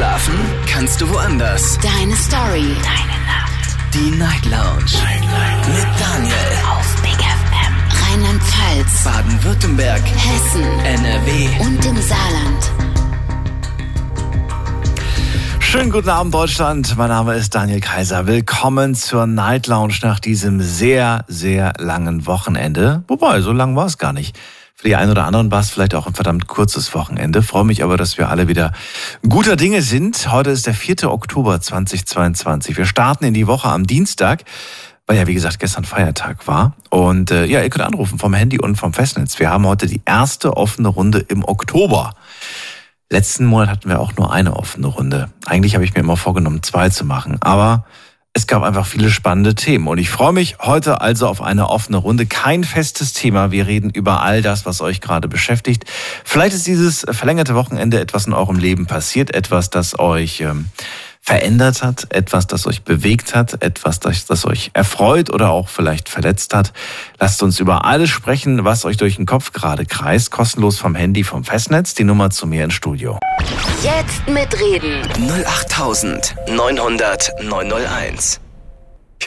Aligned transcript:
Schlafen 0.00 0.32
kannst 0.66 0.98
du 1.02 1.10
woanders. 1.10 1.78
Deine 1.82 2.16
Story. 2.16 2.74
Deine 2.82 3.18
Nacht. 3.26 3.76
Die 3.92 4.10
Night 4.16 4.46
Lounge. 4.46 4.96
Night, 5.04 5.20
Night. 5.20 5.68
Mit 5.68 5.86
Daniel. 6.00 6.34
Auf 6.72 7.02
Big 7.02 7.18
FM. 7.20 7.74
Rheinland-Pfalz. 8.08 9.04
Baden-Württemberg. 9.04 10.00
Hessen. 10.00 10.64
NRW. 10.86 11.48
Und 11.60 11.84
im 11.84 12.00
Saarland. 12.00 12.70
Schönen 15.58 15.90
guten 15.92 16.08
Abend, 16.08 16.32
Deutschland. 16.32 16.96
Mein 16.96 17.10
Name 17.10 17.34
ist 17.34 17.54
Daniel 17.54 17.82
Kaiser. 17.82 18.26
Willkommen 18.26 18.94
zur 18.94 19.26
Night 19.26 19.66
Lounge 19.66 19.98
nach 20.00 20.18
diesem 20.18 20.62
sehr, 20.62 21.26
sehr 21.28 21.74
langen 21.76 22.26
Wochenende. 22.26 23.04
Wobei, 23.06 23.42
so 23.42 23.52
lang 23.52 23.76
war 23.76 23.84
es 23.84 23.98
gar 23.98 24.14
nicht. 24.14 24.34
Für 24.80 24.88
die 24.88 24.96
einen 24.96 25.10
oder 25.10 25.26
anderen 25.26 25.50
war 25.50 25.60
es 25.60 25.68
vielleicht 25.68 25.94
auch 25.94 26.06
ein 26.06 26.14
verdammt 26.14 26.46
kurzes 26.46 26.94
Wochenende. 26.94 27.42
Freue 27.42 27.64
mich 27.64 27.84
aber, 27.84 27.98
dass 27.98 28.16
wir 28.16 28.30
alle 28.30 28.48
wieder 28.48 28.72
guter 29.28 29.56
Dinge 29.56 29.82
sind. 29.82 30.32
Heute 30.32 30.48
ist 30.48 30.66
der 30.66 30.72
4. 30.72 31.12
Oktober 31.12 31.60
2022. 31.60 32.78
Wir 32.78 32.86
starten 32.86 33.26
in 33.26 33.34
die 33.34 33.46
Woche 33.46 33.68
am 33.68 33.86
Dienstag, 33.86 34.42
weil 35.06 35.18
ja, 35.18 35.26
wie 35.26 35.34
gesagt, 35.34 35.58
gestern 35.58 35.84
Feiertag 35.84 36.48
war. 36.48 36.76
Und 36.88 37.30
äh, 37.30 37.44
ja, 37.44 37.60
ihr 37.60 37.68
könnt 37.68 37.84
anrufen 37.84 38.18
vom 38.18 38.32
Handy 38.32 38.58
und 38.58 38.76
vom 38.76 38.94
Festnetz. 38.94 39.38
Wir 39.38 39.50
haben 39.50 39.66
heute 39.66 39.86
die 39.86 40.00
erste 40.06 40.56
offene 40.56 40.88
Runde 40.88 41.18
im 41.18 41.44
Oktober. 41.44 42.14
Letzten 43.10 43.44
Monat 43.44 43.68
hatten 43.68 43.90
wir 43.90 44.00
auch 44.00 44.16
nur 44.16 44.32
eine 44.32 44.56
offene 44.56 44.86
Runde. 44.86 45.28
Eigentlich 45.44 45.74
habe 45.74 45.84
ich 45.84 45.92
mir 45.92 46.00
immer 46.00 46.16
vorgenommen, 46.16 46.62
zwei 46.62 46.88
zu 46.88 47.04
machen. 47.04 47.36
Aber 47.42 47.84
es 48.32 48.46
gab 48.46 48.62
einfach 48.62 48.86
viele 48.86 49.10
spannende 49.10 49.56
Themen 49.56 49.88
und 49.88 49.98
ich 49.98 50.08
freue 50.08 50.32
mich 50.32 50.58
heute 50.60 51.00
also 51.00 51.26
auf 51.26 51.42
eine 51.42 51.68
offene 51.68 51.96
Runde. 51.96 52.26
Kein 52.26 52.62
festes 52.62 53.12
Thema. 53.12 53.50
Wir 53.50 53.66
reden 53.66 53.90
über 53.90 54.22
all 54.22 54.40
das, 54.40 54.64
was 54.64 54.80
euch 54.80 55.00
gerade 55.00 55.26
beschäftigt. 55.26 55.84
Vielleicht 56.24 56.54
ist 56.54 56.66
dieses 56.66 57.04
verlängerte 57.10 57.56
Wochenende 57.56 57.98
etwas 57.98 58.26
in 58.26 58.32
eurem 58.32 58.58
Leben 58.58 58.86
passiert, 58.86 59.34
etwas, 59.34 59.70
das 59.70 59.98
euch 59.98 60.42
ähm, 60.42 60.66
verändert 61.20 61.82
hat, 61.82 62.06
etwas, 62.12 62.46
das 62.46 62.66
euch 62.66 62.82
bewegt 62.82 63.34
hat, 63.34 63.62
etwas, 63.62 64.00
das, 64.00 64.26
das 64.26 64.44
euch 64.46 64.70
erfreut 64.72 65.30
oder 65.30 65.50
auch 65.50 65.68
vielleicht 65.68 66.08
verletzt 66.08 66.54
hat. 66.54 66.72
Lasst 67.18 67.42
uns 67.42 67.60
über 67.60 67.84
alles 67.84 68.10
sprechen, 68.10 68.64
was 68.64 68.84
euch 68.84 68.96
durch 68.96 69.16
den 69.16 69.26
Kopf 69.26 69.52
gerade 69.52 69.84
kreist. 69.86 70.30
Kostenlos 70.30 70.78
vom 70.78 70.94
Handy, 70.94 71.22
vom 71.22 71.44
Festnetz. 71.44 71.94
Die 71.94 72.04
Nummer 72.04 72.30
zu 72.30 72.46
mir 72.46 72.64
ins 72.64 72.74
Studio. 72.74 73.18
Jetzt 73.82 74.28
mitreden. 74.28 75.02
08900 75.46 77.32
901. 77.42 78.40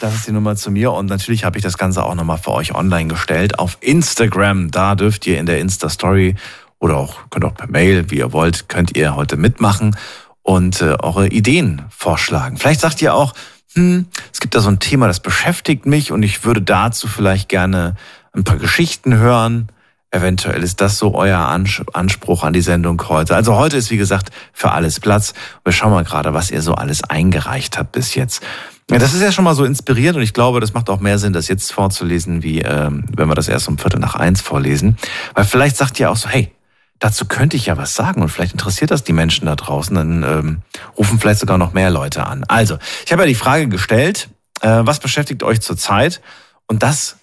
Das 0.01 0.15
ist 0.15 0.27
die 0.27 0.31
Nummer 0.31 0.55
zu 0.55 0.71
mir 0.71 0.91
und 0.91 1.05
natürlich 1.05 1.45
habe 1.45 1.57
ich 1.57 1.63
das 1.63 1.77
Ganze 1.77 2.03
auch 2.03 2.15
nochmal 2.15 2.39
für 2.39 2.51
euch 2.51 2.73
online 2.73 3.07
gestellt 3.07 3.59
auf 3.59 3.77
Instagram. 3.79 4.71
Da 4.71 4.95
dürft 4.95 5.27
ihr 5.27 5.37
in 5.39 5.45
der 5.45 5.59
Insta-Story 5.59 6.35
oder 6.79 6.97
auch 6.97 7.29
könnt 7.29 7.45
auch 7.45 7.53
per 7.53 7.67
Mail, 7.67 8.09
wie 8.09 8.17
ihr 8.17 8.33
wollt, 8.33 8.67
könnt 8.67 8.97
ihr 8.97 9.15
heute 9.15 9.37
mitmachen 9.37 9.95
und 10.43 10.81
äh, 10.81 10.97
eure 11.01 11.27
Ideen 11.27 11.83
vorschlagen. 11.89 12.57
Vielleicht 12.57 12.81
sagt 12.81 13.01
ihr 13.01 13.15
auch, 13.15 13.33
hm, 13.73 14.05
es 14.31 14.39
gibt 14.39 14.53
da 14.53 14.59
so 14.59 14.69
ein 14.69 14.79
Thema, 14.79 15.07
das 15.07 15.19
beschäftigt 15.19 15.85
mich 15.85 16.11
und 16.11 16.21
ich 16.21 16.45
würde 16.45 16.61
dazu 16.61 17.07
vielleicht 17.07 17.49
gerne 17.49 17.95
ein 18.33 18.43
paar 18.43 18.57
Geschichten 18.57 19.15
hören. 19.15 19.69
Eventuell 20.11 20.61
ist 20.61 20.79
das 20.79 20.99
so 20.99 21.15
euer 21.15 21.39
Anspruch 21.39 22.43
an 22.43 22.53
die 22.53 22.61
Sendung 22.61 23.01
heute. 23.09 23.35
Also 23.35 23.55
heute 23.55 23.77
ist, 23.77 23.89
wie 23.89 23.97
gesagt, 23.97 24.29
für 24.51 24.71
alles 24.71 24.99
Platz. 24.99 25.33
Wir 25.63 25.73
schauen 25.73 25.91
mal 25.91 26.03
gerade, 26.03 26.35
was 26.35 26.51
ihr 26.51 26.61
so 26.61 26.75
alles 26.75 27.03
eingereicht 27.03 27.79
habt 27.79 27.93
bis 27.93 28.13
jetzt. 28.13 28.43
Ja, 28.91 28.99
das 28.99 29.15
ist 29.15 29.21
ja 29.21 29.31
schon 29.31 29.45
mal 29.45 29.55
so 29.55 29.63
inspiriert 29.65 30.15
und 30.15 30.21
ich 30.21 30.33
glaube, 30.33 30.59
das 30.59 30.73
macht 30.73 30.89
auch 30.89 30.99
mehr 30.99 31.17
Sinn, 31.17 31.33
das 31.33 31.47
jetzt 31.47 31.71
vorzulesen, 31.71 32.43
wie 32.43 32.59
ähm, 32.61 33.05
wenn 33.15 33.27
wir 33.27 33.33
das 33.33 33.47
erst 33.47 33.67
um 33.69 33.79
Viertel 33.79 33.99
nach 33.99 34.13
eins 34.13 34.41
vorlesen. 34.41 34.97
Weil 35.33 35.45
vielleicht 35.45 35.77
sagt 35.77 35.99
ihr 35.99 36.11
auch 36.11 36.17
so, 36.17 36.29
hey, 36.29 36.51
dazu 37.03 37.25
könnte 37.25 37.57
ich 37.57 37.65
ja 37.65 37.75
was 37.75 37.95
sagen 37.95 38.21
und 38.21 38.29
vielleicht 38.29 38.53
interessiert 38.53 38.89
das 38.89 39.03
die 39.03 39.11
Menschen 39.11 39.45
da 39.45 39.55
draußen, 39.57 39.93
dann 39.93 40.23
ähm, 40.23 40.61
rufen 40.97 41.19
vielleicht 41.19 41.41
sogar 41.41 41.57
noch 41.57 41.73
mehr 41.73 41.89
Leute 41.89 42.25
an. 42.25 42.45
Also, 42.47 42.77
ich 43.05 43.11
habe 43.11 43.23
ja 43.23 43.27
die 43.27 43.35
Frage 43.35 43.67
gestellt, 43.67 44.29
äh, 44.61 44.79
was 44.83 44.99
beschäftigt 44.99 45.43
euch 45.43 45.59
zurzeit? 45.59 46.21
Und 46.65 46.81
das 46.81 47.17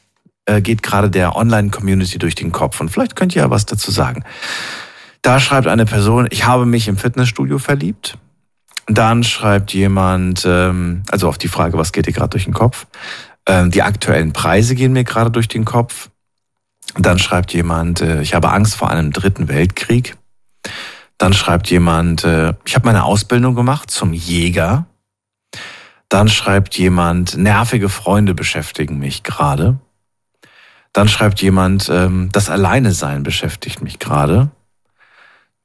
äh, 0.44 0.60
geht 0.60 0.82
gerade 0.82 1.08
der 1.08 1.34
Online-Community 1.34 2.18
durch 2.18 2.34
den 2.34 2.52
Kopf 2.52 2.78
und 2.82 2.90
vielleicht 2.90 3.16
könnt 3.16 3.34
ihr 3.34 3.42
ja 3.42 3.50
was 3.50 3.64
dazu 3.64 3.90
sagen. 3.90 4.24
Da 5.22 5.40
schreibt 5.40 5.66
eine 5.66 5.86
Person, 5.86 6.28
ich 6.30 6.44
habe 6.44 6.66
mich 6.66 6.86
im 6.86 6.98
Fitnessstudio 6.98 7.58
verliebt. 7.58 8.18
Dann 8.86 9.24
schreibt 9.24 9.72
jemand, 9.72 10.44
ähm, 10.44 11.04
also 11.10 11.26
auf 11.26 11.38
die 11.38 11.48
Frage, 11.48 11.78
was 11.78 11.92
geht 11.92 12.06
dir 12.06 12.12
gerade 12.12 12.30
durch 12.30 12.44
den 12.44 12.54
Kopf? 12.54 12.86
Ähm, 13.46 13.70
die 13.70 13.82
aktuellen 13.82 14.34
Preise 14.34 14.74
gehen 14.74 14.92
mir 14.92 15.04
gerade 15.04 15.30
durch 15.30 15.48
den 15.48 15.64
Kopf. 15.64 16.10
Dann 16.96 17.18
schreibt 17.18 17.52
jemand, 17.52 18.00
äh, 18.00 18.20
ich 18.22 18.34
habe 18.34 18.50
Angst 18.50 18.76
vor 18.76 18.90
einem 18.90 19.12
dritten 19.12 19.48
Weltkrieg. 19.48 20.16
Dann 21.18 21.32
schreibt 21.32 21.70
jemand, 21.70 22.24
äh, 22.24 22.54
ich 22.64 22.74
habe 22.74 22.86
meine 22.86 23.04
Ausbildung 23.04 23.54
gemacht 23.54 23.90
zum 23.90 24.12
Jäger. 24.12 24.86
Dann 26.08 26.28
schreibt 26.28 26.76
jemand, 26.76 27.36
nervige 27.36 27.88
Freunde 27.88 28.34
beschäftigen 28.34 28.98
mich 28.98 29.22
gerade. 29.22 29.78
Dann 30.92 31.08
schreibt 31.08 31.40
jemand, 31.40 31.88
ähm, 31.88 32.30
das 32.32 32.50
Alleine 32.50 32.92
sein 32.92 33.22
beschäftigt 33.22 33.82
mich 33.82 33.98
gerade. 33.98 34.50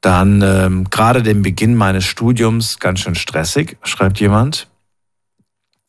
Dann 0.02 0.44
ähm, 0.44 0.90
gerade 0.92 1.24
den 1.24 1.42
Beginn 1.42 1.74
meines 1.74 2.06
Studiums 2.06 2.78
ganz 2.80 3.00
schön 3.00 3.16
stressig, 3.16 3.78
schreibt 3.82 4.20
jemand. 4.20 4.68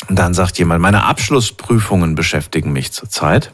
Und 0.09 0.19
dann 0.19 0.33
sagt 0.33 0.59
jemand, 0.59 0.81
meine 0.81 1.05
Abschlussprüfungen 1.05 2.15
beschäftigen 2.15 2.73
mich 2.73 2.93
zurzeit. 2.93 3.53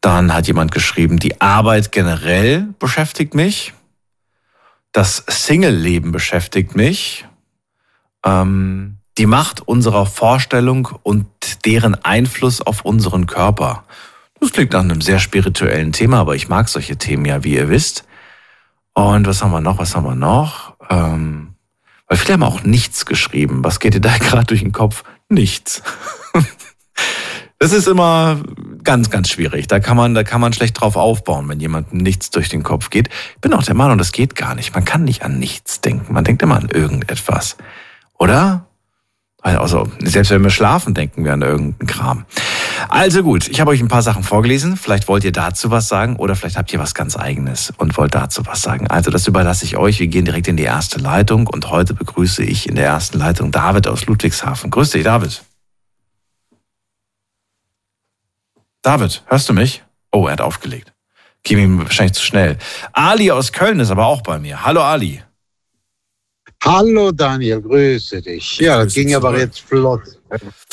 Dann 0.00 0.32
hat 0.32 0.46
jemand 0.46 0.72
geschrieben, 0.72 1.18
die 1.18 1.40
Arbeit 1.40 1.92
generell 1.92 2.68
beschäftigt 2.78 3.34
mich. 3.34 3.74
Das 4.92 5.24
Single-Leben 5.26 6.12
beschäftigt 6.12 6.76
mich. 6.76 7.26
Ähm, 8.24 8.98
die 9.18 9.26
Macht 9.26 9.60
unserer 9.66 10.06
Vorstellung 10.06 10.88
und 11.02 11.26
deren 11.64 11.96
Einfluss 12.04 12.60
auf 12.60 12.84
unseren 12.84 13.26
Körper. 13.26 13.84
Das 14.40 14.52
klingt 14.52 14.72
nach 14.72 14.80
einem 14.80 15.00
sehr 15.00 15.18
spirituellen 15.18 15.92
Thema, 15.92 16.20
aber 16.20 16.36
ich 16.36 16.48
mag 16.48 16.68
solche 16.68 16.96
Themen 16.96 17.24
ja, 17.24 17.42
wie 17.42 17.56
ihr 17.56 17.68
wisst. 17.68 18.04
Und 18.94 19.26
was 19.26 19.42
haben 19.42 19.50
wir 19.50 19.60
noch? 19.60 19.78
Was 19.78 19.96
haben 19.96 20.06
wir 20.06 20.14
noch? 20.14 20.74
Ähm, 20.88 21.54
weil 22.06 22.16
viele 22.16 22.34
haben 22.34 22.42
auch 22.44 22.62
nichts 22.62 23.06
geschrieben. 23.06 23.64
Was 23.64 23.80
geht 23.80 23.94
dir 23.94 24.00
da 24.00 24.16
gerade 24.18 24.46
durch 24.46 24.60
den 24.60 24.72
Kopf? 24.72 25.02
Nichts. 25.28 25.82
Das 27.60 27.72
ist 27.72 27.88
immer 27.88 28.40
ganz, 28.84 29.10
ganz 29.10 29.28
schwierig. 29.30 29.66
Da 29.66 29.80
kann 29.80 29.96
man, 29.96 30.14
da 30.14 30.22
kann 30.22 30.40
man 30.40 30.52
schlecht 30.52 30.80
drauf 30.80 30.96
aufbauen, 30.96 31.48
wenn 31.48 31.58
jemandem 31.58 31.98
nichts 31.98 32.30
durch 32.30 32.48
den 32.48 32.62
Kopf 32.62 32.90
geht. 32.90 33.08
Ich 33.34 33.40
bin 33.40 33.52
auch 33.52 33.64
der 33.64 33.74
Meinung, 33.74 33.98
das 33.98 34.12
geht 34.12 34.36
gar 34.36 34.54
nicht. 34.54 34.74
Man 34.74 34.84
kann 34.84 35.04
nicht 35.04 35.22
an 35.24 35.38
nichts 35.38 35.80
denken. 35.80 36.12
Man 36.12 36.24
denkt 36.24 36.42
immer 36.42 36.56
an 36.56 36.68
irgendetwas. 36.68 37.56
Oder? 38.16 38.64
Also, 39.40 39.88
selbst 40.02 40.30
wenn 40.30 40.42
wir 40.42 40.50
schlafen, 40.50 40.94
denken 40.94 41.24
wir 41.24 41.32
an 41.32 41.42
irgendeinen 41.42 41.88
Kram. 41.88 42.24
Also 42.88 43.22
gut, 43.22 43.48
ich 43.48 43.60
habe 43.60 43.70
euch 43.70 43.80
ein 43.80 43.88
paar 43.88 44.02
Sachen 44.02 44.22
vorgelesen. 44.22 44.76
Vielleicht 44.76 45.08
wollt 45.08 45.24
ihr 45.24 45.32
dazu 45.32 45.70
was 45.70 45.88
sagen 45.88 46.16
oder 46.16 46.36
vielleicht 46.36 46.56
habt 46.56 46.72
ihr 46.72 46.78
was 46.78 46.94
ganz 46.94 47.16
eigenes 47.16 47.72
und 47.76 47.96
wollt 47.96 48.14
dazu 48.14 48.46
was 48.46 48.62
sagen. 48.62 48.88
Also 48.88 49.10
das 49.10 49.26
überlasse 49.26 49.64
ich 49.64 49.76
euch. 49.76 50.00
Wir 50.00 50.08
gehen 50.08 50.24
direkt 50.24 50.48
in 50.48 50.56
die 50.56 50.64
erste 50.64 50.98
Leitung 50.98 51.46
und 51.46 51.70
heute 51.70 51.94
begrüße 51.94 52.42
ich 52.44 52.68
in 52.68 52.74
der 52.74 52.86
ersten 52.86 53.18
Leitung 53.18 53.50
David 53.50 53.86
aus 53.86 54.06
Ludwigshafen. 54.06 54.70
Grüß 54.70 54.90
dich, 54.90 55.04
David. 55.04 55.42
David, 58.82 59.22
hörst 59.26 59.48
du 59.48 59.52
mich? 59.52 59.82
Oh, 60.12 60.26
er 60.26 60.32
hat 60.32 60.40
aufgelegt. 60.40 60.92
Ging 61.42 61.58
ihm 61.58 61.78
wahrscheinlich 61.78 62.14
zu 62.14 62.24
schnell. 62.24 62.58
Ali 62.92 63.30
aus 63.30 63.52
Köln 63.52 63.80
ist 63.80 63.90
aber 63.90 64.06
auch 64.06 64.22
bei 64.22 64.38
mir. 64.38 64.64
Hallo 64.64 64.82
Ali. 64.82 65.22
Hallo 66.62 67.12
Daniel, 67.12 67.62
grüße 67.62 68.20
dich. 68.20 68.58
Ja, 68.58 68.82
das 68.82 68.94
ging 68.94 69.14
aber 69.14 69.38
jetzt 69.38 69.60
flott. 69.60 70.17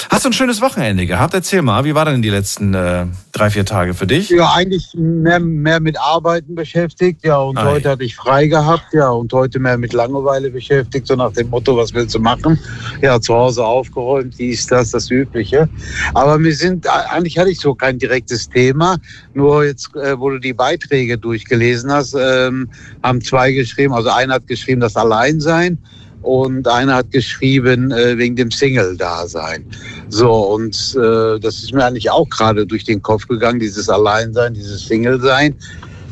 Hast 0.09 0.25
du 0.25 0.29
ein 0.29 0.33
schönes 0.33 0.61
Wochenende 0.61 1.05
gehabt? 1.05 1.33
Erzähl 1.33 1.61
mal, 1.61 1.85
wie 1.85 1.95
war 1.95 2.05
denn 2.05 2.21
die 2.21 2.29
letzten 2.29 2.73
äh, 2.73 3.05
drei, 3.31 3.49
vier 3.49 3.65
Tage 3.65 3.93
für 3.93 4.05
dich? 4.05 4.29
Ja, 4.29 4.53
eigentlich 4.53 4.93
mehr, 4.93 5.39
mehr 5.39 5.79
mit 5.79 5.99
Arbeiten 5.99 6.55
beschäftigt, 6.55 7.23
ja, 7.23 7.37
und 7.37 7.57
Ei. 7.57 7.63
heute 7.63 7.89
hatte 7.89 8.03
ich 8.03 8.15
frei 8.15 8.47
gehabt, 8.47 8.93
ja, 8.93 9.09
und 9.09 9.31
heute 9.31 9.59
mehr 9.59 9.77
mit 9.77 9.93
Langeweile 9.93 10.49
beschäftigt, 10.49 11.07
so 11.07 11.15
nach 11.15 11.31
dem 11.31 11.49
Motto, 11.49 11.77
was 11.77 11.93
willst 11.93 12.15
du 12.15 12.19
machen? 12.19 12.59
Ja, 13.01 13.19
zu 13.19 13.33
Hause 13.33 13.65
aufgeräumt, 13.65 14.37
dies, 14.37 14.67
das, 14.67 14.91
das 14.91 15.09
Übliche. 15.09 15.69
Aber 16.13 16.39
wir 16.39 16.55
sind, 16.55 16.87
eigentlich 16.87 17.37
hatte 17.37 17.49
ich 17.49 17.59
so 17.59 17.75
kein 17.75 17.97
direktes 17.97 18.49
Thema, 18.49 18.97
nur 19.33 19.65
jetzt, 19.65 19.95
äh, 19.95 20.19
wo 20.19 20.29
du 20.29 20.39
die 20.39 20.53
Beiträge 20.53 21.17
durchgelesen 21.17 21.91
hast, 21.91 22.15
ähm, 22.19 22.69
haben 23.03 23.21
zwei 23.21 23.53
geschrieben, 23.53 23.93
also 23.93 24.09
einer 24.09 24.35
hat 24.35 24.47
geschrieben, 24.47 24.81
das 24.81 24.95
Alleinsein 24.95 25.77
und 26.25 26.67
einer 26.67 26.95
hat 26.95 27.11
geschrieben 27.11 27.91
äh, 27.91 28.17
wegen 28.17 28.35
dem 28.35 28.49
Single-Dasein. 28.49 29.63
So, 30.09 30.31
und 30.31 30.75
äh, 30.95 31.39
das 31.39 31.63
ist 31.63 31.73
mir 31.73 31.85
eigentlich 31.85 32.09
auch 32.09 32.27
gerade 32.29 32.65
durch 32.65 32.83
den 32.83 33.01
Kopf 33.01 33.27
gegangen, 33.27 33.59
dieses 33.59 33.89
Alleinsein, 33.89 34.55
dieses 34.55 34.85
Single-Sein. 34.87 35.55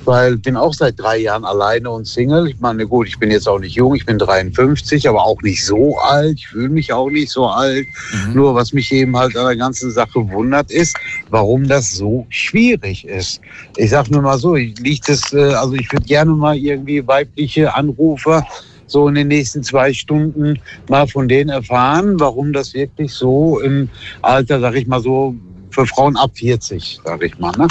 Weil 0.06 0.36
ich 0.36 0.42
bin 0.42 0.57
auch 0.57 0.74
seit 0.74 1.00
drei 1.00 1.18
Jahren 1.18 1.45
alleine 1.45 1.89
und 1.89 2.06
Single. 2.06 2.50
Ich 2.50 2.60
meine, 2.60 2.86
gut, 2.86 3.07
ich 3.07 3.18
bin 3.18 3.31
jetzt 3.31 3.48
auch 3.48 3.57
nicht 3.57 3.75
jung, 3.75 3.95
ich 3.95 4.06
bin 4.06 4.19
53, 4.19 5.07
aber 5.07 5.24
auch 5.24 5.42
nicht 5.42 5.65
so 5.65 5.98
alt. 5.98 6.36
Ich 6.36 6.50
fühle 6.50 6.69
mich 6.69 6.92
auch 6.92 7.09
nicht 7.09 7.31
so 7.31 7.48
alt. 7.48 7.88
Mhm. 8.27 8.33
Nur 8.33 8.54
was 8.54 8.74
mich 8.74 8.92
eben 8.92 9.16
halt 9.18 9.38
an 9.38 9.45
der 9.45 9.56
ganzen 9.56 9.92
Sache 9.92 10.30
wundert, 10.30 10.71
ist, 10.71 10.98
warum 11.30 11.68
das 11.69 11.95
so 11.95 12.27
schwierig 12.30 13.07
ist. 13.07 13.39
Ich 13.77 13.92
sag 13.92 14.12
nur 14.12 14.21
mal 14.21 14.38
so, 14.38 14.56
liegt 14.56 15.07
es, 15.07 15.31
äh, 15.31 15.54
also 15.54 15.74
ich 15.74 15.89
würde 15.92 16.06
gerne 16.06 16.33
mal 16.33 16.57
irgendwie 16.57 17.07
weibliche 17.07 17.74
Anrufer 17.74 18.45
so 18.94 19.10
in 19.10 19.16
den 19.16 19.28
nächsten 19.28 19.63
zwei 19.63 19.92
Stunden 19.92 20.60
mal 20.88 21.07
von 21.07 21.28
denen 21.28 21.50
erfahren, 21.50 22.19
warum 22.19 22.54
das 22.54 22.74
wirklich 22.74 23.13
so 23.13 23.60
im 23.60 23.90
Alter, 24.22 24.62
sag 24.62 24.75
ich 24.75 24.88
mal 24.88 25.01
so, 25.01 25.36
für 25.72 25.88
Frauen 25.88 26.16
ab 26.18 26.31
40, 26.36 27.01
sag 27.04 27.24
ich 27.24 27.38
mal. 27.40 27.51
Ne? 27.57 27.68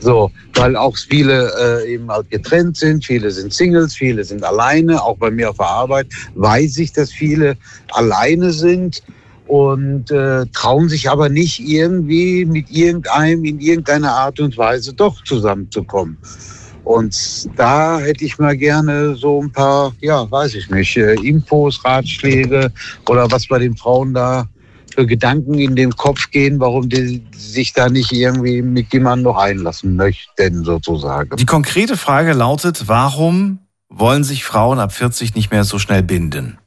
So, 0.00 0.30
weil 0.54 0.76
auch 0.76 0.96
viele 0.96 1.50
äh, 1.58 1.94
eben 1.94 2.10
halt 2.10 2.28
getrennt 2.30 2.76
sind, 2.76 3.04
viele 3.04 3.30
sind 3.30 3.54
Singles, 3.54 3.94
viele 3.94 4.24
sind 4.24 4.44
alleine. 4.44 5.02
Auch 5.02 5.16
bei 5.16 5.30
mir 5.30 5.50
auf 5.50 5.56
der 5.56 5.68
Arbeit 5.68 6.08
weiß 6.34 6.78
ich, 6.78 6.92
dass 6.92 7.12
viele 7.12 7.56
alleine 7.92 8.52
sind 8.52 9.02
und 9.46 10.10
äh, 10.10 10.46
trauen 10.52 10.88
sich 10.88 11.08
aber 11.08 11.28
nicht 11.28 11.60
irgendwie 11.60 12.44
mit 12.44 12.70
irgendeinem 12.70 13.44
in 13.44 13.60
irgendeiner 13.60 14.12
Art 14.12 14.40
und 14.40 14.56
Weise 14.58 14.92
doch 14.92 15.22
zusammenzukommen. 15.22 16.18
Und 16.84 17.48
da 17.58 17.98
hätte 17.98 18.24
ich 18.24 18.38
mal 18.38 18.56
gerne 18.56 19.16
so 19.16 19.42
ein 19.42 19.50
paar, 19.50 19.92
ja, 20.00 20.30
weiß 20.30 20.54
ich 20.54 20.70
nicht, 20.70 20.96
äh, 20.96 21.14
Infos, 21.14 21.82
Ratschläge 21.84 22.70
oder 23.08 23.30
was 23.30 23.46
bei 23.46 23.58
den 23.58 23.76
Frauen 23.76 24.12
da 24.12 24.46
für 24.94 25.06
Gedanken 25.06 25.54
in 25.54 25.74
den 25.74 25.92
Kopf 25.92 26.30
gehen, 26.30 26.60
warum 26.60 26.88
die 26.88 27.24
sich 27.36 27.72
da 27.72 27.88
nicht 27.88 28.12
irgendwie 28.12 28.62
mit 28.62 28.92
jemandem 28.92 29.24
noch 29.24 29.38
einlassen 29.38 29.96
möchten, 29.96 30.62
sozusagen. 30.64 31.36
Die 31.36 31.46
konkrete 31.46 31.96
Frage 31.96 32.32
lautet, 32.32 32.86
warum 32.86 33.58
wollen 33.88 34.22
sich 34.22 34.44
Frauen 34.44 34.78
ab 34.78 34.92
40 34.92 35.34
nicht 35.34 35.50
mehr 35.50 35.64
so 35.64 35.78
schnell 35.78 36.02
binden? 36.02 36.58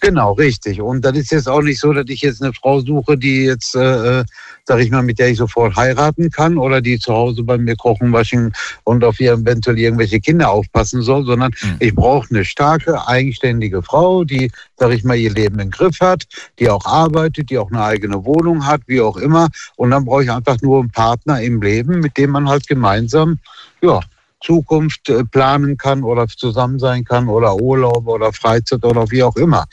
Genau, 0.00 0.32
richtig. 0.34 0.80
Und 0.80 1.04
das 1.04 1.16
ist 1.16 1.32
jetzt 1.32 1.48
auch 1.48 1.60
nicht 1.60 1.80
so, 1.80 1.92
dass 1.92 2.04
ich 2.08 2.22
jetzt 2.22 2.40
eine 2.40 2.52
Frau 2.52 2.80
suche, 2.80 3.18
die 3.18 3.44
jetzt, 3.44 3.74
äh, 3.74 4.20
äh, 4.20 4.24
sag 4.64 4.78
ich 4.78 4.90
mal, 4.92 5.02
mit 5.02 5.18
der 5.18 5.30
ich 5.30 5.38
sofort 5.38 5.74
heiraten 5.74 6.30
kann 6.30 6.56
oder 6.56 6.80
die 6.80 7.00
zu 7.00 7.12
Hause 7.12 7.42
bei 7.42 7.58
mir 7.58 7.74
kochen, 7.74 8.12
waschen 8.12 8.52
und 8.84 9.02
auf 9.02 9.18
ihr 9.18 9.32
eventuell 9.32 9.78
irgendwelche 9.78 10.20
Kinder 10.20 10.50
aufpassen 10.50 11.02
soll, 11.02 11.24
sondern 11.24 11.52
mhm. 11.62 11.76
ich 11.80 11.94
brauche 11.94 12.28
eine 12.30 12.44
starke, 12.44 13.08
eigenständige 13.08 13.82
Frau, 13.82 14.22
die, 14.22 14.52
sag 14.76 14.92
ich 14.92 15.02
mal, 15.02 15.16
ihr 15.16 15.32
Leben 15.32 15.58
im 15.58 15.70
Griff 15.70 15.98
hat, 16.00 16.26
die 16.60 16.70
auch 16.70 16.84
arbeitet, 16.84 17.50
die 17.50 17.58
auch 17.58 17.70
eine 17.72 17.82
eigene 17.82 18.24
Wohnung 18.24 18.64
hat, 18.64 18.82
wie 18.86 19.00
auch 19.00 19.16
immer. 19.16 19.48
Und 19.74 19.90
dann 19.90 20.04
brauche 20.04 20.22
ich 20.22 20.30
einfach 20.30 20.60
nur 20.62 20.78
einen 20.80 20.90
Partner 20.90 21.42
im 21.42 21.60
Leben, 21.60 21.98
mit 21.98 22.16
dem 22.16 22.30
man 22.30 22.48
halt 22.48 22.68
gemeinsam, 22.68 23.40
ja, 23.80 24.00
Zukunft 24.42 25.08
äh, 25.08 25.24
planen 25.24 25.76
kann 25.76 26.02
oder 26.02 26.26
zusammen 26.26 26.78
sein 26.78 27.04
kann 27.04 27.28
oder 27.28 27.56
Urlaub 27.56 28.06
oder 28.06 28.32
Freizeit 28.32 28.84
oder 28.84 29.10
wie 29.10 29.22
auch 29.22 29.36
immer. 29.36 29.64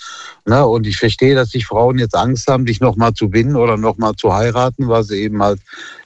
Ne? 0.45 0.65
Und 0.65 0.87
ich 0.87 0.97
verstehe, 0.97 1.35
dass 1.35 1.49
sich 1.49 1.65
Frauen 1.65 1.97
jetzt 1.97 2.15
Angst 2.15 2.47
haben, 2.47 2.65
dich 2.65 2.79
nochmal 2.79 3.13
zu 3.13 3.29
binden 3.29 3.55
oder 3.55 3.77
nochmal 3.77 4.15
zu 4.15 4.33
heiraten, 4.33 4.87
weil 4.87 5.03
sie 5.03 5.21
eben 5.21 5.41
halt 5.41 5.59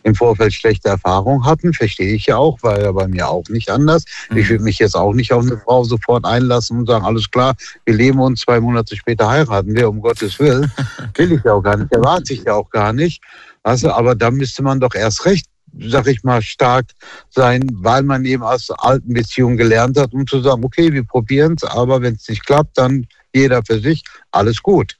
im 0.04 0.16
Vorfeld 0.16 0.54
schlechte 0.54 0.90
Erfahrungen 0.90 1.46
hatten. 1.46 1.74
Verstehe 1.74 2.14
ich 2.14 2.26
ja 2.26 2.38
auch, 2.38 2.58
weil 2.62 2.84
ja 2.84 2.92
bei 2.92 3.08
mir 3.08 3.30
auch 3.30 3.48
nicht 3.50 3.70
anders. 3.70 4.06
Mhm. 4.30 4.38
Ich 4.38 4.50
würde 4.50 4.64
mich 4.64 4.80
jetzt 4.80 4.96
auch 4.96 5.14
nicht 5.14 5.34
auf 5.34 5.44
eine 5.44 5.58
Frau 5.58 5.84
sofort 5.84 6.26
einlassen 6.26 6.80
und 6.80 6.88
sagen, 6.88 7.06
alles 7.06 7.30
klar, 7.30 7.56
wir 7.86 7.96
leben 7.96 8.20
uns 8.20 8.42
zwei 8.42 8.60
Monate 8.60 8.96
später 8.96 9.30
heiraten 9.30 9.76
wir, 9.76 9.90
um 9.90 10.02
Gottes 10.02 10.40
Willen. 10.40 10.72
Will 11.16 11.34
ich 11.34 11.44
ja 11.44 11.54
auch 11.54 11.62
gar 11.62 11.78
nicht, 11.78 11.92
erwarte 11.92 12.34
ich 12.34 12.44
ja 12.44 12.54
auch 12.54 12.70
gar 12.70 12.94
nicht. 12.94 13.22
Also, 13.64 13.92
aber 13.92 14.14
da 14.16 14.30
müsste 14.30 14.62
man 14.62 14.82
doch 14.82 14.94
erst 14.94 15.26
recht 15.26 15.46
sag 15.80 16.08
ich 16.08 16.24
mal, 16.24 16.42
stark 16.42 16.88
sein, 17.30 17.68
weil 17.74 18.04
man 18.04 18.26
eben 18.26 18.44
aus 18.44 18.70
alten 18.72 19.14
Beziehungen 19.14 19.58
gelernt 19.58 19.98
hat, 19.98 20.14
um 20.14 20.28
zu 20.28 20.42
sagen, 20.42 20.64
okay, 20.64 20.92
wir 20.94 21.04
probieren 21.04 21.56
es, 21.56 21.64
aber 21.64 22.02
wenn 22.02 22.16
es 22.16 22.28
nicht 22.30 22.46
klappt, 22.46 22.78
dann 22.78 23.08
jeder 23.34 23.64
für 23.66 23.80
sich, 23.80 24.04
alles 24.32 24.62
gut. 24.62 24.98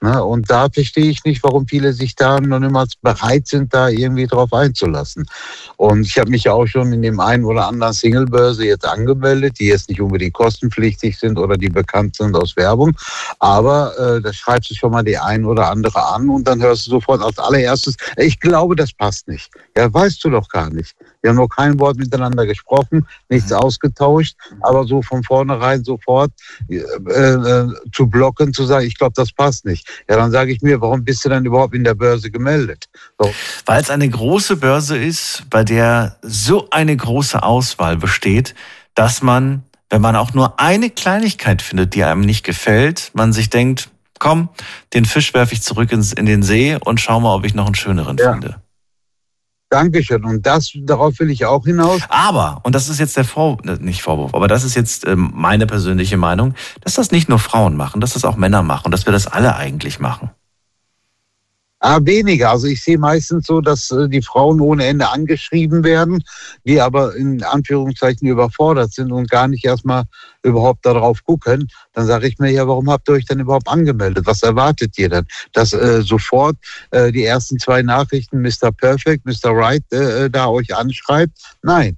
Ne? 0.00 0.22
Und 0.22 0.50
da 0.50 0.68
verstehe 0.68 1.06
ich 1.06 1.24
nicht, 1.24 1.42
warum 1.42 1.66
viele 1.66 1.92
sich 1.92 2.14
da 2.14 2.40
noch 2.40 2.58
niemals 2.58 2.96
bereit 2.96 3.46
sind, 3.46 3.72
da 3.72 3.88
irgendwie 3.88 4.26
drauf 4.26 4.52
einzulassen. 4.52 5.26
Und 5.76 6.06
ich 6.06 6.18
habe 6.18 6.30
mich 6.30 6.44
ja 6.44 6.52
auch 6.52 6.66
schon 6.66 6.92
in 6.92 7.02
dem 7.02 7.20
einen 7.20 7.44
oder 7.44 7.66
anderen 7.68 7.92
Singlebörse 7.92 8.66
jetzt 8.66 8.86
angemeldet, 8.86 9.58
die 9.58 9.66
jetzt 9.66 9.88
nicht 9.88 10.00
unbedingt 10.00 10.34
kostenpflichtig 10.34 11.18
sind 11.18 11.38
oder 11.38 11.56
die 11.56 11.68
bekannt 11.68 12.16
sind 12.16 12.36
aus 12.36 12.56
Werbung. 12.56 12.96
Aber 13.38 13.98
äh, 13.98 14.20
da 14.20 14.32
schreibst 14.32 14.70
du 14.70 14.74
schon 14.74 14.92
mal 14.92 15.02
die 15.02 15.18
ein 15.18 15.44
oder 15.44 15.70
andere 15.70 16.04
an 16.06 16.28
und 16.28 16.46
dann 16.46 16.60
hörst 16.60 16.86
du 16.86 16.90
sofort 16.90 17.22
als 17.22 17.38
allererstes, 17.38 17.96
ich 18.16 18.38
glaube, 18.40 18.76
das 18.76 18.92
passt 18.92 19.28
nicht. 19.28 19.50
Ja, 19.76 19.92
weißt 19.92 20.22
du 20.24 20.30
doch 20.30 20.48
gar 20.48 20.70
nicht. 20.70 20.94
Wir 21.22 21.30
haben 21.30 21.36
noch 21.36 21.48
kein 21.48 21.78
Wort 21.80 21.96
miteinander 21.96 22.46
gesprochen, 22.46 23.06
nichts 23.28 23.50
mhm. 23.50 23.56
ausgetauscht, 23.56 24.36
aber 24.60 24.84
so 24.84 25.02
von 25.02 25.22
vornherein 25.22 25.82
sofort 25.84 26.30
äh, 26.68 26.76
äh, 26.76 27.66
zu 27.92 28.06
blocken, 28.06 28.52
zu 28.52 28.64
sagen, 28.64 28.86
ich 28.86 28.96
glaube, 28.96 29.14
das 29.16 29.32
passt 29.32 29.64
nicht. 29.64 29.88
Ja, 30.08 30.16
dann 30.16 30.30
sage 30.30 30.52
ich 30.52 30.62
mir, 30.62 30.80
warum 30.80 31.04
bist 31.04 31.24
du 31.24 31.28
dann 31.28 31.44
überhaupt 31.44 31.74
in 31.74 31.84
der 31.84 31.94
Börse 31.94 32.30
gemeldet? 32.30 32.86
Weil 33.64 33.82
es 33.82 33.90
eine 33.90 34.08
große 34.08 34.56
Börse 34.56 34.96
ist, 34.96 35.44
bei 35.50 35.64
der 35.64 36.16
so 36.22 36.68
eine 36.70 36.96
große 36.96 37.42
Auswahl 37.42 37.96
besteht, 37.96 38.54
dass 38.94 39.22
man, 39.22 39.62
wenn 39.90 40.00
man 40.00 40.16
auch 40.16 40.34
nur 40.34 40.58
eine 40.60 40.90
Kleinigkeit 40.90 41.62
findet, 41.62 41.94
die 41.94 42.04
einem 42.04 42.22
nicht 42.22 42.44
gefällt, 42.44 43.10
man 43.14 43.32
sich 43.32 43.50
denkt, 43.50 43.90
komm, 44.18 44.48
den 44.94 45.04
Fisch 45.04 45.34
werfe 45.34 45.54
ich 45.54 45.62
zurück 45.62 45.92
ins, 45.92 46.12
in 46.12 46.26
den 46.26 46.42
See 46.42 46.76
und 46.84 47.00
schau 47.00 47.20
mal, 47.20 47.34
ob 47.34 47.44
ich 47.44 47.54
noch 47.54 47.66
einen 47.66 47.74
schöneren 47.74 48.16
ja. 48.16 48.32
finde. 48.32 48.56
Dankeschön. 49.68 50.24
Und 50.24 50.46
das, 50.46 50.72
darauf 50.82 51.18
will 51.18 51.30
ich 51.30 51.44
auch 51.44 51.64
hinaus. 51.64 52.00
Aber, 52.08 52.60
und 52.62 52.74
das 52.74 52.88
ist 52.88 53.00
jetzt 53.00 53.16
der 53.16 53.24
Vor, 53.24 53.58
äh, 53.64 53.76
nicht 53.80 54.02
Vorwurf, 54.02 54.34
aber 54.34 54.48
das 54.48 54.64
ist 54.64 54.74
jetzt 54.74 55.06
ähm, 55.06 55.30
meine 55.34 55.66
persönliche 55.66 56.16
Meinung, 56.16 56.54
dass 56.82 56.94
das 56.94 57.10
nicht 57.10 57.28
nur 57.28 57.38
Frauen 57.38 57.76
machen, 57.76 58.00
dass 58.00 58.12
das 58.12 58.24
auch 58.24 58.36
Männer 58.36 58.62
machen, 58.62 58.92
dass 58.92 59.06
wir 59.06 59.12
das 59.12 59.26
alle 59.26 59.56
eigentlich 59.56 59.98
machen. 59.98 60.30
Ah, 61.88 62.00
weniger. 62.02 62.50
Also 62.50 62.66
ich 62.66 62.82
sehe 62.82 62.98
meistens 62.98 63.46
so, 63.46 63.60
dass 63.60 63.92
äh, 63.92 64.08
die 64.08 64.20
Frauen 64.20 64.60
ohne 64.60 64.84
Ende 64.86 65.08
angeschrieben 65.08 65.84
werden, 65.84 66.20
die 66.64 66.80
aber 66.80 67.14
in 67.14 67.44
Anführungszeichen 67.44 68.26
überfordert 68.26 68.92
sind 68.92 69.12
und 69.12 69.30
gar 69.30 69.46
nicht 69.46 69.64
erstmal 69.64 70.02
überhaupt 70.42 70.84
darauf 70.84 71.22
gucken. 71.22 71.68
Dann 71.92 72.06
sage 72.06 72.26
ich 72.26 72.40
mir 72.40 72.50
ja, 72.50 72.66
warum 72.66 72.90
habt 72.90 73.08
ihr 73.08 73.12
euch 73.12 73.24
denn 73.26 73.38
überhaupt 73.38 73.68
angemeldet? 73.68 74.26
Was 74.26 74.42
erwartet 74.42 74.98
ihr 74.98 75.10
denn? 75.10 75.26
Dass 75.52 75.72
äh, 75.74 76.02
sofort 76.02 76.56
äh, 76.90 77.12
die 77.12 77.24
ersten 77.24 77.56
zwei 77.60 77.82
Nachrichten 77.82 78.42
Mr. 78.42 78.72
Perfect, 78.72 79.24
Mr. 79.24 79.52
Right 79.52 79.84
äh, 79.92 80.24
äh, 80.24 80.28
da 80.28 80.48
euch 80.48 80.74
anschreibt? 80.74 81.38
Nein. 81.62 81.96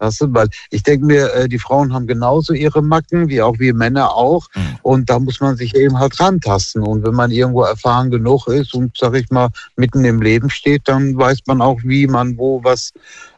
Weißt 0.00 0.22
du, 0.22 0.34
weil 0.34 0.48
ich 0.70 0.82
denke 0.82 1.04
mir, 1.04 1.32
äh, 1.34 1.48
die 1.48 1.58
Frauen 1.58 1.92
haben 1.92 2.06
genauso 2.06 2.54
ihre 2.54 2.82
Macken, 2.82 3.28
wie 3.28 3.42
auch 3.42 3.58
wir 3.58 3.74
Männer 3.74 4.14
auch. 4.14 4.48
Mhm. 4.54 4.78
Und 4.82 5.10
da 5.10 5.18
muss 5.18 5.40
man 5.40 5.56
sich 5.56 5.74
eben 5.76 5.98
halt 5.98 6.18
rantasten. 6.18 6.82
Und 6.82 7.04
wenn 7.04 7.14
man 7.14 7.30
irgendwo 7.30 7.62
erfahren 7.62 8.10
genug 8.10 8.48
ist 8.48 8.74
und, 8.74 8.96
sag 8.96 9.14
ich 9.14 9.30
mal, 9.30 9.50
mitten 9.76 10.04
im 10.04 10.22
Leben 10.22 10.48
steht, 10.48 10.82
dann 10.86 11.16
weiß 11.16 11.40
man 11.46 11.60
auch, 11.60 11.78
wie 11.84 12.06
man 12.06 12.38
wo 12.38 12.64
was 12.64 12.92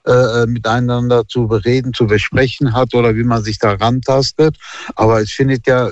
äh, 0.06 0.12
äh 0.12 0.46
miteinander 0.46 1.26
zu 1.26 1.48
bereden, 1.48 1.92
zu 1.92 2.06
besprechen 2.06 2.72
hat 2.72 2.94
oder 2.94 3.16
wie 3.16 3.24
man 3.24 3.42
sich 3.42 3.58
da 3.58 3.72
rantastet. 3.72 4.56
Aber 4.94 5.20
es 5.20 5.32
findet 5.32 5.66
ja 5.66 5.90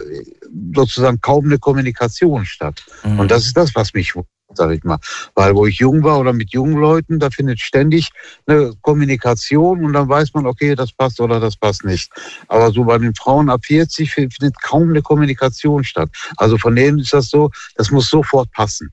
sozusagen 0.74 1.20
kaum 1.20 1.46
eine 1.46 1.58
Kommunikation 1.58 2.44
statt. 2.44 2.84
Mhm. 3.02 3.18
Und 3.18 3.30
das 3.30 3.46
ist 3.46 3.56
das, 3.56 3.74
was 3.74 3.92
mich 3.92 4.14
sag 4.54 4.70
ich 4.72 4.84
mal. 4.84 4.98
Weil 5.34 5.54
wo 5.54 5.66
ich 5.66 5.78
jung 5.78 6.02
war 6.02 6.18
oder 6.18 6.32
mit 6.32 6.52
jungen 6.52 6.76
Leuten, 6.76 7.18
da 7.18 7.30
findet 7.30 7.60
ständig 7.60 8.10
eine 8.46 8.72
Kommunikation 8.82 9.84
und 9.84 9.92
dann 9.92 10.08
weiß 10.08 10.34
man, 10.34 10.46
okay, 10.46 10.74
das 10.74 10.92
passt 10.92 11.20
oder 11.20 11.40
das 11.40 11.56
passt 11.56 11.84
nicht. 11.84 12.10
Aber 12.48 12.70
so 12.72 12.84
bei 12.84 12.98
den 12.98 13.14
Frauen 13.14 13.50
ab 13.50 13.64
40 13.64 14.12
findet 14.12 14.60
kaum 14.62 14.90
eine 14.90 15.02
Kommunikation 15.02 15.84
statt. 15.84 16.10
Also 16.36 16.58
von 16.58 16.76
denen 16.76 16.98
ist 17.00 17.12
das 17.12 17.30
so, 17.30 17.50
das 17.76 17.90
muss 17.90 18.08
sofort 18.08 18.50
passen. 18.52 18.90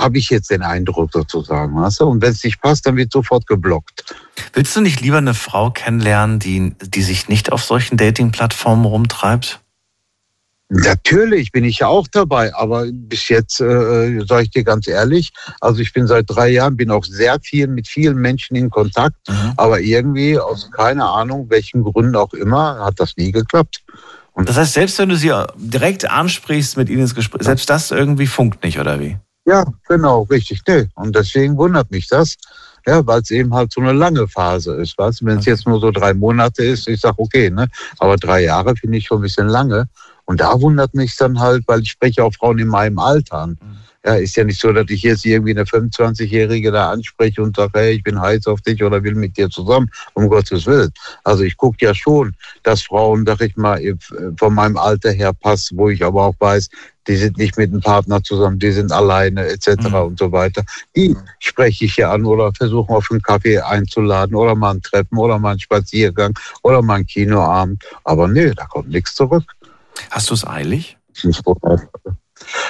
Habe 0.00 0.18
ich 0.18 0.30
jetzt 0.30 0.50
den 0.50 0.62
Eindruck 0.62 1.10
sozusagen, 1.12 1.74
weißt 1.74 2.00
du? 2.00 2.04
Und 2.04 2.22
wenn 2.22 2.30
es 2.30 2.44
nicht 2.44 2.60
passt, 2.60 2.86
dann 2.86 2.96
wird 2.96 3.10
sofort 3.10 3.48
geblockt. 3.48 4.04
Willst 4.52 4.76
du 4.76 4.80
nicht 4.80 5.00
lieber 5.00 5.18
eine 5.18 5.34
Frau 5.34 5.70
kennenlernen, 5.70 6.38
die, 6.38 6.72
die 6.80 7.02
sich 7.02 7.28
nicht 7.28 7.50
auf 7.50 7.64
solchen 7.64 7.96
Dating-Plattformen 7.96 8.84
rumtreibt? 8.84 9.60
Natürlich 10.70 11.50
bin 11.50 11.64
ich 11.64 11.78
ja 11.78 11.86
auch 11.86 12.06
dabei, 12.08 12.54
aber 12.54 12.86
bis 12.92 13.28
jetzt 13.30 13.58
äh, 13.60 14.20
sage 14.26 14.42
ich 14.42 14.50
dir 14.50 14.64
ganz 14.64 14.86
ehrlich, 14.86 15.32
also 15.60 15.80
ich 15.80 15.94
bin 15.94 16.06
seit 16.06 16.26
drei 16.28 16.50
Jahren, 16.50 16.76
bin 16.76 16.90
auch 16.90 17.04
sehr 17.04 17.38
viel 17.40 17.68
mit 17.68 17.88
vielen 17.88 18.18
Menschen 18.18 18.54
in 18.54 18.68
Kontakt, 18.68 19.16
mhm. 19.28 19.54
aber 19.56 19.80
irgendwie 19.80 20.38
aus 20.38 20.70
keiner 20.70 21.10
Ahnung, 21.10 21.46
welchen 21.48 21.82
Gründen 21.82 22.16
auch 22.16 22.34
immer, 22.34 22.84
hat 22.84 23.00
das 23.00 23.16
nie 23.16 23.32
geklappt. 23.32 23.82
Und 24.34 24.48
das 24.48 24.58
heißt, 24.58 24.74
selbst 24.74 24.98
wenn 24.98 25.08
du 25.08 25.16
sie 25.16 25.32
direkt 25.56 26.08
ansprichst 26.08 26.76
mit 26.76 26.90
ihnen 26.90 27.00
ins 27.00 27.14
Gespräch, 27.14 27.42
selbst 27.42 27.70
das 27.70 27.90
irgendwie 27.90 28.26
funkt 28.26 28.62
nicht, 28.62 28.78
oder 28.78 29.00
wie? 29.00 29.16
Ja, 29.46 29.64
genau, 29.88 30.22
richtig. 30.24 30.60
Nee. 30.68 30.86
Und 30.94 31.16
deswegen 31.16 31.56
wundert 31.56 31.90
mich 31.90 32.06
das, 32.08 32.36
ja, 32.86 33.04
weil 33.06 33.22
es 33.22 33.30
eben 33.30 33.54
halt 33.54 33.72
so 33.72 33.80
eine 33.80 33.92
lange 33.92 34.28
Phase 34.28 34.74
ist. 34.74 34.98
Was? 34.98 35.24
Wenn 35.24 35.38
es 35.38 35.46
jetzt 35.46 35.66
nur 35.66 35.80
so 35.80 35.90
drei 35.90 36.12
Monate 36.12 36.62
ist, 36.62 36.86
ich 36.86 37.00
sage 37.00 37.16
okay, 37.18 37.48
ne? 37.50 37.66
aber 37.98 38.16
drei 38.16 38.44
Jahre 38.44 38.76
finde 38.76 38.98
ich 38.98 39.06
schon 39.06 39.18
ein 39.18 39.22
bisschen 39.22 39.48
lange. 39.48 39.88
Und 40.28 40.40
da 40.42 40.60
wundert 40.60 40.92
mich 40.92 41.16
dann 41.16 41.40
halt, 41.40 41.64
weil 41.66 41.80
ich 41.80 41.92
spreche 41.92 42.22
auch 42.22 42.34
Frauen 42.34 42.58
in 42.58 42.68
meinem 42.68 42.98
Alter 42.98 43.38
an. 43.38 43.50
Mhm. 43.52 43.78
Ja, 44.04 44.14
ist 44.14 44.36
ja 44.36 44.44
nicht 44.44 44.60
so, 44.60 44.70
dass 44.72 44.84
ich 44.90 45.02
jetzt 45.02 45.24
irgendwie 45.24 45.52
eine 45.52 45.64
25-Jährige 45.64 46.70
da 46.70 46.90
anspreche 46.90 47.42
und 47.42 47.56
sage, 47.56 47.72
hey, 47.74 47.94
ich 47.94 48.02
bin 48.02 48.20
heiß 48.20 48.46
auf 48.46 48.60
dich 48.60 48.84
oder 48.84 49.02
will 49.02 49.14
mit 49.14 49.38
dir 49.38 49.48
zusammen, 49.48 49.90
um 50.12 50.28
Gottes 50.28 50.66
Willen. 50.66 50.92
Also 51.24 51.44
ich 51.44 51.56
gucke 51.56 51.78
ja 51.80 51.94
schon, 51.94 52.34
dass 52.62 52.82
Frauen, 52.82 53.24
sag 53.26 53.40
ich 53.40 53.56
mal, 53.56 53.82
von 54.38 54.54
meinem 54.54 54.76
Alter 54.76 55.12
her 55.12 55.32
passen, 55.32 55.78
wo 55.78 55.88
ich 55.88 56.04
aber 56.04 56.26
auch 56.26 56.34
weiß, 56.38 56.68
die 57.08 57.16
sind 57.16 57.38
nicht 57.38 57.56
mit 57.56 57.72
einem 57.72 57.80
Partner 57.80 58.22
zusammen, 58.22 58.58
die 58.58 58.70
sind 58.70 58.92
alleine 58.92 59.46
etc. 59.46 59.88
Mhm. 59.88 59.94
und 59.94 60.18
so 60.18 60.30
weiter. 60.30 60.62
Die 60.94 61.16
spreche 61.38 61.86
ich 61.86 61.96
ja 61.96 62.12
an 62.12 62.26
oder 62.26 62.52
versuche 62.52 62.92
auf 62.92 63.08
einen 63.10 63.22
Kaffee 63.22 63.58
einzuladen 63.58 64.36
oder 64.36 64.54
mal 64.54 64.74
ein 64.74 64.82
Treppen 64.82 65.16
oder 65.16 65.38
mal 65.38 65.52
einen 65.52 65.60
Spaziergang 65.60 66.38
oder 66.62 66.82
mal 66.82 66.96
einen 66.96 67.06
Kinoabend. 67.06 67.82
Aber 68.04 68.28
nee, 68.28 68.50
da 68.50 68.66
kommt 68.66 68.90
nichts 68.90 69.14
zurück. 69.14 69.44
Hast 70.10 70.30
du 70.30 70.34
es 70.34 70.46
eilig? 70.46 70.96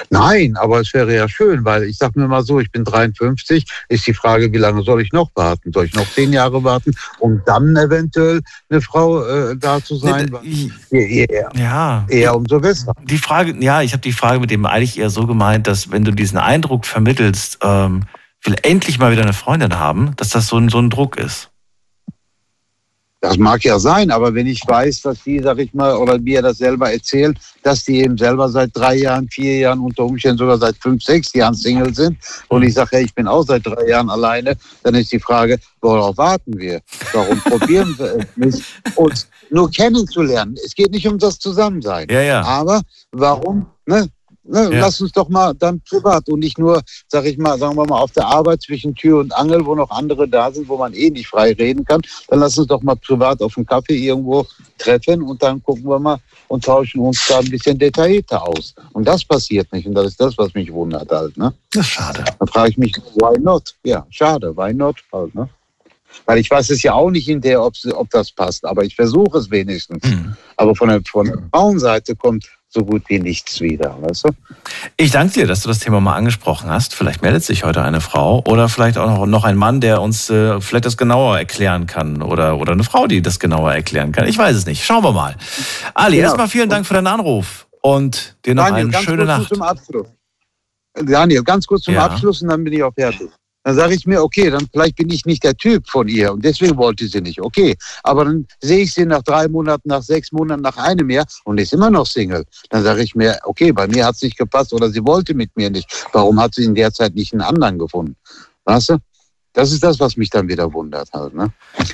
Nein, 0.09 0.57
aber 0.57 0.79
es 0.81 0.91
wäre 0.95 1.15
ja 1.15 1.29
schön, 1.29 1.63
weil 1.63 1.83
ich 1.83 1.97
sage 1.97 2.19
mir 2.19 2.27
mal 2.27 2.41
so, 2.43 2.59
ich 2.59 2.71
bin 2.71 2.83
53, 2.83 3.65
ist 3.89 4.07
die 4.07 4.13
Frage, 4.15 4.51
wie 4.51 4.57
lange 4.57 4.81
soll 4.81 5.01
ich 5.01 5.11
noch 5.13 5.29
warten? 5.35 5.71
Soll 5.71 5.85
ich 5.85 5.93
noch 5.93 6.09
zehn 6.11 6.33
Jahre 6.33 6.63
warten, 6.63 6.91
um 7.19 7.39
dann 7.45 7.75
eventuell 7.77 8.41
eine 8.69 8.81
Frau 8.81 9.23
äh, 9.23 9.55
da 9.55 9.81
zu 9.83 9.95
sein? 9.95 10.35
Ich- 10.41 10.71
Eher, 10.91 11.49
Ja. 11.55 12.05
eher 12.09 12.35
umso 12.35 12.59
besser. 12.59 12.93
Die 13.03 13.19
Frage, 13.19 13.55
ja, 13.63 13.83
ich 13.83 13.93
habe 13.93 14.01
die 14.01 14.11
Frage 14.11 14.39
mit 14.39 14.49
dem 14.49 14.65
eigentlich 14.65 14.97
eher 14.97 15.11
so 15.11 15.27
gemeint, 15.27 15.67
dass 15.67 15.91
wenn 15.91 16.03
du 16.03 16.11
diesen 16.11 16.39
Eindruck 16.39 16.87
vermittelst, 16.87 17.59
ähm, 17.61 18.05
will 18.43 18.55
endlich 18.63 18.97
mal 18.97 19.11
wieder 19.11 19.21
eine 19.21 19.33
Freundin 19.33 19.77
haben, 19.77 20.15
dass 20.15 20.29
das 20.29 20.47
so 20.47 20.57
ein, 20.57 20.69
so 20.69 20.79
ein 20.79 20.89
Druck 20.89 21.17
ist. 21.17 21.51
Das 23.21 23.37
mag 23.37 23.63
ja 23.65 23.77
sein, 23.79 24.11
aber 24.11 24.33
wenn 24.33 24.47
ich 24.47 24.61
weiß, 24.65 25.01
dass 25.01 25.23
die, 25.23 25.39
sag 25.39 25.59
ich 25.59 25.73
mal, 25.73 25.95
oder 25.97 26.17
mir 26.17 26.41
das 26.41 26.59
selber 26.59 26.91
erzählt, 26.91 27.37
dass 27.63 27.83
die 27.83 27.99
eben 28.01 28.17
selber 28.17 28.47
seit 28.47 28.71
drei 28.73 28.95
Jahren, 28.95 29.27
vier 29.27 29.57
Jahren, 29.57 29.79
unter 29.79 30.05
Umständen 30.05 30.37
sogar 30.37 30.57
seit 30.57 30.77
fünf, 30.77 31.03
sechs 31.03 31.33
Jahren 31.33 31.53
Single 31.53 31.93
sind 31.93 32.17
und 32.47 32.63
ich 32.63 32.73
sage, 32.73 32.91
hey, 32.93 33.03
ich 33.03 33.13
bin 33.13 33.27
auch 33.27 33.43
seit 33.43 33.65
drei 33.65 33.89
Jahren 33.89 34.09
alleine, 34.09 34.55
dann 34.83 34.95
ist 34.95 35.11
die 35.11 35.19
Frage, 35.19 35.59
worauf 35.81 36.17
warten 36.17 36.57
wir? 36.57 36.79
Warum 37.11 37.39
probieren 37.41 37.93
wir 37.97 38.15
es 38.15 38.37
nicht, 38.37 38.63
uns 38.95 39.27
nur 39.49 39.69
kennenzulernen? 39.69 40.55
Es 40.63 40.73
geht 40.73 40.91
nicht 40.91 41.07
um 41.07 41.17
das 41.17 41.39
Zusammensein. 41.39 42.07
Ja, 42.09 42.21
ja. 42.21 42.41
Aber 42.43 42.81
warum? 43.11 43.65
Ne? 43.85 44.07
Ne, 44.43 44.69
Ja. 44.71 44.79
Lass 44.81 44.99
uns 45.01 45.11
doch 45.11 45.29
mal 45.29 45.53
dann 45.53 45.81
privat 45.81 46.27
und 46.29 46.39
nicht 46.39 46.57
nur, 46.57 46.81
sag 47.07 47.25
ich 47.25 47.37
mal, 47.37 47.57
sagen 47.57 47.75
wir 47.75 47.85
mal, 47.85 47.99
auf 47.99 48.11
der 48.11 48.25
Arbeit 48.25 48.61
zwischen 48.61 48.95
Tür 48.95 49.19
und 49.19 49.33
Angel, 49.33 49.65
wo 49.65 49.75
noch 49.75 49.89
andere 49.91 50.27
da 50.27 50.51
sind, 50.51 50.67
wo 50.67 50.77
man 50.77 50.93
eh 50.93 51.09
nicht 51.09 51.27
frei 51.27 51.53
reden 51.53 51.85
kann. 51.85 52.01
Dann 52.29 52.39
lass 52.39 52.57
uns 52.57 52.67
doch 52.67 52.81
mal 52.81 52.95
privat 52.95 53.41
auf 53.41 53.57
einen 53.57 53.65
Kaffee 53.65 53.97
irgendwo 53.97 54.45
treffen 54.77 55.21
und 55.21 55.43
dann 55.43 55.61
gucken 55.61 55.85
wir 55.85 55.99
mal 55.99 56.17
und 56.47 56.63
tauschen 56.63 57.01
uns 57.01 57.27
da 57.27 57.39
ein 57.39 57.49
bisschen 57.49 57.77
detaillierter 57.77 58.41
aus. 58.47 58.73
Und 58.93 59.07
das 59.07 59.23
passiert 59.23 59.71
nicht 59.71 59.85
und 59.87 59.93
das 59.93 60.07
ist 60.07 60.21
das, 60.21 60.37
was 60.37 60.53
mich 60.53 60.71
wundert 60.71 61.11
halt. 61.11 61.37
Ne? 61.37 61.53
Ist 61.75 61.87
schade. 61.87 62.23
Dann 62.39 62.47
frage 62.47 62.71
ich 62.71 62.77
mich, 62.77 62.95
why 63.15 63.39
not? 63.39 63.75
Ja, 63.83 64.05
schade, 64.09 64.55
why 64.55 64.73
not 64.73 64.97
halt, 65.11 65.35
ne? 65.35 65.49
Weil 66.25 66.39
ich 66.39 66.49
weiß 66.49 66.71
es 66.71 66.81
ja 66.81 66.93
auch 66.93 67.11
nicht 67.11 67.25
hinterher, 67.25 67.63
ob, 67.63 67.73
ob 67.93 68.09
das 68.09 68.31
passt, 68.31 68.65
aber 68.65 68.83
ich 68.83 68.95
versuche 68.95 69.37
es 69.37 69.51
wenigstens. 69.51 70.03
Hm. 70.03 70.35
Aber 70.57 70.75
von 70.75 70.89
der, 70.89 71.01
von 71.07 71.27
der 71.27 71.37
Frauenseite 71.51 72.15
kommt 72.15 72.49
so 72.71 72.85
gut 72.85 73.03
wie 73.07 73.19
nichts 73.19 73.61
wieder, 73.61 73.97
weißt 74.01 74.25
du? 74.25 74.29
Ich 74.95 75.09
danke 75.11 75.33
dir, 75.33 75.47
dass 75.47 75.61
du 75.61 75.69
das 75.69 75.79
Thema 75.79 75.99
mal 75.99 76.15
angesprochen 76.15 76.69
hast. 76.69 76.93
Vielleicht 76.93 77.23
meldet 77.23 77.43
sich 77.43 77.63
heute 77.63 77.81
eine 77.81 77.99
Frau 77.99 78.43
oder 78.47 78.69
vielleicht 78.69 78.97
auch 78.99 79.07
noch, 79.09 79.25
noch 79.25 79.43
ein 79.43 79.55
Mann, 79.57 79.81
der 79.81 80.01
uns 80.01 80.29
äh, 80.29 80.61
vielleicht 80.61 80.85
das 80.85 80.95
genauer 80.95 81.37
erklären 81.37 81.87
kann 81.87 82.21
oder, 82.21 82.57
oder 82.57 82.73
eine 82.73 82.83
Frau, 82.83 83.07
die 83.07 83.21
das 83.23 83.39
genauer 83.39 83.73
erklären 83.73 84.11
kann. 84.11 84.27
Ich 84.27 84.37
weiß 84.37 84.55
es 84.55 84.65
nicht. 84.67 84.85
Schauen 84.85 85.03
wir 85.03 85.11
mal. 85.11 85.35
Ali, 85.95 86.17
Genau. 86.17 86.27
erstmal 86.27 86.47
vielen 86.47 86.69
Dank 86.69 86.85
für 86.85 86.93
deinen 86.93 87.07
Anruf 87.07 87.67
und 87.81 88.37
dir 88.45 88.53
noch 88.53 88.69
Daniel, 88.69 88.93
eine 88.95 89.03
schöne 89.03 89.25
Nacht. 89.25 89.51
Daniel, 90.93 91.43
ganz 91.43 91.65
kurz 91.65 91.83
zum 91.83 91.95
Ja. 91.95 92.05
Abschluss 92.05 92.41
und 92.43 92.49
dann 92.49 92.63
bin 92.63 92.73
ich 92.73 92.83
auch 92.83 92.93
fertig. 92.93 93.29
Dann 93.69 93.75
sage 93.75 93.93
ich 93.93 94.07
mir, 94.07 94.23
okay, 94.23 94.49
dann 94.49 94.67
vielleicht 94.73 94.95
bin 94.95 95.11
ich 95.11 95.27
nicht 95.27 95.43
der 95.43 95.55
Typ 95.55 95.87
von 95.87 96.07
ihr 96.07 96.33
und 96.33 96.43
deswegen 96.43 96.75
wollte 96.75 97.07
sie 97.07 97.21
nicht. 97.21 97.39
Okay, 97.39 97.77
aber 98.01 98.25
dann 98.25 98.47
sehe 98.61 98.79
ich 98.79 98.95
sie 98.95 99.05
nach 99.05 99.21
drei 99.21 99.47
Monaten, 99.47 99.89
nach 99.89 100.01
sechs 100.01 100.31
Monaten, 100.31 100.63
nach 100.63 100.75
einem 100.77 101.07
Jahr 101.11 101.27
und 101.43 101.59
ist 101.59 101.71
immer 101.71 101.91
noch 101.91 102.07
Single. 102.07 102.45
Dann 102.71 102.83
sage 102.83 103.03
ich 103.03 103.13
mir, 103.13 103.37
okay, 103.43 103.71
bei 103.71 103.85
mir 103.85 104.07
hat 104.07 104.15
es 104.15 104.23
nicht 104.23 104.39
gepasst 104.39 104.73
oder 104.73 104.89
sie 104.89 105.05
wollte 105.05 105.35
mit 105.35 105.55
mir 105.55 105.69
nicht. 105.69 105.87
Warum 106.13 106.41
hat 106.41 106.55
sie 106.55 106.63
in 106.63 106.73
der 106.73 106.91
Zeit 106.91 107.13
nicht 107.13 107.31
einen 107.31 107.43
anderen 107.43 107.77
gefunden? 107.77 108.15
Weißt 108.65 108.89
du? 108.89 108.97
Das 109.53 109.71
ist 109.71 109.83
das, 109.83 109.99
was 109.99 110.17
mich 110.17 110.31
dann 110.31 110.47
wieder 110.47 110.73
wundert 110.73 111.13
halt. 111.13 111.35
Ne? 111.35 111.51
Mal 111.77 111.85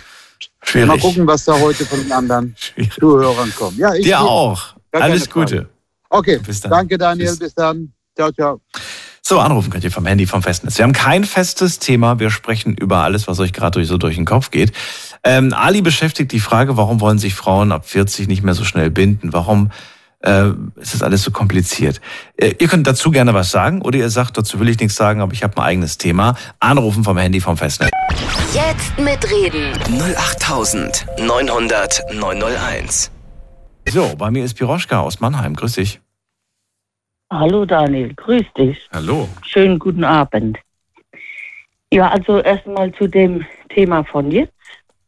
Schwierig. 0.63 1.01
gucken, 1.01 1.27
was 1.27 1.44
da 1.44 1.60
heute 1.60 1.86
von 1.86 2.00
den 2.00 2.12
anderen 2.13 2.55
Schwierig. 2.58 2.94
Zuhörern 2.98 3.53
kommt. 3.58 3.77
Ja, 3.77 3.94
ich 3.96 4.05
Dir 4.05 4.22
auch. 4.22 4.75
Alles. 4.94 5.29
Gute. 5.29 5.67
Okay, 6.10 6.38
Bis 6.38 6.62
dann. 6.62 6.72
danke 6.72 6.98
Daniel, 6.98 7.27
Tschüss. 7.27 7.39
bis 7.39 7.53
dann. 7.53 7.91
Ciao, 8.15 8.32
ciao. 8.32 8.62
So, 9.27 9.39
anrufen 9.39 9.72
könnt 9.72 9.84
ihr 9.84 9.89
vom 9.89 10.05
Handy, 10.05 10.27
vom 10.27 10.44
Festnetz. 10.44 10.77
Wir 10.77 10.84
haben 10.84 10.94
kein 10.94 11.24
festes 11.24 11.79
Thema. 11.79 12.20
Wir 12.20 12.29
sprechen 12.29 12.77
über 12.77 12.98
alles, 12.98 13.27
was 13.27 13.39
euch 13.39 13.53
gerade 13.53 13.72
durch, 13.72 13.88
so 13.88 13.98
durch 13.98 14.17
den 14.17 14.25
Kopf 14.25 14.51
geht. 14.51 14.72
Ähm, 15.24 15.51
Ali 15.51 15.82
beschäftigt 15.82 16.32
die 16.32 16.39
Frage, 16.39 16.77
warum 16.77 17.01
wollen 17.01 17.17
sich 17.17 17.34
Frauen 17.34 17.72
ab 17.72 17.89
40 17.89 18.27
nicht 18.27 18.44
mehr 18.44 18.53
so 18.53 18.63
schnell 18.63 18.91
binden? 18.91 19.34
Warum 19.34 19.72
äh, 20.20 20.50
ist 20.75 20.94
das 20.94 21.01
alles 21.01 21.24
so 21.24 21.32
kompliziert? 21.32 22.01
Äh, 22.38 22.53
ihr 22.60 22.67
könnt 22.67 22.86
dazu 22.86 23.10
gerne 23.10 23.34
was 23.34 23.50
sagen 23.50 23.82
oder 23.82 23.98
ihr 23.98 24.12
sagt, 24.12 24.38
dazu 24.38 24.60
will 24.60 24.70
ich 24.70 24.79
nichts 24.79 24.96
sagen, 24.96 25.22
aber 25.22 25.34
ich 25.34 25.41
habe 25.41 25.58
ein 25.58 25.63
eigenes 25.63 25.98
Thema. 25.98 26.36
Anrufen 26.60 27.03
vom 27.03 27.17
Handy, 27.17 27.41
vom 27.41 27.58
Festnetz. 27.58 27.89
Jetzt 28.53 29.00
mitreden. 29.00 29.74
08900 29.89 32.13
901. 32.13 33.10
So, 33.89 34.13
bei 34.15 34.29
mir 34.29 34.46
ist 34.46 34.53
Piroschka 34.53 35.00
aus 35.00 35.20
Mannheim. 35.20 35.55
Grüß 35.55 35.74
dich. 35.74 36.00
Hallo 37.32 37.65
Daniel, 37.65 38.13
grüß 38.13 38.46
dich. 38.55 38.88
Hallo. 38.94 39.27
Schönen 39.44 39.79
guten 39.79 40.03
Abend. 40.03 40.60
Ja, 41.91 42.10
also 42.10 42.39
erstmal 42.39 42.91
zu 42.94 43.08
dem 43.08 43.46
Thema 43.70 44.03
von 44.03 44.29
jetzt 44.32 44.53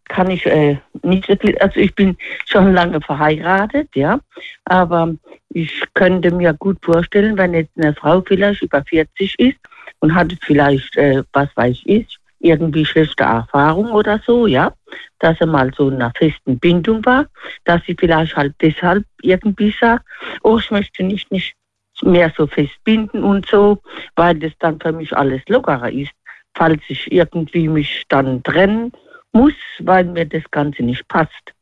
kann 0.06 0.32
ich 0.32 0.46
äh, 0.46 0.78
nicht 1.04 1.28
so 1.28 1.36
viel, 1.36 1.58
also 1.60 1.80
ich 1.80 1.94
bin 1.94 2.18
schon 2.46 2.74
lange 2.74 3.02
verheiratet, 3.02 3.90
ja, 3.94 4.20
aber 4.66 5.14
ich 5.50 5.84
könnte 5.94 6.32
mir 6.32 6.54
gut 6.54 6.78
vorstellen, 6.82 7.38
wenn 7.38 7.54
jetzt 7.54 7.78
eine 7.78 7.94
Frau 7.94 8.22
vielleicht 8.26 8.62
über 8.62 8.84
40 8.84 9.38
ist 9.38 9.58
und 10.00 10.16
hat 10.16 10.34
vielleicht, 10.42 10.96
äh, 10.96 11.24
was 11.34 11.50
weiß 11.56 11.82
ich, 11.86 12.18
irgendwie 12.40 12.86
schlechte 12.86 13.24
Erfahrung 13.24 13.92
oder 13.92 14.22
so, 14.26 14.48
ja, 14.48 14.74
dass 15.20 15.40
er 15.42 15.48
mal 15.48 15.72
so 15.76 15.90
in 15.90 15.96
einer 15.96 16.14
festen 16.16 16.58
Bindung 16.60 17.06
war, 17.06 17.26
dass 17.66 17.84
sie 17.86 17.96
vielleicht 18.00 18.36
halt 18.36 18.56
deshalb 18.62 19.04
irgendwie 19.22 19.74
sagt, 19.80 20.06
oh, 20.44 20.58
ich 20.58 20.72
möchte 20.72 21.04
nicht, 21.04 21.32
nicht 21.32 21.57
mehr 22.04 22.32
so 22.38 22.48
festbinden 22.48 23.24
und 23.24 23.46
so, 23.48 23.80
weil 24.16 24.36
das 24.36 24.52
dann 24.60 24.80
für 24.80 24.92
mich 24.92 25.16
alles 25.16 25.42
lockerer 25.48 25.92
ist, 25.92 26.12
falls 26.54 26.82
ich 26.88 27.12
irgendwie 27.12 27.68
mich 27.68 28.06
dann 28.10 28.44
trennen 28.44 28.92
muss, 29.32 29.54
weil 29.80 30.06
mir 30.06 30.26
das 30.26 30.44
Ganze 30.52 30.84
nicht 30.84 31.08
passt. 31.08 31.54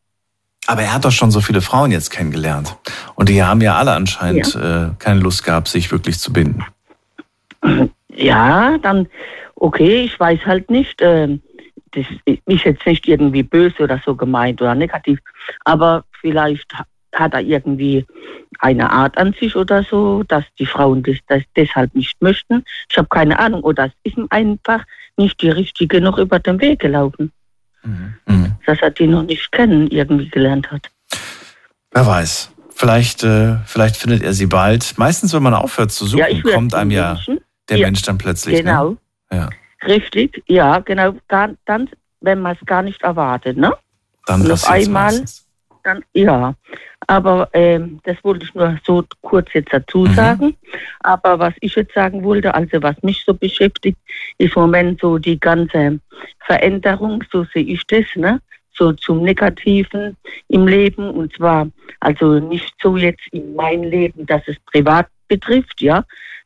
Aber 0.68 0.82
er 0.82 0.94
hat 0.94 1.06
doch 1.06 1.12
schon 1.12 1.32
so 1.32 1.42
viele 1.42 1.62
Frauen 1.62 1.92
jetzt 1.92 2.10
kennengelernt. 2.10 2.76
Und 3.16 3.30
die 3.30 3.44
haben 3.44 3.62
ja 3.62 3.76
alle 3.76 3.92
anscheinend 3.92 4.56
äh, 4.56 4.88
keine 4.98 5.20
Lust 5.20 5.44
gehabt, 5.44 5.68
sich 5.68 5.92
wirklich 5.92 6.20
zu 6.20 6.34
binden. 6.34 6.64
Ja, 8.18 8.78
dann, 8.78 9.10
okay, 9.56 10.04
ich 10.06 10.18
weiß 10.18 10.40
halt 10.46 10.70
nicht, 10.70 11.02
ähm, 11.02 11.42
das 11.92 12.06
ist 12.26 12.64
jetzt 12.64 12.86
nicht 12.86 13.06
irgendwie 13.10 13.44
böse 13.44 13.84
oder 13.84 14.02
so 14.06 14.16
gemeint 14.16 14.62
oder 14.62 14.74
negativ, 14.74 15.20
aber 15.66 16.06
vielleicht 16.22 16.72
hat 17.16 17.34
er 17.34 17.42
irgendwie 17.42 18.06
eine 18.60 18.90
Art 18.92 19.18
an 19.18 19.34
sich 19.40 19.56
oder 19.56 19.84
so, 19.84 20.24
dass 20.28 20.44
die 20.60 20.66
Frauen 20.66 21.04
das, 21.04 21.18
das 21.28 21.42
deshalb 21.56 21.94
nicht 21.96 22.22
möchten. 22.22 22.64
Ich 22.90 22.98
habe 22.98 23.08
keine 23.10 23.38
Ahnung, 23.40 23.62
oder 23.64 23.86
es 23.88 23.92
ist 24.04 24.18
ihm 24.18 24.28
einfach 24.30 24.84
nicht 25.18 25.42
die 25.42 25.50
richtige 25.50 26.00
noch 26.02 26.18
über 26.18 26.40
den 26.40 26.60
Weg 26.62 26.80
gelaufen, 26.80 27.32
Mhm. 27.84 28.56
dass 28.66 28.80
er 28.82 28.92
die 28.92 29.08
noch 29.08 29.24
nicht 29.24 29.52
kennen 29.52 29.88
irgendwie 29.90 30.30
gelernt 30.30 30.72
hat. 30.72 30.90
Wer 31.92 32.06
weiß. 32.06 32.52
Vielleicht, 32.74 33.24
äh, 33.24 33.58
vielleicht 33.66 33.96
findet 33.96 34.22
er 34.24 34.34
sie 34.34 34.48
bald. 34.48 34.96
Meistens, 34.98 35.34
wenn 35.34 35.44
man 35.44 35.54
aufhört 35.54 35.92
zu 35.92 36.06
suchen, 36.06 36.26
ja, 36.44 36.54
kommt 36.54 36.74
einem 36.74 36.92
ja 36.92 37.18
der 37.70 37.78
Ja, 37.78 37.88
Mensch 37.88 38.02
dann 38.02 38.18
plötzlich. 38.18 38.58
Genau. 38.58 38.92
Ne? 38.92 38.98
Ja. 39.32 39.50
Richtig, 39.88 40.44
ja, 40.48 40.80
genau. 40.80 41.14
Dann, 41.28 41.58
wenn 42.22 42.42
man 42.42 42.58
es 42.60 42.66
gar 42.66 42.82
nicht 42.82 43.02
erwartet, 43.04 43.56
ne? 43.58 43.72
Dann 44.26 44.42
Und 44.42 44.52
auf 44.52 44.68
einmal- 44.70 45.12
meistens. 45.12 45.45
Dann, 45.86 46.04
ja, 46.14 46.56
aber 47.06 47.48
ähm, 47.54 48.00
das 48.06 48.18
wollte 48.24 48.46
ich 48.46 48.56
nur 48.56 48.76
so 48.84 49.04
kurz 49.22 49.54
jetzt 49.54 49.72
dazu 49.72 50.00
Mhm. 50.00 50.14
sagen. 50.16 50.56
Aber 51.02 51.38
was 51.38 51.54
ich 51.62 51.76
jetzt 51.76 51.94
sagen 51.94 52.24
wollte, 52.24 52.56
also 52.56 52.82
was 52.82 53.02
mich 53.04 53.24
so 53.24 53.36
beschäftigt, 53.36 54.00
ist 54.40 54.56
im 54.56 54.64
Moment 54.64 55.00
so 55.00 55.20
die 55.20 55.40
ganze 55.40 56.00
Veränderung, 56.48 57.24
so 57.32 57.46
sehe 57.54 57.64
ich 57.66 57.86
das, 57.86 58.06
ne? 58.16 58.42
So 58.74 58.94
zum 58.94 59.22
Negativen 59.22 60.18
im 60.48 60.68
Leben 60.68 61.12
und 61.12 61.32
zwar 61.36 61.68
also 62.00 62.40
nicht 62.40 62.74
so 62.82 62.98
jetzt 62.98 63.28
in 63.32 63.56
mein 63.56 63.84
Leben, 63.84 64.26
dass 64.26 64.42
es 64.48 64.58
privat 64.72 65.08
betrifft, 65.28 65.82
ja, 65.82 66.04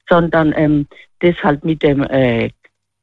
sondern 0.10 0.54
ähm, 0.58 0.86
das 1.20 1.42
halt 1.42 1.64
mit 1.64 1.82
dem 1.82 2.04
äh, 2.04 2.50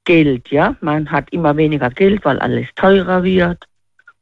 Geld, 0.04 0.50
ja. 0.50 0.76
Man 0.82 1.10
hat 1.10 1.32
immer 1.32 1.56
weniger 1.56 1.88
Geld, 1.88 2.24
weil 2.26 2.38
alles 2.40 2.68
teurer 2.74 3.24
wird 3.24 3.64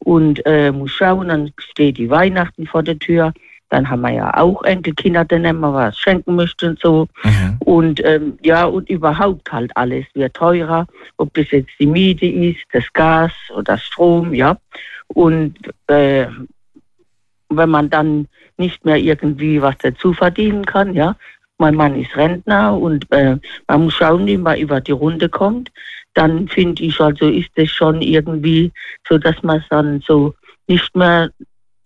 und 0.04 0.44
äh, 0.44 0.70
muss 0.70 0.92
schauen, 0.92 1.28
dann 1.28 1.52
steht 1.58 1.98
die 1.98 2.10
Weihnachten 2.10 2.66
vor 2.66 2.82
der 2.82 2.98
Tür. 2.98 3.32
Dann 3.70 3.88
haben 3.88 4.02
wir 4.02 4.10
ja 4.10 4.36
auch 4.36 4.62
Enkelkinder, 4.62 5.24
denen 5.24 5.58
man 5.58 5.72
was 5.72 5.98
schenken 5.98 6.36
möchte 6.36 6.68
und 6.68 6.78
so. 6.78 7.08
Mhm. 7.24 7.56
Und 7.60 8.04
ähm, 8.04 8.38
ja, 8.42 8.66
und 8.66 8.88
überhaupt 8.90 9.50
halt 9.50 9.74
alles 9.76 10.04
wird 10.14 10.34
teurer, 10.34 10.86
ob 11.16 11.32
das 11.34 11.50
jetzt 11.50 11.72
die 11.80 11.86
Miete 11.86 12.26
ist, 12.26 12.60
das 12.72 12.84
Gas 12.92 13.32
oder 13.56 13.78
Strom, 13.78 14.34
ja. 14.34 14.58
Und 15.08 15.56
äh, 15.88 16.26
wenn 17.48 17.70
man 17.70 17.88
dann 17.88 18.28
nicht 18.58 18.84
mehr 18.84 18.98
irgendwie 18.98 19.60
was 19.60 19.76
dazu 19.78 20.12
verdienen 20.12 20.66
kann, 20.66 20.94
ja. 20.94 21.16
Mein 21.56 21.76
Mann 21.76 21.98
ist 22.00 22.16
Rentner 22.16 22.76
und 22.76 23.10
äh, 23.12 23.36
man 23.68 23.84
muss 23.84 23.94
schauen, 23.94 24.26
wie 24.26 24.36
man 24.36 24.58
über 24.58 24.80
die 24.80 24.92
Runde 24.92 25.28
kommt. 25.28 25.70
Dann 26.14 26.48
finde 26.48 26.82
ich, 26.82 27.00
also 27.00 27.28
ist 27.28 27.50
es 27.56 27.70
schon 27.70 28.00
irgendwie 28.00 28.72
so, 29.08 29.18
dass 29.18 29.42
man 29.42 29.58
es 29.58 29.64
dann 29.68 30.00
so 30.06 30.34
nicht 30.66 30.94
mehr, 30.96 31.30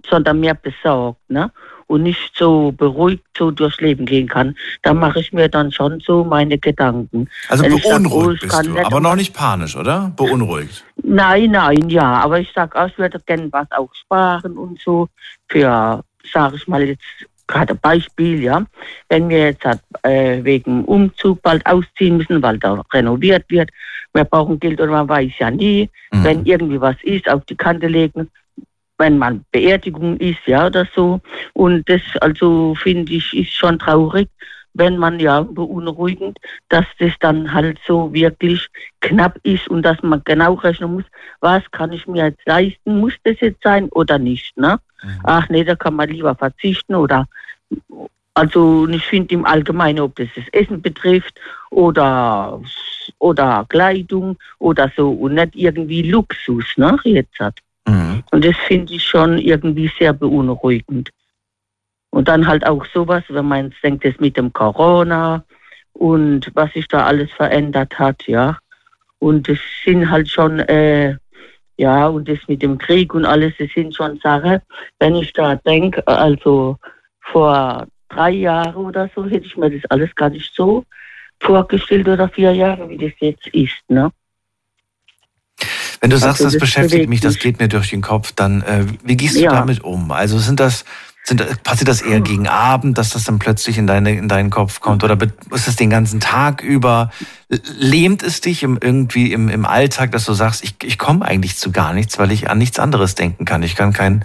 sondern 0.08 0.40
mehr 0.40 0.54
besorgt, 0.54 1.20
ne? 1.28 1.50
und 1.88 2.02
nicht 2.02 2.36
so 2.36 2.70
beruhigt 2.70 3.24
so 3.36 3.50
durchs 3.50 3.80
Leben 3.80 4.06
gehen 4.06 4.28
kann, 4.28 4.54
da 4.82 4.94
mache 4.94 5.20
ich 5.20 5.32
mir 5.32 5.48
dann 5.48 5.72
schon 5.72 6.00
so 6.00 6.22
meine 6.22 6.58
Gedanken. 6.58 7.28
Also 7.48 7.64
Wenn 7.64 7.72
ich 7.72 7.82
sag, 7.82 8.02
beunruhigt 8.02 8.44
oh, 8.44 8.46
bist 8.46 8.66
du, 8.66 8.86
aber 8.86 9.00
noch 9.00 9.16
nicht 9.16 9.34
panisch, 9.34 9.74
oder? 9.74 10.12
Beunruhigt. 10.14 10.84
Nein, 11.02 11.50
nein, 11.50 11.88
ja, 11.88 12.20
aber 12.22 12.40
ich 12.40 12.52
sag 12.54 12.76
auch, 12.76 12.86
ich 12.86 12.98
würde 12.98 13.18
gerne 13.26 13.48
was 13.50 13.70
auch 13.72 13.92
sparen 13.94 14.56
und 14.56 14.78
so 14.80 15.08
für, 15.48 16.04
sage 16.30 16.56
ich 16.56 16.68
mal 16.68 16.82
jetzt 16.82 17.02
gerade 17.48 17.74
Beispiel, 17.74 18.42
ja, 18.42 18.64
wenn 19.08 19.28
wir 19.28 19.38
jetzt 19.46 19.64
halt, 19.64 19.80
äh, 20.02 20.44
wegen 20.44 20.84
Umzug 20.84 21.42
bald 21.42 21.66
ausziehen 21.66 22.18
müssen, 22.18 22.40
weil 22.42 22.58
da 22.58 22.82
renoviert 22.92 23.44
wird, 23.48 23.70
wir 24.14 24.24
brauchen 24.24 24.60
Geld 24.60 24.80
und 24.80 24.90
man 24.90 25.08
weiß 25.08 25.32
ja 25.38 25.50
nie, 25.50 25.90
Mhm. 26.12 26.24
wenn 26.24 26.46
irgendwie 26.46 26.80
was 26.80 26.96
ist, 27.02 27.28
auf 27.28 27.44
die 27.46 27.56
Kante 27.56 27.88
legen, 27.88 28.30
wenn 28.98 29.18
man 29.18 29.44
Beerdigung 29.52 30.16
ist, 30.18 30.40
ja, 30.46 30.66
oder 30.66 30.86
so. 30.94 31.20
Und 31.54 31.88
das, 31.88 32.00
also 32.20 32.74
finde 32.74 33.12
ich, 33.12 33.36
ist 33.36 33.52
schon 33.52 33.78
traurig, 33.78 34.28
wenn 34.78 34.96
man 34.96 35.18
ja 35.18 35.42
beunruhigend, 35.42 36.38
dass 36.68 36.86
das 36.98 37.12
dann 37.20 37.52
halt 37.52 37.78
so 37.86 38.12
wirklich 38.14 38.68
knapp 39.00 39.38
ist 39.42 39.68
und 39.68 39.82
dass 39.82 40.00
man 40.02 40.22
genau 40.24 40.54
rechnen 40.54 40.94
muss, 40.94 41.04
was 41.40 41.62
kann 41.72 41.92
ich 41.92 42.06
mir 42.06 42.26
jetzt 42.26 42.46
leisten, 42.46 43.00
muss 43.00 43.14
das 43.24 43.36
jetzt 43.40 43.62
sein 43.62 43.88
oder 43.90 44.18
nicht, 44.18 44.56
ne? 44.56 44.78
Mhm. 45.02 45.20
Ach 45.24 45.48
nee, 45.48 45.64
da 45.64 45.74
kann 45.74 45.94
man 45.94 46.08
lieber 46.08 46.34
verzichten 46.34 46.94
oder 46.94 47.26
also 48.34 48.86
ich 48.86 49.04
finde 49.04 49.34
im 49.34 49.44
Allgemeinen, 49.44 50.00
ob 50.00 50.14
das 50.14 50.28
das 50.36 50.44
Essen 50.52 50.80
betrifft 50.80 51.40
oder 51.70 52.60
oder 53.18 53.66
Kleidung 53.68 54.36
oder 54.60 54.92
so 54.96 55.10
und 55.10 55.34
nicht 55.34 55.56
irgendwie 55.56 56.02
Luxus, 56.02 56.66
ne? 56.76 56.96
Jetzt 57.02 57.38
hat. 57.40 57.58
Mhm. 57.88 58.22
Und 58.30 58.44
das 58.44 58.56
finde 58.68 58.94
ich 58.94 59.04
schon 59.04 59.38
irgendwie 59.38 59.90
sehr 59.98 60.12
beunruhigend. 60.12 61.10
Und 62.18 62.26
dann 62.26 62.48
halt 62.48 62.66
auch 62.66 62.84
sowas, 62.92 63.22
wenn 63.28 63.46
man 63.46 63.66
jetzt 63.66 63.80
denkt, 63.80 64.04
das 64.04 64.18
mit 64.18 64.36
dem 64.36 64.52
Corona 64.52 65.44
und 65.92 66.50
was 66.54 66.72
sich 66.72 66.88
da 66.88 67.06
alles 67.06 67.30
verändert 67.30 67.96
hat, 67.96 68.26
ja. 68.26 68.58
Und 69.20 69.48
das 69.48 69.58
sind 69.84 70.10
halt 70.10 70.28
schon, 70.28 70.58
äh, 70.58 71.14
ja, 71.76 72.08
und 72.08 72.28
das 72.28 72.40
mit 72.48 72.60
dem 72.60 72.76
Krieg 72.76 73.14
und 73.14 73.24
alles, 73.24 73.52
das 73.60 73.68
sind 73.72 73.94
schon 73.94 74.18
Sachen, 74.18 74.58
wenn 74.98 75.14
ich 75.14 75.32
da 75.32 75.54
denke, 75.54 76.04
also 76.08 76.76
vor 77.20 77.86
drei 78.08 78.30
Jahren 78.30 78.74
oder 78.74 79.08
so, 79.14 79.24
hätte 79.24 79.46
ich 79.46 79.56
mir 79.56 79.70
das 79.70 79.88
alles 79.88 80.12
gar 80.16 80.30
nicht 80.30 80.52
so 80.52 80.84
vorgestellt 81.38 82.08
oder 82.08 82.28
vier 82.28 82.50
Jahre, 82.52 82.88
wie 82.88 82.98
das 82.98 83.12
jetzt 83.20 83.46
ist, 83.46 83.78
ne? 83.86 84.10
Wenn 86.00 86.10
du 86.10 86.16
sagst, 86.16 86.40
Also 86.40 86.44
das 86.44 86.52
das 86.54 86.60
beschäftigt 86.60 87.08
mich, 87.08 87.20
das 87.20 87.38
geht 87.38 87.60
mir 87.60 87.68
durch 87.68 87.90
den 87.90 88.02
Kopf, 88.02 88.32
dann 88.32 88.62
äh, 88.62 88.84
wie 89.04 89.16
gehst 89.16 89.36
du 89.36 89.42
Ja. 89.42 89.52
damit 89.52 89.82
um? 89.84 90.10
Also 90.10 90.38
sind 90.38 90.58
das 90.60 90.84
sind, 91.28 91.62
passiert 91.62 91.88
das 91.88 92.02
eher 92.02 92.20
gegen 92.20 92.48
Abend, 92.48 92.98
dass 92.98 93.10
das 93.10 93.24
dann 93.24 93.38
plötzlich 93.38 93.78
in, 93.78 93.86
deine, 93.86 94.16
in 94.16 94.28
deinen 94.28 94.50
Kopf 94.50 94.80
kommt? 94.80 95.04
Oder 95.04 95.16
ist 95.52 95.68
es 95.68 95.76
den 95.76 95.90
ganzen 95.90 96.20
Tag 96.20 96.62
über? 96.62 97.10
Lähmt 97.78 98.22
es 98.22 98.40
dich 98.40 98.62
im, 98.62 98.78
irgendwie 98.80 99.32
im, 99.32 99.48
im 99.48 99.64
Alltag, 99.64 100.12
dass 100.12 100.24
du 100.24 100.32
sagst, 100.32 100.64
ich, 100.64 100.74
ich 100.82 100.98
komme 100.98 101.24
eigentlich 101.24 101.56
zu 101.56 101.70
gar 101.70 101.92
nichts, 101.92 102.18
weil 102.18 102.32
ich 102.32 102.50
an 102.50 102.58
nichts 102.58 102.78
anderes 102.78 103.14
denken 103.14 103.44
kann. 103.44 103.62
Ich 103.62 103.76
kann 103.76 103.92
kein, 103.92 104.24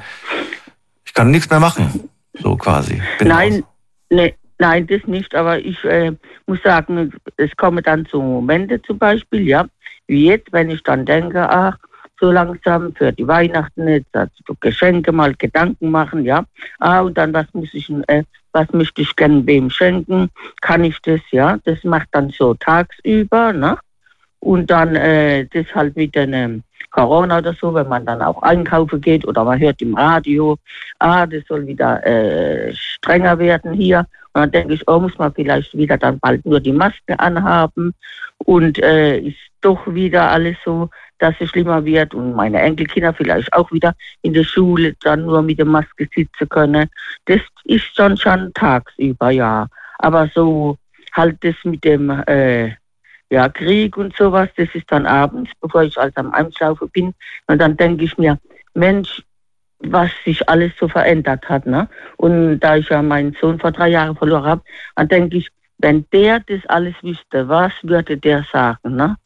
ich 1.06 1.14
kann 1.14 1.30
nichts 1.32 1.50
mehr 1.50 1.60
machen. 1.60 2.10
So 2.34 2.56
quasi. 2.56 3.02
Bin 3.20 3.28
Nein, 3.28 3.54
raus. 3.54 3.64
ne, 4.10 4.34
nein, 4.58 4.88
das 4.88 5.02
nicht. 5.06 5.36
Aber 5.36 5.60
ich 5.60 5.84
äh, 5.84 6.14
muss 6.48 6.62
sagen, 6.64 7.14
es 7.38 7.56
kommen 7.58 7.84
dann 7.84 8.08
so 8.12 8.22
Momente 8.22 8.82
zum 8.82 8.98
Beispiel, 8.98 9.48
ja, 9.48 9.66
wie 10.08 10.26
jetzt, 10.26 10.52
wenn 10.52 10.70
ich 10.70 10.82
dann 10.84 11.06
denke, 11.06 11.50
ach, 11.50 11.78
so 12.24 12.32
langsam 12.32 12.96
für 12.96 13.12
die 13.12 13.28
Weihnachten 13.28 13.86
jetzt, 13.86 14.16
also 14.16 14.32
so 14.48 14.56
Geschenke 14.62 15.12
mal 15.12 15.36
Gedanken 15.36 15.92
machen, 15.92 16.24
ja. 16.24 16.46
Ah, 16.80 17.02
und 17.02 17.18
dann 17.18 17.34
was 17.34 17.48
muss 17.52 17.74
ich, 17.74 17.90
äh, 18.08 18.24
was 18.54 18.72
möchte 18.72 19.02
ich 19.02 19.14
gerne 19.18 19.46
wem 19.46 19.70
schenken? 19.70 20.30
Kann 20.62 20.86
ich 20.86 20.98
das, 21.02 21.20
ja? 21.32 21.58
Das 21.66 21.84
macht 21.84 22.08
dann 22.14 22.30
so 22.30 22.54
tagsüber, 22.54 23.52
ne? 23.52 23.78
Und 24.40 24.72
dann 24.72 24.96
äh, 24.96 25.46
das 25.48 25.66
halt 25.76 25.98
mit 25.98 26.12
ähm, 26.16 26.64
Corona 26.92 27.40
oder 27.40 27.54
so, 27.54 27.74
wenn 27.74 27.90
man 27.90 28.06
dann 28.06 28.22
auch 28.22 28.42
einkaufen 28.42 29.02
geht 29.02 29.28
oder 29.28 29.44
man 29.44 29.60
hört 29.60 29.82
im 29.82 29.96
Radio, 29.96 30.58
ah, 31.00 31.26
das 31.26 31.44
soll 31.50 31.68
wieder 31.68 32.06
äh, 32.08 32.74
strenger 32.74 33.38
werden 33.38 33.74
hier. 33.74 34.08
Und 34.34 34.42
dann 34.42 34.52
denke 34.52 34.76
ich, 34.76 34.88
oh, 34.88 35.00
muss 35.00 35.18
man 35.18 35.34
vielleicht 35.34 35.76
wieder 35.76 35.98
dann 35.98 36.20
bald 36.20 36.46
nur 36.46 36.62
die 36.62 36.72
Maske 36.72 37.20
anhaben. 37.20 37.94
Und 38.38 38.80
äh, 38.80 39.20
ist 39.20 39.38
doch 39.60 39.86
wieder 39.88 40.32
alles 40.32 40.56
so, 40.64 40.90
dass 41.20 41.36
es 41.40 41.50
schlimmer 41.50 41.86
wird 41.86 42.14
und 42.14 42.34
meine 42.34 42.62
Enkelkinder 42.62 43.14
vielleicht 43.14 43.52
auch 43.54 43.72
wieder 43.72 43.94
in 44.22 44.34
der 44.34 44.44
Schule 44.44 44.94
dann 45.02 45.26
nur 45.26 45.42
mit 45.42 45.60
der 45.60 45.66
Maske 45.66 46.08
sitzen 46.14 46.50
können. 46.50 46.90
Das 47.26 47.42
ist 47.66 47.92
dann 47.98 48.18
schon 48.18 48.52
tagsüber, 48.54 49.32
ja. 49.32 49.68
Aber 50.00 50.30
so 50.34 50.78
halt 51.14 51.38
das 51.44 51.56
mit 51.64 51.84
dem 51.84 52.10
äh, 52.10 52.72
ja, 53.30 53.50
Krieg 53.50 53.98
und 53.98 54.16
sowas, 54.16 54.50
das 54.58 54.70
ist 54.74 54.92
dann 54.92 55.06
abends, 55.06 55.52
bevor 55.60 55.84
ich 55.84 55.98
also 55.98 56.14
am 56.16 56.32
Einschlafen 56.34 56.90
bin. 56.90 57.14
Und 57.48 57.60
dann 57.60 57.78
denke 57.78 58.06
ich 58.06 58.18
mir, 58.18 58.38
Mensch, 58.74 59.24
was 59.80 60.12
sich 60.24 60.48
alles 60.48 60.72
so 60.80 60.88
verändert 60.88 61.48
hat. 61.50 61.66
Ne? 61.66 61.88
Und 62.18 62.60
da 62.60 62.76
ich 62.78 62.90
ja 62.90 63.02
meinen 63.02 63.36
Sohn 63.40 63.60
vor 63.60 63.72
drei 63.72 63.90
Jahren 63.90 64.16
verloren 64.16 64.46
habe, 64.46 64.62
dann 64.96 65.08
denke 65.08 65.38
ich, 65.38 65.50
wenn 65.80 66.06
der 66.14 66.40
das 66.42 66.66
alles 66.68 66.96
wüsste, 67.02 67.50
was 67.50 67.74
würde 67.82 68.18
der 68.18 68.46
sagen? 68.52 68.96
Ne? 68.96 69.18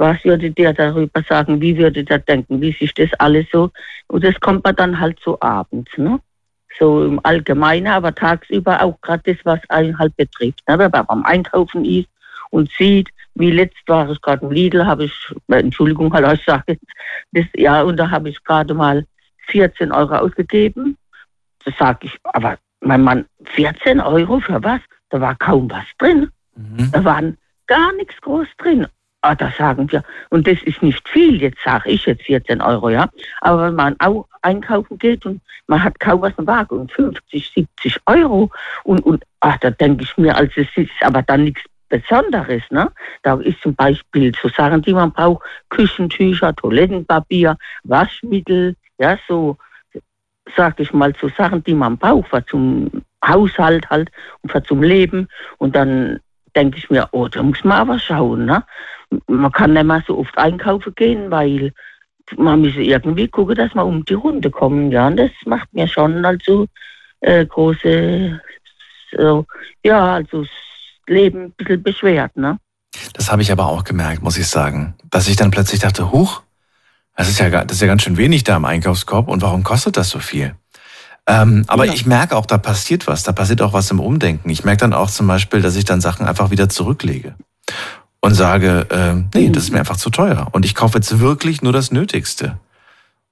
Was 0.00 0.24
würde 0.24 0.50
der 0.50 0.72
darüber 0.72 1.22
sagen? 1.28 1.60
Wie 1.60 1.76
würde 1.76 2.02
der 2.02 2.20
denken? 2.20 2.62
Wie 2.62 2.72
sich 2.72 2.94
das 2.94 3.12
alles 3.18 3.46
so? 3.52 3.70
Und 4.06 4.24
das 4.24 4.40
kommt 4.40 4.64
man 4.64 4.74
dann 4.74 4.98
halt 4.98 5.18
so 5.22 5.38
abends. 5.42 5.90
Ne? 5.98 6.18
So 6.78 7.04
im 7.04 7.20
Allgemeinen, 7.22 7.86
aber 7.88 8.14
tagsüber 8.14 8.82
auch 8.82 8.98
gerade 9.02 9.22
das, 9.26 9.44
was 9.44 9.60
einen 9.68 9.98
halt 9.98 10.16
betrifft. 10.16 10.66
Ne? 10.66 10.78
Wenn 10.78 10.90
man 10.90 11.04
beim 11.04 11.22
Einkaufen 11.24 11.84
ist 11.84 12.08
und 12.48 12.70
sieht, 12.78 13.10
wie 13.34 13.50
letzt 13.50 13.86
war 13.88 14.10
ich 14.10 14.18
gerade 14.22 14.46
im 14.46 14.50
Lidl, 14.50 14.86
habe 14.86 15.04
ich, 15.04 15.34
äh, 15.48 15.56
Entschuldigung, 15.56 16.10
hallo, 16.14 16.32
ich 16.32 16.44
sage 16.46 16.78
das, 17.32 17.44
ja, 17.54 17.82
und 17.82 17.98
da 17.98 18.10
habe 18.10 18.30
ich 18.30 18.42
gerade 18.42 18.72
mal 18.72 19.04
14 19.48 19.92
Euro 19.92 20.14
ausgegeben. 20.14 20.96
Da 21.66 21.72
sage 21.78 22.06
ich, 22.06 22.18
aber 22.24 22.56
mein 22.80 23.02
Mann, 23.02 23.26
14 23.44 24.00
Euro 24.00 24.40
für 24.40 24.64
was? 24.64 24.80
Da 25.10 25.20
war 25.20 25.34
kaum 25.34 25.70
was 25.70 25.84
drin. 25.98 26.30
Mhm. 26.56 26.90
Da 26.90 27.04
waren 27.04 27.36
gar 27.66 27.92
nichts 27.92 28.18
groß 28.22 28.48
drin. 28.56 28.86
Ah, 29.22 29.34
da 29.34 29.52
sagen 29.58 29.90
wir, 29.92 30.02
und 30.30 30.46
das 30.46 30.62
ist 30.62 30.82
nicht 30.82 31.06
viel, 31.08 31.42
jetzt 31.42 31.62
sage 31.62 31.90
ich 31.90 32.06
jetzt 32.06 32.22
14 32.22 32.62
Euro, 32.62 32.88
ja. 32.88 33.08
Aber 33.42 33.66
wenn 33.66 33.74
man 33.74 33.96
auch 33.98 34.26
einkaufen 34.40 34.98
geht 34.98 35.26
und 35.26 35.42
man 35.66 35.82
hat 35.82 36.00
kaum 36.00 36.22
was 36.22 36.32
im 36.38 36.46
Wagen 36.46 36.78
und 36.78 36.92
50, 36.92 37.52
70 37.54 38.00
Euro 38.06 38.50
und, 38.84 39.00
und 39.04 39.22
ach, 39.40 39.58
da 39.58 39.70
denke 39.70 40.04
ich 40.04 40.16
mir, 40.16 40.34
also 40.34 40.62
es 40.62 40.68
ist 40.74 40.90
aber 41.02 41.22
dann 41.22 41.44
nichts 41.44 41.62
Besonderes, 41.90 42.62
ne? 42.70 42.90
Da 43.22 43.34
ist 43.40 43.60
zum 43.60 43.74
Beispiel 43.74 44.32
so 44.40 44.48
Sachen, 44.48 44.80
die 44.80 44.94
man 44.94 45.12
braucht, 45.12 45.44
Küchentücher, 45.68 46.54
Toilettenpapier, 46.54 47.58
Waschmittel, 47.82 48.76
ja, 48.98 49.18
so, 49.28 49.58
sag 50.56 50.80
ich 50.80 50.92
mal, 50.92 51.12
so 51.20 51.28
Sachen, 51.28 51.62
die 51.64 51.74
man 51.74 51.98
braucht, 51.98 52.32
was 52.32 52.46
zum 52.46 53.02
Haushalt 53.26 53.90
halt 53.90 54.10
und 54.42 54.52
für 54.52 54.62
zum 54.62 54.82
Leben. 54.82 55.28
Und 55.58 55.76
dann 55.76 56.20
denke 56.56 56.78
ich 56.78 56.90
mir, 56.90 57.08
oh, 57.12 57.28
da 57.28 57.42
muss 57.42 57.62
man 57.64 57.78
aber 57.78 57.98
schauen, 57.98 58.46
ne? 58.46 58.64
Man 59.26 59.52
kann 59.52 59.72
nicht 59.72 59.84
mehr 59.84 60.04
so 60.06 60.18
oft 60.18 60.36
einkaufen 60.38 60.94
gehen, 60.94 61.30
weil 61.30 61.72
man 62.36 62.60
muss 62.60 62.76
irgendwie 62.76 63.28
gucken, 63.28 63.56
dass 63.56 63.74
man 63.74 63.86
um 63.86 64.04
die 64.04 64.14
Runde 64.14 64.50
kommen, 64.50 64.90
ja. 64.90 65.06
Und 65.08 65.16
das 65.16 65.30
macht 65.46 65.72
mir 65.72 65.88
schon 65.88 66.24
also 66.24 66.66
äh, 67.20 67.44
große, 67.44 68.40
so, 69.16 69.46
ja, 69.84 70.14
also 70.14 70.42
das 70.42 70.50
Leben 71.06 71.44
ein 71.44 71.52
bisschen 71.52 71.82
beschwert, 71.82 72.36
ne? 72.36 72.58
Das 73.14 73.30
habe 73.30 73.42
ich 73.42 73.52
aber 73.52 73.66
auch 73.66 73.84
gemerkt, 73.84 74.22
muss 74.22 74.36
ich 74.36 74.46
sagen. 74.46 74.94
Dass 75.10 75.28
ich 75.28 75.36
dann 75.36 75.50
plötzlich 75.50 75.80
dachte, 75.80 76.12
huch, 76.12 76.42
das 77.16 77.28
ist 77.28 77.38
ja, 77.38 77.50
das 77.50 77.72
ist 77.76 77.80
ja 77.80 77.86
ganz 77.86 78.02
schön 78.02 78.16
wenig 78.16 78.44
da 78.44 78.56
im 78.56 78.64
Einkaufskorb 78.64 79.28
und 79.28 79.42
warum 79.42 79.62
kostet 79.62 79.96
das 79.96 80.10
so 80.10 80.18
viel? 80.18 80.54
Ähm, 81.30 81.64
aber 81.68 81.84
Ja. 81.86 81.92
ich 81.92 82.06
merke 82.06 82.36
auch, 82.36 82.46
da 82.46 82.58
passiert 82.58 83.06
was, 83.06 83.22
da 83.22 83.32
passiert 83.32 83.62
auch 83.62 83.72
was 83.72 83.90
im 83.90 84.00
Umdenken. 84.00 84.50
Ich 84.50 84.64
merke 84.64 84.80
dann 84.80 84.92
auch 84.92 85.10
zum 85.10 85.26
Beispiel, 85.26 85.62
dass 85.62 85.76
ich 85.76 85.84
dann 85.84 86.00
Sachen 86.00 86.26
einfach 86.26 86.50
wieder 86.50 86.68
zurücklege 86.68 87.34
und 88.20 88.34
sage, 88.34 88.86
ähm, 88.90 89.28
nee, 89.34 89.48
das 89.50 89.64
ist 89.64 89.72
mir 89.72 89.78
einfach 89.78 89.96
zu 89.96 90.10
teuer 90.10 90.48
und 90.52 90.64
ich 90.64 90.74
kaufe 90.74 90.98
jetzt 90.98 91.20
wirklich 91.20 91.62
nur 91.62 91.72
das 91.72 91.92
Nötigste. 91.92 92.58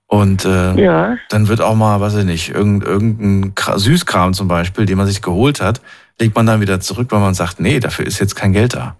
Und 0.06 0.44
äh, 0.46 0.80
Ja, 0.82 1.16
dann 1.28 1.48
wird 1.48 1.60
auch 1.60 1.74
mal, 1.74 2.00
weiß 2.00 2.14
ich 2.14 2.24
nicht, 2.24 2.48
irgend, 2.50 2.82
irgendein 2.84 3.54
Kra- 3.54 3.78
Süßkram 3.78 4.32
zum 4.32 4.48
Beispiel, 4.48 4.86
den 4.86 4.96
man 4.96 5.06
sich 5.06 5.20
geholt 5.20 5.60
hat, 5.60 5.82
legt 6.18 6.34
man 6.34 6.46
dann 6.46 6.60
wieder 6.62 6.80
zurück, 6.80 7.08
weil 7.10 7.20
man 7.20 7.34
sagt, 7.34 7.60
nee, 7.60 7.78
dafür 7.80 8.06
ist 8.06 8.18
jetzt 8.18 8.34
kein 8.36 8.52
Geld 8.52 8.74
da. 8.74 8.96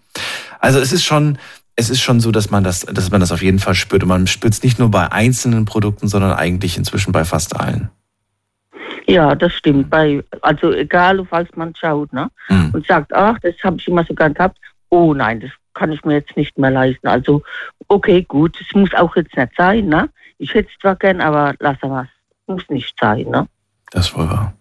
Also 0.61 0.81
es 0.81 0.93
ist 0.93 1.05
schon, 1.05 1.39
es 1.77 1.89
ist 1.89 2.01
schon 2.03 2.21
so, 2.21 2.31
dass 2.33 2.51
man 2.51 2.63
das, 2.65 2.81
dass 2.81 3.11
man 3.11 3.21
das 3.21 3.33
auf 3.33 3.41
jeden 3.43 3.59
Fall 3.61 3.75
spürt. 3.75 4.03
Und 4.03 4.09
man 4.11 4.27
spürt 4.27 4.53
es 4.53 4.63
nicht 4.63 4.79
nur 4.79 4.91
bei 4.91 5.11
einzelnen 5.11 5.65
Produkten, 5.65 6.09
sondern 6.09 6.33
eigentlich 6.33 6.77
inzwischen 6.77 7.13
bei 7.13 7.25
fast 7.25 7.57
allen. 7.57 7.89
Ja, 9.09 9.35
das 9.35 9.53
stimmt. 9.55 9.91
Bei, 9.91 10.23
also 10.43 10.73
egal, 10.73 11.19
auf 11.21 11.29
was 11.31 11.49
man 11.57 11.75
schaut, 11.75 12.13
ne? 12.13 12.31
Hm. 12.49 12.71
und 12.73 12.87
sagt, 12.87 13.13
ach, 13.15 13.39
das 13.41 13.55
habe 13.65 13.77
ich 13.79 13.89
immer 13.89 14.05
so 14.05 14.15
gern 14.15 14.35
gehabt. 14.35 14.59
Oh 14.91 15.15
nein, 15.15 15.41
das 15.41 15.51
kann 15.75 15.93
ich 15.93 16.05
mir 16.05 16.15
jetzt 16.15 16.37
nicht 16.37 16.57
mehr 16.59 16.71
leisten. 16.71 17.07
Also, 17.09 17.43
okay, 17.89 18.23
gut, 18.23 18.57
es 18.61 18.75
muss 18.75 18.93
auch 18.95 19.15
jetzt 19.17 19.37
nicht 19.37 19.53
sein, 19.57 19.87
ne? 19.87 20.09
Ich 20.39 20.55
hätte 20.55 20.69
es 20.73 20.79
zwar 20.81 20.97
gern, 20.97 21.21
aber 21.21 21.55
lass 21.61 21.81
mal, 21.83 22.09
muss 22.47 22.69
nicht 22.69 22.95
sein, 23.01 23.27
ne? 23.29 23.47
Das 23.91 24.07
ist 24.09 24.17
wohl 24.17 24.29
wahr. 24.31 24.53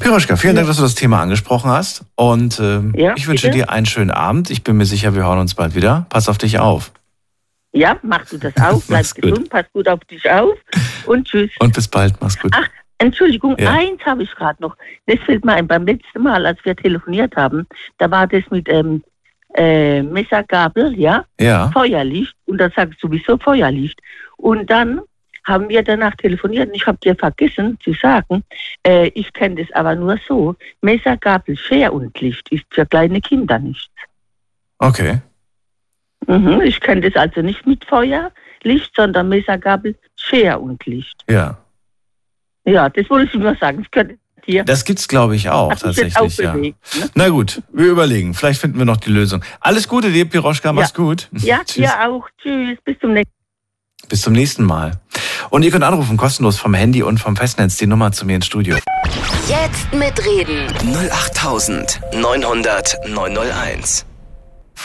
Piroschka, 0.00 0.36
vielen 0.36 0.54
Dank, 0.56 0.68
dass 0.68 0.76
du 0.76 0.82
das 0.82 0.94
Thema 0.94 1.20
angesprochen 1.22 1.70
hast. 1.70 2.04
Und 2.14 2.60
ähm, 2.60 2.94
Ja, 2.96 3.14
ich 3.16 3.26
wünsche 3.26 3.48
bitte. 3.48 3.58
dir 3.58 3.70
einen 3.70 3.86
schönen 3.86 4.10
Abend. 4.10 4.50
Ich 4.50 4.62
bin 4.62 4.76
mir 4.76 4.84
sicher, 4.84 5.14
wir 5.14 5.24
hören 5.24 5.38
uns 5.38 5.54
bald 5.54 5.74
wieder. 5.74 6.06
Pass 6.10 6.28
auf 6.28 6.38
dich 6.38 6.58
auf. 6.58 6.92
Ja, 7.72 7.96
machst 8.02 8.32
du 8.32 8.38
das 8.38 8.54
auch. 8.56 8.80
Bleib 8.86 9.00
Mach's 9.00 9.14
gut. 9.14 9.22
gesund, 9.24 9.50
pass 9.50 9.64
gut 9.72 9.88
auf 9.88 10.00
dich 10.04 10.30
auf 10.30 10.54
und 11.06 11.26
tschüss. 11.26 11.50
Und 11.58 11.74
bis 11.74 11.88
bald. 11.88 12.14
Mach's 12.20 12.38
gut. 12.38 12.52
Ach, 12.54 12.68
Entschuldigung, 12.98 13.56
Ja. 13.58 13.72
eins 13.72 14.02
habe 14.04 14.22
ich 14.22 14.30
gerade 14.34 14.60
noch. 14.62 14.76
Das 15.06 15.18
fällt 15.20 15.44
mir 15.44 15.52
ein. 15.54 15.66
Beim 15.66 15.84
letzten 15.86 16.22
Mal, 16.22 16.46
als 16.46 16.58
wir 16.64 16.74
telefoniert 16.76 17.36
haben, 17.36 17.66
da 17.98 18.10
war 18.10 18.26
das 18.26 18.42
mit 18.50 18.68
ähm, 18.68 19.02
äh, 19.54 20.02
Messergabel, 20.02 20.98
ja, 20.98 21.24
Ja. 21.40 21.70
Feuerlicht. 21.72 22.34
Und 22.46 22.58
da 22.58 22.70
sagst 22.70 23.02
du, 23.02 23.10
wieso 23.10 23.36
Feuerlicht? 23.38 24.00
Und 24.38 24.70
dann 24.70 25.00
haben 25.44 25.68
wir 25.68 25.82
danach 25.84 26.14
telefoniert 26.16 26.68
und 26.68 26.74
ich 26.74 26.86
habe 26.86 26.98
dir 26.98 27.14
vergessen 27.14 27.78
zu 27.84 27.92
sagen, 27.92 28.42
äh, 28.84 29.08
ich 29.14 29.32
kenne 29.32 29.62
das 29.62 29.72
aber 29.74 29.94
nur 29.94 30.18
so, 30.26 30.56
Messer, 30.80 31.16
Gabel, 31.18 31.56
Scher 31.56 31.92
und 31.92 32.20
Licht 32.20 32.48
ist 32.50 32.64
für 32.70 32.84
kleine 32.84 33.20
Kinder 33.20 33.58
nichts. 33.58 33.88
Okay. 34.78 35.20
Mhm, 36.26 36.62
ich 36.62 36.80
kenne 36.80 37.02
das 37.08 37.14
also 37.14 37.42
nicht 37.42 37.64
mit 37.66 37.84
Feuerlicht, 37.84 38.92
sondern 38.96 39.28
Messer, 39.28 39.56
Gabel, 39.56 39.94
Scher 40.16 40.60
und 40.60 40.84
Licht. 40.86 41.22
Ja. 41.30 41.56
Ja, 42.66 42.88
das 42.88 43.08
wollte 43.08 43.30
ich 43.32 43.38
nur 43.40 43.56
sagen. 43.60 43.80
Ich 43.82 43.90
könnte 43.90 44.18
dir 44.46 44.64
Das 44.64 44.84
gibt's, 44.84 45.06
glaube 45.08 45.36
ich, 45.36 45.48
auch 45.48 45.70
Hat 45.70 45.80
tatsächlich. 45.80 46.36
Ja. 46.38 46.54
ne? 46.54 46.74
Na 47.14 47.28
gut, 47.28 47.62
wir 47.72 47.86
überlegen. 47.86 48.34
Vielleicht 48.34 48.60
finden 48.60 48.78
wir 48.78 48.84
noch 48.84 48.96
die 48.96 49.10
Lösung. 49.10 49.42
Alles 49.60 49.88
Gute 49.88 50.10
dir, 50.10 50.24
Piroschka. 50.24 50.72
Mach's 50.72 50.92
gut. 50.92 51.28
Ja, 51.32 51.60
Tschüss. 51.64 51.84
ja 51.84 52.08
auch. 52.08 52.26
Tschüss, 52.42 52.76
bis 52.84 52.98
zum 52.98 53.12
nächsten 53.12 53.32
Bis 54.08 54.22
zum 54.22 54.32
nächsten 54.32 54.64
Mal. 54.64 55.00
Und 55.50 55.62
ihr 55.62 55.70
könnt 55.70 55.84
anrufen, 55.84 56.16
kostenlos 56.16 56.58
vom 56.58 56.74
Handy 56.74 57.02
und 57.02 57.18
vom 57.18 57.36
Festnetz, 57.36 57.76
die 57.76 57.86
Nummer 57.86 58.10
zu 58.12 58.26
mir 58.26 58.34
ins 58.36 58.46
Studio. 58.46 58.76
Jetzt 59.48 59.94
mitreden. 59.94 60.66
08900 61.12 62.96
901. 63.08 64.06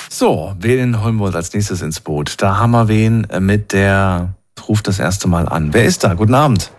So, 0.10 0.54
wen 0.60 1.04
holen 1.04 1.18
wir 1.18 1.26
uns 1.26 1.36
als 1.36 1.52
nächstes 1.54 1.82
ins 1.82 2.00
Boot? 2.00 2.36
Da 2.42 2.58
haben 2.58 2.72
wir 2.72 2.88
wen 2.88 3.28
mit 3.40 3.74
der 3.74 4.36
ruft 4.68 4.88
das 4.88 5.00
erste 5.00 5.28
Mal 5.28 5.50
an. 5.50 5.74
Wer 5.74 5.86
ist 5.86 6.04
da? 6.04 6.14
Guten 6.14 6.36
Abend. 6.36 6.72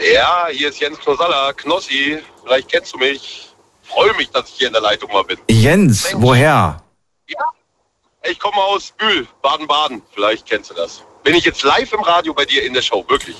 Ja, 0.00 0.48
hier 0.50 0.68
ist 0.68 0.80
Jens 0.80 0.98
Knosalla, 0.98 1.52
Knossi. 1.54 2.18
Vielleicht 2.44 2.70
kennst 2.70 2.92
du 2.92 2.98
mich. 2.98 3.50
Freue 3.82 4.14
mich, 4.14 4.30
dass 4.30 4.48
ich 4.48 4.56
hier 4.56 4.66
in 4.66 4.72
der 4.72 4.82
Leitung 4.82 5.12
mal 5.12 5.22
bin. 5.22 5.38
Jens, 5.48 6.12
woher? 6.14 6.82
Ich 8.28 8.38
komme 8.40 8.56
aus 8.56 8.92
Bühl, 8.98 9.26
Baden-Baden. 9.42 10.02
Vielleicht 10.12 10.46
kennst 10.46 10.70
du 10.70 10.74
das. 10.74 11.02
Bin 11.22 11.34
ich 11.34 11.44
jetzt 11.44 11.62
live 11.62 11.92
im 11.92 12.00
Radio 12.00 12.34
bei 12.34 12.44
dir 12.44 12.64
in 12.64 12.74
der 12.74 12.82
Show, 12.82 13.04
wirklich. 13.08 13.36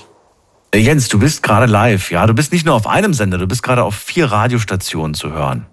Äh, 0.71 0.79
Jens, 0.79 1.09
du 1.09 1.19
bist 1.19 1.43
gerade 1.43 1.65
live. 1.65 2.09
Ja, 2.09 2.25
du 2.25 2.33
bist 2.33 2.53
nicht 2.53 2.65
nur 2.65 2.75
auf 2.75 2.87
einem 2.87 3.13
Sender, 3.13 3.37
du 3.37 3.47
bist 3.47 3.63
gerade 3.63 3.83
auf 3.83 3.95
vier 3.95 4.31
Radiostationen 4.31 5.13
zu 5.13 5.31
hören. 5.31 5.67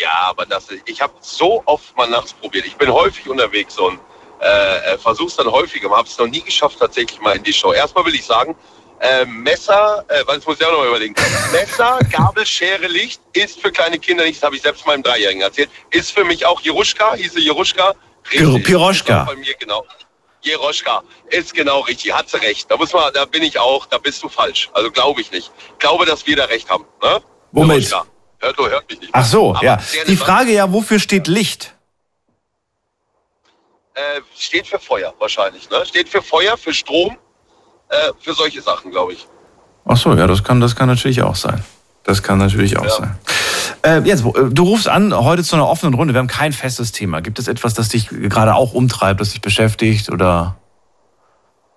Ja, 0.00 0.28
aber 0.28 0.46
das, 0.46 0.68
ich 0.84 1.00
habe 1.00 1.12
so 1.20 1.62
oft 1.66 1.96
mal 1.96 2.08
nachts 2.08 2.32
probiert. 2.32 2.66
Ich 2.66 2.76
bin 2.76 2.92
häufig 2.92 3.28
unterwegs 3.28 3.78
und 3.78 3.98
äh, 4.40 4.96
versuche 4.98 5.28
es 5.28 5.36
dann 5.36 5.48
häufiger. 5.48 5.90
Habe 5.90 6.08
es 6.08 6.18
noch 6.18 6.26
nie 6.26 6.42
geschafft, 6.42 6.78
tatsächlich 6.78 7.20
mal 7.20 7.36
in 7.36 7.42
die 7.42 7.52
Show. 7.52 7.72
Erstmal 7.72 8.04
will 8.04 8.14
ich 8.14 8.24
sagen, 8.24 8.56
äh, 9.00 9.24
Messer, 9.24 10.04
äh, 10.08 10.22
was 10.26 10.44
muss 10.46 10.60
ich 10.60 10.66
auch 10.66 10.72
noch 10.72 10.78
mal 10.78 10.88
überlegen. 10.88 11.14
Messer, 11.52 11.98
Gabel, 12.12 12.46
Schere, 12.46 12.86
Licht 12.86 13.20
ist 13.32 13.60
für 13.60 13.72
kleine 13.72 13.98
Kinder 13.98 14.24
nicht, 14.24 14.36
das 14.36 14.46
habe 14.46 14.56
ich 14.56 14.62
selbst 14.62 14.86
meinem 14.86 15.02
Dreijährigen 15.02 15.42
erzählt. 15.42 15.70
Ist 15.90 16.12
für 16.12 16.24
mich 16.24 16.44
auch 16.46 16.60
Jeruschka, 16.60 17.14
hieße 17.14 17.40
Jeruschka. 17.40 17.94
Pir- 18.24 18.62
Piroschka. 18.62 19.24
Bei 19.24 19.34
mir 19.36 19.54
genau. 19.54 19.84
Jeroschka 20.42 21.02
ist 21.28 21.52
genau 21.54 21.80
richtig, 21.80 22.12
hat 22.12 22.28
sie 22.30 22.38
recht. 22.38 22.70
Da 22.70 22.76
muss 22.76 22.92
man, 22.92 23.12
da 23.12 23.24
bin 23.24 23.42
ich 23.42 23.58
auch, 23.58 23.86
da 23.86 23.98
bist 23.98 24.22
du 24.22 24.28
falsch. 24.28 24.70
Also 24.72 24.90
glaube 24.90 25.20
ich 25.20 25.30
nicht. 25.30 25.50
Ich 25.72 25.78
glaube, 25.78 26.06
dass 26.06 26.26
wir 26.26 26.36
da 26.36 26.44
recht 26.44 26.68
haben. 26.70 26.84
Ne? 27.02 27.20
Womit? 27.52 27.76
Jeroschka. 27.88 28.06
Hört, 28.42 28.56
hört 28.58 28.88
mich 28.90 29.00
nicht. 29.00 29.10
Ach 29.12 29.24
so, 29.24 29.50
Aber 29.54 29.62
ja. 29.64 29.78
Die 30.06 30.16
Frage 30.16 30.52
ja, 30.52 30.72
wofür 30.72 30.98
steht 30.98 31.26
Licht? 31.26 31.74
Äh, 33.94 34.20
steht 34.36 34.66
für 34.66 34.78
Feuer 34.78 35.12
wahrscheinlich. 35.18 35.68
Ne? 35.68 35.84
Steht 35.84 36.08
für 36.08 36.22
Feuer, 36.22 36.56
für 36.56 36.72
Strom, 36.72 37.18
äh, 37.90 38.12
für 38.20 38.34
solche 38.34 38.62
Sachen, 38.62 38.90
glaube 38.90 39.12
ich. 39.12 39.26
Ach 39.84 39.96
so, 39.96 40.14
ja, 40.14 40.26
das 40.26 40.42
kann, 40.44 40.60
das 40.60 40.74
kann 40.76 40.88
natürlich 40.88 41.22
auch 41.22 41.36
sein. 41.36 41.62
Das 42.04 42.22
kann 42.22 42.38
natürlich 42.38 42.78
auch 42.78 42.84
Ja. 42.84 42.90
sein. 42.90 43.18
Äh, 43.82 44.22
wo- 44.24 44.34
äh, 44.34 44.48
du 44.50 44.64
rufst 44.64 44.88
an 44.88 45.14
heute 45.14 45.42
zu 45.44 45.56
einer 45.56 45.68
offenen 45.68 45.94
Runde. 45.94 46.14
Wir 46.14 46.18
haben 46.18 46.26
kein 46.28 46.52
festes 46.52 46.92
Thema. 46.92 47.20
Gibt 47.20 47.38
es 47.38 47.48
etwas, 47.48 47.74
das 47.74 47.88
dich 47.88 48.08
gerade 48.08 48.54
auch 48.54 48.72
umtreibt, 48.72 49.20
das 49.20 49.30
dich 49.30 49.40
beschäftigt 49.40 50.10
oder? 50.10 50.56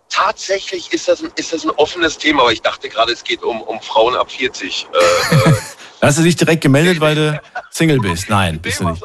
Tatsächlich 0.09 0.93
ist 0.93 1.07
das 1.07 1.23
ein, 1.23 1.31
ist 1.35 1.53
das 1.53 1.63
ein 1.63 1.71
offenes 1.71 2.17
Thema, 2.17 2.41
aber 2.43 2.51
ich 2.51 2.61
dachte 2.61 2.87
gerade, 2.89 3.11
es 3.11 3.23
geht 3.23 3.41
um, 3.41 3.61
um 3.61 3.81
Frauen 3.81 4.15
ab 4.15 4.31
40. 4.31 4.87
Äh, 4.93 5.35
äh, 5.49 5.53
Hast 6.01 6.19
du 6.19 6.23
dich 6.23 6.35
direkt 6.35 6.61
gemeldet, 6.61 6.99
weil 6.99 7.15
du 7.15 7.41
Single 7.71 7.99
bist? 7.99 8.29
Nein, 8.29 8.59
bist 8.59 8.81
du 8.81 8.89
nicht. 8.89 9.03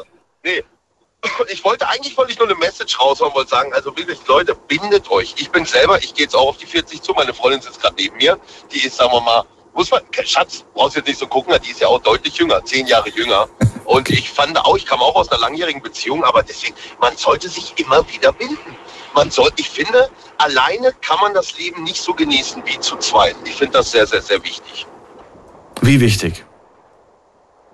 Ich 1.49 1.63
wollte 1.63 1.87
eigentlich 1.87 2.17
wollte 2.17 2.31
ich 2.31 2.39
nur 2.39 2.47
eine 2.47 2.57
Message 2.57 2.99
raushauen, 2.99 3.33
wollte 3.33 3.49
sagen, 3.49 3.73
also 3.73 3.95
wirklich, 3.95 4.19
Leute, 4.27 4.55
bindet 4.55 5.09
euch. 5.09 5.35
Ich 5.37 5.49
bin 5.49 5.65
selber, 5.65 5.97
ich 5.99 6.13
gehe 6.13 6.25
jetzt 6.25 6.35
auch 6.35 6.49
auf 6.49 6.57
die 6.57 6.65
40 6.65 7.01
zu, 7.01 7.13
meine 7.13 7.33
Freundin 7.33 7.61
sitzt 7.61 7.81
gerade 7.81 7.95
neben 7.97 8.17
mir. 8.17 8.37
Die 8.71 8.85
ist, 8.85 8.97
sagen 8.97 9.11
wir 9.11 9.21
mal, 9.21 9.45
muss 9.73 9.91
man, 9.91 10.01
Schatz, 10.25 10.65
brauchst 10.73 10.95
jetzt 10.95 11.07
nicht 11.07 11.19
so 11.19 11.27
gucken, 11.27 11.55
die 11.63 11.71
ist 11.71 11.79
ja 11.79 11.87
auch 11.87 12.01
deutlich 12.01 12.35
jünger, 12.37 12.63
zehn 12.65 12.87
Jahre 12.87 13.09
jünger. 13.09 13.47
Und 13.85 14.09
ich 14.09 14.29
fand 14.29 14.57
auch, 14.57 14.75
ich 14.75 14.85
kam 14.85 14.99
auch 14.99 15.15
aus 15.15 15.31
einer 15.31 15.39
langjährigen 15.39 15.81
Beziehung, 15.81 16.23
aber 16.23 16.43
deswegen, 16.43 16.75
man 16.99 17.15
sollte 17.17 17.49
sich 17.49 17.73
immer 17.77 18.07
wieder 18.09 18.31
binden. 18.33 18.75
Man 19.15 19.31
soll, 19.31 19.49
ich 19.55 19.69
finde, 19.69 20.09
alleine 20.37 20.93
kann 21.01 21.17
man 21.21 21.33
das 21.33 21.57
Leben 21.57 21.83
nicht 21.83 22.01
so 22.01 22.13
genießen 22.13 22.61
wie 22.65 22.79
zu 22.79 22.97
zweit. 22.97 23.35
Ich 23.45 23.55
finde 23.55 23.79
das 23.79 23.91
sehr, 23.91 24.05
sehr, 24.05 24.21
sehr 24.21 24.43
wichtig. 24.43 24.85
Wie 25.81 25.99
wichtig? 25.99 26.45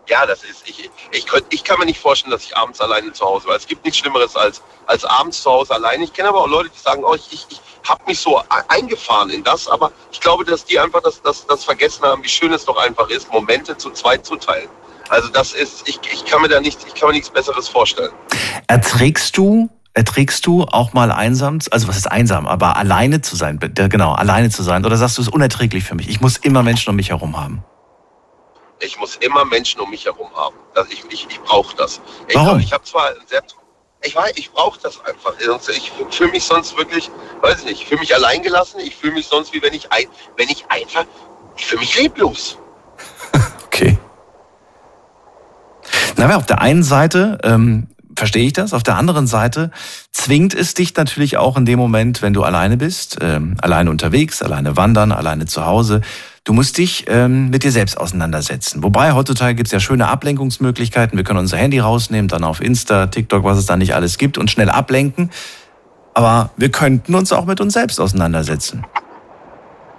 Ja, 0.08 0.26
das 0.26 0.44
ist, 0.44 0.68
ich, 0.68 0.90
ich, 1.12 1.26
ich 1.50 1.64
kann 1.64 1.80
mir 1.80 1.86
nicht 1.86 2.00
vorstellen, 2.00 2.32
dass 2.32 2.44
ich 2.44 2.56
abends 2.56 2.80
alleine 2.80 3.12
zu 3.12 3.26
Hause 3.26 3.48
war. 3.48 3.56
Es 3.56 3.66
gibt 3.66 3.84
nichts 3.86 4.00
Schlimmeres 4.00 4.36
als, 4.36 4.62
als 4.86 5.04
abends 5.04 5.42
zu 5.42 5.50
Hause 5.50 5.74
alleine. 5.74 6.04
Ich 6.04 6.14
kenne 6.14 6.30
aber 6.30 6.42
auch 6.42 6.48
Leute, 6.48 6.70
die 6.70 6.80
sagen, 6.80 7.04
oh, 7.04 7.16
ich, 7.16 7.28
ich, 7.32 7.48
ich 7.50 7.60
habe 7.90 8.04
mich 8.06 8.20
so 8.20 8.40
e- 8.40 8.44
eingefahren 8.68 9.30
in 9.32 9.44
das, 9.44 9.68
aber 9.68 9.92
ich 10.12 10.20
glaube, 10.20 10.46
dass 10.46 10.66
die 10.66 10.80
einfach 10.80 11.02
das, 11.02 11.22
das, 11.22 11.46
das 11.48 11.64
vergessen 11.64 12.04
haben, 12.04 12.24
wie 12.24 12.30
schön 12.30 12.54
es 12.54 12.66
doch 12.66 12.78
einfach 12.78 13.10
ist, 13.10 13.32
Momente 13.32 13.78
zu 13.78 13.90
zweit 13.92 14.26
zu 14.26 14.36
teilen. 14.36 14.70
Also 15.10 15.30
das 15.30 15.54
ist, 15.54 15.88
ich, 15.88 16.00
ich 16.12 16.26
kann 16.26 16.42
mir 16.42 16.50
da 16.50 16.60
nichts, 16.60 16.86
ich 16.86 16.96
kann 16.96 17.10
mir 17.10 17.14
nichts 17.14 17.30
Besseres 17.30 17.68
vorstellen. 17.68 18.12
Erträgst 18.68 19.38
du, 19.38 19.70
erträgst 19.94 20.46
du 20.46 20.64
auch 20.64 20.94
mal 20.94 21.12
einsam, 21.12 21.60
also 21.72 21.88
was 21.88 21.98
ist 21.98 22.12
einsam, 22.12 22.48
aber 22.48 22.76
alleine 22.78 23.22
zu 23.22 23.36
sein, 23.36 23.60
genau, 23.60 24.14
alleine 24.14 24.50
zu 24.50 24.64
sein? 24.64 24.86
Oder 24.86 24.98
sagst 24.98 25.18
du, 25.18 25.22
es 25.22 25.28
ist 25.28 25.34
unerträglich 25.34 25.84
für 25.84 25.96
mich? 25.96 26.10
Ich 26.10 26.22
muss 26.22 26.38
immer 26.38 26.64
Menschen 26.64 26.90
um 26.90 26.96
mich 26.96 27.10
herum 27.10 27.38
haben. 27.38 27.64
Ich 28.80 29.00
muss 29.00 29.16
immer 29.18 29.46
Menschen 29.46 29.80
um 29.80 29.90
mich 29.90 30.06
herum 30.06 30.30
haben. 30.36 30.56
Das, 30.74 30.88
ich 30.90 31.04
ich, 31.10 31.28
ich 31.30 31.40
brauche 31.42 31.76
das. 31.78 32.02
Ich, 32.28 32.36
Warum? 32.36 32.60
Ich 32.60 32.74
habe 32.74 32.84
zwar 32.84 33.14
sehr, 33.28 33.42
ich 34.04 34.16
weiß, 34.16 34.34
ich 34.36 34.52
brauche 34.52 34.80
das 34.82 35.00
einfach. 35.06 35.34
Ich 35.70 35.92
fühle 36.12 36.32
mich 36.32 36.44
sonst 36.44 36.78
wirklich, 36.78 37.10
weiß 37.42 37.60
ich 37.60 37.66
nicht, 37.66 37.82
ich 37.82 37.88
fühle 37.88 38.02
mich 38.02 38.14
alleingelassen. 38.14 38.80
Ich 38.82 38.96
fühle 38.96 39.14
mich 39.14 39.28
sonst 39.28 39.54
wie 39.54 39.62
wenn 39.62 39.74
ich 39.74 39.92
ein, 39.92 40.06
wenn 40.38 40.50
ich 40.50 40.66
einfach, 40.70 41.06
ich 41.56 41.66
fühle 41.66 41.82
mich 41.82 41.98
leblos. 42.00 42.58
Okay. 43.66 43.98
Na, 46.16 46.26
aber 46.26 46.38
auf 46.38 46.46
der 46.46 46.62
einen 46.62 46.84
Seite 46.84 47.40
ähm, 47.44 47.88
verstehe 48.16 48.46
ich 48.46 48.54
das, 48.54 48.74
auf 48.74 48.84
der 48.84 48.96
anderen 48.96 49.28
Seite 49.28 49.72
zwingt 50.12 50.54
es 50.54 50.74
dich 50.74 50.96
natürlich 50.96 51.38
auch 51.38 51.58
in 51.58 51.66
dem 51.66 51.78
Moment, 51.78 52.22
wenn 52.22 52.34
du 52.34 52.44
alleine 52.44 52.78
bist, 52.78 53.18
ähm, 53.22 53.58
alleine 53.62 53.90
unterwegs, 53.90 54.42
alleine 54.42 54.78
wandern, 54.78 55.12
alleine 55.12 55.46
zu 55.46 55.66
Hause. 55.66 56.02
Du 56.46 56.54
musst 56.54 56.78
dich 56.78 57.06
ähm, 57.08 57.50
mit 57.50 57.64
dir 57.64 57.72
selbst 57.72 57.98
auseinandersetzen. 57.98 58.84
Wobei 58.84 59.14
heutzutage 59.14 59.56
gibt's 59.56 59.72
ja 59.72 59.80
schöne 59.80 60.08
Ablenkungsmöglichkeiten. 60.08 61.18
Wir 61.18 61.24
können 61.24 61.40
unser 61.40 61.58
Handy 61.58 61.80
rausnehmen, 61.80 62.28
dann 62.28 62.44
auf 62.44 62.62
Insta, 62.62 63.08
TikTok, 63.08 63.44
was 63.44 63.58
es 63.58 63.66
da 63.66 63.76
nicht 63.78 63.96
alles 63.96 64.20
gibt 64.20 64.38
und 64.38 64.52
schnell 64.52 64.70
ablenken. 64.70 65.32
Aber 66.14 66.52
wir 66.56 66.70
könnten 66.70 67.16
uns 67.16 67.34
auch 67.34 67.46
mit 67.46 67.62
uns 67.62 67.74
selbst 67.74 68.00
auseinandersetzen. 68.00 68.86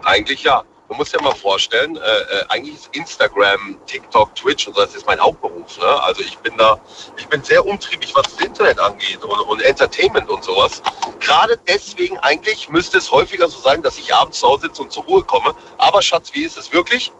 Eigentlich 0.04 0.44
ja. 0.44 0.62
Du 0.88 0.94
musst 0.94 1.12
dir 1.12 1.20
mal 1.20 1.34
vorstellen, 1.34 1.96
äh, 1.96 2.00
äh, 2.00 2.44
eigentlich 2.48 2.76
ist 2.76 2.88
Instagram, 2.94 3.76
TikTok, 3.86 4.32
Twitch 4.36 4.68
und 4.68 4.76
so, 4.76 4.82
das 4.82 4.94
ist 4.94 5.04
mein 5.04 5.18
Hauptberuf. 5.18 5.78
Ne? 5.78 6.02
Also 6.02 6.22
ich 6.22 6.38
bin 6.38 6.56
da, 6.56 6.78
ich 7.16 7.26
bin 7.26 7.42
sehr 7.42 7.66
umtriebig, 7.66 8.14
was 8.14 8.36
das 8.36 8.46
Internet 8.46 8.78
angeht 8.78 9.22
und, 9.24 9.40
und 9.40 9.62
Entertainment 9.62 10.30
und 10.30 10.44
sowas. 10.44 10.82
Gerade 11.18 11.58
deswegen 11.66 12.18
eigentlich 12.18 12.68
müsste 12.68 12.98
es 12.98 13.10
häufiger 13.10 13.48
so 13.48 13.58
sein, 13.58 13.82
dass 13.82 13.98
ich 13.98 14.14
abends 14.14 14.38
zu 14.38 14.46
Hause 14.46 14.66
sitze 14.68 14.82
und 14.82 14.92
zur 14.92 15.04
Ruhe 15.04 15.24
komme. 15.24 15.54
Aber 15.78 16.02
Schatz, 16.02 16.32
wie 16.34 16.44
ist 16.44 16.56
es 16.56 16.72
wirklich? 16.72 17.10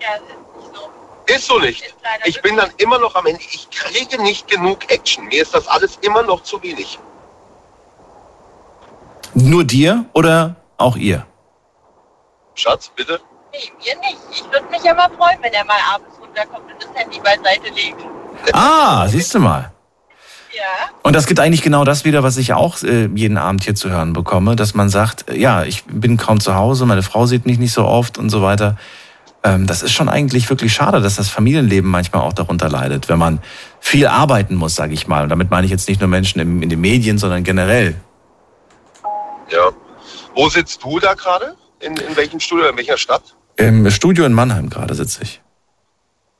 Ja, 0.00 0.16
ist 0.16 0.22
nicht 0.26 0.74
so. 0.74 0.90
Ist 1.26 1.46
so 1.46 1.58
nicht. 1.60 1.82
Ist 1.82 1.96
Ich 2.24 2.42
bin 2.42 2.56
dann 2.56 2.70
immer 2.78 2.98
noch 2.98 3.14
am 3.14 3.26
Ende. 3.26 3.40
Ich 3.40 3.70
kriege 3.70 4.20
nicht 4.20 4.48
genug 4.48 4.90
Action. 4.90 5.26
Mir 5.26 5.42
ist 5.42 5.54
das 5.54 5.68
alles 5.68 5.98
immer 6.02 6.24
noch 6.24 6.42
zu 6.42 6.60
wenig. 6.64 6.98
Nur 9.34 9.62
dir 9.64 10.04
oder 10.12 10.56
auch 10.78 10.96
ihr? 10.96 11.26
Schatz, 12.54 12.90
bitte? 12.94 13.20
Nee, 13.52 13.70
mir 13.84 14.00
nicht. 14.00 14.18
Ich 14.32 14.44
würde 14.52 14.66
mich 14.70 14.82
ja 14.82 14.94
mal 14.94 15.08
freuen, 15.16 15.38
wenn 15.42 15.52
er 15.52 15.64
mal 15.64 15.76
abends 15.94 16.18
runterkommt 16.20 16.72
und 16.72 16.82
das 16.82 16.90
Handy 16.94 17.18
beiseite 17.20 17.72
legt. 17.74 18.00
Ah, 18.52 19.06
siehst 19.08 19.34
du 19.34 19.38
mal. 19.38 19.70
Ja, 20.56 20.62
Und 21.02 21.16
das 21.16 21.26
gibt 21.26 21.40
eigentlich 21.40 21.62
genau 21.62 21.84
das 21.84 22.04
wieder, 22.04 22.22
was 22.22 22.36
ich 22.36 22.52
auch 22.52 22.80
äh, 22.84 23.06
jeden 23.06 23.38
Abend 23.38 23.64
hier 23.64 23.74
zu 23.74 23.90
hören 23.90 24.12
bekomme, 24.12 24.54
dass 24.54 24.74
man 24.74 24.88
sagt, 24.88 25.28
äh, 25.28 25.36
ja, 25.36 25.64
ich 25.64 25.82
bin 25.84 26.16
kaum 26.16 26.38
zu 26.38 26.54
Hause, 26.54 26.86
meine 26.86 27.02
Frau 27.02 27.26
sieht 27.26 27.44
mich 27.44 27.58
nicht 27.58 27.72
so 27.72 27.84
oft 27.84 28.18
und 28.18 28.30
so 28.30 28.40
weiter. 28.40 28.76
ähm, 29.42 29.66
das 29.66 29.82
ist 29.82 29.92
schon 29.92 30.08
eigentlich 30.08 30.48
wirklich 30.50 30.72
schade, 30.72 31.00
dass 31.00 31.16
das 31.16 31.28
Familienleben 31.28 31.90
manchmal 31.90 32.22
auch 32.22 32.32
darunter 32.32 32.68
leidet, 32.68 33.08
wenn 33.08 33.18
man 33.18 33.40
viel 33.80 34.06
arbeiten 34.06 34.54
muss, 34.54 34.76
sage 34.76 34.94
ich 34.94 35.08
mal. 35.08 35.24
Und 35.24 35.28
damit 35.30 35.50
meine 35.50 35.64
ich 35.64 35.72
jetzt 35.72 35.88
nicht 35.88 36.00
nur 36.00 36.08
Menschen 36.08 36.40
in, 36.40 36.62
in 36.62 36.68
den 36.68 36.80
Medien, 36.80 37.18
sondern 37.18 37.42
generell. 37.42 37.96
Ja. 39.50 39.70
Wo 40.36 40.48
sitzt 40.48 40.82
du 40.84 41.00
da 41.00 41.14
gerade? 41.14 41.56
In, 41.80 41.96
in 41.96 42.16
welchem 42.16 42.40
Studio, 42.40 42.68
in 42.68 42.76
welcher 42.76 42.96
Stadt? 42.98 43.34
Im 43.56 43.90
Studio 43.90 44.24
in 44.24 44.32
Mannheim 44.32 44.70
gerade 44.70 44.94
sitze 44.94 45.22
ich. 45.22 45.40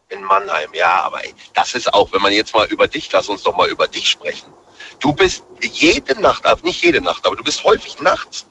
In 0.08 0.22
Mannheim, 0.24 0.68
ja, 0.74 1.02
aber 1.02 1.24
ey, 1.24 1.34
das 1.54 1.74
ist 1.74 1.92
auch, 1.92 2.12
wenn 2.12 2.22
man 2.22 2.32
jetzt 2.32 2.54
mal 2.54 2.66
über 2.66 2.86
dich, 2.88 3.10
lass 3.12 3.28
uns 3.28 3.42
doch 3.42 3.56
mal 3.56 3.68
über 3.68 3.86
dich 3.88 4.08
sprechen. 4.08 4.52
Du 5.00 5.12
bist 5.12 5.42
jede 5.60 6.20
Nacht, 6.20 6.46
also 6.46 6.64
nicht 6.64 6.82
jede 6.82 7.00
Nacht, 7.00 7.26
aber 7.26 7.36
du 7.36 7.42
bist 7.44 7.64
häufig 7.64 8.00
nachts 8.00 8.46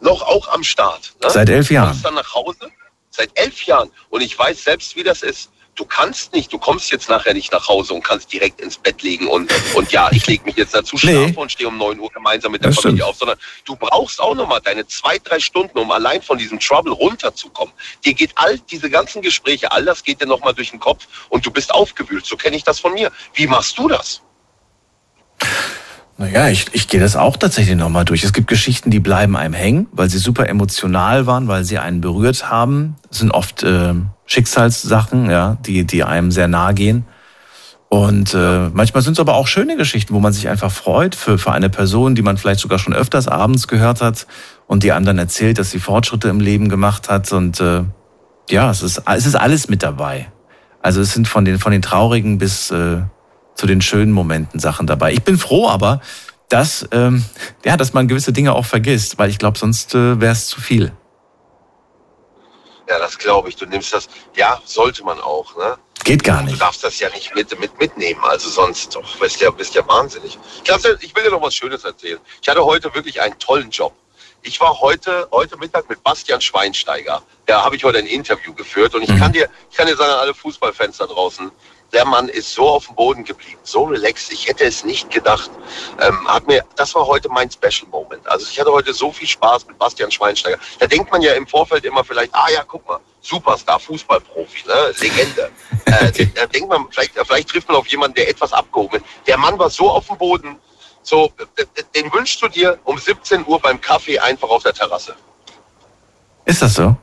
noch 0.00 0.22
auch 0.22 0.48
am 0.48 0.62
Start. 0.62 1.14
Ne? 1.22 1.30
Seit 1.30 1.48
elf 1.50 1.68
Du 1.68 1.74
Jahren. 1.74 1.88
kommst 1.90 2.04
dann 2.04 2.14
nach 2.14 2.34
Hause, 2.34 2.70
seit 3.10 3.30
elf 3.34 3.64
Jahren. 3.64 3.90
Und 4.08 4.20
ich 4.22 4.38
weiß 4.38 4.64
selbst, 4.64 4.96
wie 4.96 5.02
das 5.02 5.22
ist. 5.22 5.50
Du 5.80 5.86
kannst 5.86 6.34
nicht, 6.34 6.52
du 6.52 6.58
kommst 6.58 6.92
jetzt 6.92 7.08
nachher 7.08 7.32
nicht 7.32 7.50
nach 7.52 7.66
Hause 7.66 7.94
und 7.94 8.02
kannst 8.02 8.30
direkt 8.30 8.60
ins 8.60 8.76
Bett 8.76 9.00
legen 9.02 9.26
und, 9.28 9.50
und 9.74 9.90
ja, 9.90 10.10
ich 10.12 10.26
lege 10.26 10.44
mich 10.44 10.56
jetzt 10.56 10.74
dazu 10.74 10.98
schlafen 10.98 11.30
Nee. 11.30 11.36
und 11.38 11.50
stehe 11.50 11.68
um 11.68 11.78
9 11.78 11.98
Uhr 11.98 12.10
gemeinsam 12.10 12.52
mit 12.52 12.62
der 12.62 12.68
Das 12.72 12.80
Familie 12.80 12.98
stimmt. 12.98 13.08
auf, 13.08 13.16
sondern 13.16 13.38
du 13.64 13.76
brauchst 13.76 14.20
auch 14.20 14.34
nochmal 14.34 14.60
deine 14.60 14.86
zwei, 14.86 15.16
drei 15.18 15.40
Stunden, 15.40 15.78
um 15.78 15.90
allein 15.90 16.20
von 16.20 16.36
diesem 16.36 16.60
Trouble 16.60 16.92
runterzukommen. 16.92 17.72
Dir 18.04 18.12
geht 18.12 18.32
all 18.34 18.58
diese 18.58 18.90
ganzen 18.90 19.22
Gespräche, 19.22 19.72
all 19.72 19.86
das 19.86 20.04
geht 20.04 20.20
dir 20.20 20.26
nochmal 20.26 20.52
durch 20.52 20.68
den 20.70 20.80
Kopf 20.80 21.06
und 21.30 21.46
du 21.46 21.50
bist 21.50 21.72
aufgewühlt. 21.72 22.26
So 22.26 22.36
kenne 22.36 22.56
ich 22.56 22.62
das 22.64 22.78
von 22.78 22.92
mir. 22.92 23.10
Wie 23.32 23.46
machst 23.46 23.78
du 23.78 23.88
das? 23.88 24.20
Naja, 26.20 26.50
ich, 26.50 26.66
ich 26.72 26.86
gehe 26.86 27.00
das 27.00 27.16
auch 27.16 27.38
tatsächlich 27.38 27.76
nochmal 27.76 28.04
durch. 28.04 28.24
Es 28.24 28.34
gibt 28.34 28.46
Geschichten, 28.46 28.90
die 28.90 29.00
bleiben 29.00 29.38
einem 29.38 29.54
hängen, 29.54 29.86
weil 29.90 30.10
sie 30.10 30.18
super 30.18 30.50
emotional 30.50 31.26
waren, 31.26 31.48
weil 31.48 31.64
sie 31.64 31.78
einen 31.78 32.02
berührt 32.02 32.50
haben. 32.50 32.96
Das 33.08 33.20
sind 33.20 33.30
oft 33.30 33.62
äh, 33.62 33.94
Schicksalssachen, 34.26 35.30
ja, 35.30 35.56
die, 35.64 35.84
die 35.84 36.04
einem 36.04 36.30
sehr 36.30 36.46
nahe 36.46 36.74
gehen. 36.74 37.06
Und 37.88 38.34
äh, 38.34 38.68
manchmal 38.68 39.02
sind 39.02 39.14
es 39.14 39.18
aber 39.18 39.34
auch 39.34 39.46
schöne 39.46 39.78
Geschichten, 39.78 40.12
wo 40.12 40.20
man 40.20 40.34
sich 40.34 40.50
einfach 40.50 40.70
freut 40.70 41.14
für, 41.14 41.38
für 41.38 41.52
eine 41.52 41.70
Person, 41.70 42.14
die 42.14 42.20
man 42.20 42.36
vielleicht 42.36 42.60
sogar 42.60 42.78
schon 42.78 42.92
öfters 42.92 43.26
abends 43.26 43.66
gehört 43.66 44.02
hat 44.02 44.26
und 44.66 44.82
die 44.82 44.92
einem 44.92 45.06
dann 45.06 45.16
erzählt, 45.16 45.58
dass 45.58 45.70
sie 45.70 45.80
Fortschritte 45.80 46.28
im 46.28 46.40
Leben 46.40 46.68
gemacht 46.68 47.08
hat. 47.08 47.32
Und 47.32 47.62
äh, 47.62 47.84
ja, 48.50 48.70
es 48.70 48.82
ist, 48.82 49.04
es 49.06 49.24
ist 49.24 49.36
alles 49.36 49.70
mit 49.70 49.82
dabei. 49.82 50.30
Also 50.82 51.00
es 51.00 51.14
sind 51.14 51.28
von 51.28 51.46
den, 51.46 51.58
von 51.58 51.72
den 51.72 51.80
traurigen 51.80 52.36
bis 52.36 52.70
äh, 52.70 52.98
zu 53.60 53.66
den 53.66 53.82
schönen 53.82 54.10
Momenten 54.12 54.58
Sachen 54.58 54.86
dabei. 54.86 55.12
Ich 55.12 55.22
bin 55.22 55.36
froh 55.36 55.68
aber, 55.68 56.00
dass, 56.48 56.88
ähm, 56.92 57.22
ja, 57.62 57.76
dass 57.76 57.92
man 57.92 58.08
gewisse 58.08 58.32
Dinge 58.32 58.54
auch 58.54 58.64
vergisst, 58.64 59.18
weil 59.18 59.28
ich 59.28 59.38
glaube, 59.38 59.58
sonst 59.58 59.94
äh, 59.94 60.18
wäre 60.18 60.32
es 60.32 60.46
zu 60.46 60.60
viel. 60.62 60.92
Ja, 62.88 62.98
das 62.98 63.18
glaube 63.18 63.50
ich. 63.50 63.56
Du 63.56 63.66
nimmst 63.66 63.92
das, 63.92 64.08
ja, 64.34 64.58
sollte 64.64 65.04
man 65.04 65.20
auch, 65.20 65.54
ne? 65.58 65.76
Geht 66.04 66.24
gar 66.24 66.38
Du 66.40 66.46
nicht. 66.46 66.60
darfst 66.60 66.82
das 66.82 66.98
ja 66.98 67.10
nicht 67.10 67.34
mit, 67.34 67.60
mit 67.60 67.78
mitnehmen, 67.78 68.20
also 68.24 68.48
sonst 68.48 68.96
doch, 68.96 69.16
bist 69.18 69.38
ja, 69.42 69.50
bist 69.50 69.74
ja 69.74 69.86
wahnsinnig. 69.86 70.38
Ich, 70.64 70.82
dir- 70.82 70.98
ich 71.02 71.14
will 71.14 71.22
dir 71.22 71.30
noch 71.30 71.42
was 71.42 71.54
Schönes 71.54 71.84
erzählen. 71.84 72.18
Ich 72.40 72.48
hatte 72.48 72.64
heute 72.64 72.92
wirklich 72.94 73.20
einen 73.20 73.38
tollen 73.38 73.68
Job. 73.70 73.92
Ich 74.42 74.58
war 74.58 74.80
heute, 74.80 75.28
heute 75.30 75.58
Mittag 75.58 75.90
mit 75.90 76.02
Bastian 76.02 76.40
Schweinsteiger. 76.40 77.22
Da 77.44 77.62
habe 77.62 77.76
ich 77.76 77.84
heute 77.84 77.98
ein 77.98 78.06
Interview 78.06 78.54
geführt 78.54 78.94
und 78.94 79.02
ich 79.02 79.14
kann 79.18 79.32
dir, 79.32 79.50
ich 79.70 79.76
kann 79.76 79.86
dir 79.86 79.96
sagen, 79.96 80.12
alle 80.18 80.32
Fußballfans 80.32 80.96
da 80.96 81.06
draußen, 81.06 81.50
der 81.92 82.04
Mann 82.04 82.28
ist 82.28 82.52
so 82.52 82.68
auf 82.68 82.86
dem 82.86 82.94
Boden 82.94 83.24
geblieben, 83.24 83.58
so 83.62 83.84
relaxed. 83.84 84.32
Ich 84.32 84.46
hätte 84.46 84.64
es 84.64 84.84
nicht 84.84 85.10
gedacht. 85.10 85.50
Ähm, 86.00 86.26
hat 86.28 86.46
mir, 86.46 86.64
das 86.76 86.94
war 86.94 87.06
heute 87.06 87.28
mein 87.28 87.50
Special 87.50 87.88
Moment. 87.90 88.26
Also 88.28 88.46
ich 88.50 88.58
hatte 88.60 88.72
heute 88.72 88.92
so 88.94 89.12
viel 89.12 89.28
Spaß 89.28 89.66
mit 89.66 89.78
Bastian 89.78 90.10
Schweinsteiger. 90.10 90.58
Da 90.78 90.86
denkt 90.86 91.10
man 91.10 91.22
ja 91.22 91.32
im 91.32 91.46
Vorfeld 91.46 91.84
immer 91.84 92.04
vielleicht, 92.04 92.34
ah 92.34 92.48
ja, 92.52 92.62
guck 92.66 92.86
mal, 92.88 93.00
Superstar, 93.22 93.78
Fußballprofi, 93.80 94.66
ne? 94.66 94.94
Legende. 95.00 95.50
Äh, 95.86 96.26
da 96.34 96.46
denkt 96.46 96.68
man, 96.68 96.86
vielleicht, 96.90 97.12
vielleicht 97.14 97.48
trifft 97.48 97.68
man 97.68 97.76
auf 97.76 97.86
jemanden, 97.88 98.14
der 98.14 98.28
etwas 98.28 98.52
abgehoben 98.52 98.96
ist. 98.96 99.04
Der 99.26 99.36
Mann 99.36 99.58
war 99.58 99.70
so 99.70 99.90
auf 99.90 100.06
dem 100.06 100.18
Boden, 100.18 100.56
so, 101.02 101.32
den 101.94 102.12
wünschst 102.12 102.42
du 102.42 102.48
dir 102.48 102.78
um 102.84 102.98
17 102.98 103.46
Uhr 103.46 103.58
beim 103.58 103.80
Kaffee 103.80 104.18
einfach 104.18 104.48
auf 104.48 104.62
der 104.62 104.74
Terrasse. 104.74 105.14
Ist 106.44 106.62
das 106.62 106.74
so? 106.74 106.96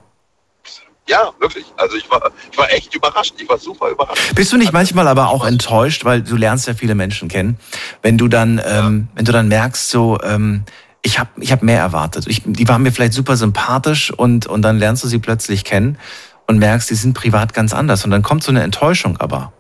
Ja, 1.08 1.32
wirklich. 1.39 1.65
Also 1.78 1.96
ich 1.96 2.10
war, 2.10 2.32
ich 2.52 2.58
war 2.58 2.70
echt 2.72 2.93
überrascht. 2.93 3.34
Ich 3.38 3.48
war 3.48 3.58
super 3.58 3.89
überrascht. 3.89 4.36
Bist 4.36 4.52
du 4.52 4.58
nicht 4.58 4.74
manchmal 4.74 5.08
aber 5.08 5.30
auch 5.30 5.46
enttäuscht, 5.46 6.04
weil 6.04 6.22
du 6.22 6.36
lernst 6.36 6.67
ja 6.67 6.74
viele 6.74 6.96
Menschen 6.96 7.30
kennen, 7.30 7.58
wenn 8.02 8.17
du 8.17 8.28
dann, 8.28 8.62
ähm, 8.65 9.08
wenn 9.15 9.26
du 9.26 9.32
dann 9.32 9.48
merkst, 9.48 9.89
so, 9.89 10.20
ähm, 10.22 10.65
ich 11.02 11.20
habe 11.20 11.30
ich 11.38 11.54
hab 11.54 11.63
mehr 11.63 11.80
erwartet. 11.80 12.26
Ich, 12.28 12.41
die 12.46 12.67
waren 12.67 12.84
mir 12.84 12.91
vielleicht 12.91 13.13
super 13.13 13.38
sympathisch 13.38 14.12
und, 14.12 14.48
und 14.48 14.62
dann 14.62 14.80
lernst 14.80 15.04
du 15.06 15.08
sie 15.08 15.20
plötzlich 15.20 15.63
kennen 15.63 15.98
und 16.48 16.58
merkst, 16.58 16.89
die 16.89 16.96
sind 16.96 17.13
privat 17.13 17.54
ganz 17.54 17.74
anders. 17.74 18.04
Und 18.04 18.12
dann 18.12 18.24
kommt 18.24 18.43
so 18.43 18.52
eine 18.52 18.63
Enttäuschung 18.63 19.15
aber. 19.17 19.54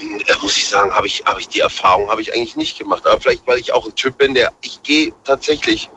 Äh, 0.00 0.34
muss 0.40 0.56
ich 0.56 0.68
sagen, 0.68 0.90
habe 0.92 1.06
ich, 1.06 1.22
habe 1.26 1.40
ich 1.40 1.48
die 1.48 1.60
Erfahrung 1.60 2.08
habe 2.08 2.22
ich 2.22 2.34
eigentlich 2.34 2.56
nicht 2.56 2.78
gemacht. 2.78 3.06
Aber 3.06 3.20
vielleicht, 3.20 3.46
weil 3.46 3.58
ich 3.58 3.74
auch 3.74 3.86
ein 3.86 3.94
Typ 3.94 4.16
bin, 4.16 4.32
der 4.32 4.52
ich 4.62 4.82
gehe 4.82 5.12
tatsächlich 5.24 5.90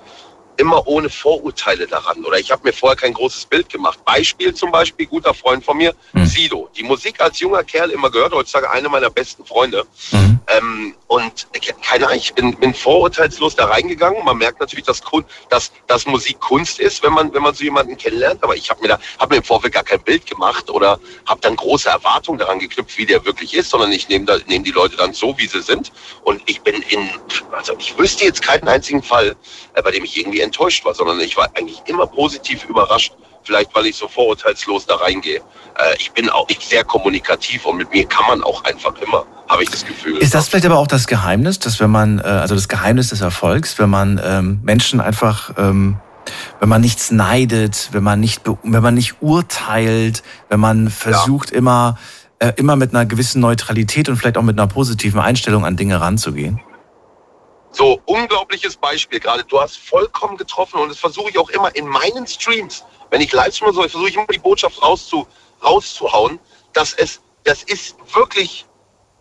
immer 0.57 0.87
ohne 0.87 1.09
Vorurteile 1.09 1.87
daran. 1.87 2.23
Oder 2.25 2.39
ich 2.39 2.51
habe 2.51 2.63
mir 2.63 2.73
vorher 2.73 2.95
kein 2.95 3.13
großes 3.13 3.45
Bild 3.45 3.69
gemacht. 3.69 4.03
Beispiel 4.05 4.53
zum 4.53 4.71
Beispiel, 4.71 5.05
guter 5.05 5.33
Freund 5.33 5.63
von 5.63 5.77
mir, 5.77 5.93
Hm. 6.13 6.25
Sido. 6.25 6.69
Die 6.75 6.83
Musik 6.83 7.19
als 7.21 7.39
junger 7.39 7.63
Kerl 7.63 7.89
immer 7.91 8.09
gehört, 8.09 8.33
heutzutage 8.33 8.69
einer 8.69 8.89
meiner 8.89 9.09
besten 9.09 9.45
Freunde. 9.45 9.85
Mhm. 10.11 10.39
Ähm, 10.47 10.95
und 11.07 11.47
äh, 11.53 11.59
keine 11.81 12.05
Ahnung, 12.07 12.17
ich 12.17 12.33
bin, 12.33 12.55
bin 12.57 12.73
vorurteilslos 12.73 13.55
da 13.55 13.65
reingegangen. 13.65 14.23
Man 14.23 14.37
merkt 14.37 14.59
natürlich, 14.59 14.85
dass, 14.85 15.01
Kun 15.01 15.25
dass, 15.49 15.71
dass 15.87 16.05
Musik 16.05 16.39
Kunst 16.39 16.79
ist, 16.79 17.03
wenn 17.03 17.13
man, 17.13 17.33
wenn 17.33 17.41
man 17.41 17.53
so 17.53 17.63
jemanden 17.63 17.97
kennenlernt. 17.97 18.43
Aber 18.43 18.55
ich 18.55 18.69
habe 18.69 18.81
mir 18.81 18.89
da 18.89 18.99
hab 19.19 19.29
mir 19.29 19.37
im 19.37 19.43
Vorfeld 19.43 19.73
gar 19.73 19.83
kein 19.83 20.01
Bild 20.01 20.25
gemacht 20.25 20.69
oder 20.69 20.99
habe 21.25 21.41
dann 21.41 21.55
große 21.55 21.89
Erwartungen 21.89 22.39
daran 22.39 22.59
geknüpft, 22.59 22.97
wie 22.97 23.05
der 23.05 23.23
wirklich 23.25 23.53
ist, 23.53 23.69
sondern 23.69 23.91
ich 23.91 24.09
nehme 24.09 24.41
nehm 24.47 24.63
die 24.63 24.71
Leute 24.71 24.97
dann 24.97 25.13
so, 25.13 25.37
wie 25.37 25.47
sie 25.47 25.61
sind. 25.61 25.91
Und 26.23 26.41
ich 26.45 26.61
bin 26.61 26.81
in, 26.89 27.09
also 27.51 27.73
ich 27.77 27.97
wüsste 27.97 28.25
jetzt 28.25 28.41
keinen 28.41 28.67
einzigen 28.67 29.01
Fall, 29.01 29.35
äh, 29.73 29.81
bei 29.81 29.91
dem 29.91 30.03
ich 30.03 30.17
irgendwie 30.17 30.41
enttäuscht 30.43 30.85
war, 30.85 30.93
sondern 30.93 31.19
ich 31.19 31.35
war 31.37 31.49
eigentlich 31.55 31.81
immer 31.85 32.07
positiv 32.07 32.65
überrascht. 32.65 33.13
Vielleicht, 33.45 33.75
weil 33.75 33.87
ich 33.87 33.97
so 33.97 34.07
vorurteilslos 34.07 34.85
da 34.85 34.95
reingehe. 34.95 35.37
Äh, 35.37 35.95
ich 35.99 36.11
bin 36.13 36.29
auch 36.29 36.45
ich 36.49 36.59
sehr 36.59 36.85
kommunikativ 36.85 37.65
und 37.65 37.77
mit 37.77 37.91
mir 37.91 38.05
kann 38.05 38.25
man 38.27 38.41
auch 38.41 38.63
einfach 38.63 38.93
immer, 39.01 39.25
habe 39.49 39.63
ich 39.63 39.69
das 39.69 39.85
Gefühl. 39.85 40.17
Ist 40.19 40.33
das 40.33 40.47
vielleicht 40.47 40.65
aber 40.65 40.77
auch 40.77 40.87
das 40.87 41.07
Geheimnis, 41.07 41.59
dass 41.59 41.79
wenn 41.81 41.91
man, 41.91 42.19
äh, 42.19 42.23
also 42.23 42.55
das 42.55 42.69
Geheimnis 42.69 43.09
des 43.09 43.19
Erfolgs, 43.19 43.77
wenn 43.79 43.89
man 43.89 44.21
ähm, 44.23 44.61
Menschen 44.63 45.01
einfach, 45.01 45.51
ähm, 45.57 45.97
wenn 46.61 46.69
man 46.69 46.79
nichts 46.79 47.11
neidet, 47.11 47.89
wenn 47.91 48.03
man 48.03 48.21
nicht, 48.21 48.43
wenn 48.45 48.81
man 48.81 48.93
nicht 48.93 49.21
urteilt, 49.21 50.23
wenn 50.47 50.61
man 50.61 50.89
versucht 50.89 51.51
immer, 51.51 51.97
äh, 52.39 52.53
immer 52.55 52.77
mit 52.77 52.95
einer 52.95 53.05
gewissen 53.05 53.41
Neutralität 53.41 54.07
und 54.07 54.15
vielleicht 54.15 54.37
auch 54.37 54.43
mit 54.43 54.57
einer 54.57 54.67
positiven 54.67 55.19
Einstellung 55.19 55.65
an 55.65 55.75
Dinge 55.75 55.99
ranzugehen? 55.99 56.61
So, 57.73 57.99
unglaubliches 58.05 58.77
Beispiel 58.77 59.19
gerade. 59.19 59.43
Du 59.45 59.59
hast 59.59 59.77
vollkommen 59.77 60.37
getroffen 60.37 60.79
und 60.79 60.89
das 60.89 60.99
versuche 60.99 61.31
ich 61.31 61.39
auch 61.39 61.49
immer 61.49 61.75
in 61.75 61.87
meinen 61.87 62.27
Streams. 62.27 62.85
Wenn 63.09 63.19
ich 63.19 63.33
live 63.33 63.53
streame, 63.53 63.73
so, 63.73 63.81
versuche 63.81 64.09
ich 64.09 64.15
immer 64.15 64.27
die 64.27 64.37
Botschaft 64.37 64.79
rauszu, 64.81 65.27
rauszuhauen, 65.63 66.39
dass 66.73 66.93
es, 66.93 67.19
das 67.43 67.63
ist 67.63 67.95
wirklich, 68.13 68.67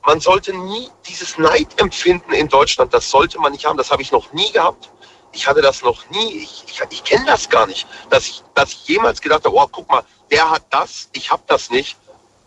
man 0.05 0.21
sollte 0.21 0.55
nie 0.55 0.91
dieses 1.09 1.39
Neidempfinden 1.39 2.35
in 2.35 2.49
Deutschland, 2.49 2.93
das 2.93 3.09
sollte 3.11 3.39
man 3.41 3.53
nicht 3.53 3.65
haben. 3.65 3.79
Das 3.79 3.91
habe 3.91 4.03
ich 4.03 4.13
noch 4.13 4.31
nie 4.35 4.53
gehabt. 4.53 4.91
Ich 5.33 5.47
hatte 5.47 5.63
das 5.63 5.83
noch 5.83 6.11
nie. 6.11 6.43
Ich, 6.43 6.65
ich, 6.69 6.83
ich 6.91 7.05
kenne 7.05 7.25
das 7.25 7.49
gar 7.49 7.67
nicht, 7.67 7.87
dass 8.11 8.29
ich, 8.29 8.43
dass 8.55 8.73
ich 8.73 8.87
jemals 8.87 9.23
gedacht 9.23 9.47
habe, 9.47 9.57
oh, 9.57 9.67
guck 9.73 9.91
mal, 9.91 10.05
der 10.31 10.51
hat 10.51 10.65
das, 10.69 11.09
ich 11.15 11.33
habe 11.33 11.43
das 11.47 11.71
nicht, 11.71 11.97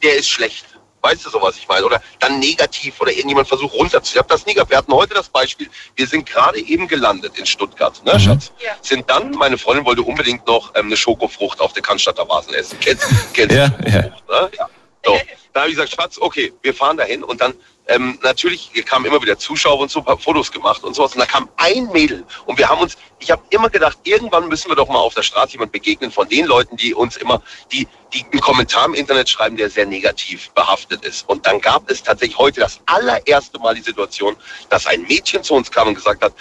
der 0.03 0.17
ist 0.17 0.29
schlecht. 0.29 0.65
Weißt 1.05 1.23
du 1.23 1.29
so, 1.29 1.39
was 1.39 1.55
ich 1.57 1.67
meine? 1.67 1.85
Oder 1.85 2.01
dann 2.19 2.39
negativ 2.39 2.99
oder 2.99 3.11
irgendjemand 3.11 3.47
versucht 3.47 3.75
runterzuziehen. 3.75 4.15
Ich 4.15 4.17
habe 4.17 4.27
das 4.27 4.43
nie 4.47 4.55
gehabt. 4.55 4.71
Wir 4.71 4.77
hatten 4.79 4.91
heute 4.91 5.13
das 5.13 5.29
Beispiel. 5.29 5.69
Wir 5.95 6.07
sind 6.07 6.25
gerade 6.25 6.59
eben 6.59 6.87
gelandet 6.87 7.37
in 7.37 7.45
Stuttgart, 7.45 8.03
ne, 8.03 8.15
Mhm. 8.15 8.19
Schatz? 8.19 8.51
Ja. 8.59 8.71
Sind 8.81 9.07
dann, 9.07 9.29
meine 9.31 9.59
Freundin 9.59 9.85
wollte 9.85 10.01
unbedingt 10.01 10.47
noch 10.47 10.73
ähm, 10.73 10.87
eine 10.87 10.97
Schokofrucht 10.97 11.61
auf 11.61 11.73
der 11.73 11.83
Cannstatter 11.83 12.27
Vasen 12.27 12.55
essen. 12.55 12.79
Kennst, 12.79 13.05
kennst 13.33 13.55
Ja, 13.55 13.67
du 13.67 13.91
Schokofrucht, 13.91 14.29
ne? 14.29 14.49
Ja. 14.57 14.69
So. 15.05 15.19
Da 15.53 15.59
habe 15.61 15.69
ich 15.69 15.75
gesagt, 15.75 15.95
Schatz, 15.95 16.17
okay, 16.19 16.51
wir 16.63 16.73
fahren 16.73 16.97
dahin 16.97 17.23
und 17.23 17.39
dann 17.39 17.53
ähm, 17.87 18.17
natürlich 18.23 18.71
kamen 18.85 19.05
immer 19.05 19.21
wieder 19.21 19.37
Zuschauer 19.37 19.79
und 19.79 19.91
so, 19.91 19.99
ein 19.99 20.05
paar 20.05 20.17
Fotos 20.17 20.51
gemacht 20.51 20.83
und 20.83 20.95
sowas. 20.95 21.13
Und 21.13 21.19
da 21.19 21.25
kam 21.25 21.49
ein 21.57 21.87
Mädel 21.91 22.25
und 22.45 22.57
wir 22.57 22.67
haben 22.67 22.81
uns, 22.81 22.97
ich 23.19 23.29
habe 23.29 23.43
immer 23.51 23.69
gedacht, 23.69 23.97
irgendwann 24.03 24.47
müssen 24.47 24.69
wir 24.69 24.75
doch 24.75 24.87
mal 24.87 24.99
auf 24.99 25.13
der 25.13 25.21
Straße 25.21 25.53
jemand 25.53 25.71
begegnen 25.71 26.11
von 26.11 26.27
den 26.27 26.45
Leuten, 26.45 26.77
die 26.77 26.93
uns 26.93 27.17
immer, 27.17 27.41
die, 27.71 27.87
die 28.13 28.25
einen 28.31 28.41
Kommentar 28.41 28.85
im 28.85 28.95
Internet 28.95 29.29
schreiben, 29.29 29.55
der 29.55 29.69
sehr 29.69 29.85
negativ 29.85 30.49
behaftet 30.51 31.05
ist. 31.05 31.29
Und 31.29 31.45
dann 31.45 31.61
gab 31.61 31.89
es 31.89 32.01
tatsächlich 32.01 32.37
heute 32.37 32.61
das 32.61 32.79
allererste 32.87 33.59
Mal 33.59 33.75
die 33.75 33.81
Situation, 33.81 34.35
dass 34.69 34.87
ein 34.87 35.03
Mädchen 35.03 35.43
zu 35.43 35.53
uns 35.53 35.69
kam 35.69 35.89
und 35.89 35.95
gesagt 35.95 36.23
hat, 36.23 36.33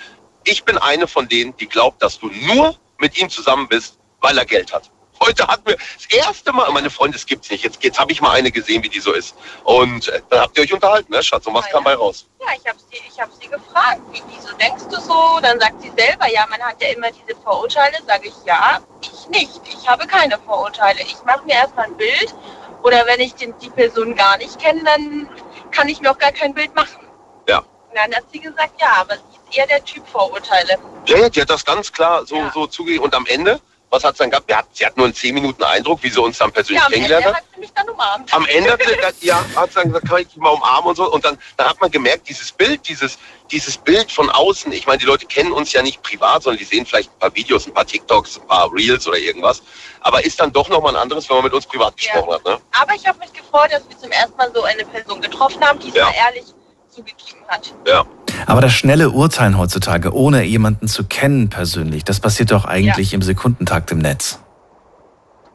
ich 0.45 0.65
bin 0.65 0.79
eine 0.79 1.07
von 1.07 1.29
denen, 1.29 1.57
die 1.57 1.67
glaubt, 1.67 2.03
dass 2.03 2.19
du 2.19 2.29
nur 2.29 2.77
mit 2.99 3.21
ihm 3.21 3.29
zusammen 3.29 3.69
bist, 3.69 3.99
weil 4.21 4.39
er 4.39 4.45
Geld 4.45 4.73
hat. 4.73 4.91
Heute 5.23 5.47
hatten 5.47 5.67
wir 5.67 5.77
das 5.77 6.07
erste 6.11 6.53
Mal, 6.53 6.71
meine 6.73 6.91
Freunde, 6.91 7.17
das 7.17 7.25
gibt's 7.27 7.51
nicht. 7.51 7.65
Jetzt, 7.65 7.83
jetzt 7.83 7.99
habe 7.99 8.13
ich 8.13 8.21
mal 8.21 8.33
eine 8.33 8.51
gesehen, 8.51 8.83
wie 8.83 8.89
die 8.89 9.01
so 9.01 9.13
ist. 9.13 9.35
Und 9.63 10.09
äh, 10.09 10.21
dann 10.29 10.41
habt 10.41 10.57
ihr 10.59 10.65
euch 10.65 10.73
unterhalten, 10.73 11.13
ne, 11.13 11.23
Schatz? 11.23 11.47
Und 11.47 11.55
was 11.55 11.69
kam 11.69 11.85
bei 11.85 11.95
raus? 11.95 12.27
Ja, 12.41 12.49
ich 12.61 12.69
habe 12.69 12.79
sie, 12.91 13.01
ich 13.09 13.21
hab 13.21 13.31
sie 13.41 13.49
gefragt, 13.49 14.01
wie, 14.13 14.23
wieso 14.29 14.55
denkst 14.57 14.85
du 14.91 15.01
so? 15.01 15.39
Dann 15.41 15.59
sagt 15.61 15.81
sie 15.83 15.93
selber, 15.97 16.29
ja, 16.31 16.47
man 16.51 16.61
hat 16.61 16.83
ja 16.83 16.89
immer 16.89 17.11
diese 17.11 17.39
Vorurteile. 17.41 17.97
Sage 18.07 18.29
ich, 18.29 18.35
ja, 18.45 18.81
ich 19.03 19.29
nicht. 19.29 19.61
Ich 19.69 19.89
habe 19.89 20.07
keine 20.07 20.39
Vorurteile. 20.41 21.01
Ich 21.03 21.17
mache 21.25 21.45
mir 21.45 21.55
erstmal 21.55 21.87
ein 21.87 21.97
Bild. 21.97 22.35
Oder 22.83 23.07
wenn 23.07 23.21
ich 23.21 23.35
den, 23.35 23.55
die 23.61 23.71
Person 23.71 24.15
gar 24.15 24.37
nicht 24.37 24.59
kenne, 24.59 24.83
dann 24.85 25.29
kann 25.71 25.89
ich 25.89 26.01
mir 26.01 26.11
auch 26.11 26.19
gar 26.19 26.33
kein 26.33 26.53
Bild 26.53 26.75
machen. 26.75 27.07
Ja. 27.49 27.59
Und 27.61 27.67
dann 27.95 28.15
hat 28.15 28.25
sie 28.33 28.41
gesagt, 28.41 28.79
ja, 28.81 28.93
aber 29.01 29.15
sie 29.15 29.51
ist 29.51 29.57
eher 29.57 29.67
der 29.67 29.83
Typ 29.85 30.07
Vorurteile. 30.09 30.77
Ja, 31.07 31.17
ja, 31.19 31.29
die 31.31 31.41
hat 31.41 31.49
das 31.51 31.65
ganz 31.65 31.91
klar 31.93 32.27
so, 32.27 32.37
Ja. 32.37 32.51
so 32.53 32.67
zugegeben. 32.67 33.05
Und 33.05 33.15
am 33.15 33.25
Ende, 33.27 33.61
was 33.95 34.05
hat 34.05 34.17
sie 34.17 34.25
dann 34.25 34.31
gehabt? 34.31 34.49
Wir 34.49 34.59
hat, 34.59 34.67
sie 34.73 34.85
hat 34.85 34.97
nur 34.97 35.07
einen 35.07 35.15
10 35.15 35.35
Minuten 35.35 35.63
Eindruck, 35.63 36.03
wie 36.03 36.11
sie 36.11 36.21
uns 36.21 36.39
dann 36.39 36.51
persönlich 36.53 36.81
Ja, 36.81 36.87
am 36.87 36.93
Ende 36.93 37.07
kennengelernt 37.09 37.37
hat. 37.37 37.43
hat 37.43 37.51
sie 37.55 37.61
mich 37.61 37.73
dann 37.73 37.89
umarmt. 37.89 38.35
Am 38.35 38.47
Ende 38.47 38.73
hat 38.73 38.83
sie 38.83 38.95
gesagt, 38.95 39.23
ja, 39.23 39.45
hat 39.55 39.71
sie 39.71 39.75
dann 39.77 39.89
gesagt, 39.89 40.09
kann 40.09 40.19
ich 40.21 40.29
dich 40.29 40.37
mal 40.37 40.51
umarmen 40.51 40.89
und 40.91 40.97
so. 40.97 41.11
Und 41.13 41.25
dann, 41.25 41.39
dann 41.57 41.69
hat 41.69 41.81
man 41.81 41.91
gemerkt, 41.91 42.29
dieses 42.29 42.51
Bild, 42.53 42.87
dieses, 42.89 43.19
dieses 43.51 43.77
Bild 43.79 44.11
von 44.11 44.29
außen, 44.31 44.73
ich 44.73 44.87
meine, 44.87 44.99
die 44.99 45.07
Leute 45.07 45.27
kennen 45.27 45.53
uns 45.53 45.73
ja 45.73 45.83
nicht 45.83 46.03
privat, 46.03 46.43
sondern 46.43 46.59
die 46.59 46.65
sehen 46.65 46.85
vielleicht 46.87 47.11
ein 47.13 47.19
paar 47.19 47.35
Videos, 47.35 47.67
ein 47.67 47.75
paar 47.75 47.87
TikToks, 47.87 48.39
ein 48.41 48.47
paar 48.49 48.73
Reels 48.73 49.07
oder 49.07 49.19
irgendwas. 49.19 49.63
Aber 50.01 50.25
ist 50.25 50.39
dann 50.41 50.53
doch 50.53 50.69
nochmal 50.69 50.95
ein 50.97 51.01
anderes, 51.03 51.29
wenn 51.29 51.37
man 51.37 51.45
mit 51.45 51.55
uns 51.55 51.67
privat 51.67 51.97
gesprochen 51.97 52.29
Ja. 52.31 52.35
hat, 52.37 52.45
ne? 52.45 52.59
Aber 52.81 52.95
ich 52.95 53.07
habe 53.07 53.19
mich 53.21 53.33
gefreut, 53.33 53.71
dass 53.73 53.89
wir 53.89 53.99
zum 53.99 54.11
ersten 54.11 54.37
Mal 54.37 54.51
so 54.55 54.63
eine 54.65 54.85
Person 54.85 55.21
getroffen 55.21 55.65
haben, 55.65 55.79
die 55.79 55.89
es 55.89 55.95
Ja. 55.95 56.05
mal 56.07 56.15
ehrlich 56.15 56.45
zugegeben 56.91 57.41
hat. 57.49 57.73
Ja. 57.87 58.05
Aber 58.47 58.61
das 58.61 58.73
schnelle 58.73 59.11
Urteilen 59.11 59.59
heutzutage, 59.59 60.15
ohne 60.15 60.45
jemanden 60.45 60.89
zu 60.89 61.05
kennen 61.05 61.49
persönlich, 61.49 62.05
das 62.05 62.21
passiert 62.21 62.51
doch 62.51 62.65
eigentlich 62.65 63.15
im 63.15 63.23
Sekundentakt 63.23 63.91
im 63.91 63.99
Netz. 63.99 64.39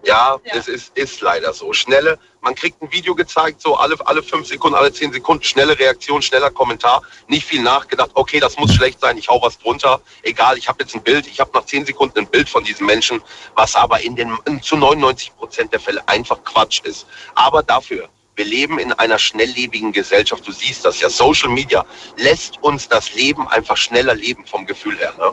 Ja, 0.06 0.38
Ja. 0.46 0.56
es 0.56 0.68
ist, 0.68 0.98
ist 0.98 1.20
leider 1.22 1.54
so. 1.54 1.74
Schnelle, 1.74 2.18
man 2.42 2.56
kriegt 2.56 2.82
ein 2.82 2.92
Video 2.92 3.14
gezeigt, 3.16 3.62
so 3.62 3.76
alle, 3.76 3.96
alle 4.06 4.24
fünf 4.24 4.48
Sekunden, 4.48 4.78
alle 4.78 4.94
zehn 4.94 5.12
Sekunden, 5.12 5.44
schnelle 5.44 5.78
Reaktion, 5.78 6.22
schneller 6.22 6.50
Kommentar, 6.50 7.02
nicht 7.28 7.46
viel 7.46 7.62
nachgedacht, 7.62 8.12
okay, 8.14 8.40
das 8.40 8.58
muss 8.58 8.74
schlecht 8.74 9.02
sein, 9.02 9.18
ich 9.18 9.28
hau 9.28 9.42
was 9.42 9.60
drunter, 9.60 10.00
egal, 10.24 10.58
ich 10.58 10.70
habe 10.70 10.82
jetzt 10.82 10.96
ein 10.96 11.04
Bild, 11.04 11.28
ich 11.28 11.40
habe 11.42 11.52
nach 11.54 11.66
zehn 11.66 11.86
Sekunden 11.86 12.20
ein 12.20 12.28
Bild 12.28 12.50
von 12.50 12.64
diesem 12.64 12.86
Menschen, 12.88 13.22
was 13.56 13.76
aber 13.76 14.00
in 14.00 14.16
den 14.16 14.32
in 14.46 14.62
zu 14.62 14.78
99 14.78 15.36
Prozent 15.36 15.74
der 15.74 15.82
Fälle 15.82 16.02
einfach 16.08 16.42
Quatsch 16.46 16.82
ist. 16.86 17.06
Aber 17.36 17.62
dafür, 17.62 18.08
wir 18.40 18.46
leben 18.46 18.80
in 18.80 18.94
einer 18.94 19.20
schnelllebigen 19.20 19.92
Gesellschaft, 19.92 20.48
du 20.48 20.54
siehst 20.54 20.86
das 20.86 21.02
ja, 21.02 21.10
Social 21.10 21.50
Media 21.50 21.86
lässt 22.18 22.64
uns 22.64 22.88
das 22.88 23.14
Leben 23.14 23.48
einfach 23.50 23.76
schneller 23.76 24.16
leben 24.16 24.46
vom 24.46 24.66
Gefühl 24.66 24.98
her. 24.98 25.14
Ne? 25.20 25.32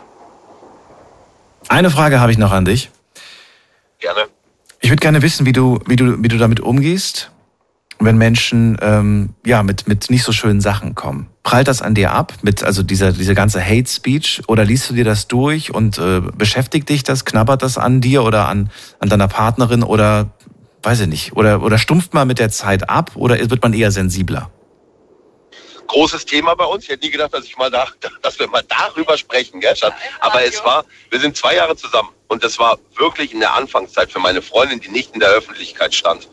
Eine 1.68 1.90
Frage 1.90 2.20
habe 2.20 2.32
ich 2.32 2.38
noch 2.38 2.50
an 2.50 2.64
dich. 2.64 2.90
Gerne. 4.00 4.26
Ich 4.80 4.90
würde 4.90 5.00
gerne 5.00 5.22
wissen, 5.22 5.46
wie 5.46 5.52
du, 5.52 5.78
wie 5.86 5.96
du, 5.96 6.20
wie 6.22 6.28
du 6.28 6.36
damit 6.36 6.58
umgehst, 6.58 7.30
wenn 8.00 8.18
Menschen 8.18 8.76
ähm, 8.82 9.30
ja 9.44 9.62
mit 9.62 9.88
mit 9.88 10.10
nicht 10.10 10.24
so 10.24 10.32
schönen 10.32 10.60
Sachen 10.60 10.94
kommen. 10.94 11.28
Prallt 11.44 11.68
das 11.68 11.82
an 11.82 11.94
dir 11.94 12.12
ab 12.12 12.34
mit 12.42 12.62
also 12.62 12.82
dieser 12.82 13.12
diese 13.12 13.34
ganze 13.34 13.64
Hate 13.64 13.88
Speech 13.88 14.42
oder 14.48 14.64
liest 14.64 14.90
du 14.90 14.94
dir 14.94 15.04
das 15.04 15.28
durch 15.28 15.72
und 15.72 15.96
äh, 15.98 16.20
beschäftigt 16.20 16.88
dich 16.88 17.04
das, 17.04 17.24
knabbert 17.24 17.62
das 17.62 17.78
an 17.78 18.00
dir 18.00 18.22
oder 18.24 18.48
an 18.48 18.70
an 18.98 19.08
deiner 19.08 19.28
Partnerin 19.28 19.82
oder 19.82 20.30
weiß 20.86 21.00
ich 21.00 21.08
nicht 21.08 21.32
oder 21.36 21.62
oder 21.62 21.78
stumpft 21.78 22.14
man 22.14 22.28
mit 22.28 22.38
der 22.38 22.50
Zeit 22.50 22.88
ab 22.88 23.10
oder 23.16 23.38
wird 23.50 23.62
man 23.62 23.74
eher 23.74 23.90
sensibler? 23.90 24.50
großes 25.86 26.26
Thema 26.26 26.54
bei 26.54 26.64
uns. 26.64 26.84
Ich 26.84 26.90
hätte 26.90 27.04
nie 27.04 27.12
gedacht, 27.12 27.32
dass 27.32 27.44
ich 27.44 27.56
mal 27.56 27.70
da, 27.70 27.86
dass 28.22 28.38
wir 28.38 28.48
mal 28.48 28.62
darüber 28.68 29.16
sprechen, 29.16 29.60
gell, 29.60 29.76
Schatz? 29.76 29.94
Aber 30.20 30.44
es 30.44 30.62
war, 30.64 30.84
wir 31.10 31.20
sind 31.20 31.36
zwei 31.36 31.54
Jahre 31.54 31.76
zusammen 31.76 32.08
und 32.28 32.42
das 32.42 32.58
war 32.58 32.78
wirklich 32.96 33.32
in 33.32 33.40
der 33.40 33.54
Anfangszeit 33.54 34.10
für 34.10 34.18
meine 34.18 34.42
Freundin, 34.42 34.80
die 34.80 34.88
nicht 34.88 35.14
in 35.14 35.20
der 35.20 35.30
Öffentlichkeit 35.30 35.94
stand. 35.94 36.28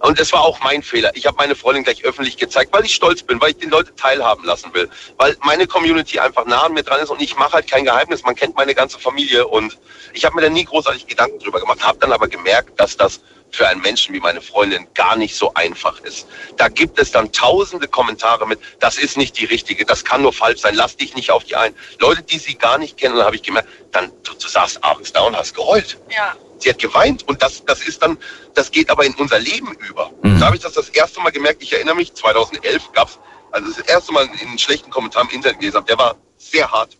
Und 0.00 0.18
es 0.20 0.32
war 0.32 0.42
auch 0.42 0.60
mein 0.60 0.82
Fehler. 0.82 1.12
Ich 1.14 1.26
habe 1.26 1.36
meine 1.36 1.54
Freundin 1.54 1.84
gleich 1.84 2.04
öffentlich 2.04 2.36
gezeigt, 2.36 2.72
weil 2.72 2.84
ich 2.84 2.94
stolz 2.94 3.22
bin, 3.22 3.40
weil 3.40 3.50
ich 3.50 3.58
den 3.58 3.70
Leute 3.70 3.94
teilhaben 3.94 4.44
lassen 4.44 4.72
will, 4.74 4.88
weil 5.16 5.36
meine 5.42 5.66
Community 5.66 6.18
einfach 6.18 6.44
nah 6.46 6.64
an 6.64 6.72
mir 6.72 6.82
dran 6.82 7.00
ist 7.00 7.10
und 7.10 7.22
ich 7.22 7.36
mache 7.36 7.52
halt 7.52 7.70
kein 7.70 7.84
Geheimnis. 7.84 8.22
Man 8.22 8.34
kennt 8.34 8.56
meine 8.56 8.74
ganze 8.74 8.98
Familie 8.98 9.46
und 9.46 9.78
ich 10.12 10.24
habe 10.24 10.34
mir 10.34 10.42
da 10.42 10.48
nie 10.48 10.64
großartig 10.64 11.06
Gedanken 11.06 11.38
drüber 11.38 11.60
gemacht, 11.60 11.86
habe 11.86 11.98
dann 11.98 12.12
aber 12.12 12.28
gemerkt, 12.28 12.78
dass 12.78 12.96
das 12.96 13.20
für 13.54 13.68
einen 13.68 13.80
Menschen 13.80 14.14
wie 14.14 14.20
meine 14.20 14.40
Freundin 14.40 14.86
gar 14.94 15.16
nicht 15.16 15.36
so 15.36 15.54
einfach 15.54 16.00
ist. 16.00 16.26
Da 16.56 16.68
gibt 16.68 16.98
es 16.98 17.10
dann 17.12 17.32
tausende 17.32 17.88
Kommentare 17.88 18.46
mit, 18.46 18.60
das 18.80 18.98
ist 18.98 19.16
nicht 19.16 19.38
die 19.38 19.44
richtige, 19.44 19.84
das 19.84 20.04
kann 20.04 20.22
nur 20.22 20.32
falsch 20.32 20.60
sein, 20.60 20.74
lass 20.74 20.96
dich 20.96 21.14
nicht 21.14 21.30
auf 21.30 21.44
die 21.44 21.56
ein. 21.56 21.74
Leute, 21.98 22.22
die 22.22 22.38
sie 22.38 22.54
gar 22.54 22.78
nicht 22.78 22.96
kennen, 22.96 23.16
dann 23.16 23.24
habe 23.24 23.36
ich 23.36 23.42
gemerkt, 23.42 23.68
dann 23.92 24.10
du, 24.22 24.32
du 24.34 24.48
saßt 24.48 24.82
abends 24.82 25.12
da 25.12 25.22
und 25.22 25.36
hast 25.36 25.54
geheult. 25.54 25.98
Ja. 26.14 26.34
Sie 26.58 26.68
hat 26.70 26.78
geweint 26.78 27.26
und 27.28 27.42
das, 27.42 27.64
das 27.64 27.82
ist 27.82 28.02
dann, 28.02 28.18
das 28.54 28.70
geht 28.70 28.90
aber 28.90 29.04
in 29.04 29.14
unser 29.14 29.38
Leben 29.38 29.74
über. 29.88 30.10
Mhm. 30.22 30.40
Da 30.40 30.46
habe 30.46 30.56
ich 30.56 30.62
das 30.62 30.72
das 30.72 30.88
erste 30.88 31.20
Mal 31.20 31.30
gemerkt. 31.30 31.62
Ich 31.62 31.72
erinnere 31.72 31.94
mich, 31.94 32.14
2011 32.14 32.92
gab 32.92 33.08
es, 33.08 33.18
also 33.50 33.68
das 33.70 33.86
erste 33.86 34.12
Mal 34.12 34.26
in 34.26 34.48
einen 34.48 34.58
schlechten 34.58 34.90
Kommentar 34.90 35.22
im 35.22 35.30
Internet 35.30 35.60
gelesen 35.60 35.76
habe, 35.76 35.86
der 35.86 35.98
war 35.98 36.16
sehr 36.38 36.70
hart. 36.70 36.96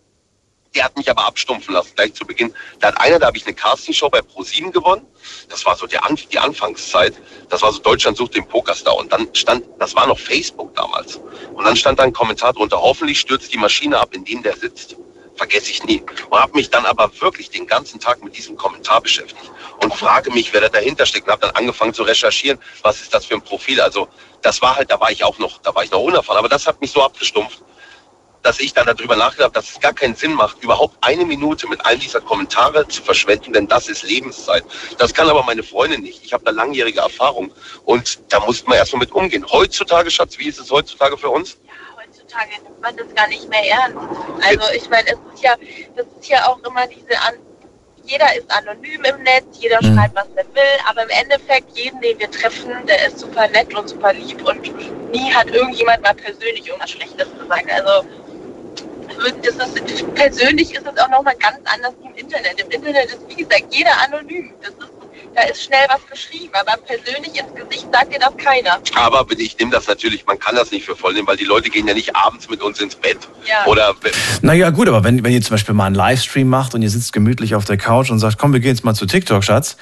Der 0.75 0.85
hat 0.85 0.97
mich 0.97 1.09
aber 1.09 1.27
abstumpfen 1.27 1.75
lassen, 1.75 1.93
gleich 1.95 2.15
zu 2.15 2.25
Beginn. 2.27 2.53
Da 2.81 2.89
hat 2.89 3.01
einer, 3.01 3.19
da 3.19 3.27
habe 3.27 3.37
ich 3.37 3.47
eine 3.47 3.55
Castingshow 3.55 4.09
bei 4.11 4.23
ProSieben 4.23 4.73
gewonnen. 4.73 5.07
Das 5.49 5.65
war 5.65 5.77
so 5.77 5.87
der, 5.87 6.05
An- 6.05 6.17
die 6.17 6.39
Anfangszeit. 6.39 7.15
Das 7.49 7.63
war 7.63 7.73
so 7.73 7.79
Deutschland 7.79 8.17
sucht 8.17 8.35
den 8.35 8.47
Pokerstar. 8.47 8.97
Und 8.97 9.13
dann 9.13 9.33
stand, 9.35 9.65
das 9.79 9.95
war 9.95 10.07
noch 10.07 10.19
Facebook 10.19 10.75
damals. 10.75 11.21
Und 11.53 11.65
dann 11.65 11.77
stand 11.77 11.99
da 11.99 12.03
ein 12.03 12.13
Kommentar 12.13 12.53
drunter, 12.53 12.81
hoffentlich 12.81 13.21
stürzt 13.21 13.53
die 13.53 13.59
Maschine 13.59 13.99
ab, 14.01 14.15
in 14.15 14.25
dem 14.25 14.43
der 14.43 14.57
sitzt. 14.57 14.97
Vergesse 15.37 15.71
ich 15.71 15.83
nie. 15.85 16.03
Und 16.31 16.39
habe 16.39 16.53
mich 16.55 16.71
dann 16.71 16.87
aber 16.87 17.11
wirklich 17.21 17.51
den 17.51 17.67
ganzen 17.67 17.99
Tag 18.01 18.23
mit 18.23 18.37
diesem 18.37 18.57
Kommentar 18.57 19.01
beschäftigt 19.01 19.51
und 19.83 19.93
frage 19.95 20.31
mich, 20.31 20.53
wer 20.53 20.61
da 20.61 20.69
dahinter 20.69 21.07
steckt. 21.07 21.27
Und 21.27 21.33
habe 21.33 21.43
dann 21.43 21.57
angefangen 21.57 21.93
zu 21.95 22.03
recherchieren, 22.05 22.59
was 22.83 23.01
ist 23.01 23.13
das 23.15 23.27
für 23.27 23.35
ein 23.35 23.43
Profil. 23.43 23.81
Also 23.81 24.09
das 24.43 24.63
war 24.63 24.77
halt, 24.77 24.91
da 24.91 25.01
war 25.01 25.11
ich 25.11 25.25
auch 25.25 25.39
noch, 25.39 25.59
da 25.59 25.75
war 25.75 25.83
ich 25.85 25.91
noch 25.91 26.01
unerfahren. 26.01 26.39
Aber 26.39 26.49
das 26.49 26.67
hat 26.67 26.81
mich 26.81 26.93
so 26.93 27.03
abgestumpft, 27.03 27.63
dass 28.45 28.61
ich 28.61 28.73
dann 28.75 28.87
darüber 28.87 29.17
nachgedacht 29.17 29.45
habe, 29.45 29.55
dass 29.55 29.71
es 29.71 29.81
gar 29.81 29.93
keinen 29.93 30.15
Sinn 30.15 30.35
macht, 30.35 30.63
überhaupt 30.63 30.97
eine 31.01 31.25
Minute 31.25 31.67
mit 31.69 31.85
all 31.85 31.99
dieser 31.99 32.21
Kommentare 32.21 32.87
zu 32.89 33.03
verschwenden, 33.03 33.53
denn 33.53 33.67
das 33.67 33.89
ist 33.89 34.03
Lebenszeit. 34.05 34.65
Das 34.99 35.13
kann 35.13 35.29
aber 35.29 35.43
meine 35.43 35.63
Freundin 35.63 36.03
nicht. 36.03 36.25
Ich 36.25 36.33
habe 36.33 36.45
da 36.45 36.51
langjährige 36.53 37.01
Erfahrung 37.01 37.51
und 37.85 38.21
da 38.33 38.41
muss 38.41 38.65
man 38.67 38.77
erstmal 38.77 39.01
mit 39.01 39.13
umgehen. 39.13 39.45
Heutzutage, 39.51 40.11
Schatz, 40.11 40.39
wie 40.39 40.49
ist 40.49 40.61
es 40.61 40.71
heutzutage 40.71 41.17
für 41.17 41.31
uns? 41.31 41.57
Heutzutage 41.97 42.51
nimmt 42.63 42.81
man 42.81 42.97
das 42.97 43.15
gar 43.15 43.29
nicht 43.29 43.49
mehr 43.49 43.67
ernst. 43.67 43.99
Also 44.47 44.73
ich 44.77 44.89
meine, 44.91 45.09
es 45.09 45.19
ist 45.35 45.43
ja, 45.43 45.55
das 45.97 46.07
ist 46.21 46.29
ja 46.29 46.47
auch 46.47 46.59
immer 46.63 46.87
diese 46.87 47.19
an 47.21 47.35
jeder 48.07 48.37
ist 48.37 48.51
anonym 48.51 49.03
im 49.05 49.23
Netz, 49.23 49.45
jeder 49.61 49.79
Mhm. 49.83 49.97
schreibt, 49.97 50.15
was 50.15 50.27
er 50.37 50.45
will, 50.55 50.79
aber 50.89 51.05
im 51.05 51.09
Endeffekt, 51.09 51.77
jeden, 51.77 52.01
den 52.03 52.19
wir 52.19 52.31
treffen, 52.31 52.71
der 52.87 53.07
ist 53.07 53.19
super 53.21 53.49
nett 53.49 53.75
und 53.75 53.89
super 53.89 54.13
lieb 54.13 54.47
und 54.47 54.61
nie 55.11 55.33
hat 55.33 55.49
irgendjemand 55.49 56.03
mal 56.03 56.15
persönlich 56.15 56.67
irgendwas 56.67 56.91
Schlechtes 56.91 57.27
gesagt. 57.39 57.71
Also 57.71 58.07
das 59.59 59.69
ist, 59.69 60.15
persönlich 60.15 60.75
ist 60.75 60.85
es 60.87 61.01
auch 61.01 61.09
nochmal 61.09 61.35
ganz 61.39 61.59
anders 61.65 61.93
wie 62.03 62.09
im 62.09 62.15
Internet. 62.15 62.61
Im 62.61 62.71
Internet 62.71 63.07
ist, 63.07 63.21
wie 63.29 63.37
gesagt, 63.37 63.65
jeder 63.71 63.91
anonym. 64.03 64.53
Das 64.61 64.71
ist, 64.71 64.91
da 65.35 65.43
ist 65.43 65.65
schnell 65.65 65.85
was 65.89 66.07
geschrieben, 66.09 66.53
aber 66.53 66.81
persönlich 66.83 67.35
ins 67.35 67.55
Gesicht 67.55 67.89
sagt 67.93 68.15
dir 68.15 68.21
das 68.21 68.37
keiner. 68.37 68.79
Aber 68.95 69.27
ich 69.37 69.59
nehme 69.59 69.73
das 69.73 69.87
natürlich, 69.89 70.25
man 70.27 70.39
kann 70.39 70.55
das 70.55 70.71
nicht 70.71 70.85
für 70.85 70.95
voll 70.95 71.13
nehmen, 71.15 71.27
weil 71.27 71.37
die 71.37 71.45
Leute 71.45 71.71
gehen 71.71 71.89
ja 71.89 71.95
nicht 71.95 72.15
abends 72.15 72.49
mit 72.49 72.63
uns 72.63 72.81
ins 72.81 72.95
Bett. 72.95 73.19
Ja. 73.45 73.67
Oder 73.67 73.95
Naja, 74.43 74.71
gut, 74.71 74.89
aber 74.89 75.03
wenn, 75.03 75.25
wenn 75.25 75.33
ihr 75.33 75.43
zum 75.43 75.55
Beispiel 75.55 75.75
mal 75.75 75.87
einen 75.87 75.97
Livestream 75.97 76.49
macht 76.49 76.75
und 76.75 76.83
ihr 76.83 76.91
sitzt 76.91 77.13
gemütlich 77.13 77.55
auf 77.55 77.65
der 77.65 77.77
Couch 77.77 78.11
und 78.11 78.21
sagt, 78.21 78.39
komm, 78.39 78.53
wir 78.53 78.61
gehen 78.61 78.71
jetzt 78.71 78.85
mal 78.85 78.95
zu 78.95 79.07
TikTok, 79.07 79.43
Schatz, 79.43 79.77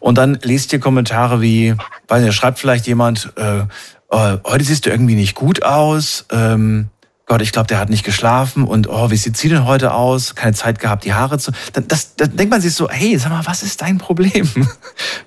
und 0.00 0.18
dann 0.18 0.38
lest 0.42 0.72
ihr 0.72 0.80
Kommentare 0.80 1.40
wie, 1.40 1.74
weiß 2.08 2.24
nicht, 2.24 2.34
schreibt 2.34 2.58
vielleicht 2.58 2.86
jemand, 2.86 3.32
äh, 3.36 3.62
äh, 4.10 4.38
heute 4.44 4.64
siehst 4.64 4.86
du 4.86 4.90
irgendwie 4.90 5.14
nicht 5.14 5.34
gut 5.34 5.62
aus, 5.62 6.26
ähm, 6.30 6.90
Gott, 7.28 7.42
ich 7.42 7.50
glaube, 7.50 7.66
der 7.66 7.78
hat 7.80 7.90
nicht 7.90 8.04
geschlafen 8.04 8.62
und 8.68 8.88
oh, 8.88 9.10
wie 9.10 9.16
sieht 9.16 9.36
sie 9.36 9.48
denn 9.48 9.66
heute 9.66 9.92
aus? 9.92 10.36
Keine 10.36 10.54
Zeit 10.54 10.78
gehabt, 10.78 11.04
die 11.04 11.12
Haare 11.12 11.38
zu. 11.40 11.50
Dann, 11.72 11.88
das, 11.88 12.14
dann 12.14 12.36
denkt 12.36 12.52
man 12.52 12.60
sich 12.60 12.72
so, 12.72 12.88
hey, 12.88 13.18
sag 13.18 13.30
mal, 13.30 13.44
was 13.44 13.64
ist 13.64 13.82
dein 13.82 13.98
Problem? 13.98 14.48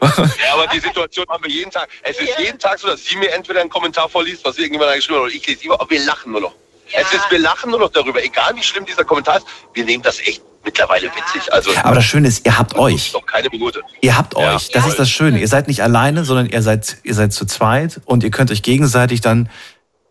Ja, 0.01 0.53
aber 0.53 0.67
die 0.73 0.79
Situation 0.79 1.25
haben 1.29 1.43
wir 1.43 1.51
jeden 1.51 1.71
Tag. 1.71 1.89
Es 2.03 2.17
ist 2.17 2.29
Ja. 2.37 2.41
jeden 2.45 2.57
Tag 2.57 2.79
so, 2.79 2.87
dass 2.87 3.03
sie 3.03 3.17
mir 3.17 3.31
entweder 3.33 3.59
einen 3.59 3.69
Kommentar 3.69 4.07
vorliest, 4.07 4.45
was 4.45 4.57
irgendjemand 4.57 4.91
da 4.91 4.95
geschrieben 4.95 5.17
hat, 5.19 5.25
oder 5.25 5.33
ich 5.33 5.45
lese 5.45 5.65
immer, 5.65 5.73
aber 5.79 5.89
wir 5.89 6.03
lachen 6.05 6.31
nur 6.31 6.39
noch. 6.41 6.53
Ja. 6.89 6.99
Es 7.01 7.11
ist, 7.13 7.29
wir 7.29 7.39
lachen 7.39 7.69
nur 7.69 7.79
noch 7.79 7.89
darüber, 7.91 8.23
egal 8.23 8.55
wie 8.55 8.63
schlimm 8.63 8.85
dieser 8.85 9.03
Kommentar 9.03 9.37
ist. 9.37 9.45
Wir 9.73 9.83
nehmen 9.83 10.01
das 10.01 10.19
echt 10.21 10.41
mittlerweile 10.63 11.07
witzig. 11.07 11.51
Also 11.51 11.71
Aber 11.83 11.95
das 11.95 12.05
Schöne 12.05 12.29
ist, 12.29 12.45
ihr 12.45 12.57
habt 12.57 12.75
euch. 12.75 13.11
noch 13.13 13.25
keine 13.25 13.49
Minute. 13.49 13.81
Ihr 14.01 14.17
habt 14.17 14.35
Ja. 14.37 14.55
euch. 14.55 14.69
Das 14.71 14.85
Ja. 14.85 14.89
ist 14.89 14.99
das 14.99 15.09
Schöne. 15.09 15.39
Ihr 15.39 15.47
seid 15.49 15.67
nicht 15.67 15.83
alleine, 15.83 16.23
sondern 16.23 16.47
ihr 16.47 16.61
seid, 16.61 16.97
ihr 17.03 17.13
seid 17.13 17.33
zu 17.33 17.45
zweit 17.45 17.99
und 18.05 18.23
ihr 18.23 18.31
könnt 18.31 18.51
euch 18.51 18.63
gegenseitig 18.63 19.19
dann 19.21 19.49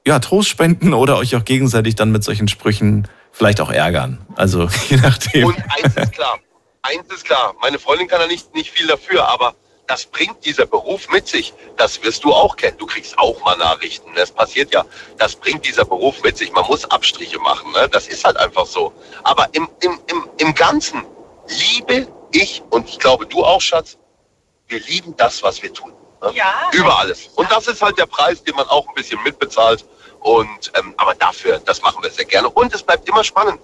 ja, 0.08 0.18
Trost 0.20 0.48
spenden 0.48 0.94
oder 0.94 1.18
euch 1.18 1.36
auch 1.36 1.44
gegenseitig 1.44 1.94
dann 1.94 2.10
mit 2.10 2.24
solchen 2.24 2.48
Sprüchen 2.48 3.06
vielleicht 3.30 3.60
auch 3.60 3.70
ärgern. 3.70 4.18
Also 4.36 4.66
je 4.88 4.96
nachdem. 4.96 5.48
Und 5.48 5.56
eins 5.56 5.94
ist 5.96 6.12
klar, 6.12 6.38
eins 6.80 7.12
ist 7.12 7.26
klar, 7.26 7.54
meine 7.60 7.78
Freundin 7.78 8.08
kann 8.08 8.18
da 8.18 8.26
nicht, 8.26 8.54
nicht 8.54 8.70
viel 8.70 8.86
dafür, 8.86 9.28
aber 9.28 9.54
das 9.86 10.06
bringt 10.06 10.46
dieser 10.46 10.64
Beruf 10.64 11.10
mit 11.10 11.28
sich. 11.28 11.52
Das 11.76 12.02
wirst 12.02 12.24
du 12.24 12.32
auch 12.32 12.56
kennen. 12.56 12.78
Du 12.78 12.86
kriegst 12.86 13.18
auch 13.18 13.42
mal 13.44 13.56
Nachrichten. 13.56 14.10
Das 14.16 14.30
passiert 14.30 14.72
ja. 14.72 14.84
Das 15.18 15.36
bringt 15.36 15.66
dieser 15.66 15.84
Beruf 15.84 16.22
mit 16.22 16.38
sich. 16.38 16.52
Man 16.52 16.66
muss 16.66 16.84
Abstriche 16.90 17.38
machen. 17.38 17.70
Ne? 17.72 17.88
Das 17.90 18.06
ist 18.06 18.24
halt 18.24 18.36
einfach 18.38 18.66
so. 18.66 18.92
Aber 19.24 19.48
im, 19.52 19.68
im, 19.80 19.98
im, 20.06 20.28
im 20.38 20.54
Ganzen 20.54 21.04
liebe 21.48 22.06
ich, 22.32 22.62
und 22.70 22.88
ich 22.88 22.98
glaube 22.98 23.26
du 23.26 23.44
auch, 23.44 23.60
Schatz, 23.60 23.98
wir 24.68 24.80
lieben 24.80 25.14
das, 25.16 25.42
was 25.42 25.62
wir 25.62 25.72
tun. 25.72 25.92
Ne? 26.22 26.32
Ja. 26.34 26.70
Über 26.72 26.98
alles. 26.98 27.28
Und 27.36 27.50
das 27.50 27.66
ist 27.66 27.80
halt 27.80 27.96
der 27.98 28.06
Preis, 28.06 28.42
den 28.42 28.56
man 28.56 28.66
auch 28.68 28.86
ein 28.88 28.94
bisschen 28.94 29.22
mitbezahlt. 29.22 29.86
Und 30.20 30.72
ähm, 30.76 30.94
aber 30.96 31.14
dafür, 31.14 31.60
das 31.64 31.82
machen 31.82 32.02
wir 32.02 32.10
sehr 32.10 32.24
gerne. 32.24 32.48
Und 32.50 32.74
es 32.74 32.82
bleibt 32.82 33.08
immer 33.08 33.24
spannend. 33.24 33.60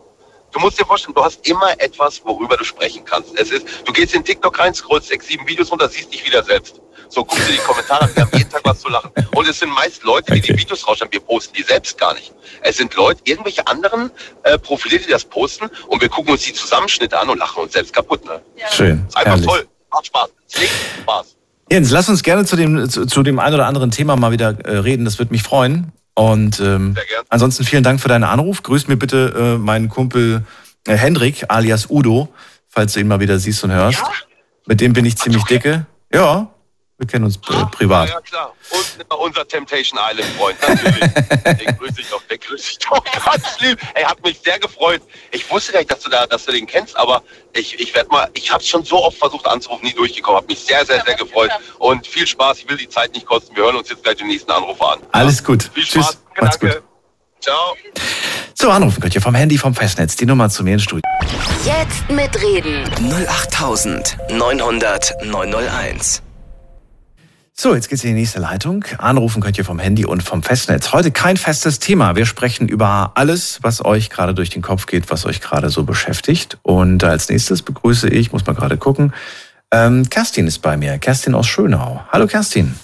Du 0.52 0.60
musst 0.60 0.78
dir 0.78 0.86
vorstellen, 0.86 1.14
du 1.14 1.24
hast 1.24 1.46
immer 1.48 1.72
etwas, 1.78 2.24
worüber 2.24 2.56
du 2.56 2.64
sprechen 2.64 3.04
kannst. 3.04 3.36
Es 3.36 3.50
ist, 3.50 3.66
du 3.84 3.92
gehst 3.92 4.14
in 4.14 4.24
TikTok 4.24 4.56
rein, 4.56 4.72
scrollst 4.72 5.08
sechs, 5.08 5.26
sieben 5.26 5.46
Videos 5.48 5.70
runter, 5.72 5.88
siehst 5.88 6.12
dich 6.12 6.24
wieder 6.24 6.44
selbst. 6.44 6.80
So, 7.08 7.24
guck 7.24 7.38
dir 7.46 7.52
die 7.52 7.58
Kommentare 7.58 8.04
an, 8.04 8.10
wir 8.14 8.22
haben 8.22 8.30
jeden 8.36 8.50
Tag 8.50 8.62
was 8.64 8.80
zu 8.80 8.88
lachen. 8.88 9.10
Und 9.34 9.48
es 9.48 9.58
sind 9.58 9.70
meist 9.70 10.04
Leute, 10.04 10.32
die 10.32 10.40
die 10.40 10.56
Videos 10.56 10.86
rausstellen, 10.86 11.12
wir 11.12 11.20
posten 11.20 11.54
die 11.54 11.62
selbst 11.62 11.98
gar 11.98 12.14
nicht. 12.14 12.32
Es 12.62 12.76
sind 12.76 12.94
Leute, 12.94 13.20
irgendwelche 13.24 13.66
anderen 13.66 14.12
äh, 14.44 14.56
Profile, 14.58 14.98
die 14.98 15.10
das 15.10 15.24
posten 15.24 15.68
und 15.88 16.00
wir 16.00 16.08
gucken 16.08 16.32
uns 16.32 16.42
die 16.42 16.52
Zusammenschnitte 16.52 17.18
an 17.18 17.28
und 17.30 17.38
lachen 17.38 17.62
uns 17.62 17.72
selbst 17.72 17.92
kaputt. 17.92 18.24
Ne? 18.24 18.40
Schön. 18.70 19.04
Ist 19.08 19.16
einfach 19.16 19.32
herrlich. 19.32 19.46
toll. 19.46 19.68
Macht 19.92 20.06
Spaß. 20.06 20.28
Legt 20.56 20.72
Spaß. 21.02 21.36
Jens, 21.70 21.90
lass 21.90 22.08
uns 22.08 22.22
gerne 22.22 22.44
zu 22.44 22.56
dem, 22.56 22.88
zu, 22.88 23.06
zu 23.06 23.22
dem 23.22 23.38
ein 23.38 23.52
oder 23.54 23.66
anderen 23.66 23.90
Thema 23.90 24.16
mal 24.16 24.32
wieder 24.32 24.56
äh, 24.64 24.78
reden. 24.78 25.04
Das 25.04 25.18
würde 25.18 25.32
mich 25.32 25.42
freuen. 25.42 25.92
Und 26.14 26.60
ähm, 26.60 26.96
ansonsten 27.28 27.64
vielen 27.64 27.82
Dank 27.82 28.00
für 28.00 28.08
deinen 28.08 28.24
Anruf. 28.24 28.62
Grüß 28.62 28.86
mir 28.88 28.96
bitte 28.96 29.56
äh, 29.56 29.58
meinen 29.58 29.88
Kumpel 29.88 30.44
äh, 30.86 30.96
Hendrik, 30.96 31.44
alias 31.48 31.90
Udo, 31.90 32.28
falls 32.68 32.92
du 32.92 33.00
ihn 33.00 33.08
mal 33.08 33.20
wieder 33.20 33.38
siehst 33.38 33.64
und 33.64 33.72
hörst. 33.72 33.98
Ja? 33.98 34.08
Mit 34.66 34.80
dem 34.80 34.92
bin 34.92 35.04
ich 35.04 35.16
ziemlich 35.16 35.44
dicke. 35.44 35.86
Ja, 36.12 36.53
wir 36.96 37.06
kennen 37.08 37.24
uns 37.24 37.36
äh, 37.36 37.64
privat. 37.72 38.08
Ja, 38.08 38.14
ja, 38.14 38.20
klar. 38.20 38.52
Und 38.70 39.00
äh, 39.00 39.14
unser 39.14 39.46
Temptation 39.48 39.98
Island 40.00 40.28
Freund, 40.36 40.56
natürlich. 40.60 41.00
den 41.66 41.76
grüße 41.76 42.00
ich 42.00 42.08
doch, 42.08 42.22
den 42.22 42.38
grüße 42.38 42.70
ich 42.70 42.78
doch 42.78 43.02
ganz 43.24 43.60
lieb. 43.60 43.78
Ey, 43.94 44.04
hat 44.04 44.22
mich 44.22 44.38
sehr 44.44 44.60
gefreut. 44.60 45.02
Ich 45.32 45.50
wusste 45.50 45.72
gar 45.72 45.80
nicht, 45.80 45.90
dass 45.90 46.00
du 46.00 46.10
da, 46.10 46.26
dass 46.26 46.44
du 46.44 46.52
den 46.52 46.66
kennst, 46.66 46.96
aber 46.96 47.22
ich, 47.52 47.80
ich 47.80 47.92
werde 47.94 48.10
mal, 48.10 48.30
ich 48.34 48.52
habe 48.52 48.62
schon 48.62 48.84
so 48.84 49.02
oft 49.02 49.18
versucht 49.18 49.46
anzurufen, 49.46 49.84
nie 49.84 49.92
durchgekommen. 49.92 50.40
Hat 50.40 50.48
mich 50.48 50.60
sehr, 50.60 50.86
sehr, 50.86 51.02
sehr 51.04 51.16
gefreut. 51.16 51.50
Und 51.78 52.06
viel 52.06 52.26
Spaß. 52.26 52.58
Ich 52.58 52.68
will 52.68 52.76
die 52.76 52.88
Zeit 52.88 53.12
nicht 53.12 53.26
kosten. 53.26 53.56
Wir 53.56 53.64
hören 53.64 53.76
uns 53.76 53.88
jetzt 53.88 54.04
gleich 54.04 54.16
den 54.16 54.28
nächsten 54.28 54.52
Anrufer 54.52 54.92
an. 54.92 55.00
Alles 55.12 55.42
gut. 55.42 55.70
Viel 55.74 55.84
Spaß. 55.84 56.06
Tschüss. 56.06 56.18
Macht's 56.40 56.58
Danke. 56.58 56.76
gut. 56.76 56.84
Ciao. 57.40 57.76
So, 58.54 58.70
anrufen 58.70 59.00
könnt 59.02 59.14
ihr 59.14 59.20
vom 59.20 59.34
Handy, 59.34 59.58
vom 59.58 59.74
Festnetz. 59.74 60.14
Die 60.16 60.26
Nummer 60.26 60.48
zu 60.48 60.62
mir 60.62 60.74
ins 60.74 60.84
Studio. 60.84 61.02
Jetzt 61.64 62.08
mitreden. 62.08 62.88
08900 63.28 65.12
901. 65.24 66.23
So, 67.56 67.72
jetzt 67.72 67.88
geht's 67.88 68.02
in 68.02 68.10
die 68.10 68.20
nächste 68.20 68.40
Leitung. 68.40 68.84
Anrufen 68.98 69.40
könnt 69.40 69.56
ihr 69.56 69.64
vom 69.64 69.78
Handy 69.78 70.04
und 70.04 70.24
vom 70.24 70.42
Festnetz. 70.42 70.92
Heute 70.92 71.12
kein 71.12 71.36
festes 71.36 71.78
Thema. 71.78 72.16
Wir 72.16 72.26
sprechen 72.26 72.66
über 72.66 73.12
alles, 73.14 73.60
was 73.62 73.84
euch 73.84 74.10
gerade 74.10 74.34
durch 74.34 74.50
den 74.50 74.60
Kopf 74.60 74.86
geht, 74.86 75.08
was 75.08 75.24
euch 75.24 75.40
gerade 75.40 75.68
so 75.68 75.84
beschäftigt. 75.84 76.58
Und 76.62 77.04
als 77.04 77.28
nächstes 77.28 77.62
begrüße 77.62 78.08
ich, 78.08 78.32
muss 78.32 78.44
mal 78.44 78.54
gerade 78.54 78.76
gucken, 78.76 79.14
ähm, 79.70 80.10
Kerstin 80.10 80.48
ist 80.48 80.58
bei 80.58 80.76
mir. 80.76 80.98
Kerstin 80.98 81.36
aus 81.36 81.46
Schönau. 81.46 82.04
Hallo 82.10 82.26
Kerstin. 82.26 82.74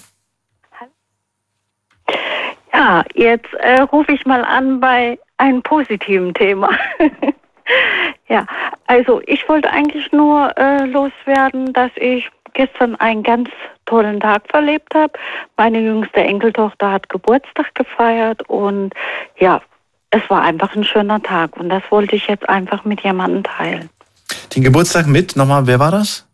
Ja, 2.73 3.03
jetzt 3.13 3.53
äh, 3.59 3.81
rufe 3.81 4.13
ich 4.13 4.25
mal 4.25 4.45
an 4.45 4.79
bei 4.79 5.19
einem 5.35 5.61
positiven 5.63 6.33
Thema. 6.33 6.69
ja, 8.29 8.47
also 8.87 9.21
ich 9.27 9.47
wollte 9.49 9.69
eigentlich 9.69 10.13
nur 10.13 10.57
äh, 10.57 10.85
loswerden, 10.85 11.73
dass 11.73 11.91
ich 11.97 12.31
gestern 12.53 12.95
einen 12.95 13.23
ganz 13.23 13.49
tollen 13.85 14.19
Tag 14.19 14.43
verlebt 14.49 14.93
habe. 14.95 15.13
Meine 15.57 15.79
jüngste 15.79 16.21
Enkeltochter 16.21 16.91
hat 16.91 17.09
Geburtstag 17.09 17.73
gefeiert 17.75 18.47
und 18.49 18.93
ja, 19.39 19.61
es 20.11 20.21
war 20.29 20.41
einfach 20.41 20.75
ein 20.75 20.83
schöner 20.83 21.21
Tag 21.21 21.57
und 21.57 21.69
das 21.69 21.83
wollte 21.89 22.15
ich 22.15 22.27
jetzt 22.27 22.47
einfach 22.49 22.83
mit 22.85 23.01
jemandem 23.01 23.43
teilen. 23.43 23.89
Den 24.55 24.63
Geburtstag 24.63 25.07
mit, 25.07 25.35
nochmal, 25.35 25.65
wer 25.67 25.79
war 25.79 25.91
das? 25.91 26.27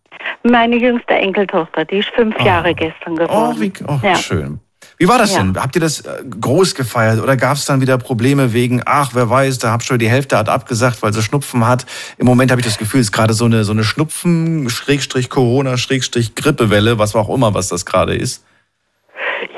Meine 0.44 0.76
jüngste 0.78 1.14
Enkeltochter, 1.14 1.86
die 1.86 1.98
ist 1.98 2.10
fünf 2.10 2.36
Oh. 2.40 2.44
Jahre 2.46 2.74
gestern 2.74 3.16
geworden. 3.16 3.56
Oh, 3.58 3.60
wie 3.62 3.72
oh, 3.88 4.00
ja. 4.04 4.16
schön. 4.16 4.60
Wie 5.00 5.08
war 5.08 5.20
das 5.20 5.32
Ja. 5.32 5.44
denn? 5.44 5.56
Habt 5.56 5.76
ihr 5.76 5.82
das 5.82 6.02
äh, 6.02 6.24
groß 6.42 6.74
gefeiert 6.74 7.22
oder 7.22 7.38
gab 7.38 7.58
es 7.58 7.66
dann 7.66 7.82
wieder 7.82 7.98
Probleme 8.00 8.54
wegen, 8.54 8.82
ach, 8.86 9.12
wer 9.14 9.30
weiß, 9.30 9.60
da 9.60 9.72
habt 9.72 9.84
schon 9.84 10.00
die 10.00 10.10
Hälfte 10.10 10.38
hat 10.38 10.50
abgesagt, 10.50 11.04
weil 11.04 11.14
sie 11.14 11.22
Schnupfen 11.22 11.68
hat. 11.68 11.86
Im 12.18 12.26
Moment 12.26 12.50
habe 12.50 12.62
ich 12.62 12.66
das 12.68 12.78
Gefühl, 12.80 13.02
es 13.02 13.08
ist 13.08 13.12
gerade 13.12 13.34
so 13.34 13.46
eine, 13.46 13.64
so 13.64 13.74
eine 13.74 13.84
Schnupfen, 13.84 14.70
Schrägstrich 14.70 15.30
Corona, 15.30 15.78
Schrägstrich 15.78 16.34
Grippewelle, 16.34 16.98
was 16.98 17.14
auch 17.16 17.30
immer, 17.30 17.54
was 17.54 17.68
das 17.68 17.86
gerade 17.86 18.16
ist. 18.16 18.44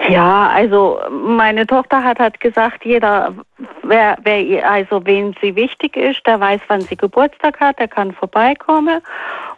Ja, 0.10 0.50
also 0.50 1.00
meine 1.10 1.68
Tochter 1.68 2.04
hat 2.04 2.20
halt 2.20 2.40
gesagt, 2.40 2.86
jeder, 2.86 3.34
wer, 3.84 4.18
wer 4.24 4.70
also 4.70 5.06
wen 5.06 5.36
sie 5.42 5.56
wichtig 5.56 5.96
ist, 5.98 6.26
der 6.26 6.40
weiß, 6.40 6.62
wann 6.68 6.82
sie 6.82 6.96
Geburtstag 6.96 7.60
hat, 7.60 7.80
der 7.80 7.88
kann 7.88 8.14
vorbeikommen. 8.14 9.02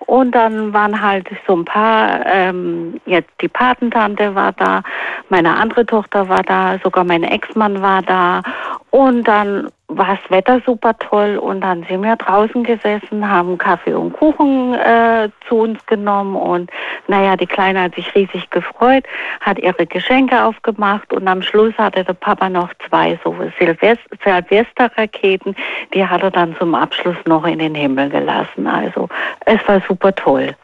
Und 0.08 0.32
dann 0.32 0.74
waren 0.74 1.02
halt 1.02 1.30
so 1.48 1.56
ein 1.56 1.66
paar, 1.66 2.26
ähm, 2.26 3.00
jetzt 3.06 3.30
die 3.40 3.48
Patentante 3.48 4.36
war 4.36 4.52
da, 4.54 4.82
meine 5.30 5.56
andere 5.56 5.86
Tochter 5.86 6.28
war 6.28 6.44
da, 6.44 6.80
sogar 6.84 7.04
mein 7.04 7.24
Ex-Mann 7.24 7.82
war 7.82 8.02
da. 8.02 8.42
Und 8.90 9.28
dann 9.28 9.70
war 9.98 10.18
das 10.18 10.32
Wetter 10.32 10.62
super 10.66 10.98
toll 10.98 11.38
und 11.38 11.62
dann 11.62 11.84
sind 11.90 12.02
wir 12.02 12.16
draußen 12.16 12.64
gesessen, 12.64 13.30
haben 13.30 13.58
Kaffee 13.58 13.94
und 13.94 14.14
Kuchen 14.14 14.74
äh, 14.74 15.30
zu 15.48 15.56
uns 15.56 15.86
genommen 15.86 16.36
und 16.36 16.72
naja, 17.08 17.36
die 17.36 17.46
Kleine 17.48 17.82
hat 17.84 17.96
sich 17.96 18.14
riesig 18.16 18.50
gefreut, 18.50 19.04
hat 19.42 19.60
ihre 19.60 19.86
Geschenke 19.86 20.44
aufgemacht 20.44 21.14
und 21.14 21.28
am 21.28 21.42
Schluss 21.42 21.74
hatte 21.78 22.04
der 22.04 22.14
Papa 22.14 22.50
noch 22.50 22.72
zwei 22.88 23.20
so 23.24 23.36
Silvest 23.60 24.02
Silvesterraketen, 24.24 25.56
die 25.94 26.06
hat 26.06 26.24
er 26.24 26.32
dann 26.32 26.56
zum 26.58 26.76
Abschluss 26.76 27.18
noch 27.26 27.46
in 27.46 27.60
den 27.60 27.76
Himmel 27.76 28.10
gelassen. 28.10 28.68
Also 28.68 29.10
es 29.46 29.60
war 29.68 29.82
super 29.88 30.14
toll. 30.16 30.56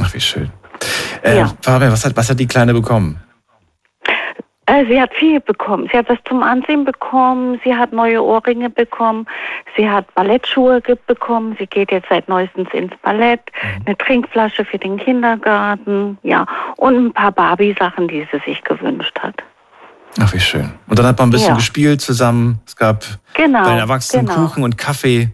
Ach, 0.00 0.12
wie 0.12 0.20
schön. 0.20 0.50
Äh, 1.22 1.38
Ja. 1.38 1.50
Fabian, 1.62 1.92
was 1.92 2.04
hat, 2.04 2.16
was 2.16 2.28
hat 2.28 2.38
die 2.38 2.46
Kleine 2.46 2.74
bekommen? 2.74 3.20
Äh, 4.66 4.84
Sie 4.86 5.00
hat 5.00 5.14
viel 5.14 5.40
bekommen. 5.40 5.88
Sie 5.92 5.96
hat 5.96 6.08
was 6.08 6.18
zum 6.28 6.42
Ansehen 6.42 6.84
bekommen. 6.84 7.60
Sie 7.64 7.74
hat 7.74 7.92
neue 7.92 8.22
Ohrringe 8.22 8.68
bekommen. 8.68 9.26
Sie 9.76 9.88
hat 9.88 10.12
Ballettschuhe 10.14 10.80
bekommen. 11.06 11.54
Sie 11.58 11.66
geht 11.66 11.92
jetzt 11.92 12.08
seit 12.08 12.28
neuestens 12.28 12.68
ins 12.72 12.92
Ballett. 13.02 13.40
Eine 13.84 13.96
Trinkflasche 13.96 14.64
für 14.64 14.78
den 14.78 14.96
Kindergarten. 14.98 16.18
Ja. 16.22 16.46
Und 16.76 16.96
ein 17.06 17.12
paar 17.12 17.30
Barbie-Sachen, 17.32 18.08
die 18.08 18.26
sie 18.32 18.40
sich 18.44 18.62
gewünscht 18.64 19.16
hat. 19.20 19.36
Ach, 20.20 20.32
wie 20.32 20.40
schön. 20.40 20.72
Und 20.88 20.98
dann 20.98 21.06
hat 21.06 21.18
man 21.18 21.28
ein 21.28 21.32
bisschen 21.32 21.50
Ja. 21.50 21.54
gespielt 21.56 22.00
zusammen. 22.00 22.58
Es 22.66 22.74
gab 22.74 23.04
Genau. 23.34 23.62
bei 23.62 23.70
den 23.70 23.78
Erwachsenen 23.78 24.26
genau. 24.26 24.46
Kuchen 24.46 24.64
und 24.64 24.76
Kaffee. 24.78 25.28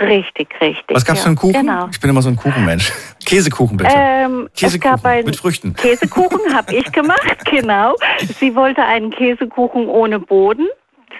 Richtig, 0.00 0.48
richtig. 0.60 0.96
Was 0.96 1.04
gab's 1.04 1.18
ja, 1.18 1.22
für 1.24 1.28
einen 1.28 1.36
Kuchen? 1.36 1.52
Genau. 1.54 1.88
Ich 1.90 2.00
bin 2.00 2.10
immer 2.10 2.22
so 2.22 2.28
ein 2.28 2.36
Kuchenmensch. 2.36 2.92
Käsekuchen 3.24 3.76
bitte. 3.76 3.90
Ähm, 3.94 4.48
es 4.54 4.60
Käsekuchen 4.60 4.80
gab 4.80 5.04
einen 5.04 5.26
mit 5.26 5.36
Früchten. 5.36 5.74
Käsekuchen 5.74 6.54
habe 6.54 6.74
ich 6.74 6.90
gemacht, 6.92 7.44
genau. 7.44 7.94
Sie 8.38 8.54
wollte 8.54 8.84
einen 8.84 9.10
Käsekuchen 9.10 9.88
ohne 9.88 10.20
Boden. 10.20 10.68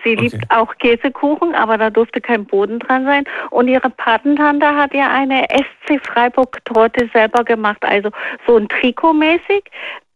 Sie 0.04 0.14
liebt 0.14 0.34
Okay. 0.34 0.46
auch 0.50 0.74
Käsekuchen, 0.78 1.54
aber 1.54 1.78
da 1.78 1.90
durfte 1.90 2.20
kein 2.20 2.44
Boden 2.44 2.78
dran 2.78 3.04
sein. 3.04 3.24
Und 3.50 3.68
ihre 3.68 3.90
Patentante 3.90 4.66
hat 4.66 4.94
ihr 4.94 5.08
eine 5.08 5.44
SC 5.50 6.00
Freiburg 6.06 6.64
Torte 6.64 7.08
selber 7.12 7.44
gemacht, 7.44 7.78
also 7.82 8.10
so 8.46 8.56
ein 8.56 8.68
Trikot 8.68 9.12
mäßig, 9.12 9.64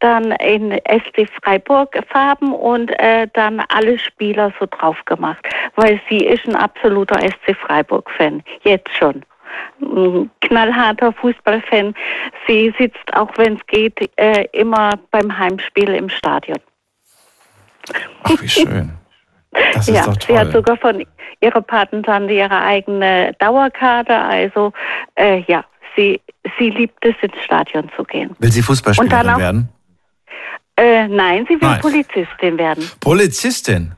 dann 0.01 0.33
in 0.33 0.72
SC 0.89 1.28
Freiburg 1.43 1.97
Farben 2.09 2.53
und 2.53 2.91
äh, 2.99 3.28
dann 3.33 3.62
alle 3.68 3.99
Spieler 3.99 4.53
so 4.59 4.66
drauf 4.70 4.97
gemacht, 5.05 5.45
weil 5.76 6.01
sie 6.09 6.18
ist 6.18 6.47
ein 6.47 6.57
absoluter 6.57 7.18
SC 7.20 7.57
Freiburg 7.57 8.11
Fan, 8.11 8.43
jetzt 8.62 8.91
schon 8.97 9.24
ein 9.80 10.30
knallharter 10.41 11.12
Fußballfan. 11.12 11.95
Sie 12.47 12.72
sitzt, 12.78 13.12
auch 13.14 13.30
wenn 13.37 13.57
es 13.57 13.66
geht, 13.66 14.11
äh, 14.16 14.47
immer 14.53 14.99
beim 15.11 15.37
Heimspiel 15.37 15.91
im 15.95 16.09
Stadion. 16.09 16.59
Ach, 18.24 18.41
wie 18.41 18.49
schön. 18.49 18.93
Das 19.74 19.88
ist 19.88 19.94
ja, 19.94 20.05
doch 20.07 20.16
sie 20.20 20.36
hat 20.38 20.44
toll. 20.44 20.53
sogar 20.53 20.76
von 20.78 21.05
ihrer 21.40 21.61
Patentante 21.61 22.32
ihre 22.32 22.61
eigene 22.61 23.34
Dauerkarte. 23.38 24.16
Also 24.16 24.72
äh, 25.14 25.42
ja, 25.46 25.64
sie, 25.96 26.20
sie 26.59 26.70
liebt 26.70 27.05
es, 27.05 27.14
ins 27.20 27.38
Stadion 27.44 27.90
zu 27.96 28.05
gehen. 28.05 28.34
Will 28.38 28.50
sie 28.53 28.62
Fußballspielerin 28.62 29.36
werden? 29.38 29.68
Äh, 30.76 31.07
nein, 31.09 31.44
sie 31.48 31.61
will 31.61 31.68
Nein. 31.68 31.80
Polizistin 31.80 32.59
werden. 32.59 32.90
Polizistin. 33.00 33.92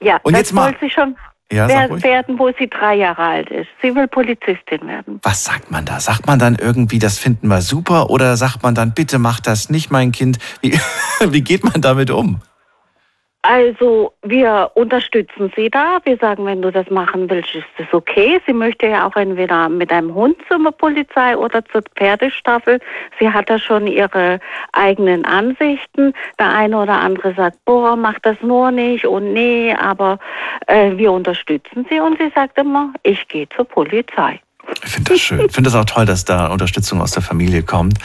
Ja, 0.00 0.18
Und 0.22 0.32
das 0.32 0.40
jetzt 0.40 0.52
mal- 0.54 0.64
wollte 0.66 0.78
sie 0.80 0.90
schon 0.90 1.16
Ja, 1.52 1.68
werden, 1.68 2.38
wo 2.38 2.50
sie 2.58 2.68
drei 2.68 2.94
Jahre 2.94 3.22
alt 3.22 3.50
ist. 3.50 3.68
Sie 3.82 3.94
will 3.94 4.08
Polizistin 4.08 4.86
werden. 4.86 5.20
Was 5.22 5.44
sagt 5.44 5.70
man 5.70 5.84
da? 5.84 6.00
Sagt 6.00 6.26
man 6.26 6.38
dann 6.38 6.54
irgendwie, 6.56 6.98
das 6.98 7.18
finden 7.18 7.48
wir 7.48 7.60
super? 7.60 8.08
Oder 8.08 8.36
sagt 8.38 8.62
man 8.62 8.74
dann, 8.74 8.94
bitte 8.94 9.18
mach 9.18 9.40
das 9.40 9.68
nicht, 9.68 9.90
mein 9.90 10.12
Kind? 10.12 10.38
Wie, 10.62 10.72
wie 11.28 11.42
geht 11.42 11.62
man 11.62 11.82
damit 11.82 12.10
um? 12.10 12.40
Also 13.46 14.14
wir 14.22 14.70
unterstützen 14.72 15.52
sie 15.54 15.68
da. 15.68 15.98
Wir 16.04 16.16
sagen, 16.16 16.46
wenn 16.46 16.62
du 16.62 16.72
das 16.72 16.88
machen 16.88 17.28
willst, 17.28 17.54
ist 17.54 17.66
das 17.76 17.86
okay. 17.92 18.40
Sie 18.46 18.54
möchte 18.54 18.86
ja 18.86 19.06
auch 19.06 19.14
entweder 19.16 19.68
mit 19.68 19.92
einem 19.92 20.14
Hund 20.14 20.36
zur 20.48 20.72
Polizei 20.72 21.36
oder 21.36 21.62
zur 21.66 21.82
Pferdestaffel. 21.94 22.80
Sie 23.18 23.28
hat 23.28 23.50
da 23.50 23.58
schon 23.58 23.86
ihre 23.86 24.40
eigenen 24.72 25.26
Ansichten. 25.26 26.14
Der 26.38 26.54
eine 26.54 26.78
oder 26.78 26.94
andere 26.94 27.34
sagt, 27.34 27.62
boah, 27.66 27.96
mach 27.96 28.18
das 28.20 28.38
nur 28.40 28.70
nicht 28.70 29.04
und 29.04 29.34
nee, 29.34 29.74
aber 29.74 30.18
äh, 30.66 30.96
wir 30.96 31.12
unterstützen 31.12 31.84
sie 31.90 32.00
und 32.00 32.16
sie 32.18 32.32
sagt 32.34 32.56
immer, 32.56 32.94
ich 33.02 33.28
gehe 33.28 33.46
zur 33.50 33.66
Polizei. 33.66 34.40
Ich 34.82 34.90
finde 34.90 35.10
das 35.12 35.20
schön. 35.20 35.40
Ich 35.40 35.52
finde 35.52 35.68
das 35.68 35.74
auch 35.74 35.84
toll, 35.84 36.06
dass 36.06 36.24
da 36.24 36.46
Unterstützung 36.46 37.02
aus 37.02 37.10
der 37.10 37.22
Familie 37.22 37.62
kommt. 37.62 37.98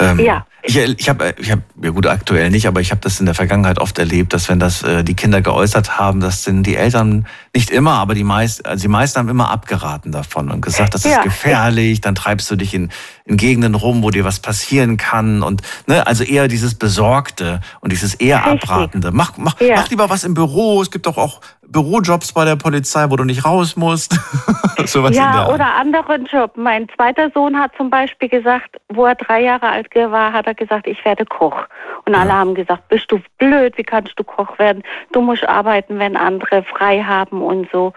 Ähm, 0.00 0.18
Ja. 0.20 0.46
Ich, 0.62 0.76
ich 0.76 1.08
habe, 1.08 1.34
ich 1.38 1.50
hab, 1.50 1.60
ja 1.82 1.88
gut, 1.88 2.06
aktuell 2.06 2.50
nicht, 2.50 2.66
aber 2.68 2.82
ich 2.82 2.90
habe 2.90 3.00
das 3.00 3.18
in 3.18 3.24
der 3.24 3.34
Vergangenheit 3.34 3.78
oft 3.80 3.98
erlebt, 3.98 4.34
dass 4.34 4.50
wenn 4.50 4.60
das 4.60 4.82
äh, 4.82 5.02
die 5.02 5.14
Kinder 5.14 5.40
geäußert 5.40 5.98
haben, 5.98 6.20
dass 6.20 6.42
denn 6.44 6.62
die 6.62 6.76
Eltern 6.76 7.26
nicht 7.54 7.70
immer, 7.70 7.92
aber 7.92 8.14
die 8.14 8.24
meisten, 8.24 8.66
also 8.66 8.82
die 8.82 8.88
meisten 8.88 9.18
haben 9.18 9.30
immer 9.30 9.50
abgeraten 9.50 10.12
davon 10.12 10.50
und 10.50 10.60
gesagt, 10.60 10.92
das 10.92 11.06
ist 11.06 11.12
Ja. 11.12 11.22
gefährlich, 11.22 12.02
dann 12.02 12.14
treibst 12.14 12.50
du 12.50 12.56
dich 12.56 12.74
in, 12.74 12.90
in 13.24 13.38
Gegenden 13.38 13.74
rum, 13.74 14.02
wo 14.02 14.10
dir 14.10 14.24
was 14.26 14.40
passieren 14.40 14.98
kann 14.98 15.42
und 15.42 15.62
ne, 15.86 16.06
also 16.06 16.24
eher 16.24 16.46
dieses 16.46 16.74
Besorgte 16.74 17.62
und 17.80 17.90
dieses 17.90 18.12
eher 18.12 18.44
Richtig. 18.44 18.68
Abratende. 18.68 19.12
Mach, 19.12 19.38
mach, 19.38 19.58
Ja. 19.62 19.76
mach 19.76 19.88
lieber 19.88 20.10
was 20.10 20.24
im 20.24 20.34
Büro. 20.34 20.82
Es 20.82 20.90
gibt 20.90 21.06
doch 21.06 21.16
auch 21.16 21.40
Bürojobs 21.70 22.32
bei 22.32 22.44
der 22.44 22.56
Polizei, 22.56 23.06
wo 23.08 23.16
du 23.16 23.24
nicht 23.24 23.44
raus 23.44 23.76
musst. 23.76 24.12
Sowas 24.84 25.16
Ja, 25.16 25.48
oder 25.48 25.74
anderen 25.74 26.24
Job. 26.26 26.52
Mein 26.56 26.88
zweiter 26.96 27.30
Sohn 27.32 27.58
hat 27.58 27.72
zum 27.76 27.90
Beispiel 27.90 28.28
gesagt, 28.28 28.76
wo 28.88 29.06
er 29.06 29.14
drei 29.14 29.42
Jahre 29.42 29.68
alt 29.68 29.94
war, 29.94 30.32
hat 30.32 30.46
er 30.46 30.54
gesagt, 30.54 30.86
ich 30.86 31.04
werde 31.04 31.24
Koch. 31.24 31.66
Und 32.06 32.14
alle 32.14 32.32
haben 32.32 32.54
gesagt, 32.54 32.88
bist 32.88 33.10
du 33.12 33.20
blöd, 33.38 33.76
wie 33.76 33.82
kannst 33.82 34.18
du 34.18 34.24
Koch 34.24 34.58
werden? 34.58 34.82
Du 35.12 35.20
musst 35.20 35.46
arbeiten, 35.48 35.98
wenn 35.98 36.16
andere 36.16 36.62
frei 36.62 37.02
haben 37.02 37.42
und 37.42 37.68
so. 37.70 37.92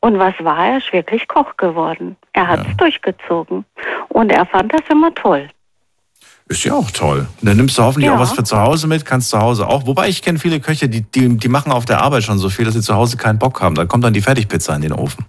Und 0.00 0.18
was 0.18 0.34
war 0.40 0.58
er? 0.58 0.72
Er 0.72 0.78
ist 0.78 0.92
wirklich 0.92 1.28
Koch 1.28 1.56
geworden. 1.56 2.16
Er 2.34 2.48
hat 2.48 2.66
es 2.66 2.76
durchgezogen. 2.76 3.64
Und 4.08 4.30
er 4.30 4.44
fand 4.44 4.72
das 4.74 4.82
immer 4.90 5.14
toll. 5.14 5.48
Ist 6.48 6.64
ja 6.64 6.74
auch 6.74 6.90
toll. 6.90 7.26
Dann 7.40 7.56
nimmst 7.56 7.78
du 7.78 7.82
hoffentlich 7.82 8.08
Ja. 8.10 8.16
auch 8.16 8.20
was 8.20 8.32
für 8.32 8.44
zu 8.44 8.58
Hause 8.58 8.86
mit, 8.86 9.04
kannst 9.06 9.30
zu 9.30 9.38
Hause 9.40 9.66
auch. 9.66 9.86
Wobei 9.86 10.08
ich 10.08 10.20
kenne 10.20 10.38
viele 10.38 10.60
Köche, 10.60 10.88
die, 10.88 11.00
die, 11.00 11.36
die 11.38 11.48
machen 11.48 11.72
auf 11.72 11.86
der 11.86 12.02
Arbeit 12.02 12.22
schon 12.22 12.38
so 12.38 12.50
viel, 12.50 12.66
dass 12.66 12.74
sie 12.74 12.82
zu 12.82 12.94
Hause 12.94 13.16
keinen 13.16 13.38
Bock 13.38 13.62
haben. 13.62 13.74
Dann 13.74 13.88
kommt 13.88 14.04
dann 14.04 14.12
die 14.12 14.20
Fertigpizza 14.20 14.74
in 14.76 14.82
den 14.82 14.92
Ofen. 14.92 15.24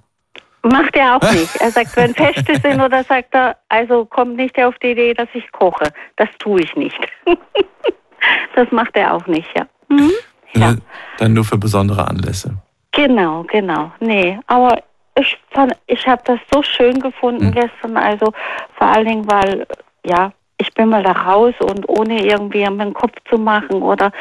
Macht 0.63 0.95
er 0.95 1.16
auch 1.16 1.32
nicht. 1.32 1.55
Er 1.61 1.72
sagt, 1.72 1.95
wenn 1.95 2.13
Feste 2.13 2.59
sind 2.61 2.82
oder 2.82 3.03
sagt 3.03 3.34
er, 3.34 3.55
also 3.70 4.03
kommt 4.05 4.36
nicht 4.36 4.59
auf 4.61 4.76
die 4.80 4.88
Idee, 4.91 5.13
dass 5.13 5.30
ich 5.34 5.49
koche. 5.53 5.93
Das 6.18 6.28
tue 6.39 6.61
ich 6.61 6.76
nicht. 6.76 6.97
das 8.55 8.70
macht 8.72 8.95
er 8.95 9.13
auch 9.13 9.26
nicht, 9.28 9.47
ja. 9.55 9.66
Mhm. 9.89 10.11
Ja. 10.53 10.76
Dann 11.18 11.34
nur 11.34 11.45
für 11.45 11.57
besondere 11.57 12.07
Anlässe. 12.07 12.55
Genau, 12.91 13.43
genau. 13.43 13.91
Nee, 13.99 14.39
aber 14.47 14.82
ich 15.18 15.38
fand, 15.51 15.74
ich 15.88 16.05
habe 16.07 16.22
das 16.26 16.39
so 16.53 16.61
schön 16.63 16.99
gefunden 16.99 17.47
Mhm. 17.47 17.51
gestern. 17.53 17.97
Also 17.97 18.34
vor 18.78 18.88
allen 18.88 19.05
Dingen, 19.07 19.28
weil, 19.30 19.66
ja, 20.05 20.32
ich 20.68 20.74
bin 20.74 20.89
mal 20.89 21.03
da 21.03 21.11
raus 21.11 21.53
und 21.59 21.88
ohne 21.88 22.26
irgendwie 22.26 22.66
an 22.66 22.78
meinen 22.78 22.93
Kopf 22.93 23.13
zu 23.30 23.38
machen 23.38 23.82
oder 23.82 24.11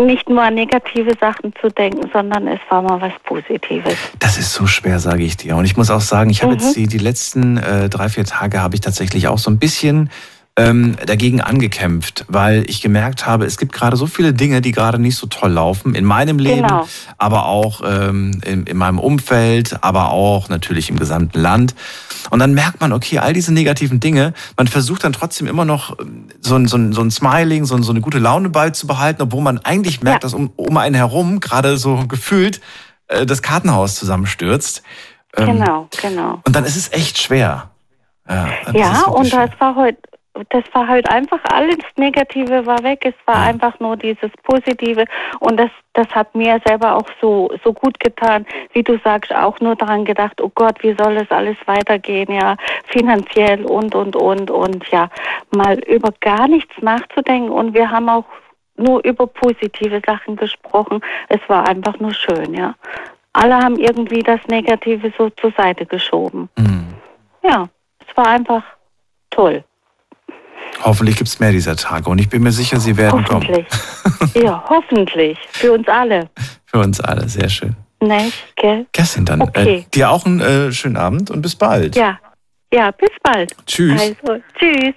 nicht 0.00 0.28
nur 0.28 0.42
an 0.42 0.54
negative 0.54 1.12
Sachen 1.20 1.52
zu 1.60 1.68
denken, 1.70 2.08
sondern 2.12 2.46
es 2.46 2.60
war 2.68 2.82
mal 2.82 3.00
was 3.00 3.12
Positives. 3.24 3.96
Das 4.20 4.38
ist 4.38 4.52
so 4.52 4.66
schwer, 4.66 5.00
sage 5.00 5.24
ich 5.24 5.36
dir. 5.36 5.56
Und 5.56 5.64
ich 5.64 5.76
muss 5.76 5.90
auch 5.90 6.00
sagen, 6.00 6.30
ich 6.30 6.42
habe 6.42 6.52
Mhm. 6.52 6.58
jetzt 6.60 6.76
die, 6.76 6.86
die 6.86 6.98
letzten 6.98 7.56
äh, 7.56 7.88
drei, 7.88 8.08
vier 8.08 8.24
Tage 8.24 8.62
habe 8.62 8.74
ich 8.76 8.80
tatsächlich 8.80 9.26
auch 9.26 9.38
so 9.38 9.50
ein 9.50 9.58
bisschen 9.58 10.10
ähm, 10.58 10.96
dagegen 11.04 11.42
angekämpft, 11.42 12.24
weil 12.28 12.64
ich 12.70 12.80
gemerkt 12.80 13.26
habe, 13.26 13.44
es 13.44 13.58
gibt 13.58 13.72
gerade 13.72 13.96
so 13.98 14.06
viele 14.06 14.32
Dinge, 14.32 14.62
die 14.62 14.72
gerade 14.72 14.98
nicht 14.98 15.16
so 15.16 15.26
toll 15.26 15.52
laufen 15.52 15.94
in 15.94 16.04
meinem 16.06 16.38
Leben, 16.38 16.62
Genau. 16.66 16.88
aber 17.18 17.44
auch 17.46 17.82
ähm, 17.84 18.40
in, 18.44 18.64
in 18.64 18.76
meinem 18.78 18.98
Umfeld, 18.98 19.76
aber 19.82 20.12
auch 20.12 20.48
natürlich 20.48 20.88
im 20.88 20.98
gesamten 20.98 21.38
Land. 21.40 21.74
Und 22.30 22.38
dann 22.38 22.54
merkt 22.54 22.80
man, 22.80 22.92
okay, 22.94 23.18
all 23.18 23.34
diese 23.34 23.52
negativen 23.52 24.00
Dinge, 24.00 24.32
man 24.56 24.66
versucht 24.66 25.04
dann 25.04 25.12
trotzdem 25.12 25.46
immer 25.46 25.66
noch 25.66 25.98
ähm, 26.00 26.28
so 26.40 26.56
ein, 26.56 26.66
so 26.68 26.78
ein, 26.78 26.92
so 26.94 27.02
ein 27.02 27.10
Smiling, 27.10 27.66
so, 27.66 27.74
ein, 27.76 27.82
so 27.82 27.92
eine 27.92 28.00
gute 28.00 28.18
Laune 28.18 28.48
beizubehalten, 28.48 29.22
obwohl 29.22 29.42
man 29.42 29.58
eigentlich 29.58 30.02
merkt, 30.02 30.22
Ja. 30.22 30.26
dass 30.26 30.32
um, 30.34 30.50
um 30.56 30.76
einen 30.78 30.94
herum 30.94 31.38
gerade 31.40 31.76
so 31.76 32.06
gefühlt 32.08 32.62
äh, 33.08 33.26
das 33.26 33.42
Kartenhaus 33.42 33.94
zusammenstürzt. 33.96 34.82
Ähm, 35.36 35.58
Genau, 35.58 35.88
genau. 36.00 36.40
Und 36.46 36.56
dann 36.56 36.64
ist 36.64 36.76
es 36.76 36.90
echt 36.92 37.18
schwer. 37.18 37.68
Ja, 38.28 38.48
Ja, 38.72 39.02
und 39.02 39.30
das 39.32 39.50
war 39.58 39.76
heute, 39.76 39.98
das 40.50 40.64
war 40.72 40.88
halt 40.88 41.08
einfach 41.10 41.40
alles 41.50 41.78
Negative 41.96 42.66
war 42.66 42.82
weg. 42.82 43.04
Es 43.04 43.14
war 43.26 43.42
einfach 43.42 43.78
nur 43.80 43.96
dieses 43.96 44.30
Positive 44.42 45.04
und 45.40 45.58
das, 45.58 45.70
das 45.92 46.08
hat 46.08 46.34
mir 46.34 46.60
selber 46.66 46.96
auch 46.96 47.06
so, 47.20 47.50
so 47.64 47.72
gut 47.72 47.98
getan, 48.00 48.46
wie 48.72 48.82
du 48.82 48.98
sagst, 48.98 49.34
auch 49.34 49.58
nur 49.60 49.76
daran 49.76 50.04
gedacht, 50.04 50.40
oh 50.40 50.50
Gott, 50.54 50.82
wie 50.82 50.94
soll 50.98 51.14
das 51.14 51.30
alles 51.30 51.56
weitergehen, 51.66 52.32
ja, 52.32 52.56
finanziell 52.86 53.64
und, 53.64 53.94
und, 53.94 54.16
und, 54.16 54.50
und 54.50 54.88
ja, 54.88 55.08
mal 55.54 55.78
über 55.80 56.12
gar 56.20 56.48
nichts 56.48 56.74
nachzudenken 56.80 57.50
und 57.50 57.74
wir 57.74 57.90
haben 57.90 58.08
auch 58.08 58.24
nur 58.76 59.04
über 59.04 59.26
positive 59.26 60.00
Sachen 60.06 60.36
gesprochen. 60.36 61.00
Es 61.28 61.40
war 61.48 61.66
einfach 61.68 61.98
nur 61.98 62.12
schön, 62.12 62.54
ja. 62.54 62.74
Alle 63.32 63.56
haben 63.56 63.76
irgendwie 63.76 64.22
das 64.22 64.40
Negative 64.48 65.12
so 65.18 65.30
zur 65.30 65.52
Seite 65.52 65.84
geschoben. 65.84 66.48
Mhm. 66.56 66.94
Ja, 67.42 67.68
es 68.06 68.16
war 68.16 68.28
einfach 68.28 68.62
toll. 69.30 69.62
Hoffentlich 70.82 71.16
gibt 71.16 71.28
es 71.28 71.40
mehr 71.40 71.52
dieser 71.52 71.76
Tage 71.76 72.08
und 72.10 72.18
ich 72.18 72.28
bin 72.28 72.42
mir 72.42 72.52
sicher, 72.52 72.78
sie 72.80 72.96
werden 72.96 73.24
kommen. 73.24 73.46
Hoffentlich. 73.48 73.66
ja, 74.44 74.64
hoffentlich. 74.68 75.38
Für 75.52 75.72
uns 75.72 75.88
alle. 75.88 76.28
Für 76.66 76.78
uns 76.80 77.00
alle, 77.00 77.28
sehr 77.28 77.48
schön. 77.48 77.74
Nicht, 78.00 78.34
gell? 78.56 78.86
Kerstin, 78.92 79.24
dann 79.24 79.40
Okay. 79.42 79.78
äh, 79.78 79.84
dir 79.94 80.10
auch 80.10 80.26
einen 80.26 80.40
äh, 80.40 80.70
schönen 80.72 80.96
Abend 80.98 81.30
und 81.30 81.40
bis 81.42 81.56
bald. 81.56 81.96
Ja. 81.96 82.18
Ja, 82.72 82.90
bis 82.90 83.08
bald. 83.22 83.54
Tschüss. 83.66 84.00
Also, 84.00 84.42
tschüss. 84.58 84.94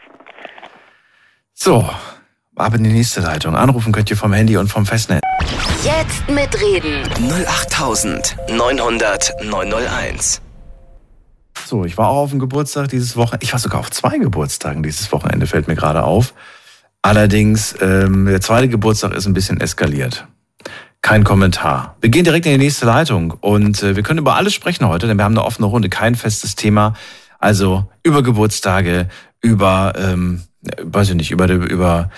So, 1.53 1.88
ab 2.55 2.73
in 2.75 2.84
die 2.84 2.91
nächste 2.91 3.21
Leitung. 3.21 3.55
Anrufen 3.55 3.93
könnt 3.93 4.09
ihr 4.11 4.17
vom 4.17 4.34
Handy 4.34 4.57
und 4.57 4.67
vom 4.67 4.86
Festnetz. 4.86 5.21
Jetzt 5.84 6.30
mitreden. 6.30 7.03
08900 7.47 9.34
901. 9.45 10.41
So, 11.66 11.86
ich 11.86 11.97
war 11.97 12.10
auch 12.10 12.24
auf 12.24 12.30
dem 12.32 12.39
Geburtstag 12.39 12.89
dieses 12.89 13.16
Wochenende. 13.16 13.45
Ich 13.45 13.53
war 13.53 13.60
sogar 13.60 13.80
auf 13.80 13.91
zwei 13.91 14.18
Geburtstagen 14.18 14.84
dieses 14.84 15.12
Wochenende, 15.12 15.47
fällt 15.47 15.68
mir 15.68 15.76
gerade 15.76 16.03
auf. 16.03 16.34
Allerdings, 17.01 17.76
ähm, 17.82 18.26
der 18.26 18.41
zweite 18.41 18.68
Geburtstag 18.68 19.14
ist 19.14 19.26
ein 19.26 19.34
bisschen 19.34 19.62
eskaliert. 19.62 20.28
Kein 21.01 21.24
Kommentar. 21.24 21.95
Wir 22.01 22.10
gehen 22.10 22.26
direkt 22.26 22.45
in 22.45 22.51
die 22.53 22.66
nächste 22.66 22.86
Leitung 22.86 23.32
und 23.39 23.82
äh, 23.84 23.95
wir 23.95 24.03
können 24.03 24.20
über 24.20 24.36
alles 24.36 24.53
sprechen 24.53 24.86
heute, 24.88 25.07
denn 25.07 25.18
wir 25.18 25.24
haben 25.24 25.38
eine 25.38 25.45
offene 25.45 25.68
Runde, 25.68 25.88
kein 25.88 26.16
festes 26.16 26.55
Thema. 26.55 26.93
Also 27.39 27.89
über 28.03 28.22
Geburtstage, 28.22 29.07
über, 29.41 29.93
ähm, 29.97 30.43
weiß 30.82 31.10
ich 31.10 31.16
nicht, 31.16 31.32
über, 31.32 31.47
über 31.47 32.10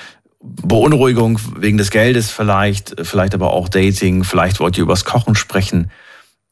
Beunruhigung 0.41 1.39
wegen 1.55 1.77
des 1.77 1.91
Geldes 1.91 2.31
vielleicht, 2.31 2.95
vielleicht 3.03 3.35
aber 3.35 3.53
auch 3.53 3.69
Dating, 3.69 4.23
vielleicht 4.23 4.59
wollt 4.59 4.77
ihr 4.77 4.83
übers 4.83 5.05
Kochen 5.05 5.35
sprechen. 5.35 5.91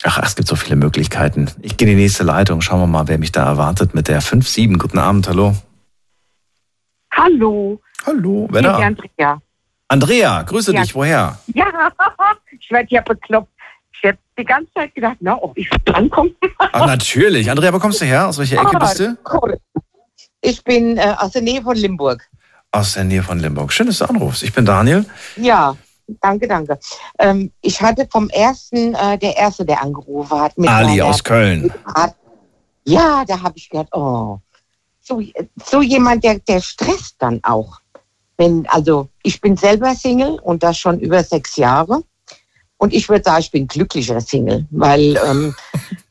Ach, 0.03 0.21
es 0.23 0.35
gibt 0.35 0.47
so 0.47 0.55
viele 0.55 0.75
Möglichkeiten. 0.77 1.49
Ich 1.61 1.75
gehe 1.77 1.87
in 1.89 1.95
die 1.97 2.01
nächste 2.03 2.23
Leitung. 2.23 2.61
Schauen 2.61 2.79
wir 2.79 2.87
mal, 2.87 3.07
wer 3.07 3.17
mich 3.17 3.31
da 3.33 3.45
erwartet 3.45 3.93
mit 3.93 4.07
der 4.07 4.21
5-7. 4.21 4.77
Guten 4.77 4.97
Abend, 4.97 5.27
hallo. 5.27 5.55
Hallo, 7.11 7.81
Hallo, 8.05 8.47
wer 8.49 8.61
da? 8.61 8.77
Andrea. 8.77 9.41
Andrea, 9.89 10.41
grüße 10.43 10.73
Ja. 10.73 10.81
dich. 10.81 10.95
Woher? 10.95 11.37
Ja, 11.53 11.65
ich 12.59 12.69
werde 12.71 12.87
ja 12.91 13.01
bekloppt. 13.01 13.49
Ich 13.91 14.03
hätte 14.03 14.19
die 14.37 14.45
ganze 14.45 14.71
Zeit 14.73 14.95
gedacht, 14.95 15.17
na, 15.19 15.35
ob 15.41 15.57
ich 15.57 15.69
drankomme. 15.83 16.31
Ach, 16.59 16.85
natürlich. 16.85 17.51
Andrea, 17.51 17.73
wo 17.73 17.79
kommst 17.79 17.99
du 17.99 18.05
her? 18.05 18.27
Aus 18.27 18.37
welcher 18.37 18.61
Ecke 18.61 18.77
bist 18.79 18.99
du? 18.99 19.17
cool. 19.33 19.57
Ich 20.41 20.63
bin 20.63 20.97
äh, 20.97 21.13
aus 21.17 21.31
der 21.31 21.41
Nähe 21.41 21.61
von 21.61 21.75
Limburg. 21.75 22.23
Aus 22.71 22.93
der 22.93 23.03
Nähe 23.03 23.23
von 23.23 23.39
Limburg. 23.39 23.73
Schön, 23.73 23.87
dass 23.87 23.97
du 23.97 24.05
anrufst. 24.05 24.43
Ich 24.43 24.53
bin 24.53 24.63
Daniel. 24.65 25.05
Ja, 25.35 25.75
danke, 26.21 26.47
danke. 26.47 26.79
Ähm, 27.17 27.51
ich 27.61 27.81
hatte 27.81 28.07
vom 28.09 28.29
ersten, 28.29 28.95
äh, 28.95 29.17
der 29.17 29.37
erste, 29.37 29.65
der 29.65 29.81
angerufen 29.81 30.39
hat. 30.39 30.57
Mit 30.57 30.69
Ali 30.69 31.01
aus 31.01 31.23
Köln. 31.23 31.73
Hat, 31.95 32.15
ja, 32.85 33.23
da 33.25 33.41
habe 33.41 33.57
ich 33.57 33.69
gedacht, 33.69 33.89
oh, 33.93 34.39
so, 35.01 35.21
so 35.63 35.81
jemand, 35.81 36.23
der, 36.23 36.39
der 36.39 36.61
stresst 36.61 37.15
dann 37.19 37.39
auch. 37.43 37.79
Wenn, 38.37 38.67
also 38.69 39.09
ich 39.23 39.41
bin 39.41 39.57
selber 39.57 39.95
Single 39.95 40.39
und 40.39 40.63
das 40.63 40.77
schon 40.77 40.99
über 40.99 41.23
sechs 41.23 41.55
Jahre. 41.57 42.03
Und 42.77 42.93
ich 42.93 43.09
würde 43.09 43.25
sagen, 43.25 43.41
ich 43.41 43.51
bin 43.51 43.67
glücklicher 43.67 44.21
Single, 44.21 44.65
weil, 44.71 45.19
ähm, 45.25 45.55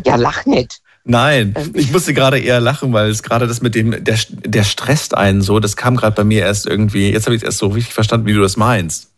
ja, 0.05 0.15
lach 0.15 0.45
nicht. 0.45 0.81
Nein, 1.09 1.53
Ähm, 1.55 1.71
ich 1.73 1.91
musste 1.91 2.13
gerade 2.13 2.37
eher 2.37 2.59
lachen, 2.59 2.91
weil 2.91 3.09
es 3.09 3.23
gerade 3.23 3.47
das 3.47 3.61
mit 3.61 3.75
dem, 3.75 4.03
der, 4.03 4.19
der 4.29 4.63
stresst 4.63 5.15
einen 5.15 5.41
so, 5.41 5.59
das 5.59 5.77
kam 5.77 5.95
gerade 5.95 6.15
bei 6.15 6.25
mir 6.25 6.41
erst 6.41 6.67
irgendwie, 6.67 7.11
jetzt 7.11 7.25
habe 7.25 7.35
ich 7.35 7.41
es 7.41 7.45
erst 7.45 7.59
so 7.59 7.67
richtig 7.67 7.93
verstanden, 7.93 8.27
wie 8.27 8.33
du 8.33 8.41
das 8.41 8.57
meinst. 8.57 9.13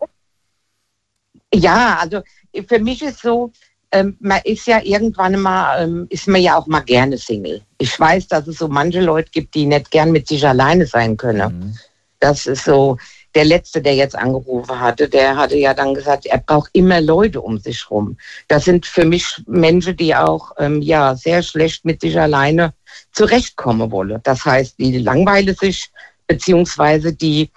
Ja, 1.52 1.98
also 2.00 2.22
für 2.68 2.80
mich 2.80 3.02
ist 3.02 3.22
so, 3.22 3.52
ähm, 3.92 4.18
man 4.20 4.40
ist 4.44 4.68
ja 4.68 4.82
irgendwann 4.84 5.42
mal, 5.42 5.84
ähm, 5.84 6.06
ist 6.12 6.28
man 6.28 6.42
ja 6.42 6.58
auch 6.58 6.68
mal 6.68 6.82
gerne 6.82 7.18
Single. 7.18 7.62
Ich 7.80 8.00
weiß, 8.00 8.28
dass 8.28 8.48
es 8.48 8.60
so 8.60 8.68
manche 8.68 9.02
Leute 9.02 9.32
gibt, 9.32 9.56
die 9.56 9.66
nicht 9.66 9.90
gern 9.90 10.12
mit 10.12 10.28
sich 10.28 10.48
alleine 10.48 10.86
sein 10.86 11.18
können. 11.18 11.60
Mhm. 11.60 11.78
Das 12.20 12.46
ist 12.46 12.66
so, 12.66 12.98
der 13.36 13.46
Letzte, 13.46 13.82
der 13.82 13.96
jetzt 13.96 14.16
angerufen 14.16 14.80
hatte, 14.80 15.08
der 15.08 15.36
hatte 15.36 15.56
ja 15.56 15.74
dann 15.74 15.94
gesagt, 15.94 16.26
er 16.26 16.40
braucht 16.40 16.70
immer 16.74 17.00
Leute 17.00 17.42
um 17.42 17.60
sich 17.60 17.90
rum. 17.90 18.18
Das 18.48 18.66
sind 18.66 18.86
für 18.86 19.06
mich 19.06 19.42
Menschen, 19.48 19.96
die 19.96 20.16
auch 20.16 20.52
ähm, 20.58 20.82
ja 20.82 21.16
sehr 21.16 21.44
schlecht 21.44 21.86
mit 21.86 22.02
sich 22.02 22.20
alleine 22.20 22.74
zurechtkommen 23.12 23.92
wollen. 23.92 24.20
Das 24.24 24.46
heißt, 24.46 24.80
die 24.80 24.98
langweilen 24.98 25.56
sich, 25.56 25.92
beziehungsweise 26.28 27.14
die 27.14 27.52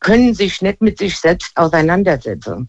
können 0.00 0.34
sich 0.34 0.60
nicht 0.60 0.80
mit 0.80 0.98
sich 0.98 1.18
selbst 1.18 1.52
auseinandersetzen. 1.56 2.66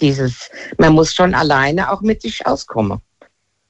Dieses, 0.00 0.50
man 0.76 0.92
muss 0.92 1.14
schon 1.14 1.34
alleine 1.34 1.92
auch 1.92 2.00
mit 2.00 2.22
sich 2.22 2.44
auskommen. 2.46 3.00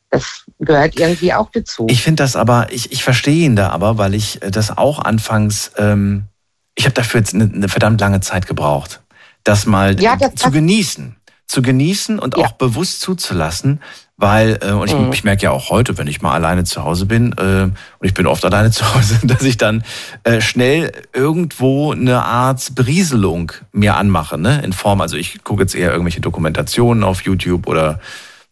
Das 0.08 0.44
gehört 0.60 0.98
irgendwie 0.98 1.34
auch 1.34 1.50
dazu. 1.50 1.86
Ich 1.90 2.02
finde 2.02 2.22
das 2.22 2.36
aber, 2.36 2.68
ich, 2.70 2.92
ich 2.92 3.02
verstehe 3.02 3.44
ihn 3.46 3.56
da 3.56 3.70
aber, 3.70 3.98
weil 3.98 4.14
ich 4.14 4.40
äh, 4.42 4.50
das 4.50 4.76
auch 4.76 5.00
anfangs, 5.00 5.72
ähm, 5.76 6.28
ich 6.74 6.84
habe 6.84 6.94
dafür 6.94 7.20
jetzt 7.20 7.34
eine, 7.34 7.44
eine 7.52 7.68
verdammt 7.68 8.00
lange 8.00 8.20
Zeit 8.20 8.46
gebraucht, 8.46 9.00
das 9.44 9.66
mal 9.66 10.00
Ja, 10.00 10.16
das- 10.16 10.34
zu 10.36 10.50
genießen. 10.50 11.16
Zu 11.46 11.60
genießen 11.62 12.18
und 12.18 12.36
Ja. 12.36 12.44
auch 12.46 12.52
bewusst 12.52 13.02
zuzulassen, 13.02 13.80
weil, 14.16 14.58
äh, 14.62 14.70
und 14.72 14.88
ich, 14.88 14.96
Mhm. 14.96 15.12
ich 15.12 15.24
merke 15.24 15.42
ja 15.42 15.50
auch 15.50 15.68
heute, 15.70 15.98
wenn 15.98 16.06
ich 16.06 16.22
mal 16.22 16.32
alleine 16.32 16.64
zu 16.64 16.82
Hause 16.82 17.04
bin, 17.04 17.32
äh, 17.36 17.64
und 17.64 17.74
ich 18.00 18.14
bin 18.14 18.26
oft 18.26 18.44
alleine 18.46 18.70
zu 18.70 18.94
Hause, 18.94 19.18
dass 19.26 19.42
ich 19.42 19.58
dann 19.58 19.84
äh, 20.24 20.40
schnell 20.40 20.90
irgendwo 21.12 21.92
eine 21.92 22.24
Art 22.24 22.74
Berieselung 22.74 23.52
mir 23.72 23.96
anmache, 23.96 24.38
ne? 24.38 24.62
In 24.64 24.72
Form, 24.72 25.00
also 25.02 25.16
ich 25.16 25.44
gucke 25.44 25.62
jetzt 25.62 25.74
eher 25.74 25.90
irgendwelche 25.92 26.20
Dokumentationen 26.22 27.04
auf 27.04 27.20
YouTube 27.22 27.66
oder 27.66 28.00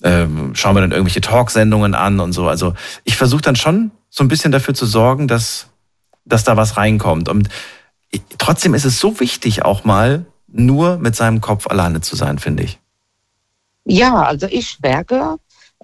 ähm, 0.03 0.51
schaue 0.55 0.75
mir 0.75 0.81
dann 0.83 0.91
irgendwelche 0.93 1.21
Talksendungen 1.23 1.95
an 1.95 2.21
und 2.21 2.33
so. 2.33 2.47
Also 2.49 2.75
ich 3.05 3.17
versuche 3.17 3.41
dann 3.43 3.57
schon 3.57 3.91
so 4.11 4.23
ein 4.23 4.29
bisschen 4.29 4.53
dafür 4.53 4.75
zu 4.75 4.85
sorgen, 4.85 5.29
dass, 5.29 5.69
dass 6.25 6.45
da 6.45 6.57
was 6.57 6.77
reinkommt. 6.77 7.29
Und 7.29 7.49
trotzdem 8.39 8.75
ist 8.75 8.85
es 8.85 8.99
so 8.99 9.21
wichtig, 9.21 9.65
auch 9.65 9.85
mal 9.85 10.27
nur 10.49 10.99
mit 10.99 11.17
seinem 11.17 11.41
Kopf 11.41 11.67
alleine 11.67 12.01
zu 12.01 12.17
sein, 12.17 12.39
finde 12.39 12.65
ich. 12.65 12.79
Ja, 13.85 14.23
also 14.23 14.47
ich 14.47 14.79
merke, 14.81 15.37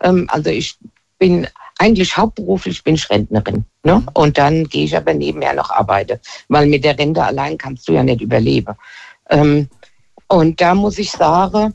ähm, 0.02 0.28
also 0.30 0.50
ich 0.50 0.78
bin 1.18 1.48
eigentlich 1.78 2.16
hauptberuflich 2.16 2.82
bin 2.84 2.96
ich 2.96 3.08
Rentnerin. 3.08 3.64
Ne? 3.84 4.04
Und 4.14 4.36
dann 4.36 4.64
gehe 4.64 4.84
ich 4.84 4.96
aber 4.96 5.14
nebenher 5.14 5.54
noch 5.54 5.70
arbeiten, 5.70 6.18
weil 6.48 6.66
mit 6.66 6.84
der 6.84 6.98
Rente 6.98 7.22
allein 7.22 7.56
kannst 7.56 7.88
du 7.88 7.92
ja 7.92 8.02
nicht 8.02 8.20
überleben. 8.20 8.74
Ähm, 9.30 9.68
und 10.26 10.60
da 10.60 10.74
muss 10.74 10.98
ich 10.98 11.10
sagen, 11.10 11.74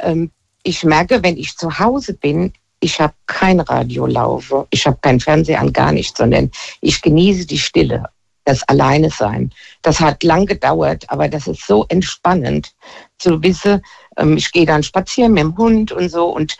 ähm, 0.00 0.30
ich 0.62 0.84
merke, 0.84 1.22
wenn 1.22 1.36
ich 1.36 1.56
zu 1.56 1.78
Hause 1.78 2.14
bin, 2.14 2.52
ich 2.80 3.00
habe 3.00 3.14
kein 3.26 3.60
Radio 3.60 4.06
laufe, 4.06 4.66
ich 4.70 4.86
habe 4.86 4.98
kein 5.00 5.20
Fernseher 5.20 5.60
an, 5.60 5.72
gar 5.72 5.92
nichts, 5.92 6.18
sondern 6.18 6.50
ich 6.80 7.00
genieße 7.00 7.46
die 7.46 7.58
Stille, 7.58 8.04
das 8.44 8.62
Alleine 8.68 9.10
sein. 9.10 9.52
Das 9.82 10.00
hat 10.00 10.22
lang 10.22 10.46
gedauert, 10.46 11.04
aber 11.08 11.28
das 11.28 11.46
ist 11.46 11.66
so 11.66 11.86
entspannend 11.88 12.72
zu 13.18 13.42
wissen, 13.42 13.82
ähm, 14.16 14.36
ich 14.36 14.52
gehe 14.52 14.66
dann 14.66 14.82
spazieren 14.82 15.32
mit 15.32 15.42
dem 15.42 15.56
Hund 15.56 15.92
und 15.92 16.10
so 16.10 16.28
und 16.28 16.56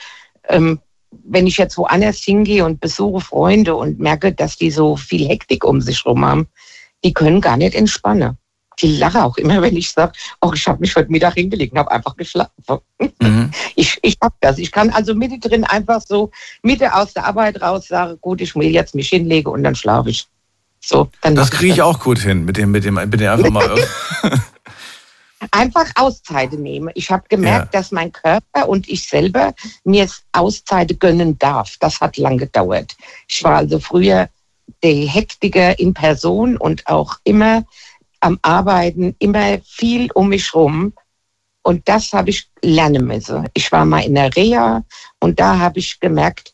ähm, 0.49 0.81
wenn 1.25 1.47
ich 1.47 1.57
jetzt 1.59 1.79
woanders 1.79 2.19
hingehe 2.19 2.65
und 2.65 2.81
besuche 2.81 3.21
Freunde 3.21 3.77
und 3.77 4.01
merke, 4.01 4.33
dass 4.33 4.57
die 4.57 4.71
so 4.71 4.97
viel 4.97 5.29
Hektik 5.29 5.65
um 5.65 5.81
sich 5.81 6.05
rum 6.05 6.25
haben, 6.25 6.49
die 7.05 7.13
können 7.13 7.41
gar 7.41 7.57
nicht 7.57 7.75
entspannen. 7.75 8.37
Die 8.81 8.97
lachen 8.97 9.21
auch 9.21 9.37
immer, 9.37 9.63
wenn 9.63 9.77
ich 9.77 9.91
sage, 9.91 10.13
oh, 10.41 10.53
ich 10.55 10.67
habe 10.67 10.81
mich 10.81 10.97
heute 10.97 11.11
Mittag 11.11 11.35
hingelegt 11.35 11.73
und 11.73 11.79
habe 11.79 11.93
einfach 11.93 12.17
geschlafen. 12.17 12.53
Mhm. 13.21 13.51
Ich, 13.77 13.99
ich 14.03 14.17
hab 14.23 14.35
das. 14.41 14.59
Ich 14.59 14.71
kann 14.71 14.91
also 14.91 15.17
mittendrin 15.17 15.65
einfach 15.65 16.01
so 16.01 16.31
Mitte 16.63 16.95
aus 16.95 17.13
der 17.13 17.27
Arbeit 17.27 17.61
raus 17.61 17.89
sagen, 17.89 18.19
gut, 18.21 18.41
ich 18.41 18.55
will 18.55 18.69
jetzt 18.69 18.95
mich 18.95 19.09
hinlegen 19.09 19.51
und 19.51 19.65
dann 19.65 19.75
schlafe 19.75 20.11
ich. 20.11 20.29
So, 20.87 21.11
dann 21.23 21.35
Das 21.35 21.51
kriege 21.51 21.73
ich 21.73 21.83
auch 21.83 21.99
gut 21.99 22.19
hin, 22.19 22.45
mit 22.45 22.57
dem, 22.59 22.71
mit 22.71 22.85
dem, 22.85 22.95
mit 22.95 23.21
dem 23.21 23.31
einfach 23.31 23.51
mal. 23.51 23.75
einfach 25.51 25.91
Auszeiten 25.95 26.63
nehme. 26.63 26.91
Ich 26.95 27.11
habe 27.11 27.25
gemerkt, 27.29 27.75
dass 27.75 27.91
mein 27.91 28.13
Körper 28.13 28.69
und 28.69 28.89
ich 28.89 29.09
selber 29.09 29.55
mir 29.85 30.09
Auszeiten 30.33 30.99
gönnen 30.99 31.39
darf. 31.39 31.77
Das 31.81 32.01
hat 32.01 32.17
lang 32.19 32.37
gedauert. 32.37 32.97
Ich 33.29 33.43
war 33.43 33.57
also 33.57 33.79
früher 33.79 34.29
der 34.83 35.07
Hektiker 35.07 35.79
in 35.79 35.95
Person 35.95 36.57
und 36.57 36.87
auch 36.87 37.17
immer 37.25 37.65
am 38.21 38.39
Arbeiten, 38.43 39.15
immer 39.19 39.59
viel 39.65 40.11
um 40.13 40.29
mich 40.29 40.55
rum. 40.55 40.93
Und 41.63 41.89
das 41.89 42.13
habe 42.13 42.31
ich 42.31 42.47
lernen 42.63 43.07
müssen. 43.07 43.49
Ich 43.55 43.73
war 43.73 43.87
mal 43.87 44.01
in 44.01 44.15
der 44.15 44.35
Reha 44.37 44.85
und 45.21 45.41
da 45.41 45.59
habe 45.59 45.79
ich 45.79 45.99
gemerkt, 45.99 46.53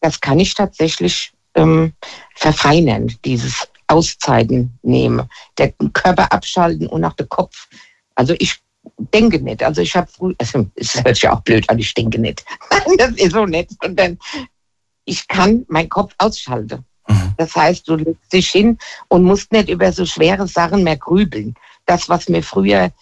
das 0.00 0.20
kann 0.20 0.40
ich 0.40 0.54
tatsächlich 0.54 1.31
ähm, 1.54 1.92
verfeinern, 2.34 3.12
dieses 3.24 3.68
Auszeiten 3.88 4.78
nehmen, 4.82 5.28
der 5.58 5.72
Körper 5.92 6.32
abschalten 6.32 6.86
und 6.86 7.04
auch 7.04 7.12
der 7.14 7.26
Kopf. 7.26 7.68
Also 8.14 8.34
ich 8.38 8.58
denke 8.96 9.40
nicht. 9.40 9.62
Also 9.62 9.82
ich 9.82 9.94
habe 9.94 10.10
früh, 10.10 10.34
also 10.38 10.66
es 10.74 10.94
hört 11.02 11.16
sich 11.16 11.28
auch 11.28 11.40
blöd 11.40 11.68
an, 11.68 11.78
ich 11.78 11.94
denke 11.94 12.18
nicht. 12.18 12.44
das 12.98 13.12
ist 13.12 13.32
so 13.32 13.46
nett. 13.46 13.70
Und 13.84 13.96
dann, 13.98 14.18
ich 15.04 15.28
kann 15.28 15.64
meinen 15.68 15.88
Kopf 15.88 16.14
ausschalten. 16.18 16.84
Das 17.36 17.54
heißt, 17.56 17.88
du 17.88 17.96
legst 17.96 18.32
dich 18.32 18.50
hin 18.50 18.78
und 19.08 19.24
musst 19.24 19.52
nicht 19.52 19.68
über 19.68 19.92
so 19.92 20.06
schwere 20.06 20.46
Sachen 20.46 20.84
mehr 20.84 20.96
grübeln. 20.96 21.54
Das, 21.86 22.08
was 22.08 22.28
mir 22.28 22.42
früher 22.42 22.92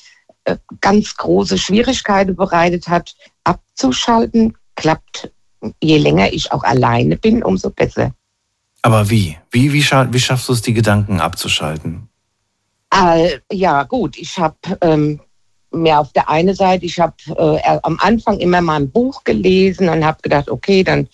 äh, 0.44 0.56
ganz 0.80 1.16
große 1.16 1.58
Schwierigkeiten 1.58 2.34
bereitet 2.34 2.88
hat, 2.88 3.14
abzuschalten, 3.44 4.56
klappt, 4.74 5.30
je 5.82 5.98
länger 5.98 6.32
ich 6.32 6.50
auch 6.52 6.62
alleine 6.62 7.16
bin, 7.16 7.42
umso 7.42 7.70
besser. 7.70 8.14
Aber 8.82 9.10
wie? 9.10 9.36
Wie, 9.50 9.72
wie, 9.72 9.82
scha 9.82 10.08
wie 10.10 10.20
schaffst 10.20 10.48
du 10.48 10.52
es, 10.52 10.62
die 10.62 10.74
Gedanken 10.74 11.20
abzuschalten? 11.20 12.08
Äh, 12.92 13.38
ja, 13.52 13.84
gut, 13.84 14.16
ich 14.16 14.38
habe 14.38 14.56
ähm, 14.80 15.20
mir 15.70 16.00
auf 16.00 16.12
der 16.12 16.28
einen 16.28 16.54
Seite, 16.54 16.86
ich 16.86 16.98
habe 16.98 17.14
äh, 17.28 17.78
am 17.82 17.98
Anfang 18.00 18.38
immer 18.38 18.60
mal 18.60 18.80
ein 18.80 18.90
Buch 18.90 19.22
gelesen 19.24 19.88
und 19.88 20.04
habe 20.04 20.20
gedacht, 20.22 20.50
okay, 20.50 20.82
dann 20.82 21.08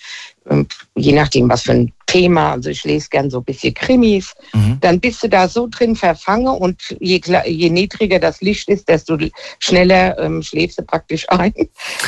ähm, 0.49 0.67
je 0.95 1.13
nachdem, 1.13 1.49
was 1.49 1.63
für 1.63 1.73
ein 1.73 1.93
Thema, 2.07 2.53
also 2.53 2.71
ich 2.71 2.85
lese 2.85 3.09
gern 3.11 3.31
so 3.31 3.39
ein 3.39 3.45
bisschen 3.45 3.75
Krimis, 3.75 4.33
Mhm. 4.55 4.79
dann 4.81 5.01
bist 5.01 5.23
du 5.23 5.29
da 5.29 5.49
so 5.49 5.67
drin 5.67 5.97
verfangen 5.97 6.47
und 6.47 6.97
je, 7.01 7.21
je 7.45 7.69
niedriger 7.69 8.21
das 8.21 8.41
Licht 8.41 8.69
ist, 8.69 8.89
desto 8.89 9.19
schneller 9.59 10.17
ähm, 10.19 10.41
schläfst 10.43 10.79
du 10.79 10.83
praktisch 10.83 11.29
ein. 11.29 11.53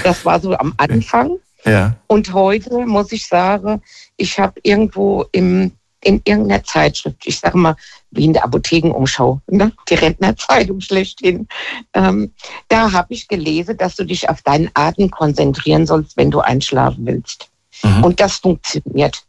Das 0.04 0.24
war 0.24 0.40
so 0.40 0.54
am 0.54 0.72
Anfang. 0.76 1.38
Ja. 1.70 1.96
Und 2.06 2.32
heute 2.32 2.86
muss 2.86 3.12
ich 3.12 3.26
sagen, 3.26 3.82
ich 4.16 4.38
habe 4.38 4.60
irgendwo 4.62 5.24
im, 5.32 5.72
in 6.02 6.20
irgendeiner 6.24 6.64
Zeitschrift, 6.64 7.26
ich 7.26 7.38
sage 7.38 7.58
mal, 7.58 7.76
wie 8.10 8.24
in 8.24 8.32
der 8.32 8.44
Apothekenumschau, 8.44 9.40
ne? 9.48 9.72
die 9.88 9.94
Rentnerzeitung 9.94 10.80
schlechthin, 10.80 11.48
ähm, 11.94 12.32
da 12.68 12.92
habe 12.92 13.14
ich 13.14 13.28
gelesen, 13.28 13.76
dass 13.76 13.96
du 13.96 14.04
dich 14.04 14.28
auf 14.28 14.42
deinen 14.42 14.70
Atem 14.74 15.10
konzentrieren 15.10 15.86
sollst, 15.86 16.16
wenn 16.16 16.30
du 16.30 16.40
einschlafen 16.40 17.06
willst. 17.06 17.48
Mhm. 17.82 18.04
Und 18.04 18.20
das 18.20 18.36
funktioniert. 18.36 19.22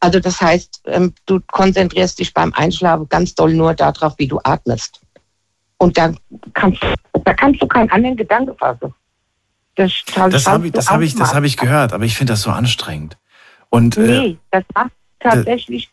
Also 0.00 0.20
das 0.20 0.40
heißt, 0.40 0.82
ähm, 0.86 1.14
du 1.26 1.40
konzentrierst 1.46 2.18
dich 2.18 2.34
beim 2.34 2.52
Einschlafen 2.52 3.08
ganz 3.08 3.34
doll 3.34 3.54
nur 3.54 3.74
darauf, 3.74 4.14
wie 4.18 4.28
du 4.28 4.38
atmest. 4.44 5.00
Und 5.78 5.96
dann 5.96 6.18
kannst, 6.52 6.82
da 7.24 7.34
kannst 7.34 7.62
du 7.62 7.66
keinen 7.66 7.90
anderen 7.90 8.16
Gedanke 8.16 8.54
fassen. 8.54 8.94
Das, 9.76 9.92
Das 10.30 10.46
habe 10.46 10.66
ich, 10.66 10.72
das 10.72 10.90
hab 10.90 11.00
ich, 11.00 11.14
das 11.14 11.34
hab 11.34 11.44
ich 11.44 11.56
gehört, 11.56 11.92
aber 11.92 12.04
ich 12.04 12.16
finde 12.16 12.32
das 12.32 12.42
so 12.42 12.50
anstrengend. 12.50 13.16
Und 13.70 13.96
äh, 13.96 14.00
Nee, 14.00 14.38
das 14.50 14.64
macht 14.74 14.92
tatsächlich 15.20 15.90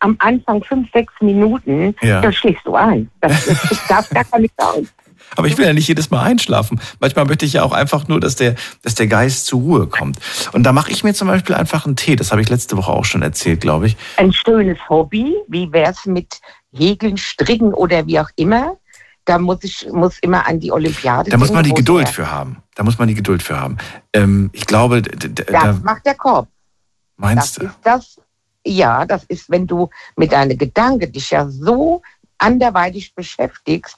am 0.00 0.16
Anfang 0.18 0.62
fünf, 0.64 0.90
sechs 0.92 1.12
Minuten, 1.20 1.94
Ja. 2.02 2.20
da 2.20 2.32
schläfst 2.32 2.66
du 2.66 2.74
ein. 2.74 3.10
Das, 3.20 3.46
das, 3.46 3.62
das 3.68 3.86
darf 3.88 4.10
gar 4.30 4.38
nicht 4.38 4.54
sein. 4.58 4.88
Aber 5.36 5.46
ich 5.46 5.56
will 5.56 5.64
ja 5.66 5.72
nicht 5.72 5.86
jedes 5.86 6.10
Mal 6.10 6.22
einschlafen. 6.24 6.80
Manchmal 6.98 7.24
möchte 7.24 7.46
ich 7.46 7.52
ja 7.52 7.62
auch 7.62 7.72
einfach 7.72 8.08
nur, 8.08 8.18
dass 8.18 8.34
der, 8.34 8.56
dass 8.82 8.96
der 8.96 9.06
Geist 9.06 9.46
zur 9.46 9.60
Ruhe 9.60 9.86
kommt. 9.86 10.18
Und 10.52 10.64
da 10.64 10.72
mache 10.72 10.90
ich 10.90 11.04
mir 11.04 11.14
zum 11.14 11.28
Beispiel 11.28 11.54
einfach 11.54 11.86
einen 11.86 11.94
Tee. 11.94 12.16
Das 12.16 12.32
habe 12.32 12.42
ich 12.42 12.48
letzte 12.48 12.76
Woche 12.76 12.90
auch 12.90 13.04
schon 13.04 13.22
erzählt, 13.22 13.60
glaube 13.60 13.86
ich. 13.86 13.96
Ein 14.16 14.32
schönes 14.32 14.78
Hobby, 14.88 15.34
wie 15.46 15.70
wär's 15.72 16.04
mit 16.06 16.40
Häkeln, 16.72 17.16
Stricken 17.16 17.72
oder 17.72 18.06
wie 18.06 18.18
auch 18.18 18.30
immer? 18.36 18.76
Da 19.24 19.38
muss 19.38 19.58
ich 19.62 19.86
muss 19.92 20.18
immer 20.20 20.46
an 20.46 20.60
die 20.60 20.72
Olympiade 20.72 21.30
Da 21.30 21.36
muss 21.36 21.52
man 21.52 21.64
die 21.64 21.74
Geduld 21.74 22.08
für 22.08 22.30
haben. 22.30 22.62
Da 22.74 22.82
muss 22.82 22.98
man 22.98 23.08
die 23.08 23.14
Geduld 23.14 23.42
für 23.42 23.58
haben. 23.60 23.76
Ähm, 24.12 24.50
ich 24.52 24.66
glaube, 24.66 25.02
Das 25.02 25.46
da 25.46 25.72
macht 25.82 26.06
der 26.06 26.14
Korb. 26.14 26.48
meinst 27.16 27.46
Das 27.46 27.54
du. 27.54 27.66
ist 27.66 27.78
das, 27.82 28.20
ja, 28.64 29.04
das 29.04 29.24
ist, 29.24 29.50
wenn 29.50 29.66
du 29.66 29.88
mit 30.16 30.32
deinen 30.32 30.56
Gedanken 30.56 31.12
dich 31.12 31.30
ja 31.30 31.48
so 31.48 32.02
anderweitig 32.38 33.14
beschäftigst, 33.14 33.96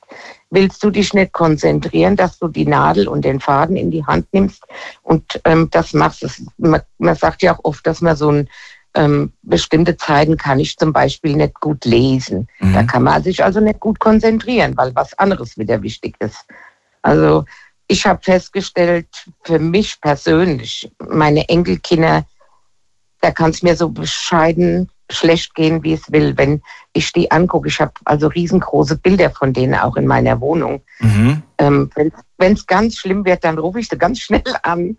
willst 0.50 0.82
du 0.82 0.90
dich 0.90 1.14
nicht 1.14 1.32
konzentrieren, 1.32 2.16
dass 2.16 2.38
du 2.38 2.48
die 2.48 2.66
Nadel 2.66 3.08
und 3.08 3.24
den 3.24 3.40
Faden 3.40 3.76
in 3.76 3.90
die 3.90 4.04
Hand 4.04 4.26
nimmst 4.32 4.64
und 5.02 5.40
ähm, 5.44 5.68
das 5.70 5.92
machst. 5.92 6.22
Das, 6.24 6.42
man, 6.58 6.82
man 6.98 7.14
sagt 7.14 7.42
ja 7.42 7.54
auch 7.54 7.60
oft, 7.62 7.86
dass 7.86 8.00
man 8.00 8.16
so 8.16 8.30
ein 8.30 8.48
ähm, 8.94 9.32
bestimmte 9.42 9.96
Zeiten 9.96 10.36
kann 10.36 10.60
ich 10.60 10.76
zum 10.76 10.92
Beispiel 10.92 11.34
nicht 11.36 11.54
gut 11.60 11.84
lesen. 11.84 12.48
Mhm. 12.60 12.74
Da 12.74 12.82
kann 12.82 13.02
man 13.02 13.22
sich 13.22 13.42
also 13.42 13.60
nicht 13.60 13.80
gut 13.80 13.98
konzentrieren, 13.98 14.76
weil 14.76 14.94
was 14.94 15.18
anderes 15.18 15.56
wieder 15.56 15.82
wichtig 15.82 16.16
ist. 16.20 16.44
Also 17.02 17.44
ich 17.88 18.06
habe 18.06 18.22
festgestellt, 18.22 19.08
für 19.44 19.58
mich 19.58 20.00
persönlich, 20.00 20.90
meine 20.98 21.48
Enkelkinder, 21.48 22.24
da 23.20 23.30
kann 23.30 23.50
es 23.50 23.62
mir 23.62 23.76
so 23.76 23.88
bescheiden 23.88 24.90
schlecht 25.10 25.54
gehen, 25.54 25.82
wie 25.82 25.92
es 25.92 26.10
will, 26.10 26.36
wenn 26.36 26.62
ich 26.92 27.12
die 27.12 27.30
angucke. 27.30 27.68
Ich 27.68 27.80
habe 27.80 27.92
also 28.04 28.28
riesengroße 28.28 28.96
Bilder 28.96 29.30
von 29.30 29.52
denen 29.52 29.74
auch 29.74 29.96
in 29.96 30.06
meiner 30.06 30.40
Wohnung. 30.40 30.82
Mhm. 31.00 31.42
Ähm, 31.58 31.90
wenn 32.38 32.52
es 32.54 32.66
ganz 32.66 32.96
schlimm 32.96 33.24
wird, 33.24 33.44
dann 33.44 33.58
rufe 33.58 33.80
ich 33.80 33.88
sie 33.88 33.98
ganz 33.98 34.18
schnell 34.20 34.42
an. 34.62 34.96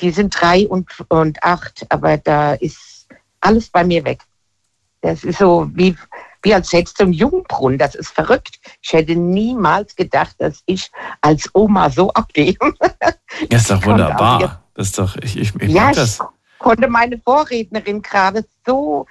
Die 0.00 0.10
sind 0.10 0.38
drei 0.38 0.66
und, 0.66 0.88
und 1.08 1.42
acht, 1.42 1.86
aber 1.88 2.18
da 2.18 2.54
ist 2.54 2.93
alles 3.44 3.68
bei 3.68 3.84
mir 3.84 4.04
weg. 4.04 4.20
Das 5.00 5.22
ist 5.22 5.38
so 5.38 5.68
wie, 5.74 5.96
wie 6.42 6.54
als 6.54 6.70
du 6.70 6.82
einen 7.00 7.12
Jungbrunnen. 7.12 7.78
Das 7.78 7.94
ist 7.94 8.08
verrückt. 8.10 8.58
Ich 8.82 8.92
hätte 8.92 9.14
niemals 9.14 9.94
gedacht, 9.94 10.36
dass 10.38 10.62
ich 10.66 10.90
als 11.20 11.50
Oma 11.54 11.90
so 11.90 12.10
abgehe. 12.12 12.56
Ja, 13.50 13.58
ist 13.58 13.68
doch 13.68 13.76
jetzt- 13.76 13.86
wunderbar. 13.86 14.62
Das 14.74 14.86
ist 14.88 14.98
doch, 14.98 15.16
ich, 15.16 15.36
ich, 15.36 15.54
ich 15.56 15.70
ja, 15.72 15.82
mag 15.82 15.90
ich 15.92 15.96
das. 15.96 16.20
konnte 16.58 16.88
meine 16.88 17.18
Vorrednerin 17.18 18.00
gerade 18.00 18.44
so, 18.64 19.06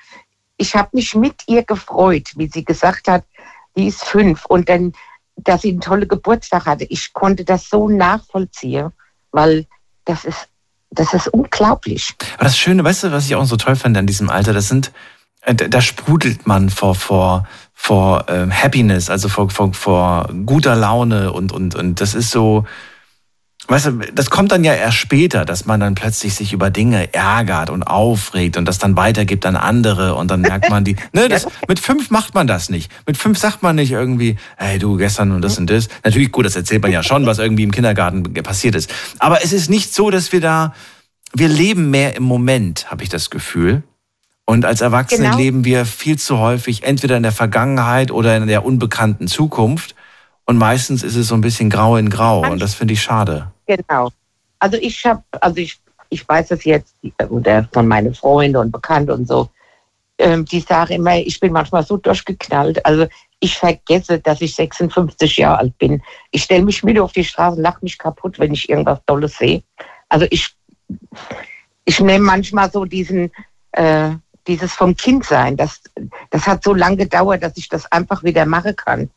ich 0.55 0.73
habe 0.75 0.89
mich 0.93 1.13
mit 1.13 1.43
ihr 1.47 1.63
gefreut, 1.63 2.29
wie 2.35 2.47
sie 2.47 2.63
gesagt 2.63 3.09
hat, 3.09 3.25
die 3.75 3.87
ist 3.87 4.03
fünf 4.05 4.45
und 4.45 4.69
dann, 4.69 4.93
dass 5.35 5.61
sie 5.63 5.71
einen 5.71 5.81
tollen 5.81 6.07
Geburtstag 6.07 6.65
hatte. 6.65 6.85
Ich 6.85 7.11
konnte 7.11 7.43
das 7.43 7.69
so 7.69 7.89
nachvollziehen, 7.89 8.91
weil 9.31 9.65
das 10.05 10.23
ist, 10.25 10.47
das 10.93 11.13
ist 11.13 11.27
unglaublich. 11.27 12.13
Aber 12.35 12.45
das 12.45 12.57
Schöne, 12.57 12.83
weißt 12.83 13.05
du, 13.05 13.11
was 13.11 13.25
ich 13.25 13.35
auch 13.35 13.45
so 13.45 13.57
toll 13.57 13.75
fand 13.75 13.97
an 13.97 14.07
diesem 14.07 14.29
Alter, 14.29 14.53
das 14.53 14.67
sind, 14.67 14.91
äh, 15.41 15.55
da 15.55 15.81
sprudelt 15.81 16.47
man 16.47 16.69
vor, 16.69 16.95
vor, 16.95 17.47
vor 17.73 18.25
ähm, 18.29 18.51
Happiness, 18.51 19.09
also 19.09 19.29
vor, 19.29 19.49
vor, 19.49 19.73
vor 19.73 20.29
guter 20.45 20.75
Laune 20.75 21.31
und, 21.31 21.51
und, 21.51 21.75
und 21.75 22.01
das 22.01 22.15
ist 22.15 22.31
so, 22.31 22.65
weißt 23.67 23.85
du, 23.85 23.91
das 24.13 24.29
kommt 24.29 24.51
dann 24.51 24.63
ja 24.63 24.73
erst 24.73 24.97
später, 24.97 25.45
dass 25.45 25.65
man 25.65 25.79
dann 25.79 25.95
plötzlich 25.95 26.33
sich 26.35 26.53
über 26.53 26.69
Dinge 26.69 27.13
ärgert 27.13 27.69
und 27.69 27.83
aufregt 27.83 28.57
und 28.57 28.65
das 28.65 28.77
dann 28.77 28.95
weitergibt 28.97 29.45
an 29.45 29.55
andere 29.55 30.15
und 30.15 30.29
dann 30.31 30.41
merkt 30.41 30.69
man 30.69 30.83
die, 30.83 30.95
ne, 31.13 31.29
das, 31.29 31.47
mit 31.67 31.79
fünf 31.79 32.09
macht 32.09 32.33
man 32.33 32.47
das 32.47 32.69
nicht. 32.69 32.91
Mit 33.07 33.17
fünf 33.17 33.37
sagt 33.37 33.63
man 33.63 33.75
nicht 33.75 33.91
irgendwie, 33.91 34.37
hey 34.57 34.79
du, 34.79 34.97
gestern 34.97 35.31
und 35.31 35.41
das 35.41 35.57
und 35.57 35.69
das. 35.69 35.87
Natürlich, 36.03 36.31
gut, 36.31 36.45
das 36.45 36.55
erzählt 36.55 36.81
man 36.81 36.91
ja 36.91 37.03
schon, 37.03 37.25
was 37.25 37.39
irgendwie 37.39 37.63
im 37.63 37.71
Kindergarten 37.71 38.33
passiert 38.33 38.75
ist. 38.75 38.93
Aber 39.19 39.43
es 39.43 39.53
ist 39.53 39.69
nicht 39.69 39.93
so, 39.93 40.09
dass 40.09 40.31
wir 40.31 40.41
da, 40.41 40.73
wir 41.33 41.47
leben 41.47 41.89
mehr 41.89 42.15
im 42.15 42.23
Moment, 42.23 42.91
habe 42.91 43.03
ich 43.03 43.09
das 43.09 43.29
Gefühl. 43.29 43.83
Und 44.45 44.65
als 44.65 44.81
Erwachsene 44.81 45.23
genau. 45.23 45.37
leben 45.37 45.65
wir 45.65 45.85
viel 45.85 46.17
zu 46.17 46.37
häufig 46.37 46.83
entweder 46.83 47.15
in 47.15 47.23
der 47.23 47.31
Vergangenheit 47.31 48.11
oder 48.11 48.35
in 48.35 48.47
der 48.47 48.65
unbekannten 48.65 49.27
Zukunft. 49.27 49.95
Und 50.45 50.57
meistens 50.57 51.03
ist 51.03 51.15
es 51.15 51.27
so 51.27 51.35
ein 51.35 51.41
bisschen 51.41 51.69
grau 51.69 51.95
in 51.95 52.09
grau. 52.09 52.41
Und 52.49 52.61
das 52.61 52.73
finde 52.73 52.93
ich 52.93 53.01
schade. 53.01 53.51
Genau. 53.65 54.09
Also 54.59 54.77
ich 54.77 55.05
habe, 55.05 55.23
also 55.41 55.57
ich, 55.57 55.79
ich 56.09 56.27
weiß 56.27 56.51
es 56.51 56.63
jetzt 56.63 56.95
oder 57.29 57.67
von 57.71 57.87
meinen 57.87 58.13
Freunden 58.13 58.57
und 58.57 58.71
Bekannten 58.71 59.11
und 59.11 59.27
so, 59.27 59.49
ähm, 60.17 60.45
die 60.45 60.59
sagen 60.59 60.93
immer, 60.93 61.17
ich 61.17 61.39
bin 61.39 61.51
manchmal 61.51 61.85
so 61.85 61.97
durchgeknallt. 61.97 62.85
Also 62.85 63.07
ich 63.39 63.57
vergesse, 63.57 64.19
dass 64.19 64.41
ich 64.41 64.55
56 64.55 65.37
Jahre 65.37 65.59
alt 65.59 65.77
bin. 65.77 66.01
Ich 66.31 66.43
stelle 66.43 66.63
mich 66.63 66.85
wieder 66.85 67.03
auf 67.03 67.11
die 67.11 67.25
Straße, 67.25 67.61
lache 67.61 67.79
mich 67.81 67.97
kaputt, 67.97 68.39
wenn 68.39 68.53
ich 68.53 68.69
irgendwas 68.69 68.99
Tolles 69.05 69.37
sehe. 69.37 69.63
Also 70.09 70.25
ich, 70.29 70.55
ich 71.85 71.99
nehme 71.99 72.23
manchmal 72.23 72.71
so 72.71 72.85
diesen, 72.85 73.31
äh, 73.73 74.11
dieses 74.47 74.73
vom 74.73 74.95
Kind 74.95 75.25
sein. 75.25 75.57
Das, 75.57 75.81
das 76.29 76.47
hat 76.47 76.63
so 76.63 76.73
lange 76.73 76.97
gedauert, 76.97 77.43
dass 77.43 77.57
ich 77.57 77.67
das 77.67 77.91
einfach 77.91 78.23
wieder 78.23 78.45
machen 78.45 78.75
kann. 78.75 79.09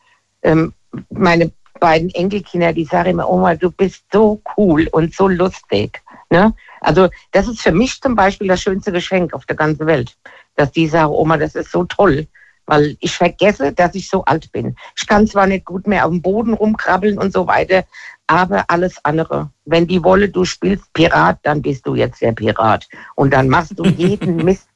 Ähm, 0.42 0.72
meine 1.10 1.52
beiden 1.80 2.10
Enkelkinder, 2.10 2.72
die 2.72 2.84
sagen 2.84 3.10
immer, 3.10 3.28
Oma, 3.28 3.54
du 3.54 3.70
bist 3.70 4.04
so 4.12 4.40
cool 4.56 4.88
und 4.92 5.14
so 5.14 5.28
lustig. 5.28 6.02
Ne? 6.30 6.54
Also 6.80 7.08
das 7.32 7.48
ist 7.48 7.60
für 7.60 7.72
mich 7.72 8.00
zum 8.00 8.14
Beispiel 8.14 8.48
das 8.48 8.62
schönste 8.62 8.92
Geschenk 8.92 9.32
auf 9.34 9.46
der 9.46 9.56
ganzen 9.56 9.86
Welt, 9.86 10.16
dass 10.56 10.72
die 10.72 10.88
sagen, 10.88 11.12
Oma, 11.12 11.36
das 11.36 11.54
ist 11.54 11.70
so 11.70 11.84
toll, 11.84 12.26
weil 12.66 12.96
ich 13.00 13.14
vergesse, 13.14 13.72
dass 13.72 13.94
ich 13.94 14.08
so 14.08 14.24
alt 14.24 14.50
bin. 14.52 14.76
Ich 14.96 15.06
kann 15.06 15.26
zwar 15.26 15.46
nicht 15.46 15.64
gut 15.64 15.86
mehr 15.86 16.04
auf 16.04 16.10
dem 16.10 16.22
Boden 16.22 16.54
rumkrabbeln 16.54 17.18
und 17.18 17.32
so 17.32 17.46
weiter, 17.46 17.84
aber 18.26 18.64
alles 18.68 19.04
andere. 19.04 19.50
Wenn 19.64 19.86
die 19.86 20.02
wolle, 20.02 20.28
du 20.28 20.44
spielst 20.44 20.92
Pirat, 20.92 21.38
dann 21.42 21.62
bist 21.62 21.86
du 21.86 21.94
jetzt 21.94 22.20
der 22.20 22.32
Pirat. 22.32 22.88
Und 23.14 23.32
dann 23.32 23.48
machst 23.48 23.78
du 23.78 23.84
jeden 23.84 24.36
Mist, 24.44 24.68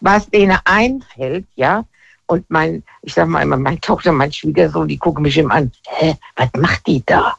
was 0.00 0.28
denen 0.30 0.58
einfällt, 0.64 1.46
ja, 1.54 1.84
und 2.32 2.48
mein, 2.48 2.82
ich 3.02 3.12
sag 3.14 3.28
mal 3.28 3.42
immer, 3.42 3.58
meine 3.58 3.80
Tochter, 3.80 4.10
mein 4.10 4.32
Schwiegersohn, 4.32 4.88
die 4.88 4.96
gucken 4.96 5.22
mich 5.22 5.36
immer 5.36 5.54
an. 5.54 5.72
Hä, 5.86 6.16
was 6.36 6.48
macht 6.56 6.86
die 6.86 7.04
da? 7.04 7.36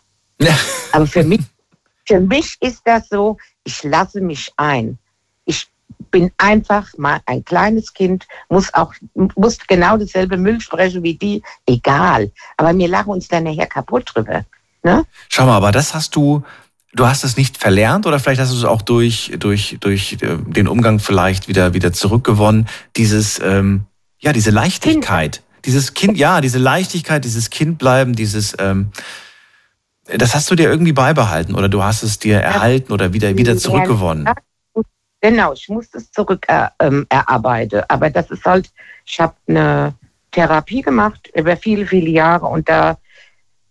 Aber 0.91 1.07
für 1.07 1.23
mich, 1.23 1.41
für 2.05 2.19
mich 2.19 2.57
ist 2.61 2.81
das 2.85 3.09
so, 3.09 3.37
ich 3.63 3.83
lasse 3.83 4.21
mich 4.21 4.51
ein. 4.57 4.99
Ich 5.45 5.67
bin 6.11 6.31
einfach 6.37 6.87
mal 6.97 7.21
ein 7.25 7.43
kleines 7.43 7.93
Kind, 7.93 8.27
muss 8.49 8.71
auch, 8.73 8.93
muss 9.35 9.57
genau 9.67 9.97
dasselbe 9.97 10.37
Müll 10.37 10.61
sprechen 10.61 11.01
wie 11.01 11.15
die, 11.15 11.41
egal. 11.65 12.31
Aber 12.57 12.77
wir 12.77 12.87
lachen 12.87 13.13
uns 13.13 13.27
dann 13.27 13.45
nachher 13.45 13.67
kaputt 13.67 14.11
drüber. 14.13 14.45
Ne? 14.83 15.05
Schau 15.29 15.45
mal, 15.45 15.57
aber 15.57 15.71
das 15.71 15.95
hast 15.95 16.15
du, 16.15 16.43
du 16.93 17.07
hast 17.07 17.23
es 17.23 17.35
nicht 17.35 17.57
verlernt 17.57 18.05
oder 18.05 18.19
vielleicht 18.19 18.41
hast 18.41 18.51
du 18.51 18.57
es 18.57 18.65
auch 18.65 18.83
durch, 18.83 19.33
durch, 19.39 19.77
durch 19.79 20.17
äh, 20.21 20.37
den 20.37 20.67
Umgang 20.67 20.99
vielleicht 20.99 21.47
wieder, 21.47 21.73
wieder 21.73 21.93
zurückgewonnen, 21.93 22.67
dieses, 22.95 23.39
ähm, 23.39 23.87
ja, 24.23 24.31
diese 24.31 24.51
Leichtigkeit. 24.51 25.33
Kind. 25.33 25.65
Dieses 25.65 25.93
Kind, 25.93 26.17
ja, 26.17 26.41
diese 26.41 26.57
Leichtigkeit, 26.57 27.23
dieses 27.23 27.49
Kindbleiben, 27.49 28.15
dieses, 28.15 28.55
ähm, 28.59 28.91
das 30.05 30.33
hast 30.33 30.49
du 30.49 30.55
dir 30.55 30.69
irgendwie 30.69 30.91
beibehalten 30.91 31.55
oder 31.55 31.69
du 31.69 31.83
hast 31.83 32.03
es 32.03 32.19
dir 32.19 32.39
erhalten 32.39 32.91
oder 32.91 33.13
wieder, 33.13 33.37
wieder 33.37 33.57
zurückgewonnen. 33.57 34.27
Genau, 35.21 35.53
ich 35.53 35.69
muss 35.69 35.87
es 35.93 36.11
zurück 36.11 36.45
äh, 36.47 36.67
ähm, 36.79 37.05
erarbeiten. 37.09 37.81
Aber 37.87 38.09
das 38.09 38.29
ist 38.29 38.43
halt, 38.43 38.69
ich 39.05 39.19
habe 39.19 39.35
eine 39.47 39.93
Therapie 40.31 40.81
gemacht 40.81 41.29
über 41.33 41.55
viele, 41.55 41.85
viele 41.85 42.09
Jahre 42.09 42.47
und 42.47 42.67
da 42.67 42.97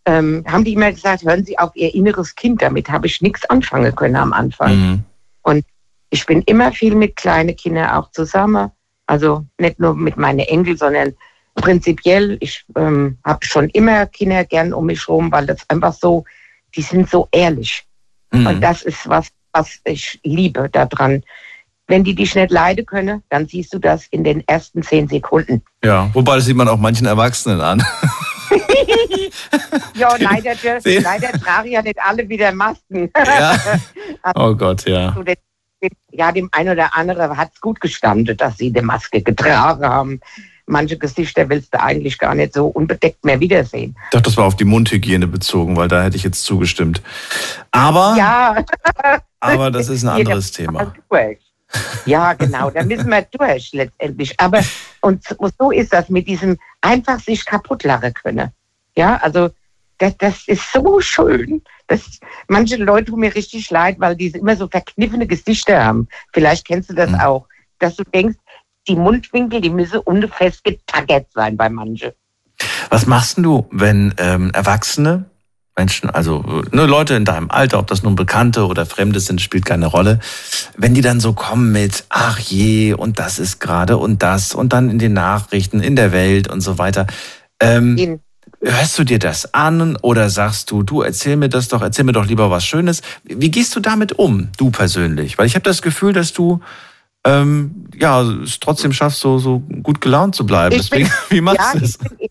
ähm, 0.04 0.44
haben 0.46 0.64
die 0.64 0.72
immer 0.72 0.92
gesagt, 0.92 1.24
hören 1.24 1.44
Sie 1.44 1.58
auf 1.58 1.74
Ihr 1.74 1.94
inneres 1.94 2.34
Kind, 2.34 2.62
damit 2.62 2.88
habe 2.90 3.06
ich 3.06 3.20
nichts 3.20 3.48
anfangen 3.50 3.94
können 3.94 4.16
am 4.16 4.32
Anfang. 4.32 4.76
Mhm. 4.76 5.04
Und 5.42 5.64
ich 6.10 6.24
bin 6.26 6.42
immer 6.42 6.72
viel 6.72 6.94
mit 6.94 7.16
kleinen 7.16 7.54
Kindern 7.54 7.90
auch 7.90 8.10
zusammen. 8.10 8.70
Also 9.12 9.44
nicht 9.58 9.78
nur 9.78 9.94
mit 9.94 10.16
meinen 10.16 10.38
Enkel, 10.38 10.78
sondern 10.78 11.12
prinzipiell, 11.56 12.38
ich 12.40 12.64
ähm, 12.76 13.18
habe 13.26 13.44
schon 13.44 13.68
immer 13.68 14.06
Kinder 14.06 14.42
gern 14.46 14.72
um 14.72 14.86
mich 14.86 15.06
herum, 15.06 15.30
weil 15.30 15.44
das 15.44 15.68
einfach 15.68 15.92
so, 15.92 16.24
die 16.74 16.80
sind 16.80 17.10
so 17.10 17.28
ehrlich. 17.30 17.84
Mhm. 18.30 18.46
Und 18.46 18.60
das 18.62 18.80
ist 18.80 19.06
was, 19.06 19.28
was 19.52 19.78
ich 19.84 20.18
liebe 20.24 20.70
daran. 20.70 21.22
Wenn 21.88 22.04
die 22.04 22.14
dich 22.14 22.34
nicht 22.34 22.50
leiden 22.50 22.86
können, 22.86 23.22
dann 23.28 23.46
siehst 23.46 23.74
du 23.74 23.78
das 23.78 24.06
in 24.06 24.24
den 24.24 24.48
ersten 24.48 24.82
zehn 24.82 25.06
Sekunden. 25.08 25.62
Ja, 25.84 26.08
wobei 26.14 26.36
das 26.36 26.46
sieht 26.46 26.56
man 26.56 26.68
auch 26.68 26.78
manchen 26.78 27.06
Erwachsenen 27.06 27.60
an. 27.60 27.84
ja, 29.94 30.16
leider, 30.18 30.54
leider 30.84 31.32
tragen 31.32 31.70
ja 31.70 31.82
nicht 31.82 32.00
alle 32.00 32.26
wieder 32.26 32.50
Masken. 32.52 33.10
Ja. 33.14 33.58
Oh 34.36 34.54
Gott, 34.54 34.86
ja 34.86 35.16
ja, 36.10 36.32
dem 36.32 36.48
einen 36.52 36.70
oder 36.70 36.96
anderen 36.96 37.36
hat 37.36 37.50
es 37.54 37.60
gut 37.60 37.80
gestanden, 37.80 38.36
dass 38.36 38.58
sie 38.58 38.72
die 38.72 38.82
Maske 38.82 39.22
getragen 39.22 39.84
haben. 39.84 40.20
Manche 40.66 40.96
Gesichter 40.96 41.48
willst 41.48 41.74
du 41.74 41.80
eigentlich 41.80 42.18
gar 42.18 42.34
nicht 42.34 42.54
so 42.54 42.68
unbedeckt 42.68 43.24
mehr 43.24 43.40
wiedersehen. 43.40 43.96
Ich 44.04 44.10
dachte, 44.10 44.30
das 44.30 44.36
war 44.36 44.46
auf 44.46 44.56
die 44.56 44.64
Mundhygiene 44.64 45.26
bezogen, 45.26 45.76
weil 45.76 45.88
da 45.88 46.04
hätte 46.04 46.16
ich 46.16 46.22
jetzt 46.22 46.44
zugestimmt. 46.44 47.02
Aber, 47.72 48.14
ja. 48.16 48.64
aber 49.40 49.70
das 49.70 49.88
ist 49.88 50.04
ein 50.04 50.08
anderes 50.08 50.52
Thema. 50.52 50.94
Ja, 52.04 52.34
genau, 52.34 52.70
da 52.70 52.84
müssen 52.84 53.08
wir 53.08 53.22
durch 53.22 53.72
letztendlich. 53.72 54.38
Aber 54.38 54.60
und 55.00 55.24
so 55.58 55.70
ist 55.70 55.92
das 55.92 56.08
mit 56.08 56.28
diesem 56.28 56.58
einfach 56.80 57.18
sich 57.18 57.44
kaputt 57.44 57.82
lachen 57.84 58.14
können. 58.14 58.50
Ja, 58.96 59.16
also 59.16 59.50
das, 60.02 60.16
das 60.18 60.48
ist 60.48 60.72
so 60.72 61.00
schön. 61.00 61.62
Das, 61.86 62.18
manche 62.48 62.76
Leute 62.76 63.12
tun 63.12 63.20
mir 63.20 63.34
richtig 63.34 63.70
leid, 63.70 63.96
weil 64.00 64.16
die 64.16 64.28
immer 64.28 64.56
so 64.56 64.66
verkniffene 64.66 65.26
Gesichter 65.26 65.84
haben. 65.84 66.08
Vielleicht 66.32 66.66
kennst 66.66 66.90
du 66.90 66.94
das 66.94 67.10
mhm. 67.10 67.20
auch, 67.20 67.46
dass 67.78 67.96
du 67.96 68.04
denkst, 68.04 68.36
die 68.88 68.96
Mundwinkel, 68.96 69.60
die 69.60 69.70
müssen 69.70 70.00
unfest 70.00 70.64
getaggert 70.64 71.26
sein 71.32 71.56
bei 71.56 71.68
manchen. 71.68 72.10
Was 72.90 73.06
machst 73.06 73.38
du, 73.38 73.66
wenn 73.70 74.12
ähm, 74.18 74.50
Erwachsene, 74.52 75.26
Menschen, 75.76 76.10
also 76.10 76.64
ne, 76.72 76.84
Leute 76.86 77.14
in 77.14 77.24
deinem 77.24 77.50
Alter, 77.50 77.78
ob 77.78 77.86
das 77.86 78.02
nun 78.02 78.16
Bekannte 78.16 78.66
oder 78.66 78.84
Fremde 78.84 79.20
sind, 79.20 79.40
spielt 79.40 79.64
keine 79.64 79.86
Rolle, 79.86 80.18
wenn 80.76 80.94
die 80.94 81.00
dann 81.00 81.20
so 81.20 81.32
kommen 81.32 81.70
mit, 81.70 82.04
ach 82.08 82.40
je, 82.40 82.92
und 82.92 83.20
das 83.20 83.38
ist 83.38 83.60
gerade 83.60 83.98
und 83.98 84.22
das 84.22 84.52
und 84.52 84.72
dann 84.72 84.90
in 84.90 84.98
den 84.98 85.12
Nachrichten, 85.12 85.80
in 85.80 85.94
der 85.94 86.10
Welt 86.10 86.48
und 86.48 86.60
so 86.60 86.78
weiter. 86.78 87.06
Ähm, 87.60 88.20
Hörst 88.64 88.96
du 88.96 89.02
dir 89.02 89.18
das 89.18 89.54
an 89.54 89.96
oder 90.02 90.30
sagst 90.30 90.70
du, 90.70 90.84
du 90.84 91.02
erzähl 91.02 91.36
mir 91.36 91.48
das 91.48 91.66
doch, 91.66 91.82
erzähl 91.82 92.04
mir 92.04 92.12
doch 92.12 92.26
lieber 92.26 92.48
was 92.48 92.64
Schönes. 92.64 93.02
Wie 93.24 93.50
gehst 93.50 93.74
du 93.74 93.80
damit 93.80 94.12
um, 94.12 94.50
du 94.56 94.70
persönlich? 94.70 95.36
Weil 95.36 95.46
ich 95.46 95.56
habe 95.56 95.64
das 95.64 95.82
Gefühl, 95.82 96.12
dass 96.12 96.32
du 96.32 96.60
ähm, 97.24 97.88
ja 97.94 98.22
es 98.22 98.60
trotzdem 98.60 98.92
schaffst, 98.92 99.18
so, 99.18 99.38
so 99.38 99.58
gut 99.58 100.00
gelaunt 100.00 100.36
zu 100.36 100.46
bleiben. 100.46 100.76
Ich 100.76 100.90
Deswegen, 100.90 101.08
bin, 101.08 101.14
wie 101.36 101.40
machst 101.40 101.58
ja, 101.58 101.72
du 101.72 101.80
das? 101.80 101.98
Ich, 102.18 102.30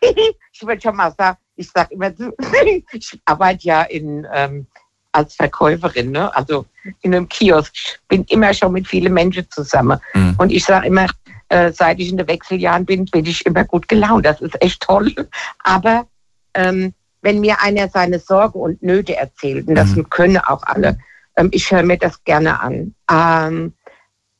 ich 0.52 0.66
würde 0.66 0.80
schon 0.80 0.96
mal 0.96 1.14
sagen, 1.18 1.36
ich 1.56 1.70
sage 1.70 1.94
immer, 1.94 2.12
ich 2.92 3.20
arbeite 3.26 3.64
ja 3.64 3.82
in, 3.82 4.26
ähm, 4.32 4.66
als 5.12 5.34
Verkäuferin, 5.34 6.12
ne? 6.12 6.34
also 6.34 6.64
in 7.02 7.14
einem 7.14 7.28
Kiosk. 7.28 7.72
Ich 7.74 7.98
bin 8.08 8.24
immer 8.30 8.54
schon 8.54 8.72
mit 8.72 8.88
vielen 8.88 9.12
Menschen 9.12 9.46
zusammen. 9.50 9.98
Mhm. 10.14 10.34
Und 10.38 10.50
ich 10.50 10.64
sage 10.64 10.86
immer, 10.86 11.08
äh, 11.48 11.72
seit 11.72 11.98
ich 12.00 12.10
in 12.10 12.16
den 12.16 12.28
Wechseljahren 12.28 12.84
bin, 12.84 13.06
bin 13.06 13.26
ich 13.26 13.44
immer 13.46 13.64
gut 13.64 13.88
gelaunt. 13.88 14.26
Das 14.26 14.40
ist 14.40 14.60
echt 14.62 14.82
toll. 14.82 15.14
Aber 15.64 16.06
ähm, 16.54 16.94
wenn 17.22 17.40
mir 17.40 17.60
einer 17.60 17.88
seine 17.88 18.18
Sorge 18.18 18.58
und 18.58 18.82
Nöte 18.82 19.16
erzählt, 19.16 19.68
und 19.68 19.74
das 19.74 19.94
mhm. 19.94 20.08
können 20.10 20.38
auch 20.38 20.62
alle, 20.64 20.98
ähm, 21.36 21.48
ich 21.52 21.70
höre 21.70 21.82
mir 21.82 21.98
das 21.98 22.22
gerne 22.24 22.60
an. 22.60 22.94
Ähm, 23.10 23.72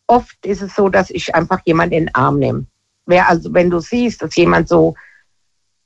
oft 0.07 0.45
ist 0.45 0.63
es 0.63 0.75
so, 0.75 0.89
dass 0.89 1.11
ich 1.11 1.35
einfach 1.35 1.61
jemanden 1.65 1.95
in 1.95 2.07
den 2.07 2.15
Arm 2.15 2.39
nehme. 2.39 2.67
Wer 3.07 3.29
also, 3.29 3.53
wenn 3.55 3.71
du 3.71 3.79
siehst, 3.79 4.23
dass 4.23 4.37
jemand 4.37 4.69
so, 4.69 4.95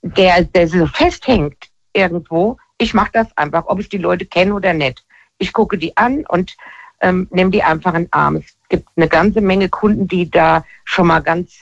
der, 0.03 0.43
der 0.45 0.66
so 0.66 0.87
festhängt 0.87 1.68
irgendwo, 1.93 2.57
ich 2.79 2.95
mache 2.95 3.11
das 3.12 3.29
einfach, 3.37 3.66
ob 3.66 3.79
ich 3.79 3.89
die 3.89 3.99
Leute 3.99 4.27
kenne 4.27 4.55
oder 4.55 4.73
nicht. 4.73 5.05
Ich 5.39 5.53
gucke 5.53 5.79
die 5.79 5.97
an 5.97 6.25
und 6.29 6.57
ähm, 7.03 7.26
nimm 7.30 7.50
die 7.50 7.62
einfach 7.62 7.94
in 7.94 8.05
den 8.05 8.12
Arm. 8.12 8.36
Es 8.36 8.57
gibt 8.68 8.88
eine 8.96 9.09
ganze 9.09 9.40
Menge 9.40 9.68
Kunden, 9.68 10.09
die 10.09 10.30
da 10.30 10.64
schon 10.84 11.09
mal 11.09 11.20
ganz, 11.20 11.61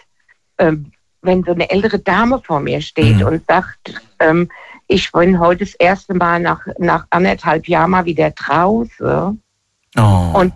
ähm, 0.58 0.92
wenn 1.22 1.42
so 1.42 1.52
eine 1.52 1.68
ältere 1.70 1.98
Dame 1.98 2.40
vor 2.44 2.60
mir 2.60 2.80
steht 2.80 3.16
Mhm. 3.16 3.26
und 3.26 3.46
sagt, 3.46 4.00
ähm, 4.20 4.48
ich 4.86 5.10
bin 5.12 5.38
heute 5.40 5.64
das 5.64 5.74
erste 5.74 6.14
Mal 6.14 6.40
nach, 6.40 6.60
nach 6.78 7.06
anderthalb 7.10 7.68
Jahren 7.68 7.90
mal 7.90 8.04
wieder 8.04 8.30
draußen 8.30 9.42
Oh. 9.98 10.30
und 10.34 10.54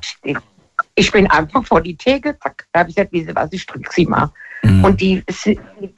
ich, 0.94 1.10
bin 1.10 1.28
einfach 1.28 1.64
vor 1.66 1.80
die 1.80 1.96
Theke, 1.96 2.38
zack, 2.40 2.66
da 2.72 2.80
habe 2.80 2.90
ich 2.90 2.96
gesagt, 2.96 3.12
wie 3.12 3.24
sie 3.24 3.34
was, 3.34 3.52
ich 3.52 3.66
drück 3.66 3.92
sie 3.92 4.06
mal. 4.06 4.30
Mhm. 4.62 4.84
Und 4.84 5.00
die, 5.00 5.22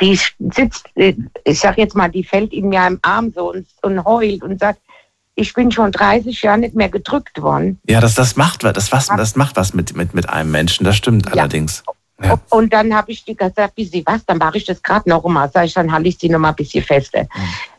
die 0.00 0.18
sitzt, 0.38 0.86
äh, 0.94 1.14
ich 1.44 1.60
sag 1.60 1.76
jetzt 1.76 1.94
mal, 1.94 2.08
die 2.08 2.24
fällt 2.24 2.52
in 2.52 2.68
mir 2.70 2.86
im 2.86 2.98
Arm 3.02 3.30
so 3.34 3.52
und, 3.52 3.66
und 3.82 4.04
heult 4.04 4.42
und 4.42 4.58
sagt, 4.58 4.80
ich 5.36 5.52
bin 5.52 5.70
schon 5.70 5.92
30 5.92 6.42
Jahre 6.42 6.58
nicht 6.58 6.74
mehr 6.74 6.88
gedrückt 6.88 7.40
worden. 7.40 7.78
Ja, 7.88 8.00
das, 8.00 8.14
das 8.14 8.36
macht 8.36 8.64
was, 8.64 8.72
das, 8.72 8.90
was, 8.90 9.06
das 9.06 9.36
macht 9.36 9.56
was 9.56 9.74
mit, 9.74 9.94
mit, 9.94 10.14
mit 10.14 10.28
einem 10.28 10.50
Menschen, 10.50 10.84
das 10.84 10.96
stimmt 10.96 11.30
allerdings. 11.30 11.84
Ja. 12.22 12.40
Und 12.48 12.72
dann 12.72 12.94
habe 12.94 13.12
ich 13.12 13.24
die 13.24 13.36
gesagt, 13.36 13.74
wie 13.76 13.84
sie 13.84 14.02
was, 14.06 14.24
dann 14.24 14.38
mache 14.38 14.56
ich 14.56 14.64
das 14.64 14.82
gerade 14.82 15.08
noch 15.08 15.22
mal. 15.24 15.50
Sag 15.52 15.66
ich, 15.66 15.74
dann 15.74 15.92
halte 15.92 16.08
ich 16.08 16.18
sie 16.18 16.30
noch 16.30 16.38
mal 16.38 16.48
ein 16.48 16.56
bisschen 16.56 16.82
fester. 16.82 17.28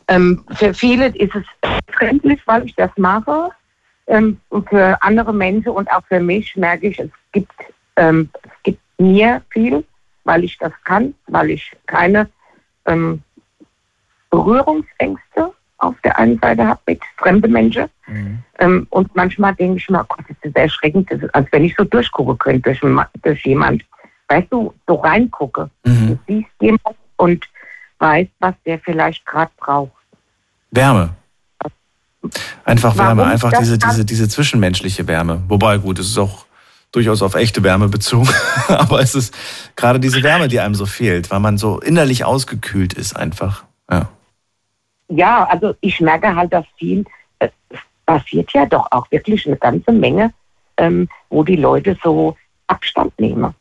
Ähm, 0.06 0.44
für 0.52 0.72
viele 0.72 1.08
ist 1.08 1.34
es 1.34 1.44
fremdlich, 1.90 2.40
weil 2.46 2.64
ich 2.64 2.74
das 2.76 2.90
mache. 2.96 3.50
Ähm, 4.06 4.40
und 4.50 4.68
für 4.68 4.96
andere 5.02 5.34
Menschen 5.34 5.70
und 5.70 5.90
auch 5.90 6.04
für 6.06 6.20
mich 6.20 6.54
merke 6.54 6.86
ich, 6.86 6.98
es 7.00 7.10
gibt, 7.32 7.52
ähm, 7.96 8.30
es 8.44 8.62
gibt 8.62 8.80
mir 8.98 9.42
viel, 9.50 9.84
weil 10.22 10.44
ich 10.44 10.56
das 10.58 10.72
kann, 10.84 11.14
weil 11.26 11.50
ich 11.50 11.76
keine 11.86 12.30
ähm, 12.86 13.22
Berührungsängste 14.30 15.52
auf 15.78 15.94
der 16.02 16.18
einen 16.18 16.38
Seite 16.38 16.66
habe 16.66 16.80
mit 16.86 17.00
fremden 17.16 17.52
Menschen. 17.52 17.86
Ähm, 18.58 18.86
und 18.90 19.14
manchmal 19.14 19.54
denke 19.54 19.78
ich 19.78 19.88
mir, 19.88 20.00
oh 20.00 20.04
Gott, 20.08 20.24
das 20.28 20.36
ist 20.42 20.56
erschreckend, 20.56 21.10
das 21.10 21.22
ist, 21.22 21.34
als 21.34 21.46
wenn 21.52 21.64
ich 21.64 21.74
so 21.76 21.84
durchgucken 21.84 22.38
könnte 22.38 22.60
durch, 22.60 22.80
durch 23.22 23.46
jemand. 23.46 23.84
Weißt 24.28 24.48
du, 24.50 24.74
so 24.86 24.96
reingucke. 24.96 25.70
Mhm. 25.84 26.08
Du 26.08 26.18
siehst 26.26 26.50
jemand 26.60 26.96
und 27.16 27.48
weißt, 27.98 28.30
was 28.40 28.54
der 28.66 28.78
vielleicht 28.80 29.24
gerade 29.24 29.50
braucht. 29.56 29.92
Wärme. 30.70 31.10
Einfach 32.64 32.96
Warum 32.96 33.18
Wärme, 33.18 33.30
einfach 33.30 33.50
das 33.50 33.60
diese, 33.60 33.78
diese, 33.78 34.04
diese 34.04 34.28
zwischenmenschliche 34.28 35.06
Wärme. 35.06 35.42
Wobei, 35.48 35.78
gut, 35.78 35.98
es 35.98 36.08
ist 36.08 36.18
auch 36.18 36.46
durchaus 36.92 37.22
auf 37.22 37.34
echte 37.34 37.62
Wärme 37.62 37.88
bezogen. 37.88 38.28
Aber 38.68 39.00
es 39.00 39.14
ist 39.14 39.34
gerade 39.76 40.00
diese 40.00 40.22
Wärme, 40.22 40.48
die 40.48 40.60
einem 40.60 40.74
so 40.74 40.86
fehlt, 40.86 41.30
weil 41.30 41.40
man 41.40 41.58
so 41.58 41.80
innerlich 41.80 42.24
ausgekühlt 42.24 42.92
ist 42.92 43.16
einfach. 43.16 43.64
Ja. 43.90 44.08
Ja, 45.08 45.44
also 45.44 45.74
ich 45.80 46.00
merke 46.00 46.34
halt, 46.34 46.52
dass 46.52 46.66
viel, 46.76 47.04
äh, 47.38 47.48
es 47.70 47.78
passiert 48.06 48.52
ja 48.52 48.66
doch 48.66 48.86
auch 48.90 49.10
wirklich 49.10 49.46
eine 49.46 49.56
ganze 49.56 49.92
Menge, 49.92 50.32
ähm, 50.76 51.08
wo 51.30 51.42
die 51.42 51.56
Leute 51.56 51.96
so 52.02 52.36
Abstand 52.66 53.18
nehmen. 53.18 53.54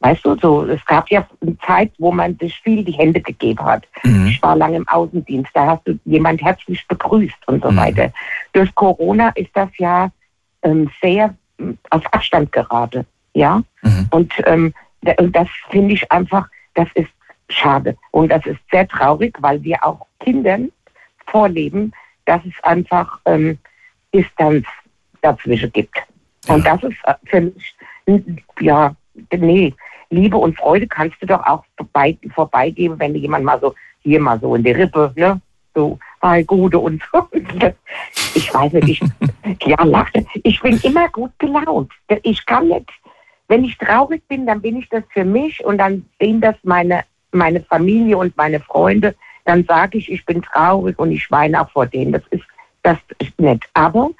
Weißt 0.00 0.24
du, 0.24 0.36
so, 0.38 0.64
es 0.66 0.84
gab 0.84 1.10
ja 1.10 1.26
eine 1.40 1.56
Zeit, 1.60 1.92
wo 1.98 2.12
man 2.12 2.36
sich 2.38 2.54
viel 2.60 2.84
die 2.84 2.92
Hände 2.92 3.20
gegeben 3.20 3.64
hat. 3.64 3.86
Mhm. 4.02 4.26
Ich 4.26 4.42
war 4.42 4.54
lange 4.54 4.76
im 4.76 4.88
Außendienst, 4.88 5.50
da 5.54 5.66
hast 5.66 5.86
du 5.88 5.98
jemand 6.04 6.42
herzlich 6.42 6.86
begrüßt 6.86 7.48
und 7.48 7.62
so 7.62 7.70
Mhm. 7.70 7.76
weiter. 7.76 8.12
Durch 8.52 8.74
Corona 8.74 9.30
ist 9.30 9.50
das 9.54 9.70
ja 9.78 10.10
ähm, 10.62 10.90
sehr 11.02 11.34
ähm, 11.58 11.78
auf 11.90 12.04
Abstand 12.12 12.52
gerade. 12.52 13.06
Ja, 13.32 13.62
Mhm. 13.82 14.06
und 14.10 14.32
ähm, 14.46 14.74
das 15.00 15.48
finde 15.70 15.94
ich 15.94 16.10
einfach, 16.12 16.48
das 16.74 16.88
ist 16.94 17.10
schade. 17.48 17.96
Und 18.10 18.30
das 18.30 18.44
ist 18.46 18.60
sehr 18.70 18.86
traurig, 18.88 19.36
weil 19.40 19.62
wir 19.62 19.82
auch 19.84 20.06
Kindern 20.20 20.70
vorleben, 21.34 21.92
dass 22.26 22.40
es 22.44 22.52
einfach 22.62 23.18
ähm, 23.24 23.58
Distanz 24.14 24.64
dazwischen 25.20 25.72
gibt. 25.72 25.96
Und 26.46 26.64
das 26.64 26.80
ist 26.84 26.96
äh, 27.06 27.14
für 27.24 27.40
mich, 27.40 27.74
ja, 28.60 28.94
nee, 29.36 29.74
Liebe 30.10 30.36
und 30.36 30.56
Freude 30.56 30.86
kannst 30.86 31.20
du 31.20 31.26
doch 31.26 31.44
auch 31.44 31.64
vorbei, 31.76 32.16
vorbeigeben, 32.32 33.00
wenn 33.00 33.14
du 33.14 33.18
jemand 33.18 33.44
mal 33.44 33.60
so, 33.60 33.74
hier 34.02 34.20
mal 34.20 34.38
so 34.38 34.54
in 34.54 34.62
die 34.62 34.70
Rippe, 34.70 35.12
ne, 35.16 35.40
so, 35.74 35.98
hi, 36.22 36.44
Gute 36.44 36.78
und 36.78 37.02
so. 37.12 37.28
Ich 38.36 38.52
weiß 38.52 38.72
nicht, 38.74 38.88
ich, 38.88 39.00
ja, 39.66 39.82
lache. 39.84 40.24
Ich 40.42 40.60
bin 40.60 40.78
immer 40.82 41.08
gut 41.08 41.32
gelaunt. 41.38 41.92
Ich 42.22 42.44
kann 42.46 42.68
nicht, 42.68 42.90
wenn 43.48 43.64
ich 43.64 43.78
traurig 43.78 44.22
bin, 44.28 44.46
dann 44.46 44.60
bin 44.60 44.76
ich 44.76 44.88
das 44.88 45.04
für 45.10 45.24
mich 45.24 45.64
und 45.64 45.78
dann 45.78 46.04
sehen 46.20 46.40
das 46.40 46.56
meine, 46.62 47.04
meine 47.30 47.60
Familie 47.60 48.18
und 48.18 48.36
meine 48.36 48.60
Freunde. 48.60 49.14
Dann 49.44 49.64
sage 49.64 49.98
ich, 49.98 50.10
ich 50.10 50.24
bin 50.24 50.42
traurig 50.42 50.98
und 50.98 51.10
ich 51.10 51.30
weine 51.30 51.60
auch 51.60 51.70
vor 51.70 51.86
denen. 51.86 52.12
Das 52.12 52.22
ist, 52.30 52.44
das 52.82 52.98
ist 53.18 53.38
nett. 53.38 53.62
Aber 53.74 54.10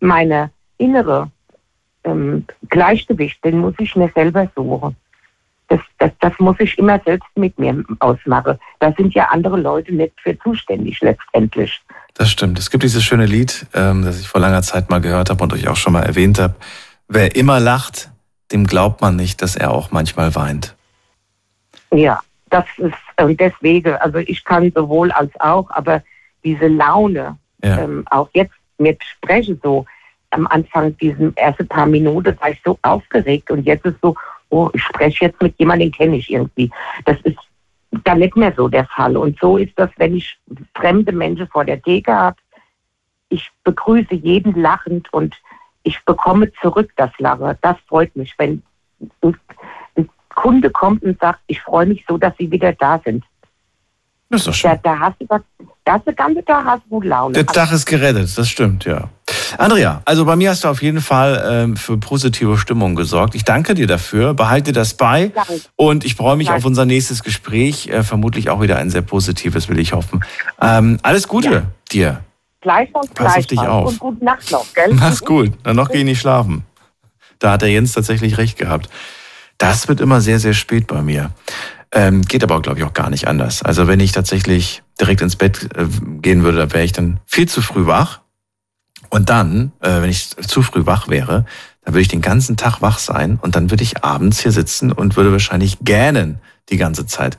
meine 0.00 0.50
innere 0.78 1.30
ähm, 2.04 2.44
Gleichgewicht, 2.68 3.42
den 3.44 3.58
muss 3.58 3.74
ich 3.78 3.96
mir 3.96 4.10
selber 4.14 4.50
suchen. 4.54 4.96
Das, 5.68 5.80
das, 5.98 6.12
das 6.20 6.32
muss 6.38 6.56
ich 6.60 6.78
immer 6.78 7.00
selbst 7.04 7.28
mit 7.34 7.58
mir 7.58 7.84
ausmachen. 7.98 8.56
Da 8.78 8.92
sind 8.96 9.14
ja 9.14 9.28
andere 9.30 9.56
Leute 9.56 9.92
nicht 9.92 10.12
für 10.22 10.38
zuständig 10.38 11.00
letztendlich. 11.00 11.80
Das 12.14 12.30
stimmt. 12.30 12.58
Es 12.58 12.70
gibt 12.70 12.84
dieses 12.84 13.02
schöne 13.02 13.26
Lied, 13.26 13.66
ähm, 13.74 14.04
das 14.04 14.20
ich 14.20 14.28
vor 14.28 14.40
langer 14.40 14.62
Zeit 14.62 14.90
mal 14.90 15.00
gehört 15.00 15.28
habe 15.28 15.42
und 15.42 15.52
euch 15.52 15.66
auch 15.66 15.76
schon 15.76 15.94
mal 15.94 16.04
erwähnt 16.04 16.38
habe. 16.38 16.54
Wer 17.08 17.34
immer 17.34 17.58
lacht, 17.58 18.10
dem 18.52 18.66
glaubt 18.66 19.00
man 19.00 19.16
nicht, 19.16 19.42
dass 19.42 19.56
er 19.56 19.72
auch 19.72 19.90
manchmal 19.90 20.34
weint. 20.36 20.76
Ja, 21.92 22.20
das 22.56 22.66
ist 22.78 22.94
ähm, 23.18 23.36
deswegen, 23.36 23.94
also 23.96 24.18
ich 24.18 24.44
kann 24.44 24.72
sowohl 24.74 25.10
als 25.12 25.32
auch, 25.40 25.70
aber 25.70 26.02
diese 26.44 26.68
Laune, 26.68 27.36
Ja. 27.64 27.78
ähm, 27.82 28.04
auch 28.10 28.28
jetzt 28.34 28.54
mit 28.78 29.02
Spreche 29.04 29.58
so, 29.62 29.84
am 30.30 30.46
Anfang 30.48 30.96
diesen 30.98 31.36
ersten 31.36 31.66
paar 31.68 31.86
Minuten 31.86 32.36
war 32.40 32.50
ich 32.50 32.60
so 32.64 32.78
aufgeregt 32.82 33.50
und 33.50 33.64
jetzt 33.64 33.84
ist 33.86 34.00
so, 34.02 34.14
oh, 34.50 34.70
ich 34.74 34.82
spreche 34.82 35.26
jetzt 35.26 35.40
mit 35.42 35.54
jemandem, 35.58 35.90
den 35.90 35.96
kenne 35.96 36.16
ich 36.16 36.30
irgendwie. 36.30 36.70
Das 37.04 37.16
ist 37.22 37.38
dann 38.04 38.18
nicht 38.18 38.36
mehr 38.36 38.52
so 38.56 38.68
der 38.68 38.86
Fall. 38.86 39.16
Und 39.16 39.38
so 39.40 39.56
ist 39.56 39.72
das, 39.76 39.90
wenn 39.96 40.16
ich 40.16 40.38
fremde 40.74 41.12
Menschen 41.12 41.48
vor 41.48 41.64
der 41.64 41.80
Theke 41.80 42.12
habe. 42.14 42.36
Ich 43.28 43.50
begrüße 43.64 44.14
jeden 44.14 44.60
lachend 44.60 45.12
und 45.12 45.34
ich 45.82 46.04
bekomme 46.04 46.52
zurück 46.60 46.90
das 46.96 47.10
Lachen. 47.18 47.56
Das 47.62 47.76
freut 47.88 48.14
mich, 48.16 48.34
wenn 48.38 48.62
Kunde 50.36 50.70
kommt 50.70 51.02
und 51.02 51.18
sagt, 51.18 51.40
ich 51.48 51.60
freue 51.60 51.86
mich 51.86 52.04
so, 52.06 52.16
dass 52.16 52.34
Sie 52.38 52.48
wieder 52.50 52.72
da 52.74 53.00
sind. 53.04 53.24
Das 54.30 54.40
ist 54.40 54.46
doch 54.48 54.54
schön. 54.54 54.70
Da, 54.70 54.94
da 54.94 54.98
hast 54.98 55.20
du 55.20 55.26
das, 55.26 55.40
das 55.84 56.04
der 56.04 56.14
ganze 56.14 56.44
Tag 56.44 56.64
hast 56.64 56.82
du 56.84 56.88
gute 56.90 57.08
Laune. 57.08 57.32
Der 57.32 57.44
Dach 57.44 57.72
ist 57.72 57.86
gerettet, 57.86 58.36
das 58.36 58.48
stimmt, 58.48 58.84
ja. 58.84 59.08
Andrea, 59.56 60.02
also 60.04 60.24
bei 60.24 60.36
mir 60.36 60.50
hast 60.50 60.64
du 60.64 60.68
auf 60.68 60.82
jeden 60.82 61.00
Fall 61.00 61.42
ähm, 61.48 61.76
für 61.76 61.96
positive 61.96 62.58
Stimmung 62.58 62.96
gesorgt. 62.96 63.34
Ich 63.34 63.44
danke 63.44 63.74
dir 63.74 63.86
dafür, 63.86 64.34
behalte 64.34 64.72
das 64.72 64.94
bei 64.94 65.28
Danke. 65.34 65.60
und 65.76 66.04
ich 66.04 66.16
freue 66.16 66.36
mich 66.36 66.48
Danke. 66.48 66.58
auf 66.58 66.64
unser 66.66 66.84
nächstes 66.84 67.22
Gespräch. 67.22 67.88
Äh, 67.88 68.02
vermutlich 68.02 68.50
auch 68.50 68.60
wieder 68.60 68.76
ein 68.76 68.90
sehr 68.90 69.02
positives, 69.02 69.68
will 69.68 69.78
ich 69.78 69.92
hoffen. 69.92 70.24
Ähm, 70.60 70.98
alles 71.02 71.28
Gute 71.28 71.68
dir. 71.92 72.20
Gleichfalls, 72.60 73.08
Pass 73.14 73.36
auf 73.36 73.46
dich 73.46 73.60
auf. 73.60 73.88
Und 73.90 73.98
gute 74.00 74.24
Nacht 74.24 74.50
noch, 74.50 74.66
gell? 74.74 74.92
Mach's 74.94 75.24
gut. 75.24 75.52
Dann 75.62 75.76
noch 75.76 75.88
geh 75.88 76.02
nicht 76.02 76.20
schlafen. 76.20 76.64
Da 77.38 77.52
hat 77.52 77.62
der 77.62 77.70
Jens 77.70 77.92
tatsächlich 77.92 78.38
recht 78.38 78.58
gehabt. 78.58 78.88
Das 79.58 79.88
wird 79.88 80.00
immer 80.00 80.20
sehr, 80.20 80.38
sehr 80.38 80.54
spät 80.54 80.86
bei 80.86 81.02
mir. 81.02 81.30
Ähm, 81.92 82.22
geht 82.22 82.42
aber, 82.42 82.60
glaube 82.60 82.78
ich, 82.78 82.84
auch 82.84 82.92
gar 82.92 83.10
nicht 83.10 83.28
anders. 83.28 83.62
Also 83.62 83.86
wenn 83.86 84.00
ich 84.00 84.12
tatsächlich 84.12 84.82
direkt 85.00 85.22
ins 85.22 85.36
Bett 85.36 85.68
äh, 85.76 85.86
gehen 86.20 86.42
würde, 86.42 86.58
da 86.58 86.72
wäre 86.72 86.84
ich 86.84 86.92
dann 86.92 87.20
viel 87.26 87.48
zu 87.48 87.62
früh 87.62 87.86
wach. 87.86 88.20
Und 89.08 89.30
dann, 89.30 89.72
äh, 89.80 90.02
wenn 90.02 90.10
ich 90.10 90.30
zu 90.30 90.62
früh 90.62 90.84
wach 90.84 91.08
wäre, 91.08 91.46
dann 91.84 91.94
würde 91.94 92.02
ich 92.02 92.08
den 92.08 92.22
ganzen 92.22 92.56
Tag 92.56 92.82
wach 92.82 92.98
sein 92.98 93.38
und 93.40 93.54
dann 93.54 93.70
würde 93.70 93.84
ich 93.84 94.02
abends 94.02 94.40
hier 94.40 94.50
sitzen 94.50 94.90
und 94.90 95.16
würde 95.16 95.30
wahrscheinlich 95.30 95.78
gähnen 95.80 96.40
die 96.68 96.76
ganze 96.76 97.06
Zeit. 97.06 97.38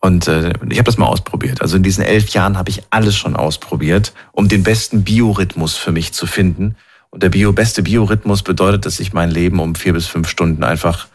Und 0.00 0.28
äh, 0.28 0.52
ich 0.68 0.78
habe 0.78 0.84
das 0.84 0.98
mal 0.98 1.06
ausprobiert. 1.06 1.62
Also 1.62 1.76
in 1.76 1.82
diesen 1.82 2.04
elf 2.04 2.28
Jahren 2.28 2.56
habe 2.56 2.70
ich 2.70 2.82
alles 2.90 3.16
schon 3.16 3.34
ausprobiert, 3.34 4.12
um 4.32 4.48
den 4.48 4.62
besten 4.62 5.02
Biorhythmus 5.02 5.76
für 5.76 5.90
mich 5.90 6.12
zu 6.12 6.26
finden. 6.26 6.76
Und 7.10 7.22
der 7.22 7.30
Bio, 7.30 7.52
beste 7.52 7.82
Biorhythmus 7.82 8.42
bedeutet, 8.42 8.86
dass 8.86 8.98
sich 8.98 9.12
mein 9.12 9.30
Leben 9.30 9.58
um 9.58 9.74
vier 9.74 9.94
bis 9.94 10.06
fünf 10.06 10.28
Stunden 10.28 10.62
einfach 10.62 11.08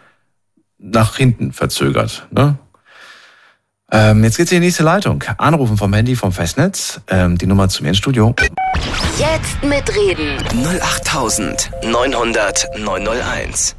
nach 0.83 1.15
hinten 1.15 1.53
verzögert. 1.53 2.27
Ne? 2.31 2.57
Ähm, 3.91 4.23
jetzt 4.23 4.37
geht's 4.37 4.51
in 4.51 4.59
die 4.61 4.67
nächste 4.67 4.83
Leitung. 4.83 5.23
Anrufen 5.37 5.77
vom 5.77 5.93
Handy 5.93 6.15
vom 6.15 6.31
Festnetz. 6.31 6.99
Ähm, 7.07 7.37
die 7.37 7.45
Nummer 7.47 7.69
zu 7.69 7.83
mir 7.83 7.89
ins 7.89 7.99
Studio. 7.99 8.35
Jetzt 9.17 9.63
mitreden. 9.63 10.37
08900 10.81 12.67
901. 12.79 13.75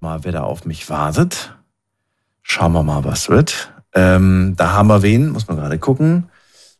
Mal, 0.00 0.24
wer 0.24 0.32
da 0.32 0.42
auf 0.42 0.64
mich 0.64 0.90
wartet. 0.90 1.54
Schauen 2.42 2.72
wir 2.72 2.82
mal, 2.82 3.04
was 3.04 3.28
wird. 3.28 3.72
Ähm, 3.94 4.54
da 4.56 4.72
haben 4.72 4.88
wir 4.88 5.02
wen, 5.02 5.30
muss 5.30 5.48
man 5.48 5.56
gerade 5.56 5.78
gucken. 5.78 6.28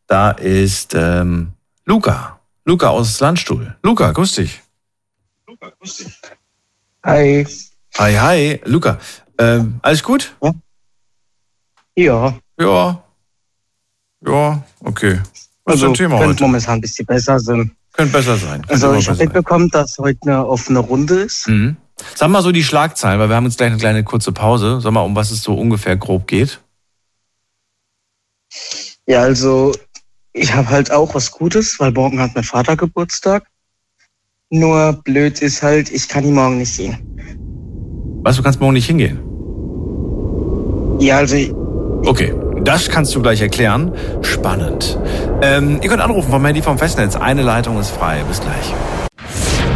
Da 0.06 0.30
ist 0.32 0.94
ähm, 0.94 1.52
Luca. 1.84 2.40
Luca 2.64 2.88
aus 2.88 3.20
Landstuhl. 3.20 3.76
Luca, 3.82 4.10
grüß 4.10 4.34
dich. 4.34 4.60
Hi. 7.04 7.46
Hi, 7.96 8.14
hi. 8.14 8.60
Luca, 8.64 8.98
ähm, 9.38 9.78
alles 9.82 10.02
gut? 10.02 10.36
Ja, 11.96 12.38
Ja. 12.58 13.02
Ja, 14.24 14.62
okay. 14.80 15.20
Was 15.64 15.76
ist 15.76 15.82
also 15.82 15.86
dein 15.86 15.94
Thema 15.94 16.18
könnte 16.18 16.34
heute? 16.34 16.42
momentan 16.42 16.74
ein 16.78 16.80
bisschen 16.80 17.06
besser 17.06 17.38
sein. 17.38 17.70
Könnte 17.92 18.12
besser 18.12 18.36
sein. 18.36 18.62
Könnte 18.66 18.72
Also 18.72 18.94
ich 18.94 19.08
habe 19.08 19.18
mitbekommen, 19.18 19.68
dass 19.70 19.96
heute 19.98 20.18
eine 20.22 20.46
offene 20.46 20.80
Runde 20.80 21.20
ist. 21.20 21.46
Mhm. 21.48 21.76
Sag 22.14 22.28
mal 22.30 22.42
so 22.42 22.52
die 22.52 22.62
Schlagzeilen, 22.64 23.18
weil 23.20 23.28
wir 23.28 23.36
haben 23.36 23.44
jetzt 23.44 23.58
gleich 23.58 23.70
eine 23.70 23.78
kleine 23.78 24.04
kurze 24.04 24.32
Pause. 24.32 24.80
Sag 24.80 24.92
mal, 24.92 25.02
um 25.02 25.14
was 25.16 25.30
es 25.30 25.42
so 25.42 25.54
ungefähr 25.54 25.96
grob 25.96 26.26
geht. 26.26 26.60
Ja, 29.06 29.22
also 29.22 29.72
ich 30.32 30.52
habe 30.52 30.68
halt 30.68 30.90
auch 30.90 31.14
was 31.14 31.30
Gutes, 31.30 31.78
weil 31.80 31.92
morgen 31.92 32.20
hat 32.20 32.34
mein 32.34 32.44
Vater 32.44 32.76
Geburtstag. 32.76 33.46
Nur 34.50 34.94
blöd 35.04 35.42
ist 35.42 35.62
halt, 35.62 35.90
ich 35.90 36.08
kann 36.08 36.24
ihn 36.24 36.34
morgen 36.34 36.58
nicht 36.58 36.72
sehen. 36.72 37.47
Was, 38.28 38.36
du 38.36 38.42
kannst 38.42 38.60
morgen 38.60 38.74
nicht 38.74 38.84
hingehen? 38.84 39.18
Ja, 41.00 41.16
also 41.16 41.34
ich- 41.34 41.50
Okay, 42.04 42.34
das 42.62 42.90
kannst 42.90 43.14
du 43.14 43.22
gleich 43.22 43.40
erklären. 43.40 43.90
Spannend. 44.20 44.98
Ähm, 45.40 45.78
ihr 45.80 45.88
könnt 45.88 46.02
anrufen 46.02 46.30
vom 46.30 46.44
Handy 46.44 46.60
vom 46.60 46.76
Festnetz. 46.76 47.16
Eine 47.16 47.40
Leitung 47.40 47.80
ist 47.80 47.88
frei. 47.90 48.22
Bis 48.28 48.42
gleich. 48.42 48.74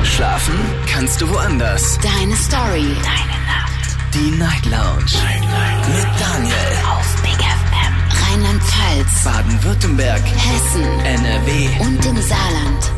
Schlafen 0.04 0.52
kannst 0.86 1.18
du 1.22 1.30
woanders. 1.30 1.98
Deine 2.02 2.36
Story. 2.36 2.84
Deine 3.02 3.38
Nacht. 3.48 3.96
Die 4.12 4.38
Night 4.38 4.66
Lounge. 4.66 5.14
Mit 5.88 6.06
Daniel. 6.20 6.54
Auf 6.94 7.22
Big 7.22 7.32
FM. 7.40 7.94
Rheinland-Pfalz. 8.34 9.24
Baden-Württemberg. 9.24 10.20
Hessen. 10.26 10.84
NRW. 11.06 11.68
Und 11.86 12.04
im 12.04 12.16
Saarland. 12.20 12.92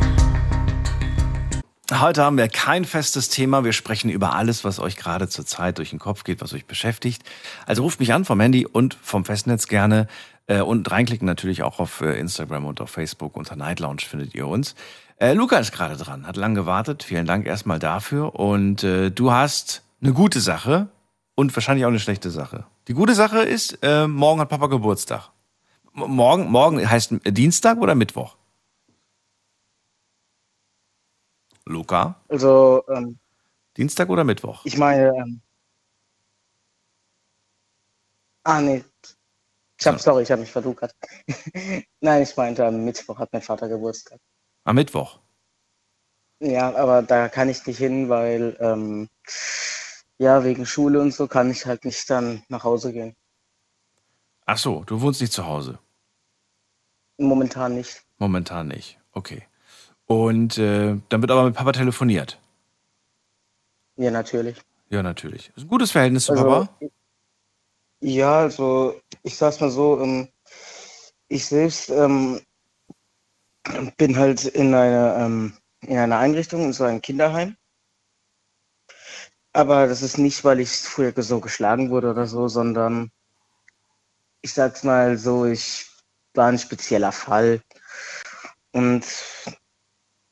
Heute 2.00 2.24
haben 2.24 2.36
wir 2.36 2.48
kein 2.48 2.84
festes 2.84 3.28
Thema. 3.28 3.62
Wir 3.62 3.72
sprechen 3.72 4.10
über 4.10 4.34
alles, 4.34 4.64
was 4.64 4.80
euch 4.80 4.96
gerade 4.96 5.28
zur 5.28 5.46
Zeit 5.46 5.78
durch 5.78 5.90
den 5.90 6.00
Kopf 6.00 6.24
geht, 6.24 6.40
was 6.40 6.52
euch 6.52 6.66
beschäftigt. 6.66 7.22
Also 7.66 7.82
ruft 7.82 8.00
mich 8.00 8.12
an 8.12 8.24
vom 8.24 8.40
Handy 8.40 8.66
und 8.66 8.98
vom 9.00 9.24
Festnetz 9.24 9.68
gerne. 9.68 10.08
Äh, 10.48 10.60
Und 10.60 10.90
reinklicken 10.90 11.24
natürlich 11.24 11.62
auch 11.62 11.78
auf 11.78 12.00
äh, 12.00 12.18
Instagram 12.18 12.64
und 12.64 12.80
auf 12.80 12.90
Facebook. 12.90 13.36
Unter 13.36 13.54
Night 13.54 13.78
Lounge 13.78 14.00
findet 14.00 14.34
ihr 14.34 14.48
uns. 14.48 14.74
Äh, 15.18 15.34
Luca 15.34 15.56
ist 15.58 15.70
gerade 15.70 15.96
dran, 15.96 16.26
hat 16.26 16.36
lang 16.36 16.54
gewartet. 16.54 17.04
Vielen 17.04 17.26
Dank 17.26 17.46
erstmal 17.46 17.78
dafür. 17.78 18.34
Und 18.34 18.82
äh, 18.82 19.10
du 19.10 19.30
hast 19.30 19.82
eine 20.02 20.12
gute 20.12 20.40
Sache 20.40 20.88
und 21.36 21.54
wahrscheinlich 21.54 21.84
auch 21.84 21.90
eine 21.90 22.00
schlechte 22.00 22.30
Sache. 22.30 22.64
Die 22.88 22.94
gute 22.94 23.14
Sache 23.14 23.38
ist, 23.38 23.78
äh, 23.82 24.08
morgen 24.08 24.40
hat 24.40 24.48
Papa 24.48 24.66
Geburtstag. 24.66 25.30
M 25.96 26.10
morgen, 26.10 26.50
morgen 26.50 26.90
heißt 26.90 27.14
Dienstag 27.24 27.78
oder 27.78 27.94
Mittwoch? 27.94 28.34
Luca? 31.66 32.20
also 32.28 32.84
ähm, 32.88 33.18
Dienstag 33.76 34.08
oder 34.08 34.24
Mittwoch? 34.24 34.64
ich 34.64 34.76
meine, 34.76 35.08
ähm, 35.16 35.40
ah 38.44 38.60
nee, 38.60 38.84
ich 39.80 39.86
hab, 39.86 40.00
sorry, 40.00 40.22
ich 40.22 40.30
habe 40.30 40.40
mich 40.40 40.52
verduckert. 40.52 40.94
Nein, 42.00 42.22
ich 42.22 42.36
meinte, 42.36 42.64
am 42.64 42.84
Mittwoch 42.84 43.18
hat 43.18 43.32
mein 43.32 43.42
Vater 43.42 43.68
Geburtstag. 43.68 44.20
Am 44.64 44.76
Mittwoch. 44.76 45.18
Ja, 46.40 46.74
aber 46.74 47.02
da 47.02 47.28
kann 47.28 47.48
ich 47.48 47.66
nicht 47.66 47.78
hin, 47.78 48.08
weil 48.08 48.56
ähm, 48.60 49.08
ja, 50.18 50.44
wegen 50.44 50.66
Schule 50.66 51.00
und 51.00 51.12
so 51.12 51.26
kann 51.26 51.50
ich 51.50 51.66
halt 51.66 51.84
nicht 51.84 52.08
dann 52.08 52.42
nach 52.48 52.64
Hause 52.64 52.92
gehen. 52.92 53.16
Ach 54.46 54.58
so, 54.58 54.84
du 54.84 55.00
wohnst 55.00 55.20
nicht 55.20 55.32
zu 55.32 55.46
Hause. 55.46 55.78
Momentan 57.18 57.74
nicht. 57.74 58.02
Momentan 58.18 58.68
nicht. 58.68 59.00
Okay. 59.12 59.46
Und 60.06 60.58
äh, 60.58 60.96
dann 61.08 61.20
wird 61.20 61.30
aber 61.30 61.44
mit 61.44 61.54
Papa 61.54 61.72
telefoniert. 61.72 62.40
Ja, 63.96 64.10
natürlich. 64.10 64.60
Ja, 64.90 65.02
natürlich. 65.02 65.50
Ist 65.56 65.64
ein 65.64 65.68
gutes 65.68 65.92
Verhältnis 65.92 66.26
zu 66.26 66.32
Also, 66.32 66.44
Papa? 66.44 66.78
Ja, 68.00 68.40
also 68.40 69.00
ich 69.22 69.36
sag's 69.36 69.60
mal 69.60 69.70
so, 69.70 70.00
ähm, 70.00 70.28
ich 71.28 71.46
selbst 71.46 71.88
ähm, 71.88 72.40
bin 73.96 74.16
halt 74.18 74.44
in 74.44 74.74
einer, 74.74 75.16
ähm, 75.18 75.56
in 75.80 75.96
einer 75.96 76.18
Einrichtung, 76.18 76.64
in 76.64 76.72
so 76.72 76.84
einem 76.84 77.00
Kinderheim. 77.00 77.56
Aber 79.52 79.86
das 79.86 80.02
ist 80.02 80.18
nicht, 80.18 80.44
weil 80.44 80.60
ich 80.60 80.70
früher 80.70 81.14
so 81.16 81.40
geschlagen 81.40 81.90
wurde 81.90 82.10
oder 82.10 82.26
so, 82.26 82.48
sondern 82.48 83.10
ich 84.42 84.52
sag's 84.52 84.82
mal 84.82 85.16
so, 85.16 85.46
ich 85.46 85.88
war 86.34 86.48
ein 86.48 86.58
spezieller 86.58 87.12
Fall. 87.12 87.62
Und 88.72 89.04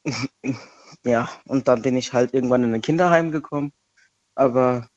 ja, 1.05 1.29
und 1.47 1.69
dann 1.69 1.83
bin 1.83 1.97
ich 1.97 2.13
halt 2.13 2.35
irgendwann 2.35 2.65
in 2.65 2.75
ein 2.75 2.83
Kinderheim 2.83 3.31
gekommen. 3.31 3.73
Aber 4.35 4.89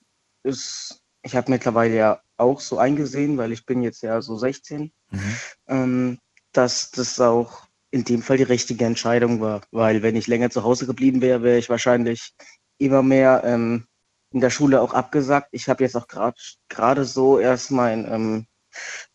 es, 0.43 1.01
ich 1.23 1.35
habe 1.35 1.51
mittlerweile 1.51 1.95
ja 1.95 2.21
auch 2.37 2.59
so 2.59 2.77
eingesehen, 2.77 3.37
weil 3.37 3.51
ich 3.51 3.65
bin 3.65 3.81
jetzt 3.81 4.01
ja 4.03 4.21
so 4.21 4.37
16, 4.37 4.91
Mhm. 5.11 5.37
ähm, 5.67 6.19
dass 6.51 6.91
das 6.91 7.19
auch 7.19 7.67
in 7.91 8.03
dem 8.03 8.21
Fall 8.21 8.37
die 8.37 8.43
richtige 8.43 8.85
Entscheidung 8.85 9.39
war. 9.41 9.61
Weil 9.71 10.01
wenn 10.03 10.15
ich 10.15 10.27
länger 10.27 10.49
zu 10.49 10.63
Hause 10.63 10.85
geblieben 10.85 11.21
wäre, 11.21 11.43
wäre 11.43 11.57
ich 11.57 11.69
wahrscheinlich 11.69 12.33
immer 12.77 13.03
mehr 13.03 13.43
ähm, 13.45 13.85
in 14.31 14.41
der 14.41 14.49
Schule 14.49 14.81
auch 14.81 14.93
abgesagt. 14.93 15.49
Ich 15.51 15.69
habe 15.69 15.83
jetzt 15.83 15.95
auch 15.95 16.07
gerade 16.07 16.37
gerade 16.69 17.05
so 17.05 17.39
erst 17.39 17.71
meinen 17.71 18.05
ähm, 18.11 18.47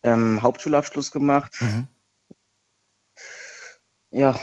ähm, 0.03 0.41
Hauptschulabschluss 0.41 1.11
gemacht. 1.11 1.53
Mhm. 1.61 1.87
Ja, 4.11 4.39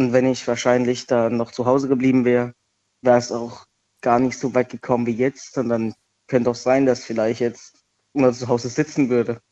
und 0.00 0.14
wenn 0.14 0.24
ich 0.24 0.48
wahrscheinlich 0.48 1.06
da 1.06 1.28
noch 1.28 1.52
zu 1.52 1.66
Hause 1.66 1.86
geblieben 1.86 2.24
wäre, 2.24 2.54
wäre 3.02 3.18
es 3.18 3.30
auch 3.30 3.66
gar 4.00 4.18
nicht 4.18 4.38
so 4.38 4.54
weit 4.54 4.70
gekommen 4.70 5.04
wie 5.04 5.14
jetzt, 5.14 5.52
sondern 5.52 5.94
könnte 6.26 6.48
auch 6.48 6.54
sein, 6.54 6.86
dass 6.86 7.04
vielleicht 7.04 7.40
jetzt 7.40 7.74
immer 8.14 8.32
zu 8.32 8.48
Hause 8.48 8.70
sitzen 8.70 9.10
würde. 9.10 9.42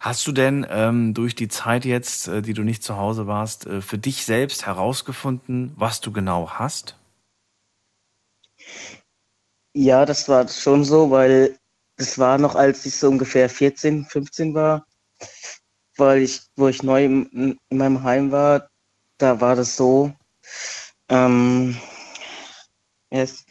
Hast 0.00 0.26
du 0.26 0.32
denn 0.32 0.66
ähm, 0.70 1.12
durch 1.12 1.34
die 1.34 1.48
Zeit 1.48 1.84
jetzt, 1.84 2.28
äh, 2.28 2.40
die 2.40 2.54
du 2.54 2.62
nicht 2.62 2.82
zu 2.82 2.96
Hause 2.96 3.26
warst, 3.26 3.66
äh, 3.66 3.82
für 3.82 3.98
dich 3.98 4.24
selbst 4.24 4.64
herausgefunden, 4.64 5.74
was 5.76 6.00
du 6.00 6.12
genau 6.12 6.50
hast? 6.50 6.96
Ja, 9.74 10.06
das 10.06 10.30
war 10.30 10.48
schon 10.48 10.82
so, 10.82 11.10
weil 11.10 11.58
das 11.96 12.18
war 12.18 12.38
noch, 12.38 12.54
als 12.54 12.86
ich 12.86 12.96
so 12.96 13.08
ungefähr 13.08 13.50
14, 13.50 14.06
15 14.06 14.54
war, 14.54 14.86
weil 15.98 16.22
ich, 16.22 16.40
wo 16.56 16.68
ich 16.68 16.82
neu 16.82 17.04
in, 17.04 17.58
in 17.68 17.78
meinem 17.78 18.02
Heim 18.02 18.32
war, 18.32 18.70
da 19.18 19.40
war 19.40 19.56
das 19.56 19.76
so, 19.76 20.12
ähm, 21.08 21.76
es, 23.10 23.44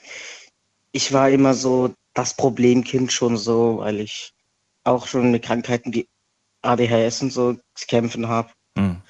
ich 0.92 1.14
war 1.14 1.30
immer 1.30 1.54
so 1.54 1.94
das 2.14 2.34
Problemkind 2.36 3.12
schon 3.12 3.38
so, 3.38 3.80
weil 3.80 4.00
ich 4.00 4.34
auch 4.84 5.08
schon 5.08 5.32
mit 5.32 5.44
Krankheiten 5.44 5.94
wie 5.94 6.08
ADHS 6.62 7.22
und 7.22 7.32
so 7.32 7.54
zu 7.76 7.88
kämpfen 7.88 8.28
habe. 8.28 8.50
Hm. 8.78 9.02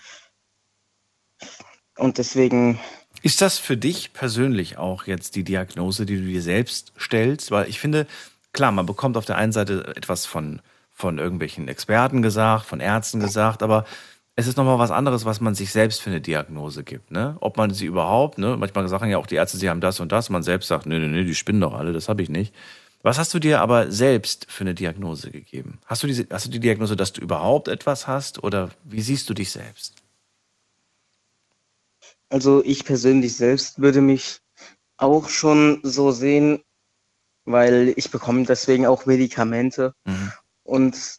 Und 1.97 2.17
deswegen 2.17 2.79
Ist 3.21 3.41
das 3.41 3.57
für 3.57 3.77
dich 3.77 4.13
persönlich 4.13 4.77
auch 4.77 5.05
jetzt 5.05 5.35
die 5.35 5.43
Diagnose, 5.43 6.05
die 6.05 6.17
du 6.17 6.23
dir 6.23 6.41
selbst 6.41 6.93
stellst? 6.99 7.51
Weil 7.51 7.69
ich 7.69 7.79
finde, 7.79 8.07
klar, 8.53 8.71
man 8.71 8.85
bekommt 8.85 9.17
auf 9.17 9.25
der 9.25 9.37
einen 9.37 9.51
Seite 9.51 9.93
etwas 9.95 10.25
von, 10.25 10.61
von 10.91 11.17
irgendwelchen 11.17 11.67
Experten 11.67 12.21
gesagt, 12.21 12.65
von 12.65 12.79
Ärzten 12.79 13.19
gesagt, 13.19 13.63
aber 13.63 13.85
es 14.37 14.45
ist 14.45 14.55
nochmal 14.55 14.77
was 14.77 14.91
anderes, 14.91 15.25
was 15.25 15.41
man 15.41 15.55
sich 15.55 15.71
selbst 15.71 15.99
für 15.99 16.11
eine 16.11 16.21
Diagnose 16.21 16.83
gibt. 16.83 17.09
Ne? 17.09 17.37
Ob 17.41 17.57
man 17.57 17.73
sie 17.73 17.87
überhaupt, 17.87 18.37
ne? 18.37 18.55
manchmal 18.55 18.87
sagen 18.87 19.09
ja 19.09 19.17
auch 19.17 19.25
die 19.25 19.35
Ärzte, 19.35 19.57
sie 19.57 19.67
haben 19.67 19.81
das 19.81 19.99
und 19.99 20.11
das, 20.11 20.29
man 20.29 20.43
selbst 20.43 20.67
sagt, 20.67 20.85
nee, 20.85 20.99
nee, 20.99 21.07
nee, 21.07 21.23
die 21.23 21.33
spinnen 21.33 21.59
doch 21.59 21.73
alle, 21.73 21.91
das 21.91 22.07
habe 22.07 22.21
ich 22.21 22.29
nicht. 22.29 22.53
Was 23.01 23.17
hast 23.17 23.33
du 23.33 23.39
dir 23.39 23.61
aber 23.61 23.91
selbst 23.91 24.45
für 24.49 24.63
eine 24.63 24.75
Diagnose 24.75 25.31
gegeben? 25.31 25.79
Hast 25.87 26.03
du, 26.03 26.07
diese, 26.07 26.27
hast 26.29 26.45
du 26.45 26.51
die 26.51 26.59
Diagnose, 26.59 26.95
dass 26.95 27.13
du 27.13 27.21
überhaupt 27.21 27.67
etwas 27.67 28.05
hast 28.07 28.43
oder 28.43 28.69
wie 28.83 29.01
siehst 29.01 29.27
du 29.29 29.33
dich 29.33 29.49
selbst? 29.51 29.95
Also 32.29 32.63
ich 32.63 32.85
persönlich 32.85 33.35
selbst 33.35 33.81
würde 33.81 34.01
mich 34.01 34.39
auch 34.97 35.29
schon 35.29 35.79
so 35.81 36.11
sehen, 36.11 36.61
weil 37.45 37.93
ich 37.95 38.11
bekomme 38.11 38.43
deswegen 38.45 38.85
auch 38.85 39.07
Medikamente 39.07 39.95
Mhm. 40.05 40.31
und 40.63 41.17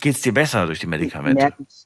Geht 0.00 0.16
es 0.16 0.22
dir 0.22 0.34
besser 0.34 0.66
durch 0.66 0.80
die 0.80 0.86
Medikamente? 0.88 1.38
merke 1.40 1.62
ich, 1.66 1.83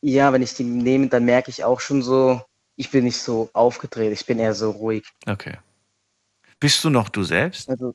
ja, 0.00 0.32
wenn 0.32 0.42
ich 0.42 0.54
die 0.54 0.64
nehme, 0.64 1.08
dann 1.08 1.24
merke 1.24 1.50
ich 1.50 1.64
auch 1.64 1.80
schon 1.80 2.02
so, 2.02 2.40
ich 2.76 2.90
bin 2.90 3.04
nicht 3.04 3.20
so 3.20 3.50
aufgedreht, 3.52 4.12
ich 4.12 4.26
bin 4.26 4.38
eher 4.38 4.54
so 4.54 4.70
ruhig. 4.70 5.04
Okay. 5.26 5.58
Bist 6.60 6.82
du 6.84 6.90
noch 6.90 7.08
du 7.08 7.22
selbst? 7.22 7.68
Also 7.68 7.94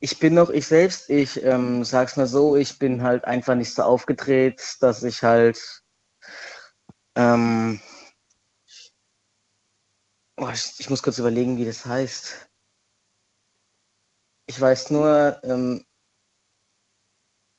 ich 0.00 0.18
bin 0.18 0.34
noch 0.34 0.50
ich 0.50 0.66
selbst, 0.66 1.08
ich 1.10 1.42
ähm, 1.44 1.84
sag's 1.84 2.16
mal 2.16 2.26
so, 2.26 2.56
ich 2.56 2.78
bin 2.78 3.02
halt 3.02 3.24
einfach 3.24 3.54
nicht 3.54 3.72
so 3.72 3.82
aufgedreht, 3.82 4.60
dass 4.80 5.04
ich 5.04 5.22
halt 5.22 5.82
ähm, 7.14 7.80
oh, 10.38 10.48
ich, 10.52 10.74
ich 10.78 10.90
muss 10.90 11.02
kurz 11.02 11.18
überlegen, 11.18 11.56
wie 11.56 11.64
das 11.64 11.86
heißt. 11.86 12.48
Ich 14.46 14.60
weiß 14.60 14.90
nur, 14.90 15.40
ähm, 15.44 15.84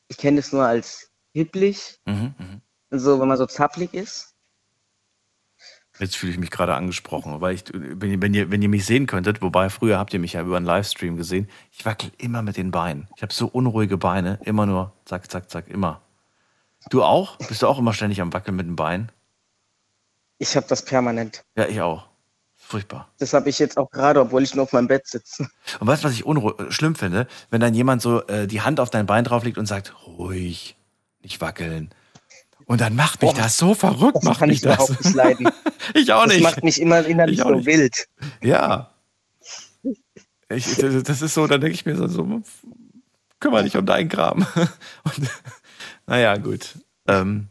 ich 0.09 0.17
kenne 0.17 0.37
das 0.37 0.51
nur 0.51 0.65
als 0.65 1.11
hipplich, 1.33 1.99
Mhm, 2.05 2.35
mhm. 2.37 2.61
So 2.99 3.19
wenn 3.19 3.27
man 3.27 3.37
so 3.37 3.45
zapplig 3.45 3.93
ist. 3.93 4.29
Jetzt 5.99 6.15
fühle 6.17 6.31
ich 6.31 6.39
mich 6.39 6.49
gerade 6.49 6.73
angesprochen, 6.73 7.39
weil 7.39 7.53
ich, 7.53 7.65
wenn, 7.71 8.09
ihr- 8.11 8.21
wenn, 8.21 8.33
ihr, 8.33 8.49
wenn 8.49 8.61
ihr 8.63 8.69
mich 8.69 8.85
sehen 8.85 9.05
könntet, 9.05 9.41
wobei 9.43 9.69
früher 9.69 9.99
habt 9.99 10.11
ihr 10.13 10.19
mich 10.19 10.33
ja 10.33 10.41
über 10.41 10.57
einen 10.57 10.65
Livestream 10.65 11.17
gesehen, 11.17 11.47
ich 11.71 11.85
wackel 11.85 12.11
immer 12.17 12.41
mit 12.41 12.57
den 12.57 12.71
Beinen. 12.71 13.07
Ich 13.15 13.21
habe 13.21 13.31
so 13.31 13.45
unruhige 13.47 13.97
Beine, 13.97 14.39
immer 14.43 14.65
nur 14.65 14.91
zack, 15.05 15.29
zack, 15.29 15.51
zack, 15.51 15.67
immer. 15.67 16.01
Du 16.89 17.03
auch? 17.03 17.37
Bist 17.37 17.61
du 17.61 17.67
auch 17.67 17.77
immer 17.77 17.93
ständig 17.93 18.21
am 18.21 18.33
Wackeln 18.33 18.57
mit 18.57 18.65
den 18.65 18.75
Beinen? 18.75 19.11
Ich 20.39 20.55
habe 20.55 20.65
das 20.67 20.83
permanent. 20.83 21.45
Ja, 21.55 21.67
ich 21.67 21.79
auch. 21.79 22.07
Furchtbar. 22.55 23.07
Das 23.19 23.33
habe 23.33 23.49
ich 23.49 23.59
jetzt 23.59 23.77
auch 23.77 23.91
gerade, 23.91 24.19
obwohl 24.19 24.41
ich 24.41 24.55
nur 24.55 24.63
auf 24.63 24.73
meinem 24.73 24.87
Bett 24.87 25.05
sitze. 25.05 25.47
Und 25.79 25.87
weißt 25.87 26.03
du, 26.03 26.07
was 26.07 26.13
ich 26.15 26.25
unruhig, 26.25 26.55
schlimm 26.73 26.95
finde? 26.95 27.27
Wenn 27.51 27.61
dann 27.61 27.73
jemand 27.75 28.01
so 28.01 28.25
äh, 28.27 28.47
die 28.47 28.61
Hand 28.61 28.79
auf 28.79 28.89
dein 28.89 29.05
Bein 29.05 29.25
drauflegt 29.25 29.57
und 29.59 29.67
sagt, 29.67 29.93
ruhig, 30.07 30.75
nicht 31.21 31.39
wackeln. 31.39 31.93
Und 32.65 32.81
dann 32.81 32.95
macht 32.95 33.21
mich 33.21 33.31
Boah, 33.33 33.41
das 33.41 33.57
so 33.57 33.73
verrückt, 33.73 34.17
Das 34.17 34.23
macht 34.23 34.39
kann 34.39 34.49
mich 34.49 34.57
ich 34.57 34.61
das. 34.61 34.75
überhaupt 34.75 35.03
nicht 35.05 35.15
leiden. 35.15 35.49
ich 35.93 36.13
auch 36.13 36.25
nicht. 36.25 36.43
Das 36.43 36.51
macht 36.55 36.63
mich 36.63 36.81
immer 36.81 37.05
innerlich 37.05 37.39
so 37.39 37.49
nicht. 37.49 37.65
wild. 37.65 38.07
Ja. 38.41 38.89
Ich, 40.49 40.75
das 40.77 41.21
ist 41.21 41.33
so, 41.33 41.47
dann 41.47 41.61
denke 41.61 41.73
ich 41.75 41.85
mir 41.85 41.95
so, 41.95 42.07
so, 42.07 42.41
kümmere 43.39 43.63
dich 43.63 43.75
um 43.77 43.85
deinen 43.85 44.09
Kram. 44.09 44.45
Und, 45.03 45.29
naja, 46.05 46.37
gut. 46.37 46.77
Ähm, 47.07 47.47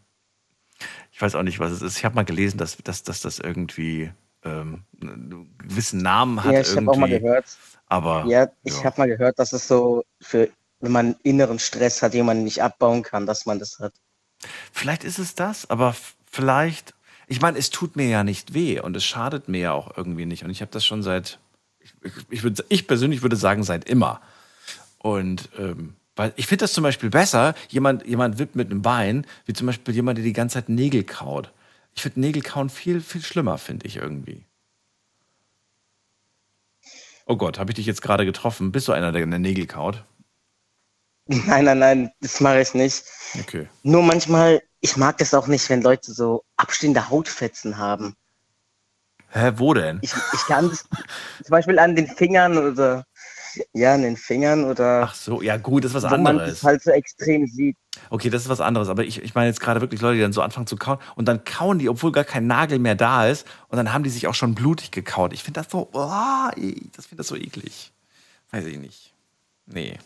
ich 1.11 1.21
weiß 1.21 1.35
auch 1.35 1.43
nicht, 1.43 1.59
was 1.61 1.73
es 1.73 1.83
ist. 1.83 1.99
Ich 1.99 2.05
habe 2.05 2.15
mal 2.15 2.25
gelesen, 2.25 2.59
dass, 2.59 2.77
dass, 2.79 3.03
dass 3.03 3.21
das 3.21 3.39
irgendwie 3.39 4.11
ähm, 4.45 4.85
einen 5.01 5.57
gewissen 5.59 6.01
Namen 6.03 6.43
hat. 6.43 6.53
Ja, 6.53 6.61
ich 6.61 6.77
habe 6.77 6.91
auch 6.91 6.97
mal 6.97 7.09
gehört. 7.09 7.45
Aber 7.87 8.25
Ja, 8.27 8.49
ich 8.65 8.85
habe 8.85 9.01
mal 9.01 9.09
gehört, 9.09 9.39
dass 9.39 9.53
es 9.53 9.69
so 9.69 10.05
für, 10.21 10.49
wenn 10.81 10.93
man 10.93 11.17
inneren 11.23 11.59
Stress 11.59 12.03
hat, 12.03 12.15
den 12.15 12.25
man 12.27 12.43
nicht 12.45 12.63
abbauen 12.63 13.03
kann, 13.03 13.27
dass 13.27 13.47
man 13.47 13.59
das 13.59 13.79
hat. 13.79 13.93
Vielleicht 14.73 15.05
ist 15.05 15.19
es 15.19 15.35
das, 15.35 15.71
aber 15.71 15.95
vielleicht, 16.31 16.95
ich 17.27 17.41
meine, 17.41 17.59
es 17.59 17.71
tut 17.71 17.97
mir 17.97 18.09
ja 18.09 18.25
nicht 18.25 18.55
weh 18.55 18.81
und 18.81 18.97
es 18.97 19.05
schadet 19.05 19.49
mir 19.49 19.61
ja 19.61 19.73
auch 19.73 19.97
irgendwie 19.97 20.27
nicht. 20.27 20.45
Und 20.45 20.51
ich 20.51 20.61
habe 20.61 20.71
das 20.71 20.85
schon 20.85 21.03
seit, 21.03 21.39
ich, 21.81 21.93
ich, 22.03 22.13
ich, 22.31 22.43
würd, 22.43 22.65
ich 22.69 22.87
persönlich 22.87 23.23
würde 23.23 23.37
sagen, 23.37 23.63
seit 23.63 23.89
immer. 23.89 24.21
Und 24.99 25.49
ähm, 25.59 25.95
weil 26.15 26.33
ich 26.37 26.47
finde 26.47 26.65
das 26.65 26.73
zum 26.73 26.83
Beispiel 26.83 27.11
besser, 27.11 27.55
jemand, 27.69 28.07
jemand 28.07 28.39
wippt 28.39 28.55
mit 28.55 28.71
einem 28.71 28.83
Bein, 28.83 29.27
wie 29.47 29.55
zum 29.55 29.67
Beispiel 29.67 29.95
jemand, 29.95 30.19
der 30.19 30.25
die 30.25 30.33
ganze 30.33 30.55
Zeit 30.55 30.69
Nägel 30.69 31.05
kaut. 31.05 31.53
Ich 31.95 32.03
finde 32.03 32.21
Nägel 32.21 32.43
kauen 32.43 32.71
viel, 32.71 33.01
viel 33.01 33.23
schlimmer, 33.23 33.59
finde 33.59 33.87
ich 33.87 33.97
irgendwie. 33.97 34.45
Oh 37.27 37.37
Gott, 37.37 37.59
habe 37.59 37.71
ich 37.71 37.77
dich 37.77 37.87
jetzt 37.87 38.03
gerade 38.03 38.27
getroffen? 38.27 38.73
Bist 38.73 38.89
du 38.89 38.93
einer, 38.93 39.13
der 39.13 39.27
Nägel 39.27 39.67
kaut? 39.67 40.05
Nein, 41.47 41.65
nein, 41.65 41.79
nein, 41.79 42.11
das 42.21 42.41
mache 42.41 42.61
ich 42.61 42.75
nicht. 42.75 43.05
Okay. 43.41 43.69
Nur 43.83 44.03
manchmal, 44.03 44.61
ich 44.81 44.97
mag 44.97 45.21
es 45.21 45.33
auch 45.33 45.47
nicht, 45.47 45.69
wenn 45.71 45.83
Leute 45.83 46.13
so 46.13 46.45
abstehende 46.57 47.09
Hautfetzen 47.09 47.79
haben. 47.79 48.15
Hä, 49.31 49.53
wo 49.57 49.73
denn? 49.73 49.99
Ich, 50.03 50.13
ich 50.35 50.47
kann 50.47 50.69
das 50.69 50.81
zum 50.83 51.51
Beispiel 51.51 51.79
an 51.79 51.97
den 51.97 52.07
Fingern 52.07 52.59
oder 52.59 53.07
ja, 53.73 53.95
an 53.95 54.03
den 54.03 54.17
Fingern 54.17 54.65
oder 54.65 55.05
Ach 55.05 55.15
so, 55.15 55.43
ja 55.43 55.57
gut, 55.57 55.85
das 55.85 55.91
ist 55.91 56.03
was 56.03 56.05
wo 56.05 56.17
man 56.17 56.27
anderes. 56.27 56.61
das 56.61 56.65
halt 56.65 56.83
so 56.83 56.91
extrem 56.91 57.47
sieht. 57.47 57.77
Okay, 58.11 58.31
das 58.31 58.43
ist 58.43 58.49
was 58.49 58.61
anderes. 58.61 58.89
Aber 58.89 59.05
ich, 59.05 59.23
ich 59.23 59.35
meine 59.35 59.49
jetzt 59.49 59.61
gerade 59.61 59.81
wirklich 59.81 60.01
Leute, 60.01 60.17
die 60.17 60.23
dann 60.23 60.33
so 60.33 60.43
anfangen 60.43 60.67
zu 60.67 60.77
kauen 60.77 60.99
und 61.17 61.27
dann 61.27 61.45
kauen 61.45 61.79
die, 61.79 61.89
obwohl 61.89 62.13
gar 62.13 62.25
kein 62.25 62.47
Nagel 62.47 62.79
mehr 62.79 62.95
da 62.95 63.27
ist. 63.27 63.47
Und 63.69 63.77
dann 63.77 63.93
haben 63.93 64.05
die 64.05 64.11
sich 64.11 64.27
auch 64.27 64.35
schon 64.35 64.55
blutig 64.55 64.91
gekaut. 64.91 65.33
Ich 65.33 65.43
finde 65.43 65.61
das 65.61 65.71
so, 65.71 65.89
oh, 65.93 66.51
das 66.93 67.07
finde 67.07 67.19
das 67.19 67.29
so 67.29 67.37
eklig. 67.37 67.93
Weiß 68.51 68.65
ich 68.67 68.79
nicht. 68.79 69.15
Nee. 69.67 69.99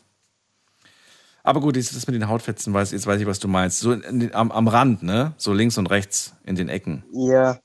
Aber 1.46 1.60
gut, 1.60 1.76
das 1.76 1.90
das 1.90 2.06
mit 2.06 2.14
den 2.14 2.28
Hautfetzen, 2.28 2.74
weiß, 2.74 2.90
jetzt 2.90 3.06
weiß 3.06 3.20
ich, 3.20 3.26
was 3.26 3.38
du 3.38 3.48
meinst. 3.48 3.80
So 3.80 3.94
den, 3.94 4.34
am, 4.34 4.50
am 4.50 4.68
Rand, 4.68 5.02
ne? 5.02 5.32
So 5.36 5.52
links 5.52 5.78
und 5.78 5.86
rechts 5.86 6.34
in 6.44 6.56
den 6.56 6.68
Ecken. 6.68 7.04
Ja, 7.12 7.58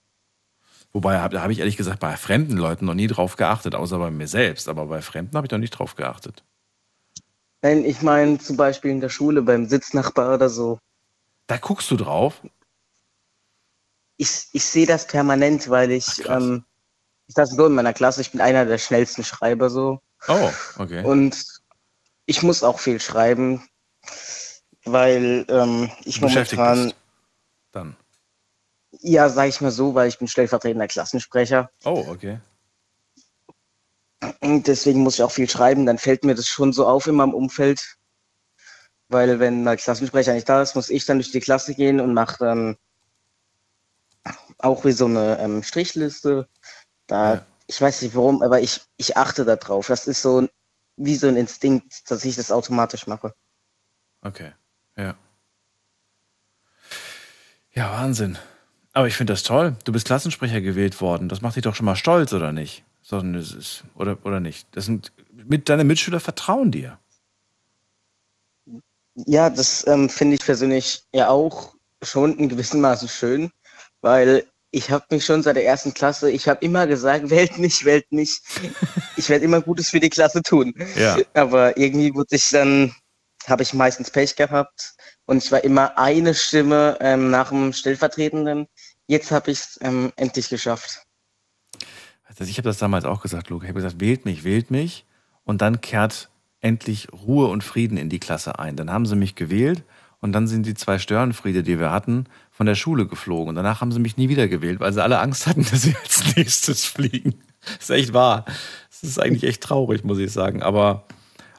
Wobei, 0.94 1.14
da 1.30 1.42
habe 1.42 1.54
ich 1.54 1.60
ehrlich 1.60 1.78
gesagt 1.78 2.00
bei 2.00 2.18
fremden 2.18 2.58
Leuten 2.58 2.86
noch 2.86 2.94
nie 2.94 3.08
drauf 3.08 3.38
geachtet, 3.38 3.76
außer 3.76 3.98
bei 3.98 4.12
mir 4.12 4.28
selbst. 4.28 4.68
Aber 4.68 4.88
bei 4.88 5.02
Fremden 5.02 5.36
habe 5.38 5.48
ich 5.48 5.52
noch 5.52 5.60
nicht 5.60 5.72
drauf 5.72 5.96
geachtet. 5.96 6.44
nein, 7.62 7.86
ich 7.86 8.02
meine 8.02 8.40
zum 8.40 8.58
Beispiel 8.58 8.92
in 8.92 9.00
der 9.00 9.10
Schule 9.10 9.42
beim 9.42 9.68
Sitznachbar 9.68 10.36
oder 10.36 10.50
so. 10.50 10.80
Da 11.48 11.58
guckst 11.58 11.90
du 11.92 11.96
drauf? 11.96 12.42
Ich, 14.18 14.48
ich 14.52 14.66
sehe 14.66 14.86
das 14.86 15.08
permanent, 15.08 15.70
weil 15.70 15.92
ich, 15.92 16.28
ähm, 16.28 16.66
ich 17.28 17.36
saß 17.36 17.52
so 17.52 17.66
in 17.66 17.74
meiner 17.74 17.94
Klasse, 17.94 18.22
ich 18.22 18.32
bin 18.32 18.42
einer 18.42 18.66
der 18.66 18.78
schnellsten 18.78 19.24
Schreiber 19.24 19.70
so. 19.70 20.02
Oh, 20.28 20.52
okay. 20.78 21.04
Und 21.04 21.44
ich 22.26 22.44
muss 22.44 22.64
auch 22.64 22.80
viel 22.80 23.00
schreiben, 23.00 23.64
weil 24.86 25.46
ähm, 25.50 25.90
ich 26.04 26.20
Beschäftigt 26.20 26.60
momentan, 26.60 26.84
bist. 26.86 26.96
Dann. 27.72 27.96
ja, 29.00 29.30
sage 29.30 29.50
ich 29.50 29.62
mal 29.62 29.72
so, 29.72 29.96
weil 29.96 30.10
ich 30.10 30.18
bin 30.20 30.28
stellvertretender 30.28 30.88
Klassensprecher 30.88 31.72
Oh, 31.86 32.06
okay. 32.10 32.40
und 34.42 34.68
deswegen 34.68 35.02
muss 35.02 35.16
ich 35.16 35.24
auch 35.24 35.32
viel 35.32 35.50
schreiben. 35.50 35.86
Dann 35.86 35.98
fällt 35.98 36.24
mir 36.26 36.36
das 36.36 36.48
schon 36.48 36.74
so 36.74 36.86
auf 36.88 37.08
in 37.08 37.16
meinem 37.16 37.34
Umfeld, 37.34 37.98
weil 39.08 39.40
wenn 39.40 39.64
mein 39.64 39.78
Klassensprecher 39.78 40.34
nicht 40.34 40.50
da 40.50 40.62
ist, 40.62 40.76
muss 40.76 40.90
ich 40.90 41.06
dann 41.06 41.18
durch 41.18 41.32
die 41.32 41.40
Klasse 41.40 41.74
gehen 41.76 42.00
und 42.00 42.14
mache 42.14 42.38
dann 42.40 42.78
auch 44.60 44.86
wie 44.86 44.92
so 44.92 45.06
eine 45.06 45.40
ähm, 45.40 45.64
Strichliste. 45.64 46.48
Da, 47.08 47.46
ich 47.68 47.82
weiß 47.82 48.02
nicht 48.02 48.16
warum, 48.16 48.42
aber 48.44 48.60
ich, 48.62 48.82
ich 48.98 49.18
achte 49.18 49.46
da 49.46 49.56
drauf. 49.56 49.88
Das 49.88 50.08
ist 50.08 50.22
so 50.22 50.48
wie 50.98 51.16
so 51.16 51.28
ein 51.28 51.36
Instinkt, 51.38 52.10
dass 52.12 52.26
ich 52.26 52.36
das 52.36 52.52
automatisch 52.52 53.08
mache. 53.08 53.34
Okay, 54.22 54.52
ja. 55.02 55.16
Ja, 57.74 57.92
Wahnsinn. 57.92 58.38
Aber 58.94 59.08
ich 59.08 59.16
finde 59.16 59.34
das 59.34 59.44
toll. 59.44 59.76
Du 59.86 59.92
bist 59.92 60.06
Klassensprecher 60.06 60.62
gewählt 60.62 61.00
worden. 61.00 61.30
Das 61.30 61.42
macht 61.42 61.56
dich 61.56 61.64
doch 61.64 61.76
schon 61.76 61.86
mal 61.86 61.96
stolz, 61.96 62.34
oder 62.34 62.52
nicht? 62.52 62.84
Sondern 63.02 63.42
es 63.42 63.54
ist, 63.54 63.84
oder, 63.96 64.18
oder 64.24 64.40
nicht? 64.40 64.68
Das 64.72 64.86
sind, 64.86 65.12
mit 65.32 65.70
deine 65.70 65.84
Mitschüler 65.84 66.20
vertrauen 66.20 66.72
dir. 66.72 67.00
Ja, 69.16 69.50
das 69.50 69.86
ähm, 69.88 70.10
finde 70.10 70.36
ich 70.36 70.42
persönlich 70.42 71.04
ja 71.14 71.30
auch 71.30 71.74
schon 72.02 72.38
in 72.38 72.50
gewissem 72.50 72.82
Maße 72.82 73.08
schön, 73.08 73.52
weil 74.02 74.46
ich 74.72 74.90
habe 74.90 75.06
mich 75.12 75.26
schon 75.26 75.44
seit 75.44 75.58
der 75.58 75.66
ersten 75.66 75.94
Klasse, 75.94 76.32
ich 76.32 76.48
habe 76.48 76.64
immer 76.64 76.88
gesagt, 76.88 77.30
wählt 77.30 77.58
nicht, 77.58 77.86
wählt 77.86 78.12
nicht. 78.12 78.42
Ich 79.18 79.30
werde 79.30 79.46
immer 79.46 79.62
Gutes 79.62 79.90
für 79.90 80.00
die 80.00 80.10
Klasse 80.10 80.42
tun. 80.42 80.74
Ja. 80.96 81.18
Aber 81.34 81.78
irgendwie 81.78 82.14
wurde 82.14 82.36
ich 82.36 82.50
dann, 82.50 82.94
habe 83.50 83.64
ich 83.64 83.74
meistens 83.74 84.12
Pech 84.12 84.36
gehabt 84.36 84.96
und 85.26 85.44
ich 85.44 85.52
war 85.52 85.64
immer 85.64 85.98
eine 85.98 86.34
Stimme 86.34 86.98
ähm, 87.02 87.30
nach 87.30 87.50
dem 87.50 87.74
Stellvertretenden. 87.74 88.68
Jetzt 89.08 89.32
habe 89.32 89.52
ich 89.52 89.60
es 89.60 89.80
ähm, 89.82 90.12
endlich 90.16 90.50
geschafft. 90.50 91.04
Also 92.26 92.44
ich 92.44 92.58
habe 92.58 92.70
das 92.70 92.78
damals 92.78 93.06
auch 93.06 93.22
gesagt, 93.22 93.50
Luke. 93.50 93.66
Ich 93.66 93.70
habe 93.70 93.82
gesagt, 93.82 94.00
wählt 94.00 94.26
mich, 94.26 94.44
wählt 94.44 94.72
mich. 94.72 95.06
Und 95.44 95.62
dann 95.62 95.82
kehrt 95.82 96.30
endlich 96.62 97.08
Ruhe 97.12 97.48
und 97.48 97.64
Frieden 97.64 97.98
in 97.98 98.10
die 98.10 98.20
Klasse 98.20 98.60
ein. 98.60 98.76
Dann 98.76 98.92
haben 98.92 99.06
sie 99.06 99.16
mich 99.16 99.36
gewählt 99.36 99.84
und 100.20 100.34
dann 100.34 100.48
sind 100.48 100.66
die 100.66 100.76
zwei 100.76 101.00
Störenfriede, 101.00 101.64
die 101.64 101.80
wir 101.80 101.92
hatten, 101.92 102.26
von 102.52 102.68
der 102.68 102.76
Schule 102.76 103.08
geflogen. 103.08 103.50
Und 103.50 103.56
danach 103.56 103.82
haben 103.82 103.92
sie 103.92 104.00
mich 104.00 104.18
nie 104.18 104.30
wieder 104.30 104.48
gewählt, 104.48 104.80
weil 104.80 104.94
sie 104.94 105.04
alle 105.04 105.20
Angst 105.20 105.48
hatten, 105.48 105.66
dass 105.72 105.82
sie 105.82 105.96
als 106.02 106.36
nächstes 106.36 106.86
fliegen. 106.86 107.42
Das 107.62 107.90
ist 107.90 107.90
echt 107.90 108.14
wahr. 108.14 108.46
Das 108.90 109.04
ist 109.04 109.20
eigentlich 109.20 109.44
echt 109.44 109.64
traurig, 109.64 110.04
muss 110.04 110.20
ich 110.20 110.32
sagen. 110.32 110.62
Aber, 110.62 111.06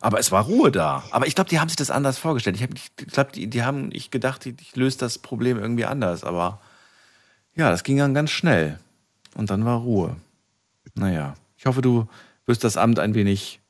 aber 0.03 0.18
es 0.18 0.32
war 0.32 0.44
Ruhe 0.44 0.72
da. 0.72 1.05
Aber 1.12 1.26
ich 1.26 1.34
glaube, 1.34 1.48
die 1.48 1.61
haben 1.61 1.68
sich 1.68 1.76
das 1.76 1.90
anders 1.90 2.18
vorgestellt. 2.18 2.57
Ich, 2.61 2.68
ich 3.00 3.07
glaube, 3.12 3.32
die, 3.32 3.46
die 3.46 3.62
haben 3.62 3.90
ich 3.92 4.11
gedacht, 4.11 4.44
ich, 4.46 4.55
ich 4.61 4.76
löse 4.76 4.98
das 4.98 5.18
Problem 5.18 5.59
irgendwie 5.59 5.84
anders. 5.84 6.24
Aber 6.24 6.61
ja, 7.55 7.70
das 7.70 7.84
ging 7.84 7.96
dann 7.98 8.12
ganz 8.12 8.30
schnell. 8.30 8.78
Und 9.36 9.50
dann 9.50 9.64
war 9.64 9.78
Ruhe. 9.78 10.16
Naja, 10.94 11.34
ich 11.57 11.66
hoffe, 11.66 11.82
du 11.82 12.09
wirst 12.46 12.64
das 12.64 12.76
Amt 12.76 12.98
ein 12.98 13.14
wenig 13.14 13.61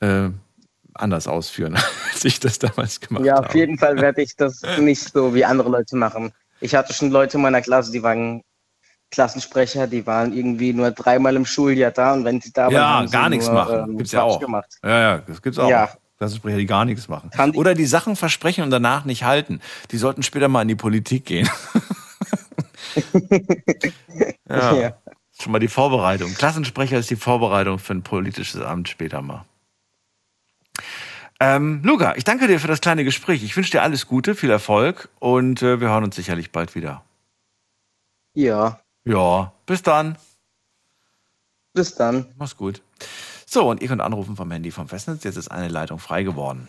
äh, 0.00 0.30
anders 0.94 1.28
ausführen, 1.28 1.78
als 2.12 2.24
ich 2.24 2.40
das 2.40 2.58
damals 2.58 3.00
gemacht 3.00 3.24
Ja, 3.24 3.36
habe. 3.36 3.46
auf 3.48 3.54
jeden 3.54 3.78
Fall 3.78 3.96
werde 4.00 4.20
ich 4.22 4.36
das 4.36 4.62
nicht 4.78 5.12
so 5.12 5.32
wie 5.34 5.44
andere 5.44 5.70
Leute 5.70 5.96
machen. 5.96 6.32
Ich 6.60 6.74
hatte 6.74 6.92
schon 6.92 7.10
Leute 7.10 7.36
in 7.38 7.42
meiner 7.42 7.62
Klasse, 7.62 7.92
die 7.92 8.02
waren 8.02 8.42
Klassensprecher, 9.12 9.86
die 9.86 10.04
waren 10.06 10.32
irgendwie 10.32 10.72
nur 10.72 10.90
dreimal 10.90 11.36
im 11.36 11.46
Schuljahr 11.46 11.92
da 11.92 12.14
und 12.14 12.24
wenn 12.24 12.40
sie 12.40 12.52
da 12.52 12.64
waren, 12.64 12.72
ja, 12.72 12.88
haben 12.88 13.06
sie 13.06 13.12
gar 13.12 13.28
nichts 13.28 13.46
nur, 13.46 13.54
machen. 13.54 13.84
ähm, 13.90 13.96
gibt's 13.98 14.12
ja 14.12 14.20
Quatsch 14.20 14.32
auch. 14.32 14.40
Gemacht. 14.40 14.78
Ja, 14.82 15.00
ja, 15.00 15.18
das 15.18 15.40
gibt's 15.40 15.58
auch. 15.58 15.68
Ja. 15.68 15.90
Klassensprecher, 16.18 16.56
die 16.56 16.66
gar 16.66 16.84
nichts 16.84 17.08
machen. 17.08 17.30
Oder 17.54 17.74
die 17.74 17.84
Sachen 17.84 18.16
versprechen 18.16 18.64
und 18.64 18.70
danach 18.70 19.04
nicht 19.04 19.24
halten. 19.24 19.60
Die 19.90 19.98
sollten 19.98 20.22
später 20.22 20.48
mal 20.48 20.62
in 20.62 20.68
die 20.68 20.76
Politik 20.76 21.24
gehen. 21.26 21.48
ja. 24.48 24.74
Ja. 24.74 24.94
Schon 25.40 25.52
mal 25.52 25.58
die 25.58 25.68
Vorbereitung. 25.68 26.34
Klassensprecher 26.34 26.98
ist 26.98 27.10
die 27.10 27.16
Vorbereitung 27.16 27.78
für 27.78 27.94
ein 27.94 28.02
politisches 28.02 28.60
Amt 28.60 28.88
später 28.88 29.22
mal. 29.22 29.44
Ähm, 31.40 31.80
Luca, 31.82 32.14
ich 32.16 32.22
danke 32.22 32.46
dir 32.46 32.60
für 32.60 32.68
das 32.68 32.80
kleine 32.80 33.02
Gespräch. 33.02 33.42
Ich 33.42 33.56
wünsche 33.56 33.72
dir 33.72 33.82
alles 33.82 34.06
Gute, 34.06 34.36
viel 34.36 34.50
Erfolg 34.50 35.08
und 35.18 35.60
äh, 35.60 35.80
wir 35.80 35.88
hören 35.88 36.04
uns 36.04 36.14
sicherlich 36.14 36.52
bald 36.52 36.76
wieder. 36.76 37.02
Ja, 38.34 38.81
Ja, 39.04 39.52
bis 39.66 39.82
dann. 39.82 40.16
bis 41.72 41.94
dann. 41.94 42.26
Mach's 42.36 42.56
gut. 42.56 42.82
So, 43.46 43.68
und 43.68 43.82
ihr 43.82 43.88
könnt 43.88 44.00
anrufen 44.00 44.36
vom 44.36 44.50
Handy 44.50 44.70
vom 44.70 44.88
Festnetz. 44.88 45.24
Jetzt 45.24 45.36
ist 45.36 45.50
eine 45.50 45.68
Leitung 45.68 45.98
frei 45.98 46.22
geworden. 46.22 46.68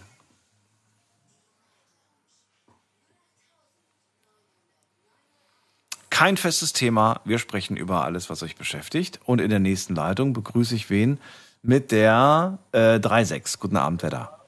Kein 6.10 6.38
festes 6.38 6.74
Thema. 6.74 7.22
Wir 7.26 7.40
sprechen 7.40 7.76
über 7.76 8.04
alles, 8.04 8.30
was 8.30 8.44
euch 8.44 8.56
beschäftigt. 8.56 9.20
Und 9.26 9.40
in 9.42 9.50
der 9.50 9.60
nächsten 9.60 9.96
Leitung 9.96 10.34
begrüße 10.34 10.76
ich 10.76 10.90
wen 10.90 11.20
mit 11.62 11.92
der 11.92 12.60
äh, 12.72 12.96
3.6. 12.98 13.60
Guten 13.60 13.78
Abend, 13.78 14.04
wer 14.04 14.10
da? 14.10 14.40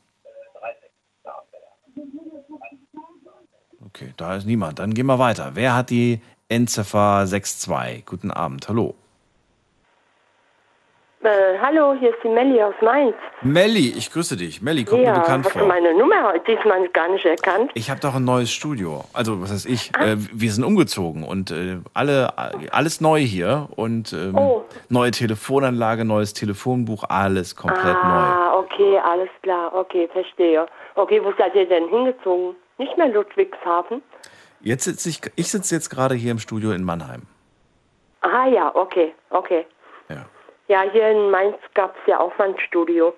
Okay, 3.85 4.13
da 4.17 4.35
ist 4.35 4.45
niemand. 4.45 4.79
Dann 4.79 4.93
gehen 4.93 5.05
wir 5.05 5.19
weiter. 5.19 5.51
Wer 5.53 5.73
hat 5.73 5.89
die 5.89 6.21
Endziffer 6.49 7.25
62. 7.25 8.05
Guten 8.05 8.31
Abend, 8.31 8.67
hallo. 8.69 8.93
Äh, 11.23 11.57
hallo, 11.59 11.95
hier 11.99 12.11
ist 12.11 12.19
die 12.23 12.27
Melli 12.29 12.61
aus 12.61 12.75
Mainz. 12.83 13.15
Melli, 13.41 13.89
ich 13.97 14.11
grüße 14.11 14.37
dich. 14.37 14.61
Melli, 14.61 14.83
kommt 14.85 15.01
ja, 15.01 15.13
mir 15.13 15.19
bekannt 15.21 15.45
hast 15.45 15.53
vor. 15.53 15.63
du 15.63 15.67
meine 15.67 15.91
Nummer 15.97 16.21
heute 16.31 16.55
diesmal 16.55 16.87
gar 16.89 17.09
nicht 17.09 17.25
erkannt? 17.25 17.71
Ich 17.73 17.89
habe 17.89 17.99
doch 17.99 18.13
ein 18.13 18.25
neues 18.25 18.51
Studio. 18.51 19.05
Also, 19.13 19.41
was 19.41 19.49
heißt 19.51 19.65
ich? 19.65 19.91
Ah. 19.97 20.05
Äh, 20.05 20.17
wir 20.17 20.51
sind 20.51 20.63
umgezogen 20.63 21.23
und 21.23 21.49
äh, 21.49 21.77
alle, 21.95 22.31
alles 22.71 23.01
neu 23.01 23.21
hier 23.21 23.67
und 23.75 24.13
ähm, 24.13 24.37
Oh. 24.37 24.65
neue 24.89 25.09
Telefonanlage, 25.09 26.05
neues 26.05 26.33
Telefonbuch, 26.35 27.05
alles 27.09 27.55
komplett 27.55 27.85
neu. 27.85 27.91
ah, 28.03 28.59
okay, 28.59 28.99
alles 28.99 29.29
klar, 29.41 29.73
okay, 29.73 30.07
verstehe. 30.13 30.67
Okay, 30.93 31.19
wo 31.23 31.33
seid 31.39 31.55
ihr 31.55 31.67
denn 31.67 31.87
hingezogen? 31.89 32.55
Nicht 32.77 32.95
mehr 32.97 33.07
Ludwigshafen? 33.07 34.03
Jetzt 34.65 34.83
sitze 34.85 35.09
ich, 35.09 35.21
ich 35.35 35.51
sitze 35.51 35.75
jetzt 35.75 35.89
gerade 35.91 36.15
hier 36.15 36.31
im 36.31 36.39
Studio 36.39 36.71
in 36.71 36.83
Mannheim. 36.83 37.21
Ah 38.21 38.47
ja, 38.47 38.75
okay, 38.75 39.13
okay. 39.29 39.63
Ja. 40.09 40.25
Ja, 40.67 40.81
hier 40.91 41.07
in 41.11 41.29
Mainz 41.29 41.55
gab 41.75 41.95
es 41.95 42.07
ja 42.07 42.19
auch 42.19 42.35
mal 42.39 42.49
ein 42.49 42.59
Studio. 42.67 43.13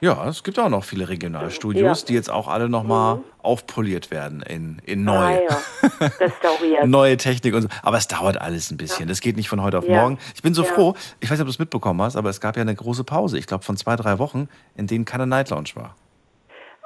Ja, 0.00 0.28
es 0.28 0.44
gibt 0.44 0.60
auch 0.60 0.68
noch 0.68 0.84
viele 0.84 1.08
Regionalstudios, 1.08 1.82
Ja. 2.02 2.04
Mhm. 2.04 2.06
die 2.06 2.14
jetzt 2.14 2.30
auch 2.30 2.46
alle 2.46 2.68
nochmal 2.68 3.18
aufpoliert 3.42 4.12
werden 4.12 4.42
in, 4.42 4.80
in 4.84 5.02
neu. 5.02 5.12
Ah 5.16 5.40
ja. 5.40 6.84
Neue 6.86 7.16
Technik 7.16 7.54
und 7.54 7.62
so. 7.62 7.68
Aber 7.82 7.96
es 7.96 8.06
dauert 8.06 8.40
alles 8.40 8.70
ein 8.70 8.76
bisschen. 8.76 9.08
Das 9.08 9.20
geht 9.20 9.34
nicht 9.36 9.48
von 9.48 9.60
heute 9.64 9.78
auf 9.78 9.88
Ja. 9.88 10.02
morgen. 10.02 10.18
Ich 10.36 10.42
bin 10.42 10.54
so 10.54 10.62
Ja. 10.62 10.68
froh, 10.72 10.94
ich 11.18 11.28
weiß 11.28 11.38
nicht, 11.38 11.40
ob 11.40 11.46
du 11.46 11.50
es 11.50 11.58
mitbekommen 11.58 12.00
hast, 12.00 12.14
aber 12.14 12.30
es 12.30 12.40
gab 12.40 12.54
ja 12.54 12.62
eine 12.62 12.76
große 12.76 13.02
Pause, 13.02 13.38
ich 13.38 13.48
glaube 13.48 13.64
von 13.64 13.76
zwei, 13.76 13.96
drei 13.96 14.20
Wochen, 14.20 14.48
in 14.76 14.86
denen 14.86 15.04
keine 15.04 15.26
Night 15.26 15.50
Lounge 15.50 15.70
war. 15.74 15.96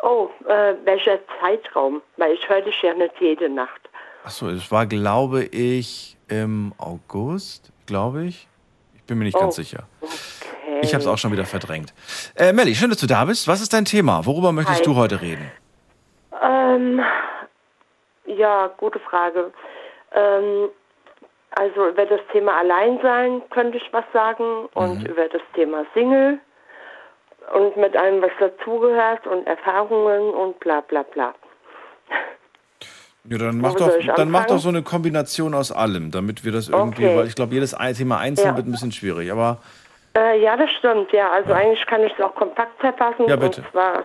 Oh, 0.02 0.30
äh, 0.48 0.74
welcher 0.86 1.18
Zeitraum? 1.40 2.00
Weil 2.16 2.32
ich 2.32 2.48
höre 2.48 2.62
dich 2.62 2.80
ja 2.80 2.94
nicht 2.94 3.12
jede 3.20 3.50
Nacht. 3.50 3.89
Achso, 4.24 4.48
es 4.48 4.70
war, 4.70 4.86
glaube 4.86 5.44
ich, 5.44 6.16
im 6.28 6.72
August, 6.78 7.72
glaube 7.86 8.24
ich. 8.26 8.48
Ich 8.94 9.02
bin 9.04 9.18
mir 9.18 9.24
nicht 9.24 9.36
Oh, 9.36 9.40
ganz 9.40 9.56
sicher. 9.56 9.84
Okay. 10.00 10.80
Ich 10.82 10.92
habe 10.94 11.02
es 11.02 11.06
auch 11.06 11.18
schon 11.18 11.32
wieder 11.32 11.44
verdrängt. 11.46 11.92
Äh, 12.36 12.52
Melli, 12.52 12.74
schön, 12.74 12.90
dass 12.90 12.98
du 13.00 13.06
da 13.06 13.24
bist. 13.24 13.48
Was 13.48 13.60
ist 13.60 13.72
dein 13.72 13.84
Thema? 13.84 14.24
Worüber 14.26 14.52
möchtest 14.52 14.80
Hi. 14.80 14.84
du 14.84 14.94
heute 14.96 15.20
reden? 15.20 15.50
Ähm, 16.42 17.00
ja, 18.26 18.68
gute 18.76 19.00
Frage. 19.00 19.52
Ähm, 20.12 20.68
also 21.52 21.88
über 21.88 22.06
das 22.06 22.20
Thema 22.32 22.58
Alleinsein 22.58 23.42
könnte 23.50 23.78
ich 23.78 23.92
was 23.92 24.04
sagen 24.12 24.66
und 24.74 25.06
über 25.08 25.28
das 25.28 25.42
Thema 25.54 25.84
Single 25.94 26.38
und 27.54 27.76
mit 27.76 27.96
allem, 27.96 28.22
was 28.22 28.30
dazugehört 28.38 29.26
und 29.26 29.46
Erfahrungen 29.46 30.30
und 30.34 30.60
bla 30.60 30.80
bla 30.82 31.02
bla. 31.02 31.34
Ja, 33.28 33.38
dann 33.38 33.58
mach, 33.60 33.74
doch, 33.74 33.90
dann 34.16 34.30
mach 34.30 34.46
doch 34.46 34.58
so 34.58 34.70
eine 34.70 34.82
Kombination 34.82 35.54
aus 35.54 35.70
allem, 35.72 36.10
damit 36.10 36.44
wir 36.44 36.52
das 36.52 36.68
irgendwie, 36.68 37.06
Okay. 37.06 37.16
weil 37.16 37.26
ich 37.26 37.34
glaube, 37.34 37.52
jedes 37.54 37.76
Thema 37.96 38.18
einzeln 38.18 38.48
Ja. 38.48 38.56
wird 38.56 38.66
ein 38.66 38.72
bisschen 38.72 38.92
schwierig. 38.92 39.30
Aber 39.30 39.58
Äh, 40.16 40.40
ja, 40.42 40.56
das 40.56 40.70
stimmt, 40.72 41.12
ja. 41.12 41.30
Also 41.30 41.52
eigentlich 41.52 41.84
kann 41.86 42.02
ich 42.02 42.12
es 42.14 42.20
auch 42.24 42.34
kompakt 42.34 42.80
verfassen. 42.80 43.28
Ja, 43.28 43.36
bitte. 43.36 43.60
Und 43.60 43.70
zwar, 43.70 44.04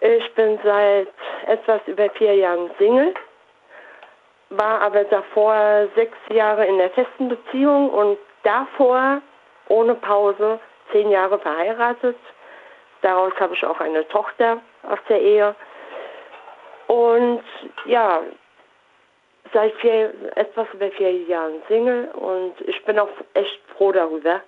ich 0.00 0.34
bin 0.34 0.58
seit 0.64 1.08
etwas 1.46 1.80
über 1.86 2.10
vier 2.10 2.34
Jahren 2.34 2.68
Single, 2.78 3.14
war 4.50 4.80
aber 4.82 5.04
davor 5.04 5.86
sechs 5.94 6.16
Jahre 6.28 6.66
in 6.66 6.78
der 6.78 6.90
festen 6.90 7.28
Beziehung 7.28 7.90
und 7.90 8.18
davor 8.42 9.22
ohne 9.68 9.94
Pause 9.94 10.60
zehn 10.92 11.10
Jahre 11.10 11.38
verheiratet. 11.38 12.16
Daraus 13.02 13.32
habe 13.40 13.54
ich 13.54 13.64
auch 13.64 13.80
eine 13.80 14.06
Tochter 14.08 14.58
aus 14.82 14.98
der 15.08 15.20
Ehe. 15.20 15.54
Und 16.86 17.42
ja, 17.86 18.22
seit 19.52 19.74
vier, 19.76 20.12
etwas 20.36 20.66
über 20.72 20.90
vier 20.92 21.12
Jahren 21.12 21.62
Single 21.68 22.08
und 22.14 22.54
ich 22.62 22.84
bin 22.84 22.98
auch 22.98 23.08
echt 23.34 23.60
froh 23.76 23.92
darüber, 23.92 24.40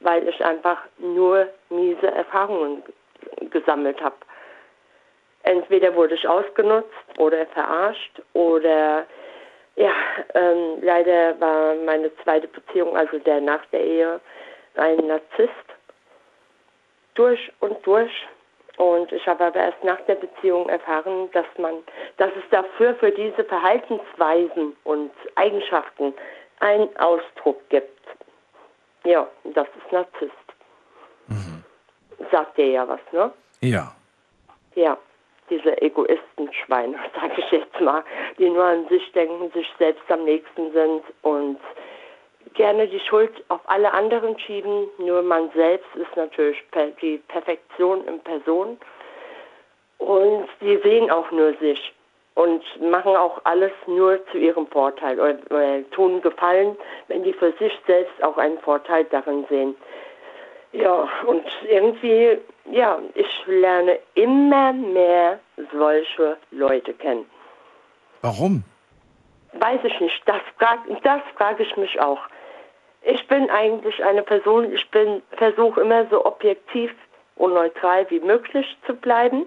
weil 0.00 0.28
ich 0.28 0.44
einfach 0.44 0.78
nur 0.98 1.48
miese 1.70 2.08
Erfahrungen 2.08 2.82
gesammelt 3.50 4.00
habe. 4.00 4.16
Entweder 5.42 5.94
wurde 5.94 6.14
ich 6.14 6.26
ausgenutzt 6.26 7.18
oder 7.18 7.46
verarscht 7.46 8.20
oder 8.32 9.06
ja, 9.76 9.92
ähm, 10.34 10.78
leider 10.80 11.38
war 11.38 11.74
meine 11.74 12.10
zweite 12.24 12.48
Beziehung, 12.48 12.96
also 12.96 13.18
der 13.18 13.40
nach 13.40 13.64
der 13.66 13.84
Ehe, 13.84 14.20
ein 14.74 15.06
Narzisst. 15.06 15.50
Durch 17.14 17.52
und 17.60 17.86
durch. 17.86 18.10
Und 18.76 19.10
ich 19.12 19.26
habe 19.26 19.46
aber 19.46 19.58
erst 19.58 19.82
nach 19.82 20.00
der 20.02 20.16
Beziehung 20.16 20.68
erfahren, 20.68 21.30
dass 21.32 21.46
man, 21.58 21.76
dass 22.18 22.30
es 22.36 22.44
dafür 22.50 22.94
für 22.96 23.10
diese 23.10 23.44
Verhaltensweisen 23.44 24.76
und 24.84 25.10
Eigenschaften 25.36 26.12
einen 26.60 26.94
Ausdruck 26.98 27.60
gibt. 27.70 27.90
Ja, 29.04 29.26
das 29.44 29.66
ist 29.68 29.92
Narzisst. 29.92 30.32
Sagt 32.30 32.56
dir 32.56 32.66
ja 32.66 32.88
was, 32.88 33.00
ne? 33.12 33.32
ja. 33.60 33.92
Ja, 34.74 34.98
diese 35.48 35.80
Egoistenschweine, 35.80 36.98
sage 37.14 37.34
ich 37.38 37.50
jetzt 37.50 37.80
mal, 37.80 38.04
die 38.38 38.50
nur 38.50 38.64
an 38.64 38.86
sich 38.88 39.10
denken, 39.12 39.50
sich 39.52 39.66
selbst 39.78 40.10
am 40.10 40.24
nächsten 40.24 40.72
sind 40.72 41.02
und 41.22 41.58
gerne 42.54 42.88
die 42.88 43.00
Schuld 43.00 43.32
auf 43.48 43.60
alle 43.66 43.92
anderen 43.92 44.38
schieben. 44.38 44.88
Nur 44.98 45.22
man 45.22 45.50
selbst 45.54 45.94
ist 45.96 46.16
natürlich 46.16 46.62
per 46.70 46.88
die 47.02 47.18
Perfektion 47.28 48.06
in 48.06 48.20
Person. 48.20 48.78
Und 49.98 50.48
die 50.60 50.78
sehen 50.82 51.10
auch 51.10 51.30
nur 51.30 51.54
sich 51.54 51.94
und 52.36 52.62
machen 52.80 53.16
auch 53.16 53.40
alles 53.44 53.72
nur 53.86 54.24
zu 54.26 54.38
ihrem 54.38 54.66
Vorteil 54.66 55.18
oder, 55.18 55.90
tun 55.90 56.20
Gefallen, 56.20 56.76
wenn 57.08 57.24
die 57.24 57.32
für 57.32 57.52
sich 57.52 57.72
selbst 57.86 58.22
auch 58.22 58.36
einen 58.36 58.58
Vorteil 58.58 59.04
darin 59.04 59.46
sehen. 59.48 59.74
Ja, 60.72 61.08
und 61.26 61.44
irgendwie, 61.66 62.38
ja, 62.70 63.00
ich 63.14 63.46
lerne 63.46 63.98
immer 64.14 64.74
mehr 64.74 65.40
solche 65.72 66.36
Leute 66.50 66.92
kennen. 66.92 67.24
Warum? 68.20 68.62
Weiß 69.54 69.80
ich 69.84 69.98
nicht, 70.00 70.22
das 70.26 70.42
frage 70.58 70.94
das 71.02 71.22
frag 71.36 71.58
ich 71.58 71.74
mich 71.78 71.98
auch. 72.00 72.20
Ich 73.08 73.28
bin 73.28 73.48
eigentlich 73.50 74.02
eine 74.04 74.22
Person, 74.22 74.72
ich 74.72 74.90
bin 74.90 75.22
versuche 75.36 75.80
immer 75.80 76.06
so 76.10 76.26
objektiv 76.26 76.92
und 77.36 77.54
neutral 77.54 78.04
wie 78.10 78.18
möglich 78.18 78.76
zu 78.84 78.96
bleiben. 78.96 79.46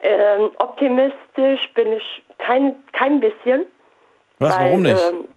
Ähm, 0.00 0.50
optimistisch 0.58 1.72
bin 1.74 1.92
ich 1.92 2.24
kein, 2.38 2.74
kein 2.92 3.20
bisschen. 3.20 3.64
Was, 4.40 4.58
weil, 4.58 4.66
warum 4.66 4.82
nicht? 4.82 5.08
Ähm, 5.08 5.28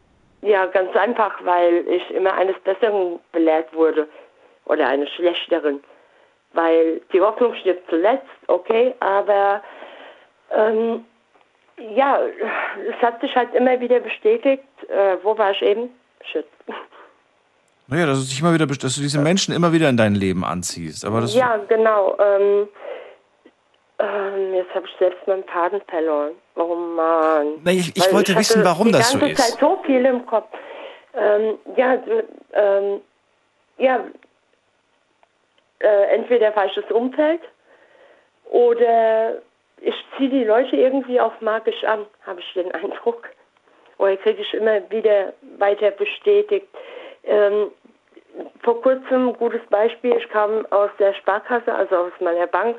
ja, 0.41 0.65
ganz 0.65 0.95
einfach, 0.95 1.45
weil 1.45 1.87
ich 1.87 2.09
immer 2.09 2.33
eines 2.33 2.57
Besseren 2.61 3.19
belehrt 3.31 3.71
wurde 3.75 4.07
oder 4.65 4.87
eines 4.87 5.11
Schlechteren. 5.11 5.83
Weil 6.53 7.01
die 7.13 7.21
Hoffnung 7.21 7.53
stirbt 7.53 7.87
zuletzt, 7.87 8.25
okay, 8.47 8.95
aber 8.99 9.61
ähm, 10.51 11.05
ja, 11.77 12.19
es 12.89 12.99
hat 13.03 13.21
sich 13.21 13.35
halt 13.35 13.53
immer 13.53 13.79
wieder 13.79 13.99
bestätigt, 13.99 14.63
äh, 14.87 15.17
wo 15.21 15.37
war 15.37 15.51
ich 15.51 15.61
eben? 15.61 15.91
Shit. 16.23 16.47
Naja, 17.87 18.07
dass 18.07 18.19
du, 18.23 18.25
dich 18.29 18.39
immer 18.39 18.53
wieder, 18.53 18.65
dass 18.65 18.95
du 18.95 19.01
diese 19.01 19.19
Menschen 19.19 19.53
immer 19.53 19.71
wieder 19.71 19.89
in 19.89 19.97
dein 19.97 20.15
Leben 20.15 20.43
anziehst. 20.43 21.05
Aber 21.05 21.21
das, 21.21 21.35
Ja, 21.35 21.57
genau. 21.67 22.17
Ähm, 22.19 22.67
ähm, 23.99 24.53
jetzt 24.55 24.73
habe 24.73 24.85
ich 24.87 24.93
selbst 24.97 25.25
meinen 25.27 25.43
Faden 25.45 25.81
verloren. 25.87 26.31
Oh 26.55 26.75
Mann. 26.75 27.59
Na, 27.63 27.71
ich- 27.71 27.95
ich 27.95 28.11
wollte 28.11 28.35
wissen, 28.35 28.59
hatte 28.59 28.65
warum 28.69 28.91
das 28.91 29.11
so 29.11 29.19
ist. 29.25 29.37
Zeit 29.37 29.59
so 29.59 29.79
viel 29.85 30.03
im 30.05 30.25
Kopf. 30.25 30.47
Ähm, 31.13 31.57
ja, 31.77 31.97
ähm, 32.53 33.01
ja, 33.77 34.03
äh, 35.79 36.15
entweder 36.15 36.51
falsches 36.53 36.85
Umfeld 36.91 37.41
oder 38.51 39.35
ich 39.81 39.95
ziehe 40.17 40.29
die 40.29 40.43
Leute 40.43 40.75
irgendwie 40.75 41.19
auf 41.19 41.39
magisch 41.41 41.83
an, 41.83 42.05
habe 42.25 42.39
ich 42.39 42.53
den 42.53 42.71
Eindruck. 42.73 43.29
Oder 43.97 44.17
kriege 44.17 44.41
ich 44.41 44.53
immer 44.53 44.89
wieder 44.89 45.33
weiter 45.57 45.91
bestätigt. 45.91 46.67
Ähm, 47.25 47.71
vor 48.63 48.81
kurzem, 48.81 49.33
gutes 49.33 49.65
Beispiel, 49.69 50.15
ich 50.17 50.27
kam 50.29 50.65
aus 50.71 50.89
der 50.99 51.13
Sparkasse, 51.13 51.73
also 51.73 51.95
aus 51.95 52.11
meiner 52.19 52.47
Bank, 52.47 52.75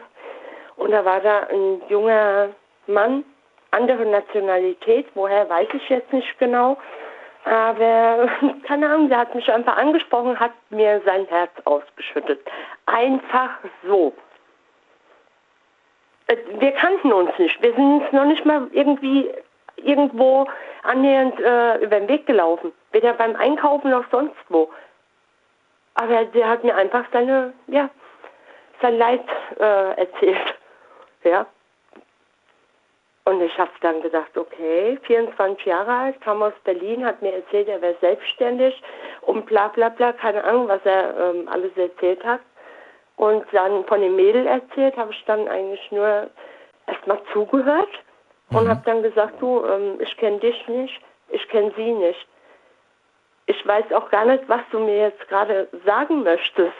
und 0.76 0.90
da 0.90 1.04
war 1.04 1.20
da 1.20 1.46
ein 1.50 1.80
junger 1.88 2.50
Mann, 2.86 3.24
andere 3.70 4.04
Nationalität, 4.04 5.06
woher 5.14 5.48
weiß 5.48 5.68
ich 5.72 5.88
jetzt 5.88 6.12
nicht 6.12 6.38
genau, 6.38 6.76
aber 7.44 8.28
keine 8.66 8.88
Ahnung, 8.90 9.08
der 9.08 9.18
hat 9.18 9.34
mich 9.34 9.50
einfach 9.50 9.76
angesprochen, 9.76 10.38
hat 10.38 10.52
mir 10.70 11.00
sein 11.04 11.26
Herz 11.26 11.52
ausgeschüttet. 11.64 12.40
Einfach 12.86 13.50
so. 13.86 14.12
Äh, 16.26 16.36
Wir 16.58 16.72
kannten 16.72 17.12
uns 17.12 17.30
nicht, 17.38 17.60
wir 17.62 17.72
sind 17.74 18.02
uns 18.02 18.12
noch 18.12 18.24
nicht 18.24 18.44
mal 18.44 18.66
irgendwie 18.72 19.30
irgendwo 19.76 20.46
annähernd 20.82 21.38
äh, 21.40 21.78
über 21.78 21.98
den 21.98 22.08
Weg 22.08 22.26
gelaufen, 22.26 22.72
weder 22.92 23.12
beim 23.14 23.36
Einkaufen 23.36 23.90
noch 23.90 24.04
sonst 24.10 24.36
wo. 24.48 24.70
Aber 25.94 26.24
der 26.26 26.48
hat 26.48 26.64
mir 26.64 26.76
einfach 26.76 27.04
seine, 27.12 27.52
ja, 27.68 27.88
sein 28.82 28.98
Leid 28.98 29.24
äh, 29.58 30.00
erzählt. 30.00 30.54
Ja. 31.24 31.44
Und 33.24 33.40
ich 33.40 33.58
habe 33.58 33.72
dann 33.80 34.00
gedacht, 34.00 34.38
okay, 34.38 34.96
24 35.02 35.66
Jahre 35.66 35.92
alt, 35.92 36.20
kam 36.20 36.40
aus 36.40 36.52
Berlin, 36.62 37.04
hat 37.04 37.20
mir 37.20 37.32
erzählt, 37.32 37.66
er 37.66 37.82
wäre 37.82 37.96
selbstständig 38.00 38.80
und 39.22 39.44
bla 39.46 39.66
bla 39.66 39.88
bla, 39.88 40.12
keine 40.12 40.44
Ahnung, 40.44 40.68
was 40.68 40.78
er 40.84 41.16
ähm, 41.18 41.48
alles 41.48 41.76
erzählt 41.76 42.24
hat. 42.24 42.38
Und 43.16 43.44
dann 43.50 43.84
von 43.86 44.00
dem 44.00 44.14
Mädel 44.14 44.46
erzählt, 44.46 44.96
habe 44.96 45.10
ich 45.10 45.24
dann 45.24 45.48
eigentlich 45.48 45.90
nur 45.90 46.30
erstmal 46.86 47.20
zugehört 47.32 47.90
und 48.52 48.64
Mhm. 48.64 48.68
habe 48.70 48.80
dann 48.84 49.02
gesagt, 49.02 49.40
du, 49.40 49.64
ähm, 49.64 50.00
ich 50.00 50.16
kenne 50.16 50.38
dich 50.38 50.66
nicht, 50.68 51.00
ich 51.28 51.48
kenne 51.48 51.72
sie 51.76 51.92
nicht. 51.92 52.26
Ich 53.46 53.66
weiß 53.66 53.92
auch 53.92 54.10
gar 54.10 54.24
nicht, 54.24 54.48
was 54.48 54.60
du 54.70 54.80
mir 54.80 54.98
jetzt 54.98 55.28
gerade 55.28 55.68
sagen 55.84 56.22
möchtest. 56.22 56.72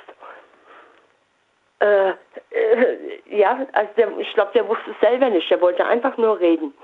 Äh, 1.79 2.11
äh, 2.51 3.21
ja, 3.27 3.67
also 3.73 3.91
der, 3.97 4.19
ich 4.19 4.33
glaube, 4.35 4.53
der 4.55 4.67
wusste 4.67 4.91
es 4.91 5.01
selber 5.01 5.29
nicht. 5.29 5.51
Der 5.51 5.61
wollte 5.61 5.85
einfach 5.87 6.17
nur 6.17 6.41
reden. 6.41 6.75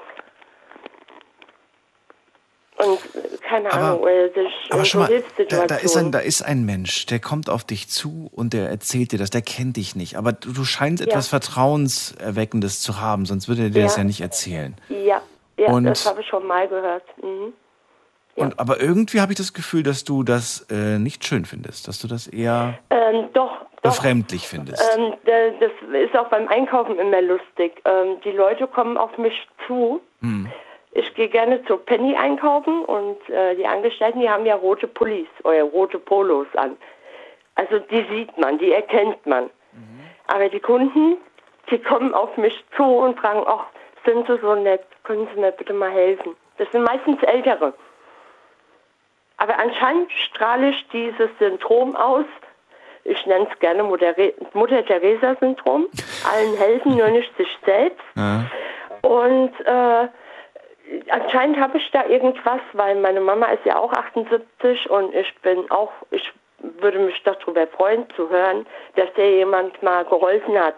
Und 2.84 2.98
keine 3.42 3.72
Aber- 3.72 3.82
Ahnung, 3.84 4.06
äh, 4.09 4.30
das 4.34 4.44
Aber 4.70 4.84
schon 4.84 5.00
mal, 5.02 5.22
da, 5.48 5.66
da, 5.66 5.74
ist 5.76 5.96
ein, 5.96 6.10
da 6.12 6.18
ist 6.18 6.42
ein 6.42 6.64
Mensch, 6.64 7.06
der 7.06 7.20
kommt 7.20 7.48
auf 7.50 7.64
dich 7.64 7.88
zu 7.88 8.30
und 8.34 8.52
der 8.52 8.68
erzählt 8.68 9.12
dir 9.12 9.18
das, 9.18 9.30
der 9.30 9.42
kennt 9.42 9.76
dich 9.76 9.94
nicht. 9.96 10.16
Aber 10.16 10.32
du, 10.32 10.52
du 10.52 10.64
scheinst 10.64 11.02
Ja. 11.02 11.09
etwas 11.10 11.28
Vertrauenserweckendes 11.28 12.80
zu 12.80 13.00
haben, 13.00 13.26
sonst 13.26 13.48
würde 13.48 13.62
er 13.64 13.70
dir 13.70 13.82
das 13.82 13.96
Ja. 13.96 14.02
ja 14.02 14.04
nicht 14.04 14.20
erzählen. 14.20 14.74
ja, 14.88 15.20
ja, 15.59 15.68
Und- 15.70 15.84
das 15.84 16.06
habe 16.06 16.20
ich 16.22 16.26
schon 16.26 16.46
mal 16.46 16.66
gehört. 16.68 17.04
Mhm. 17.22 17.52
Und, 18.34 18.59
aber 18.59 18.80
irgendwie 18.80 19.20
habe 19.20 19.32
ich 19.32 19.36
das 19.38 19.52
Gefühl, 19.52 19.82
dass 19.82 20.04
du 20.04 20.22
das 20.22 20.66
äh, 20.70 20.98
nicht 20.98 21.24
schön 21.26 21.44
findest, 21.44 21.86
dass 21.86 21.98
du 22.00 22.09
das 22.09 22.26
eher 22.26 22.78
Ähm, 22.88 23.28
doch, 23.34 23.50
doch. 23.82 23.90
befremdlich 23.92 24.48
findest. 24.48 24.82
Ähm, 24.96 25.12
da- 25.26 25.50
das 25.60 25.70
ist 26.02 26.16
auch 26.16 26.28
beim 26.30 26.48
Einkaufen 26.48 26.98
immer 26.98 27.20
lustig. 27.20 27.72
Ähm, 27.84 28.16
die 28.24 28.30
Leute 28.30 28.66
kommen 28.66 28.96
auf 28.96 29.16
mich 29.18 29.34
zu. 29.66 30.00
Hm. 30.22 30.48
Ich 30.93 31.14
gehe 31.14 31.28
gerne 31.28 31.64
zu 31.64 31.78
Penny 31.78 32.14
einkaufen 32.16 32.85
und 32.85 33.28
äh, 33.31 33.55
die 33.56 33.66
Angestellten, 33.66 34.20
die 34.20 34.28
haben 34.28 34.44
ja 34.44 34.55
rote 34.55 34.86
Pullis 34.86 35.28
oder 35.44 35.62
rote 35.62 35.98
Polos 35.98 36.47
an. 36.55 36.77
Also 37.55 37.78
die 37.78 38.05
sieht 38.10 38.36
man, 38.39 38.59
die 38.59 38.73
erkennt 38.73 39.27
man. 39.27 39.51
Aber 40.27 40.48
die 40.48 40.60
Kunden, 40.60 41.16
die 41.70 41.78
kommen 41.78 42.14
auf 42.14 42.36
mich 42.36 42.64
zu 42.77 42.85
und 42.85 43.19
fragen, 43.19 43.43
ach, 43.47 43.66
sind 44.05 44.27
Sie 44.27 44.39
so 44.39 44.55
nett, 44.55 44.82
können 45.05 45.28
Sie 45.35 45.40
mir 45.40 45.52
bitte 45.52 45.73
mal 45.73 45.90
helfen? 45.90 46.35
Das 46.59 46.70
sind 46.73 46.85
meistens 46.85 47.23
Ältere. 47.23 47.74
Aber 49.36 49.59
anscheinend 49.59 50.10
strahle 50.12 50.70
ich 50.70 50.89
dieses 50.89 51.28
Syndrom 51.39 51.97
aus. 51.97 52.24
Ich 53.05 53.27
nenne 53.27 53.48
es 53.51 53.59
gerne 53.59 53.82
Mutter, 53.82 54.14
Mutter-Theresa-Syndrom. 54.52 55.89
Allen 56.32 56.56
helfen, 56.56 56.97
nur 56.97 57.09
nicht 57.09 57.36
sich 57.36 57.59
selbst. 57.64 58.05
Ja. 58.14 58.47
Und 59.02 59.52
äh, 59.66 60.09
anscheinend 61.09 61.59
habe 61.59 61.78
ich 61.78 61.90
da 61.90 62.06
irgendwas, 62.06 62.60
weil 62.73 62.97
meine 62.97 63.20
Mama 63.20 63.47
ist 63.47 63.64
ja 63.64 63.78
auch 63.78 63.93
78 63.93 64.90
und 64.90 65.14
ich 65.14 65.35
bin 65.40 65.70
auch, 65.70 65.93
ich 66.10 66.32
würde 66.59 66.98
mich 66.98 67.20
darüber 67.24 67.66
freuen 67.66 68.09
zu 68.10 68.28
hören, 68.31 68.66
dass 68.97 69.12
dir 69.14 69.31
jemand 69.39 69.82
mal 69.82 70.05
geholfen 70.05 70.59
hat. 70.59 70.77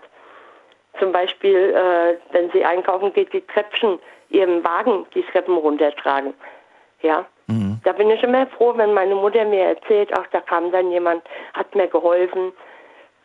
Zum 0.98 1.12
Beispiel, 1.12 1.74
äh, 1.74 2.16
wenn 2.32 2.50
sie 2.52 2.64
einkaufen 2.64 3.12
geht, 3.12 3.32
die 3.32 3.44
Treppchen 3.46 3.98
ihrem 4.30 4.64
Wagen 4.64 5.06
die 5.14 5.22
Treppen 5.22 5.56
runtertragen. 5.56 6.34
Ja. 7.02 7.26
Da 7.84 7.92
bin 7.92 8.08
ich 8.10 8.22
immer 8.22 8.46
froh, 8.46 8.72
wenn 8.76 8.94
meine 8.94 9.14
Mutter 9.14 9.44
mir 9.44 9.64
erzählt, 9.64 10.10
ach, 10.14 10.26
da 10.32 10.40
kam 10.40 10.72
dann 10.72 10.90
jemand, 10.90 11.22
hat 11.52 11.74
mir 11.74 11.86
geholfen, 11.86 12.52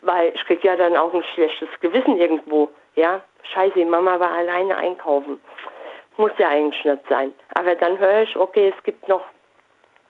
weil 0.02 0.34
ich 0.36 0.46
krieg 0.46 0.64
ja 0.64 0.76
dann 0.76 0.98
auch 0.98 1.14
ein 1.14 1.24
schlechtes 1.34 1.70
Gewissen 1.80 2.18
irgendwo. 2.18 2.70
Ja, 2.96 3.22
scheiße, 3.54 3.86
Mama 3.86 4.20
war 4.20 4.32
alleine 4.32 4.76
einkaufen. 4.76 5.40
Muss 6.20 6.32
ja 6.38 6.50
eigentlich 6.50 6.84
nicht 6.84 7.08
sein. 7.08 7.34
Aber 7.56 7.76
dann 7.76 7.98
höre 7.98 8.24
ich, 8.24 8.36
okay, 8.36 8.74
es 8.76 8.84
gibt 8.84 9.08
noch 9.08 9.24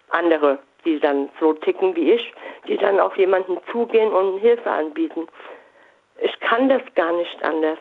andere, 0.10 0.58
die 0.84 1.00
dann 1.00 1.30
so 1.40 1.54
ticken 1.54 1.96
wie 1.96 2.14
ich, 2.14 2.34
die 2.68 2.78
dann 2.78 3.00
auf 3.00 3.16
jemanden 3.16 3.60
zugehen 3.72 4.12
und 4.12 4.40
Hilfe 4.40 4.72
anbieten. 4.72 5.28
Ich 6.20 6.40
kann 6.40 6.68
das 6.68 6.82
gar 6.96 7.12
nicht 7.12 7.44
anders. 7.44 7.78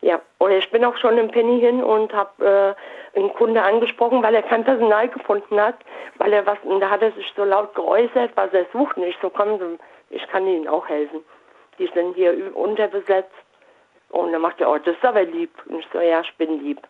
Ja, 0.00 0.20
oder 0.40 0.58
ich 0.58 0.68
bin 0.72 0.84
auch 0.84 0.96
schon 0.96 1.16
im 1.16 1.30
Penny 1.30 1.60
hin 1.60 1.82
und 1.82 2.12
habe 2.12 2.76
äh, 3.14 3.18
einen 3.18 3.32
Kunde 3.34 3.62
angesprochen, 3.62 4.22
weil 4.22 4.34
er 4.34 4.42
kein 4.42 4.64
Personal 4.64 5.08
gefunden 5.08 5.60
hat, 5.60 5.76
weil 6.16 6.32
er 6.32 6.44
was, 6.44 6.58
und 6.64 6.80
da 6.80 6.90
hat 6.90 7.02
er 7.02 7.12
sich 7.12 7.32
so 7.36 7.44
laut 7.44 7.72
geäußert, 7.76 8.32
was 8.34 8.52
er 8.52 8.66
sucht. 8.72 8.96
Und 8.96 9.04
ich 9.04 9.16
so, 9.22 9.30
kommen 9.30 9.60
Sie, 9.60 10.16
ich 10.16 10.26
kann 10.28 10.46
Ihnen 10.46 10.66
auch 10.66 10.88
helfen. 10.88 11.24
Die 11.78 11.88
sind 11.94 12.14
hier 12.14 12.56
unterbesetzt. 12.56 13.30
Und 14.10 14.32
dann 14.32 14.42
macht 14.42 14.60
er, 14.60 14.70
oh, 14.70 14.78
das 14.78 14.96
ist 14.96 15.04
aber 15.04 15.22
lieb. 15.22 15.50
Und 15.66 15.80
ich 15.80 15.88
so, 15.92 16.00
ja, 16.00 16.20
ich 16.20 16.34
bin 16.36 16.62
lieb. 16.64 16.80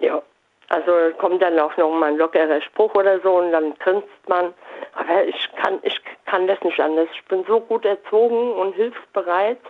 Ja, 0.00 0.22
also 0.68 0.92
kommt 1.18 1.42
dann 1.42 1.58
auch 1.58 1.76
noch 1.76 1.90
mal 1.90 2.10
ein 2.12 2.16
lockerer 2.16 2.60
Spruch 2.62 2.94
oder 2.94 3.20
so 3.20 3.36
und 3.36 3.52
dann 3.52 3.74
grinst 3.78 4.08
man. 4.26 4.54
Aber 4.94 5.24
ich 5.24 5.48
kann, 5.56 5.78
ich 5.82 6.00
kann 6.26 6.46
das 6.46 6.60
nicht 6.62 6.80
anders. 6.80 7.08
Ich 7.12 7.24
bin 7.26 7.44
so 7.44 7.60
gut 7.60 7.84
erzogen 7.84 8.52
und 8.52 8.74
hilfsbereit. 8.74 9.60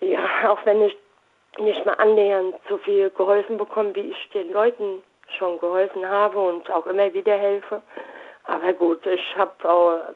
Ja, 0.00 0.20
auch 0.48 0.58
wenn 0.64 0.82
ich 0.82 0.96
nicht 1.58 1.84
mal 1.84 1.94
annähernd 1.94 2.54
so 2.68 2.78
viel 2.78 3.10
geholfen 3.10 3.58
bekomme, 3.58 3.94
wie 3.94 4.10
ich 4.10 4.28
den 4.30 4.52
Leuten 4.52 5.02
schon 5.38 5.58
geholfen 5.58 6.08
habe 6.08 6.38
und 6.38 6.70
auch 6.70 6.86
immer 6.86 7.12
wieder 7.12 7.36
helfe. 7.36 7.82
Aber 8.44 8.72
gut, 8.72 9.06
ich 9.06 9.36
habe 9.36 9.52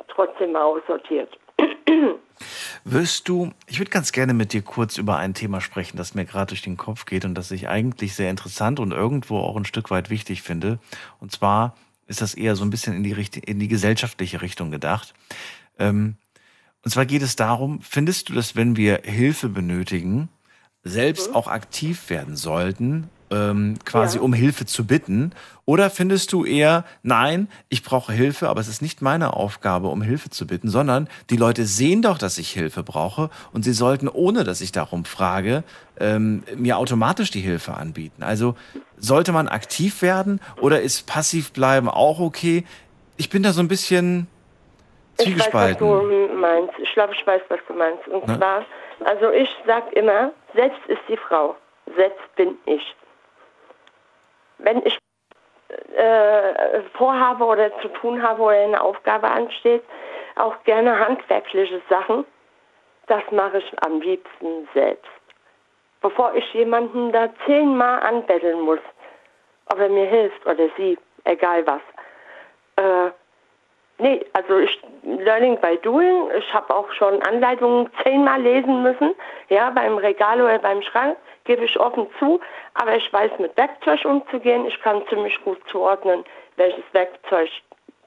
trotzdem 0.08 0.52
mal 0.52 0.64
aussortiert. 0.64 1.30
Wirst 2.88 3.28
du, 3.28 3.52
ich 3.66 3.80
würde 3.80 3.90
ganz 3.90 4.12
gerne 4.12 4.32
mit 4.32 4.52
dir 4.52 4.62
kurz 4.62 4.96
über 4.96 5.16
ein 5.16 5.34
Thema 5.34 5.60
sprechen, 5.60 5.96
das 5.96 6.14
mir 6.14 6.24
gerade 6.24 6.50
durch 6.50 6.62
den 6.62 6.76
Kopf 6.76 7.04
geht 7.04 7.24
und 7.24 7.34
das 7.34 7.50
ich 7.50 7.66
eigentlich 7.66 8.14
sehr 8.14 8.30
interessant 8.30 8.78
und 8.78 8.92
irgendwo 8.92 9.38
auch 9.38 9.56
ein 9.56 9.64
Stück 9.64 9.90
weit 9.90 10.08
wichtig 10.08 10.42
finde. 10.42 10.78
Und 11.18 11.32
zwar 11.32 11.74
ist 12.06 12.20
das 12.20 12.34
eher 12.34 12.54
so 12.54 12.62
ein 12.62 12.70
bisschen 12.70 12.94
in 12.94 13.02
die, 13.02 13.10
Richt 13.10 13.38
in 13.38 13.58
die 13.58 13.66
gesellschaftliche 13.66 14.40
Richtung 14.40 14.70
gedacht. 14.70 15.14
Ähm, 15.80 16.14
und 16.84 16.92
zwar 16.92 17.06
geht 17.06 17.22
es 17.22 17.34
darum, 17.34 17.80
findest 17.80 18.28
du, 18.28 18.34
dass 18.34 18.54
wenn 18.54 18.76
wir 18.76 19.00
Hilfe 19.02 19.48
benötigen, 19.48 20.28
selbst 20.84 21.34
auch 21.34 21.48
aktiv 21.48 22.08
werden 22.08 22.36
sollten, 22.36 23.10
ähm, 23.30 23.76
quasi 23.84 24.18
Ja. 24.18 24.22
um 24.22 24.32
Hilfe 24.32 24.66
zu 24.66 24.86
bitten? 24.86 25.32
Oder 25.64 25.90
findest 25.90 26.32
du 26.32 26.44
eher, 26.44 26.84
nein, 27.02 27.48
ich 27.68 27.82
brauche 27.82 28.12
Hilfe, 28.12 28.48
aber 28.48 28.60
es 28.60 28.68
ist 28.68 28.82
nicht 28.82 29.02
meine 29.02 29.34
Aufgabe, 29.34 29.88
um 29.88 30.00
Hilfe 30.02 30.30
zu 30.30 30.46
bitten, 30.46 30.68
sondern 30.68 31.08
die 31.30 31.36
Leute 31.36 31.64
sehen 31.64 32.02
doch, 32.02 32.18
dass 32.18 32.38
ich 32.38 32.50
Hilfe 32.50 32.84
brauche 32.84 33.30
und 33.52 33.62
sie 33.64 33.72
sollten, 33.72 34.08
ohne 34.08 34.44
dass 34.44 34.60
ich 34.60 34.70
darum 34.70 35.04
frage, 35.04 35.64
ähm, 35.98 36.44
mir 36.56 36.78
automatisch 36.78 37.30
die 37.32 37.40
Hilfe 37.40 37.74
anbieten. 37.74 38.22
Also 38.22 38.54
sollte 38.96 39.32
man 39.32 39.48
aktiv 39.48 40.02
werden 40.02 40.40
oder 40.60 40.80
ist 40.82 41.06
passiv 41.08 41.52
bleiben 41.52 41.88
auch 41.88 42.20
okay? 42.20 42.64
Ich 43.16 43.28
bin 43.30 43.42
da 43.42 43.52
so 43.52 43.60
ein 43.60 43.68
bisschen 43.68 44.28
Ich 45.18 45.26
weiß, 45.26 45.26
was 45.26 45.26
zwiegespalten. 45.26 45.88
du 45.88 46.28
meinst. 46.36 46.74
Ich 46.80 46.92
glaube, 46.94 47.12
ich 47.18 47.26
weiß, 47.26 47.40
was 47.48 47.58
du 47.66 47.74
meinst. 47.74 48.06
Und 48.06 48.26
Ne? 48.28 48.36
zwar, 48.38 48.64
also 49.04 49.30
ich 49.32 49.48
sag 49.66 49.92
immer, 49.94 50.30
selbst 50.54 50.78
ist 50.86 51.00
die 51.08 51.16
Frau, 51.16 51.56
selbst 51.96 52.20
bin 52.36 52.54
ich. 52.66 52.82
Wenn 54.66 54.82
ich 54.84 54.98
äh, 55.96 56.80
vorhabe 56.94 57.44
oder 57.44 57.70
zu 57.80 57.88
tun 57.88 58.20
habe 58.20 58.42
oder 58.42 58.60
eine 58.60 58.80
Aufgabe 58.80 59.28
ansteht, 59.28 59.84
auch 60.34 60.60
gerne 60.64 60.98
handwerkliche 60.98 61.80
Sachen, 61.88 62.24
das 63.06 63.22
mache 63.30 63.58
ich 63.58 63.72
am 63.84 64.00
liebsten 64.00 64.68
selbst. 64.74 65.06
Bevor 66.00 66.34
ich 66.34 66.52
jemanden 66.52 67.12
da 67.12 67.28
zehnmal 67.46 68.00
anbetteln 68.00 68.60
muss, 68.60 68.80
ob 69.72 69.78
er 69.78 69.88
mir 69.88 70.06
hilft 70.06 70.44
oder 70.46 70.68
sie, 70.76 70.98
egal 71.24 71.64
was. 71.64 71.80
Äh, 72.76 73.12
Nee, 73.98 74.26
also 74.34 74.58
ich 74.58 74.78
Learning 75.04 75.58
by 75.58 75.78
Doing. 75.78 76.28
Ich 76.36 76.52
habe 76.52 76.74
auch 76.76 76.92
schon 76.92 77.22
Anleitungen 77.22 77.88
zehnmal 78.02 78.42
lesen 78.42 78.82
müssen. 78.82 79.14
Ja, 79.48 79.70
beim 79.70 79.96
Regal 79.96 80.42
oder 80.42 80.58
beim 80.58 80.82
Schrank 80.82 81.16
gebe 81.46 81.64
ich 81.64 81.78
offen 81.78 82.06
zu. 82.18 82.40
Aber 82.74 82.96
ich 82.96 83.12
weiß 83.12 83.32
mit 83.38 83.56
Werkzeug 83.56 84.04
umzugehen. 84.04 84.66
Ich 84.66 84.80
kann 84.82 85.06
ziemlich 85.08 85.42
gut 85.44 85.58
zuordnen, 85.70 86.24
welches 86.56 86.84
Werkzeug 86.92 87.50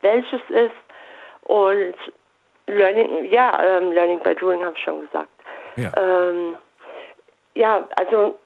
welches 0.02 0.42
ist. 0.50 0.72
Und 1.44 1.96
Learning, 2.68 3.26
ja, 3.32 3.62
ähm, 3.64 3.92
Learning 3.92 4.20
by 4.20 4.36
Doing 4.36 4.64
habe 4.64 4.76
ich 4.78 4.84
schon 4.84 5.02
gesagt. 5.02 5.30
Ja. 5.76 5.92
Ähm, 5.98 6.58
ja, 7.56 7.88
also 7.98 8.38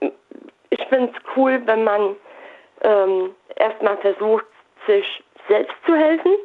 ich 0.69 0.83
finde 0.87 1.11
es 1.13 1.35
cool, 1.35 1.61
wenn 1.65 1.83
man 1.83 2.15
ähm, 2.81 3.35
erstmal 3.55 3.97
versucht, 3.97 4.45
sich 4.87 5.23
selbst 5.47 5.75
zu 5.85 5.95
helfen. 5.95 6.35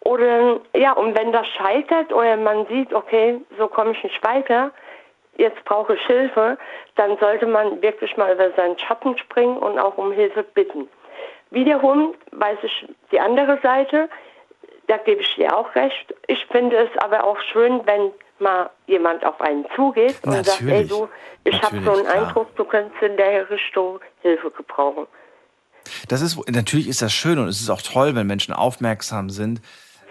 Oder 0.00 0.60
ja, 0.76 0.92
und 0.92 1.16
wenn 1.16 1.32
das 1.32 1.46
scheitert 1.48 2.12
oder 2.12 2.36
man 2.36 2.66
sieht, 2.66 2.92
okay, 2.92 3.40
so 3.58 3.68
komme 3.68 3.92
ich 3.92 4.04
nicht 4.04 4.22
weiter, 4.22 4.70
jetzt 5.36 5.64
brauche 5.64 5.94
ich 5.94 6.06
Hilfe, 6.06 6.58
dann 6.96 7.16
sollte 7.18 7.46
man 7.46 7.80
wirklich 7.82 8.16
mal 8.16 8.32
über 8.34 8.50
seinen 8.52 8.78
Schatten 8.78 9.16
springen 9.18 9.56
und 9.56 9.78
auch 9.78 9.96
um 9.98 10.12
Hilfe 10.12 10.42
bitten. 10.42 10.88
Wiederum 11.50 12.14
weiß 12.32 12.58
ich 12.62 12.86
die 13.12 13.20
andere 13.20 13.58
Seite, 13.62 14.08
da 14.86 14.96
gebe 14.98 15.22
ich 15.22 15.34
dir 15.36 15.56
auch 15.56 15.74
recht. 15.74 16.14
Ich 16.26 16.44
finde 16.46 16.76
es 16.76 17.02
aber 17.02 17.24
auch 17.24 17.38
schön, 17.52 17.80
wenn 17.86 18.10
mal 18.38 18.70
jemand 18.86 19.24
auf 19.24 19.40
einen 19.40 19.64
zugeht 19.76 20.16
und 20.22 20.32
sagt, 20.32 20.60
ey 20.60 20.66
Natürlich. 20.66 20.88
du, 20.88 21.08
ich 21.44 21.62
habe 21.62 21.76
Natürlich, 21.76 21.84
so 21.84 21.92
einen 21.92 22.04
klar. 22.06 22.28
Eindruck, 22.28 22.56
du 22.56 22.64
könntest 22.64 23.02
in 23.02 23.16
der 23.16 23.48
Richtung 23.48 24.00
Hilfe 24.22 24.50
gebrauchen. 24.50 25.06
Das 26.08 26.20
ist, 26.20 26.38
natürlich 26.50 26.88
ist 26.88 27.02
das 27.02 27.12
schön 27.12 27.38
und 27.38 27.48
es 27.48 27.60
ist 27.60 27.70
auch 27.70 27.82
toll, 27.82 28.14
wenn 28.14 28.26
Menschen 28.26 28.54
aufmerksam 28.54 29.30
sind. 29.30 29.60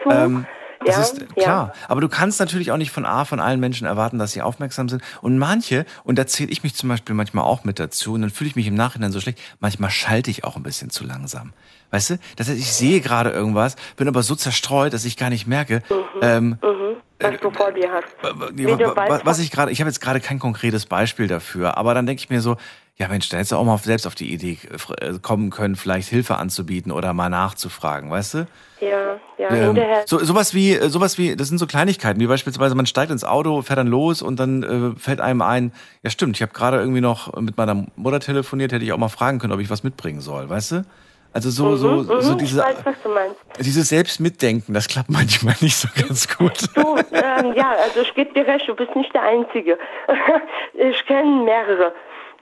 Zu, 0.04 0.10
Ähm, 0.10 0.46
das 0.86 0.96
ja, 0.96 1.02
ist 1.02 1.22
ja. 1.22 1.44
klar. 1.44 1.74
Aber 1.88 2.02
du 2.02 2.10
kannst 2.10 2.40
natürlich 2.40 2.72
auch 2.72 2.78
nicht 2.78 2.92
von 2.92 3.06
A, 3.06 3.26
von 3.26 3.40
allen 3.40 3.60
Menschen 3.60 3.88
erwarten, 3.88 4.20
dass 4.20 4.32
sie 4.32 4.42
aufmerksam 4.42 4.90
sind. 4.90 5.04
Und 5.22 5.38
manche, 5.38 5.86
und 6.04 6.18
da 6.20 6.28
zähle 6.28 6.52
ich 6.52 6.64
mich 6.64 6.76
zum 6.76 6.90
Beispiel 6.90 7.16
manchmal 7.16 7.44
auch 7.46 7.64
mit 7.64 7.80
dazu, 7.80 8.14
und 8.14 8.22
dann 8.22 8.30
fühle 8.30 8.50
ich 8.50 8.56
mich 8.56 8.68
im 8.68 8.76
Nachhinein 8.76 9.12
so 9.12 9.20
schlecht, 9.20 9.40
manchmal 9.60 9.90
schalte 9.90 10.30
ich 10.32 10.44
auch 10.44 10.56
ein 10.56 10.64
bisschen 10.64 10.90
zu 10.90 11.04
langsam. 11.06 11.54
Weißt 11.92 12.10
du? 12.12 12.18
Das 12.38 12.48
heißt, 12.50 12.58
ich 12.58 12.74
sehe 12.74 13.02
gerade 13.02 13.30
irgendwas, 13.30 13.76
bin 13.98 14.08
aber 14.08 14.24
so 14.24 14.36
zerstreut, 14.36 14.94
dass 14.94 15.06
ich 15.06 15.16
gar 15.18 15.30
nicht 15.30 15.46
merke, 15.48 15.84
ähm, 16.22 16.58
Mhm, 16.62 16.96
was 17.20 17.40
du 17.40 17.52
vor 17.52 17.72
dir 17.72 17.90
hast. 17.92 18.08
Nee, 18.54 18.66
Wie 18.66 18.72
du 18.78 18.80
wa- 18.88 18.96
wa- 18.96 19.10
weißt, 19.10 19.26
was 19.26 19.40
ich 19.40 19.52
gerade, 19.52 19.72
ich 19.72 19.80
habe 19.80 19.90
jetzt 19.90 20.02
gerade 20.02 20.20
kein 20.20 20.40
konkretes 20.40 20.86
Beispiel 20.88 21.28
dafür, 21.28 21.78
aber 21.78 21.94
dann 21.94 22.06
denke 22.08 22.20
ich 22.22 22.30
mir 22.30 22.42
so, 22.42 22.58
ja 22.98 23.08
Mensch, 23.08 23.30
da 23.30 23.38
hättest 23.38 23.52
du 23.52 23.56
auch 23.58 23.64
mal 23.64 23.78
selbst 23.78 24.06
auf 24.06 24.16
die 24.16 24.32
Idee 24.34 24.58
äh, 25.02 25.06
äh, 25.06 25.20
kommen 25.20 25.50
können, 25.50 25.76
vielleicht 25.76 26.10
Hilfe 26.10 26.38
anzubieten 26.38 26.92
oder 26.92 27.14
mal 27.14 27.30
nachzufragen, 27.30 28.10
weißt 28.12 28.34
du? 28.36 28.48
Ja, 28.82 29.20
ja, 29.38 29.50
Ähm, 29.50 29.78
so, 30.06 30.20
sowas 30.20 30.54
wie, 30.54 30.74
äh, 30.74 30.90
sowas 30.90 31.18
wie, 31.18 31.36
das 31.36 31.48
sind 31.48 31.58
so 31.58 31.68
Kleinigkeiten, 31.68 32.20
wie 32.20 32.28
beispielsweise 32.28 32.76
man 32.76 32.86
steigt 32.86 33.12
ins 33.12 33.24
Auto, 33.24 33.62
fährt 33.62 33.80
dann 33.80 33.88
los 33.88 34.22
und 34.22 34.40
dann 34.40 34.64
äh, 34.96 35.00
fällt 35.00 35.22
einem 35.22 35.42
ein, 35.42 35.72
ja 36.04 36.10
stimmt, 36.10 36.36
ich 36.36 36.42
habe 36.42 36.54
gerade 36.54 36.78
irgendwie 36.78 37.02
noch 37.02 37.34
mit 37.40 37.58
meiner 37.58 37.86
Mutter 37.96 38.20
telefoniert, 38.20 38.72
hätte 38.72 38.84
ich 38.86 38.92
auch 38.94 38.98
mal 38.98 39.10
fragen 39.10 39.40
können, 39.40 39.54
ob 39.54 39.60
ich 39.60 39.70
was 39.70 39.84
mitbringen 39.84 40.22
soll, 40.22 40.50
weißt 40.50 40.72
du? 40.74 40.86
Also 41.32 41.50
so, 41.50 41.76
so, 41.78 41.88
Mhm, 41.88 42.22
so 42.22 42.34
mhm, 42.34 42.38
diese, 42.38 42.60
ich 42.60 42.66
weiß, 42.66 42.78
dieses 43.60 43.90
Selbstmitdenken, 43.90 44.74
das 44.76 44.88
klappt 44.88 45.10
manchmal 45.10 45.56
nicht 45.62 45.76
so 45.76 45.88
ganz 46.00 46.28
gut. 46.38 46.70
Du, 46.76 46.96
ähm, 47.12 47.54
ja, 47.56 47.72
also 47.84 48.02
ich 48.02 48.14
gebe 48.14 48.32
dir 48.34 48.46
recht, 48.46 48.68
du 48.68 48.76
bist 48.76 48.96
nicht 48.96 49.12
der 49.16 49.24
Einzige. 49.24 49.80
ich 50.74 51.06
kenne 51.08 51.44
mehrere, 51.44 51.94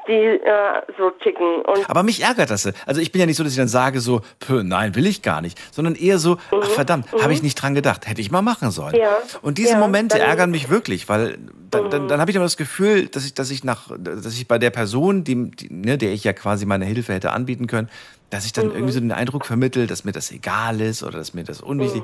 die 0.08 0.14
äh, 0.14 0.82
so 0.98 1.12
ticken. 1.12 1.62
Und 1.62 1.90
Aber 1.90 2.04
mich 2.04 2.24
ärgert 2.24 2.50
das. 2.50 2.72
Also 2.86 3.02
ich 3.02 3.12
bin 3.12 3.20
ja 3.20 3.26
nicht 3.28 3.38
so, 3.38 3.44
dass 3.44 3.52
ich 3.54 3.58
dann 3.58 3.68
sage 3.68 4.00
so, 4.00 4.22
Pö, 4.40 4.64
nein, 4.64 4.96
will 4.96 5.06
ich 5.06 5.22
gar 5.22 5.42
nicht, 5.42 5.60
sondern 5.72 5.96
eher 5.96 6.18
so, 6.18 6.38
ach 6.60 6.70
verdammt, 6.70 7.06
habe 7.22 7.34
ich 7.34 7.44
nicht 7.44 7.56
dran 7.56 7.76
gedacht, 7.76 8.08
hätte 8.08 8.22
ich 8.22 8.32
mal 8.32 8.42
machen 8.42 8.72
sollen. 8.72 8.94
Mhm. 8.96 9.00
Ja, 9.02 9.18
Und 9.42 9.58
diese 9.58 9.74
ja, 9.74 9.80
Momente 9.80 10.16
Mhm. 10.18 10.22
ärgern 10.24 10.52
mich 10.52 10.70
wirklich, 10.70 11.08
weil 11.10 11.38
dann, 11.70 11.90
dann, 11.90 12.08
dann 12.08 12.20
habe 12.20 12.32
ich 12.32 12.38
aber 12.38 12.46
das 12.46 12.58
Gefühl, 12.58 13.08
dass 13.08 13.26
ich, 13.26 13.34
dass 13.34 13.50
ich 13.52 13.64
nach, 13.64 13.88
dass 13.98 14.34
ich 14.34 14.48
bei 14.48 14.58
der 14.58 14.72
Person, 14.72 15.24
die, 15.24 15.52
die, 15.52 15.74
ne, 15.74 15.98
der 15.98 16.12
ich 16.12 16.24
ja 16.24 16.34
quasi 16.34 16.66
meine 16.66 16.86
Hilfe 16.86 17.14
hätte 17.14 17.32
anbieten 17.32 17.68
können, 17.68 17.90
dass 18.30 18.46
ich 18.46 18.54
dann 18.54 18.68
Mhm. 18.68 18.72
irgendwie 18.74 18.94
so 18.94 19.00
den 19.00 19.12
Eindruck 19.12 19.46
vermittel, 19.46 19.88
dass 19.88 20.04
mir 20.04 20.12
das 20.14 20.32
egal 20.32 20.82
ist 20.82 21.04
oder 21.04 21.18
dass 21.20 21.34
mir 21.34 21.44
das 21.44 21.62
unwichtig 21.62 22.04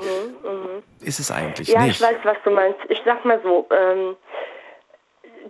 ist 1.02 1.20
es 1.20 1.32
eigentlich 1.32 1.68
Mhm, 1.70 1.74
ja, 1.76 1.82
nicht. 1.82 2.00
ich 2.00 2.02
weiß, 2.02 2.18
was 2.24 2.38
du 2.44 2.50
meinst. 2.52 2.80
Ich 2.90 3.00
sag 3.06 3.24
mal 3.26 3.40
so, 3.44 3.68
ähm, 3.72 4.16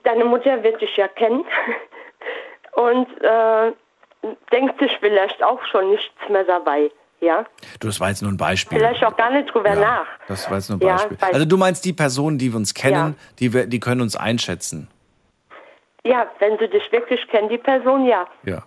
deine 0.03 0.26
Mutter 0.26 0.61
wird 0.64 0.82
dich 0.82 0.95
ja 0.98 1.07
kennen 1.07 1.44
und 2.78 3.08
äh, 3.24 3.72
denkt 4.52 4.80
sich 4.80 4.91
vielleicht 4.99 5.41
auch 5.44 5.60
schon 5.72 5.91
nichts 5.91 6.14
mehr 6.30 6.44
dabei. 6.44 6.90
Ja, 7.20 7.45
Du, 7.80 7.88
das 7.88 7.99
war 7.99 8.10
jetzt 8.10 8.22
nur 8.22 8.32
ein 8.32 8.38
Beispiel. 8.38 8.78
vielleicht 8.78 9.04
auch 9.04 9.18
gar 9.18 9.32
nicht 9.32 9.52
drüber 9.52 9.74
Ja, 9.74 9.80
nach. 9.80 10.06
Das 10.28 10.48
war 10.52 10.58
jetzt 10.58 10.70
nur 10.70 10.78
ein 10.80 10.86
Ja, 10.86 10.95
Beispiel. 10.98 11.18
weil- 11.20 11.34
also 11.34 11.45
du 11.48 11.58
meinst 11.58 11.84
die 11.84 11.94
Personen, 11.94 12.38
die 12.38 12.52
wir 12.54 12.58
uns 12.58 12.76
kennen, 12.76 13.16
Ja. 13.18 13.26
die, 13.40 13.54
wir, 13.54 13.66
die 13.66 13.80
können 13.80 14.02
uns 14.02 14.16
einschätzen. 14.16 14.88
Ja, 16.06 16.28
wenn 16.40 16.60
sie 16.60 16.68
dich 16.68 16.91
wirklich 16.91 17.28
kennen, 17.30 17.49
die 17.49 17.58
Person, 17.58 18.06
ja. 18.06 18.28
Ja. 18.44 18.64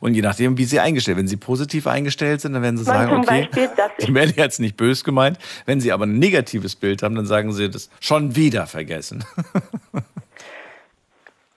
Und 0.00 0.14
je 0.14 0.20
nachdem, 0.22 0.58
wie 0.58 0.64
sie 0.64 0.80
eingestellt 0.80 1.16
Wenn 1.16 1.28
sie 1.28 1.36
positiv 1.38 1.86
eingestellt 1.86 2.40
sind, 2.42 2.52
dann 2.54 2.62
werden 2.62 2.76
sie 2.76 2.84
Man 2.84 2.94
sagen, 3.08 3.16
okay, 3.22 3.48
Beispiel, 3.52 4.26
die 4.34 4.42
hat 4.42 4.50
es 4.50 4.58
nicht 4.58 4.76
böse 4.76 5.04
gemeint. 5.04 5.38
Wenn 5.64 5.80
sie 5.80 5.92
aber 5.92 6.04
ein 6.04 6.18
negatives 6.18 6.74
Bild 6.76 7.02
haben, 7.04 7.14
dann 7.14 7.24
sagen 7.26 7.52
sie 7.52 7.70
das 7.70 7.88
schon 8.00 8.34
wieder 8.36 8.66
vergessen. 8.66 9.24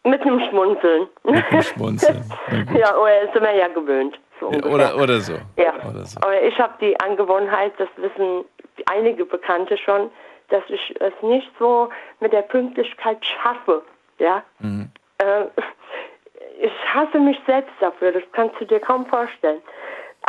Mit 0.05 0.21
einem 0.21 0.39
Schmunzeln. 0.49 1.07
Mit 1.23 1.43
dem 1.51 1.61
Schmunzeln. 1.61 2.23
Ja, 2.77 2.95
oder 2.97 3.31
sind 3.33 3.41
wir 3.41 3.53
ja 3.55 3.67
gewöhnt. 3.67 4.17
So 4.39 4.47
ungefähr. 4.47 4.71
Oder, 4.73 4.95
oder 4.97 5.19
so. 5.19 5.33
Ja, 5.57 5.73
Oder 5.89 6.05
so. 6.05 6.19
aber 6.21 6.41
ich 6.41 6.57
habe 6.59 6.73
die 6.79 6.99
Angewohnheit, 6.99 7.73
das 7.77 7.87
wissen 7.97 8.45
einige 8.85 9.25
Bekannte 9.25 9.77
schon, 9.77 10.11
dass 10.49 10.63
ich 10.69 10.95
es 10.99 11.13
nicht 11.21 11.49
so 11.57 11.89
mit 12.19 12.33
der 12.33 12.43
Pünktlichkeit 12.43 13.17
schaffe. 13.25 13.81
Ja, 14.19 14.43
Mhm. 14.59 14.89
äh, 15.17 15.45
ich 16.61 16.71
hasse 16.93 17.19
mich 17.19 17.37
selbst 17.47 17.73
dafür, 17.79 18.11
das 18.11 18.23
kannst 18.31 18.59
du 18.61 18.65
dir 18.65 18.79
kaum 18.79 19.05
vorstellen. 19.07 19.61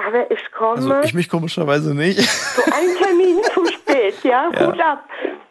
Aber 0.05 0.31
ich 0.31 0.53
komme 0.53 0.77
Also 0.77 1.01
ich 1.05 1.15
mich 1.15 1.29
komischerweise 1.29 1.95
nicht. 1.95 2.21
zu 2.21 2.63
einem 2.73 2.97
Termin 2.97 3.43
zu 3.45 3.67
spät, 3.67 4.23
ja, 4.25 4.51
Ja. 4.55 4.67
Hut 4.67 4.81
ab. 4.81 5.05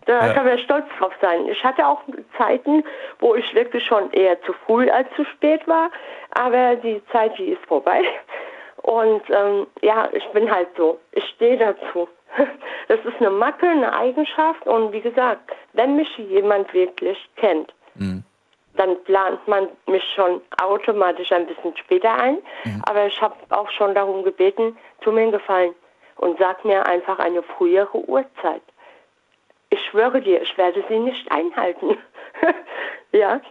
Da 0.06 0.28
Ja. 0.28 0.34
kann 0.34 0.46
man 0.46 0.60
stolz 0.60 0.86
drauf 1.00 1.14
sein. 1.20 1.48
Ich 1.48 1.64
hatte 1.64 1.86
auch 1.88 2.02
Zeiten, 2.38 2.84
wo 3.20 3.34
ich 3.36 3.54
wirklich 3.56 3.84
schon 3.86 4.12
eher 4.12 4.40
zu 4.44 4.54
früh 4.66 4.88
als 4.90 5.08
zu 5.16 5.26
spät 5.26 5.68
war, 5.68 5.90
aber 6.32 6.76
die 6.76 7.02
Zeit, 7.12 7.36
die 7.40 7.46
ist 7.54 7.66
vorbei. 7.66 8.02
Und 8.84 9.24
ähm, 9.32 9.66
ja, 9.82 10.08
ich 10.14 10.24
bin 10.30 10.50
halt 10.52 10.68
so. 10.78 11.00
Ich 11.12 11.24
stehe 11.36 11.58
dazu. 11.58 12.08
Das 12.88 13.00
ist 13.04 13.16
eine 13.20 13.32
Macke, 13.32 13.68
eine 13.68 13.98
Eigenschaft 13.98 14.68
und 14.68 14.92
wie 14.92 15.02
gesagt, 15.02 15.52
wenn 15.74 15.96
mich 15.96 16.08
jemand 16.18 16.72
wirklich 16.74 17.18
kennt, 17.38 17.74
Mhm. 17.96 18.24
Dann 18.78 19.02
plant 19.04 19.48
man 19.48 19.70
mich 19.88 20.04
schon 20.16 20.42
automatisch 20.62 21.32
ein 21.32 21.48
bisschen 21.48 21.76
später 21.78 22.14
ein. 22.14 22.38
Aber 22.88 23.06
ich 23.08 23.22
habe 23.22 23.36
auch 23.50 23.70
schon 23.72 23.94
darum 23.96 24.24
gebeten, 24.24 24.78
tu 25.02 25.12
mir 25.12 25.22
einen 25.22 25.32
Gefallen 25.32 25.74
und 26.18 26.38
sag 26.40 26.64
mir 26.66 26.86
einfach 26.86 27.20
eine 27.20 27.44
frühere 27.44 27.98
Uhrzeit. 27.98 28.62
Ich 29.70 29.82
schwöre 29.86 30.22
dir, 30.22 30.42
ich 30.42 30.58
werde 30.58 30.84
sie 30.88 31.00
nicht 31.00 31.30
einhalten. 31.32 31.98
ja. 33.12 33.42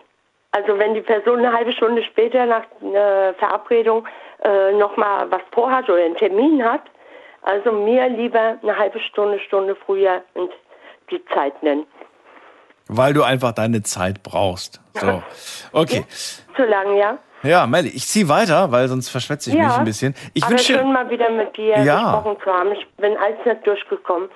Also 0.52 0.78
wenn 0.78 0.94
die 0.94 1.00
Person 1.00 1.40
eine 1.40 1.52
halbe 1.52 1.72
Stunde 1.72 2.02
später 2.04 2.46
nach 2.46 2.64
einer 2.80 3.34
Verabredung 3.34 4.06
äh, 4.42 4.72
nochmal 4.72 5.30
was 5.30 5.42
vorhat 5.50 5.90
oder 5.90 6.04
einen 6.04 6.16
Termin 6.16 6.64
hat, 6.64 6.82
also 7.42 7.72
mir 7.72 8.08
lieber 8.08 8.56
eine 8.62 8.78
halbe 8.78 9.00
Stunde, 9.00 9.40
Stunde 9.40 9.74
früher 9.74 10.22
und 10.34 10.52
die 11.10 11.22
Zeit 11.26 11.60
nennen. 11.62 11.86
Weil 12.88 13.14
du 13.14 13.22
einfach 13.22 13.52
deine 13.52 13.82
Zeit 13.82 14.22
brauchst. 14.22 14.80
So. 15.00 15.22
Okay. 15.72 16.04
Zu 16.56 16.64
lang, 16.64 16.96
ja? 16.96 17.18
Ja, 17.42 17.66
Melli, 17.66 17.88
ich 17.88 18.06
ziehe 18.06 18.28
weiter, 18.28 18.70
weil 18.72 18.88
sonst 18.88 19.08
verschwätze 19.08 19.50
ich 19.50 19.56
mich 19.56 19.66
ein 19.68 19.84
bisschen. 19.84 20.14
Ich 20.34 20.42
aber 20.44 20.52
wünsche. 20.52 20.74
schön 20.74 20.92
mal 20.92 21.10
wieder 21.10 21.30
mit 21.30 21.56
dir 21.56 21.82
Ja. 21.82 22.12
gesprochen 22.12 22.36
zu 22.44 22.50
haben. 22.50 22.72
Ich 22.72 22.86
bin 22.96 23.16
alles 23.16 23.38
nicht 23.44 23.66
durchgekommen. 23.66 24.28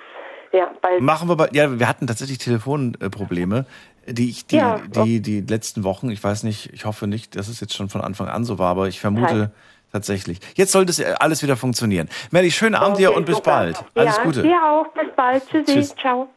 Ja, 0.51 0.69
weil 0.81 0.99
Machen 0.99 1.29
wir 1.29 1.35
bei, 1.37 1.49
ja, 1.53 1.79
wir 1.79 1.87
hatten 1.87 2.07
tatsächlich 2.07 2.39
Telefonprobleme, 2.39 3.65
die 4.07 4.29
ich 4.29 4.47
die, 4.47 4.57
Ja, 4.57 4.79
die, 4.85 5.21
die 5.21 5.41
letzten 5.41 5.83
Wochen, 5.83 6.09
ich 6.09 6.23
weiß 6.23 6.43
nicht, 6.43 6.71
ich 6.73 6.85
hoffe 6.85 7.07
nicht, 7.07 7.35
dass 7.35 7.47
es 7.47 7.59
jetzt 7.61 7.75
schon 7.75 7.89
von 7.89 8.01
Anfang 8.01 8.27
an 8.27 8.43
so 8.45 8.59
war, 8.59 8.69
aber 8.71 8.87
ich 8.87 8.99
vermute 8.99 9.33
Nein. 9.35 9.51
tatsächlich. 9.91 10.39
Jetzt 10.55 10.71
sollte 10.71 10.91
es 10.91 11.01
alles 11.19 11.41
wieder 11.41 11.55
funktionieren. 11.55 12.09
Melli, 12.31 12.51
schönen 12.51 12.75
Abend 12.75 12.97
dir 12.97 13.09
Okay, 13.09 13.17
und 13.17 13.25
bis 13.25 13.35
super. 13.37 13.51
bald. 13.51 13.83
Alles 13.95 14.17
ja, 14.17 14.23
Gute. 14.23 14.41
Dir 14.43 14.63
auch. 14.63 14.87
Bis 14.93 15.07
bald. 15.15 15.47
Tschüssi. 15.49 15.73
Tschüss. 15.73 15.95
Ciao. 15.95 16.27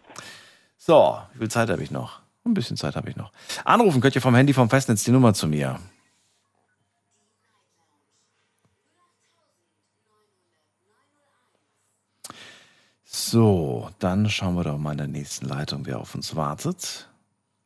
So, 0.84 1.16
wie 1.34 1.38
viel 1.38 1.48
Zeit 1.48 1.70
habe 1.70 1.80
ich 1.80 1.92
noch? 1.92 2.22
Ein 2.44 2.54
bisschen 2.54 2.76
Zeit 2.76 2.96
habe 2.96 3.08
ich 3.08 3.14
noch. 3.14 3.30
Anrufen 3.64 4.00
könnt 4.00 4.16
ihr 4.16 4.20
vom 4.20 4.34
Handy 4.34 4.52
vom 4.52 4.68
Festnetz 4.68 5.04
die 5.04 5.12
Nummer 5.12 5.32
zu 5.32 5.46
mir. 5.46 5.78
So, 13.04 13.90
dann 14.00 14.28
schauen 14.28 14.56
wir 14.56 14.64
doch 14.64 14.76
mal 14.76 14.90
in 14.90 14.98
der 14.98 15.06
nächsten 15.06 15.46
Leitung, 15.46 15.86
wer 15.86 16.00
auf 16.00 16.16
uns 16.16 16.34
wartet. 16.34 17.08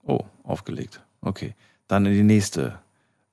Oh, 0.02 0.20
aufgelegt. 0.42 1.00
Okay, 1.22 1.54
dann 1.88 2.04
in 2.04 2.12
die 2.12 2.22
nächste. 2.22 2.78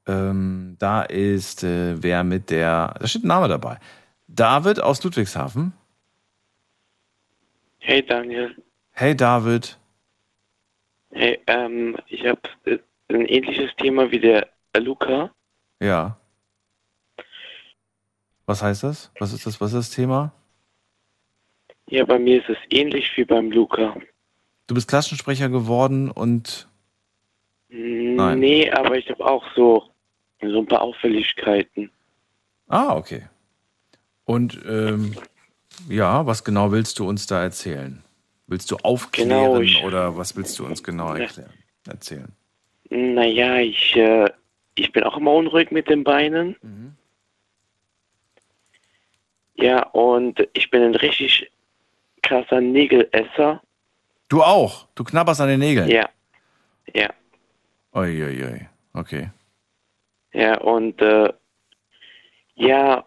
Ähm, 0.07 0.77
da 0.79 1.01
ist 1.01 1.65
äh, 1.65 2.01
wer 2.01 2.23
mit 2.23 2.51
der, 2.51 2.95
da 3.01 3.05
steht 3.05 3.25
ein 3.25 3.27
Name 3.27 3.49
dabei. 3.49 3.79
David 4.29 4.79
aus 4.79 5.03
Ludwigshafen. 5.03 5.73
Hey 7.79 8.01
Daniel, 8.01 8.55
Hey 8.95 9.15
David. 9.15 9.77
hey, 11.11 11.39
ähm, 11.47 11.97
ich 12.07 12.25
habe 12.25 12.39
ein 13.09 13.25
ähnliches 13.25 13.71
Thema 13.77 14.11
wie 14.11 14.19
der 14.19 14.47
Luca. 14.77 15.31
Ja. 15.81 16.17
Was 18.45 18.61
heißt 18.61 18.83
das? 18.83 19.11
Was 19.19 19.33
ist 19.33 19.45
das? 19.45 19.59
Was 19.59 19.73
ist 19.73 19.89
das 19.89 19.95
Thema? 19.95 20.31
Ja, 21.87 22.05
bei 22.05 22.19
mir 22.19 22.39
ist 22.41 22.49
es 22.49 22.57
ähnlich 22.69 23.11
wie 23.15 23.25
beim 23.25 23.51
Luca. 23.51 23.95
Du 24.67 24.75
bist 24.75 24.87
Klassensprecher 24.87 25.49
geworden 25.49 26.09
und 26.11 26.67
Nein. 27.69 28.39
Nee, 28.39 28.69
aber 28.71 28.97
ich 28.97 29.09
habe 29.09 29.25
auch 29.25 29.43
so, 29.55 29.89
so 30.41 30.59
ein 30.59 30.67
paar 30.67 30.81
Auffälligkeiten. 30.83 31.89
ah, 32.67 32.95
okay. 32.95 33.27
Und 34.25 34.59
ähm, 34.67 35.15
ja, 35.89 36.25
was 36.27 36.43
genau 36.43 36.71
willst 36.71 36.99
du 36.99 37.07
uns 37.09 37.25
da 37.25 37.41
erzählen? 37.41 38.03
Willst 38.47 38.69
du 38.71 38.77
aufklären 38.77 39.29
Genau, 39.29 39.59
ich- 39.61 39.83
oder 39.83 40.17
was 40.17 40.35
willst 40.35 40.57
du 40.59 40.65
uns 40.65 40.83
genau 40.83 41.13
erklären, 41.13 41.53
erzählen? 41.87 42.31
Naja, 42.89 43.57
ich, 43.57 43.95
äh, 43.95 44.29
ich 44.75 44.91
bin 44.91 45.03
auch 45.03 45.17
immer 45.17 45.31
unruhig 45.33 45.71
mit 45.71 45.89
den 45.89 46.03
Beinen. 46.03 46.55
Ja, 49.55 49.83
und 49.89 50.47
ich 50.53 50.69
bin 50.69 50.81
ein 50.83 50.95
richtig 50.95 51.51
krasser 52.21 52.59
Nägelesser. 52.59 53.61
Du 54.29 54.41
auch? 54.43 54.87
Du 54.95 55.03
knabberst 55.03 55.41
an 55.41 55.47
den 55.49 55.59
Nägeln? 55.59 55.89
Ja. 55.89 56.09
Ja. 56.93 57.09
Uiuiui. 57.93 58.43
Ui. 58.43 58.67
Okay. 58.93 59.29
Ja, 60.33 60.57
und 60.59 61.01
äh, 61.01 61.31
ja, 62.55 63.05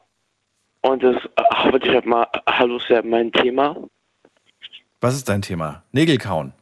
und 0.83 1.03
das 1.03 1.17
äh, 1.37 1.73
wollte 1.73 1.89
ich 1.89 1.95
halt 1.95 2.07
mal, 2.07 2.27
hallo, 2.49 2.77
ist 2.77 2.89
ja 2.89 3.03
mein 3.03 3.33
Thema. 3.33 3.77
Was 5.01 5.15
ist 5.15 5.29
dein 5.29 5.43
Thema? 5.43 5.83
Nägel 5.93 6.19
kauen. 6.19 6.53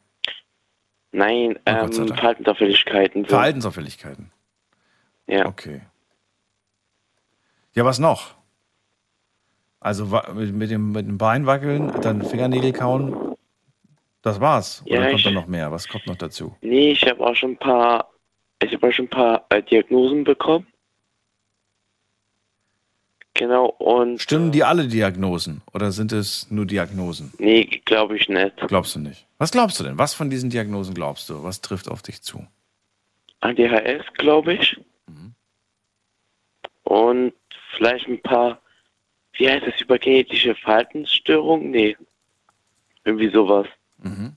Nein, 1.13 1.57
Oh, 1.59 1.71
ähm. 1.71 2.09
Verhaltensauffälligkeiten. 2.09 3.23
So. 3.25 3.29
Verhaltensauffälligkeiten. 3.31 4.31
Ja. 5.27 5.47
Okay. 5.47 5.83
Ja, 7.75 7.85
was 7.85 7.99
noch? 7.99 8.35
Also 9.81 10.07
mit, 10.35 10.71
dem, 10.71 10.93
mit 10.93 11.07
dem 11.07 11.19
Bein 11.19 11.47
wackeln, 11.47 11.93
dann 12.01 12.23
Fingernägel 12.25 12.73
kauen. 12.73 13.37
Das 14.23 14.41
war's. 14.41 14.83
Oder 14.87 14.95
Ja, 15.03 15.07
kommt 15.09 15.19
ich- 15.19 15.25
da 15.25 15.31
noch 15.31 15.47
mehr? 15.47 15.71
Was 15.71 15.87
kommt 15.89 16.07
noch 16.07 16.17
dazu? 16.17 16.57
Nee, 16.63 16.93
ich 16.93 17.03
habe 17.07 17.21
auch 17.25 17.35
schon 17.37 17.51
ein 17.53 17.59
paar, 17.59 18.11
ich 18.63 18.73
habe 18.73 18.89
auch 18.89 18.93
schon 18.93 19.07
ein 19.07 19.11
paar 19.11 19.45
äh, 19.51 19.63
Diagnosen 19.63 20.25
bekommen. 20.25 20.67
Genau, 23.37 23.67
und 23.67 24.21
Stimmen 24.21 24.53
die 24.53 24.63
alle 24.63 24.87
Diagnosen? 24.87 25.63
Oder 25.73 25.91
sind 25.91 26.13
es 26.13 26.49
nur 26.51 26.67
Diagnosen? 26.67 27.33
nee, 27.39 27.65
glaube 27.85 28.17
ich 28.17 28.29
nicht. 28.29 28.57
Glaubst 28.69 28.95
du 28.95 29.01
nicht? 29.01 29.27
Was 29.39 29.51
glaubst 29.51 29.81
du 29.81 29.85
denn? 29.85 29.99
Was 29.99 30.15
von 30.15 30.31
diesen 30.31 30.51
Diagnosen 30.51 30.95
glaubst 30.95 31.29
du? 31.29 31.43
Was 31.43 31.61
trifft 31.61 31.89
auf 31.89 32.01
dich 32.03 32.23
zu? 32.23 32.47
ADHS, 33.41 34.05
glaube 34.15 34.55
ich. 34.55 34.81
Und 36.85 37.33
vielleicht 37.77 38.07
ein 38.07 38.21
paar, 38.23 38.61
wie 39.33 39.49
heißt 39.49 39.67
das, 39.67 39.81
übergenetische 39.81 40.55
Verhaltensstörungen? 40.55 41.71
Nee. 41.71 41.97
Irgendwie 43.05 43.31
sowas. 43.31 43.67
Mhm. 43.99 44.37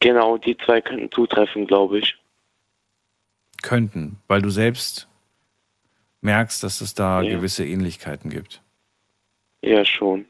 Genau, 0.00 0.36
die 0.36 0.56
zwei 0.58 0.80
könnten 0.80 1.10
zutreffen, 1.10 1.66
glaube 1.66 2.00
ich. 2.00 2.16
Könnten, 3.62 4.18
weil 4.26 4.42
du 4.42 4.50
selbst 4.50 5.08
merkst, 6.22 6.62
dass 6.62 6.80
es 6.80 6.94
da 6.94 7.20
Ja. 7.22 7.36
gewisse 7.36 7.64
Ähnlichkeiten 7.66 8.30
gibt. 8.30 8.62
Ja, 9.62 9.84
schon. 9.84 10.24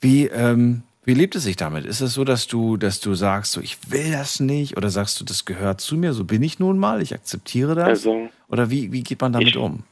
Wie, 0.00 0.26
ähm, 0.26 0.82
wie 1.04 1.14
lebt 1.14 1.34
es 1.34 1.42
sich 1.44 1.56
damit? 1.56 1.84
Ist 1.84 2.00
es 2.00 2.14
so, 2.14 2.24
dass 2.24 2.46
du, 2.46 2.76
dass 2.76 3.00
du 3.00 3.14
sagst, 3.14 3.52
so, 3.52 3.60
ich 3.60 3.90
will 3.90 4.12
das 4.12 4.40
nicht? 4.40 4.76
Oder 4.76 4.90
sagst 4.90 5.20
du, 5.20 5.24
das 5.24 5.44
gehört 5.44 5.80
zu 5.80 5.96
mir, 5.96 6.12
so 6.12 6.24
bin 6.24 6.42
ich 6.42 6.58
nun 6.58 6.78
mal, 6.78 7.02
ich 7.02 7.12
akzeptiere 7.14 7.74
das? 7.74 7.88
Also, 7.88 8.28
Oder 8.48 8.70
wie, 8.70 8.92
wie 8.92 9.02
geht 9.02 9.20
man 9.20 9.32
damit 9.32 9.48
ich- 9.48 9.56
um? 9.56 9.84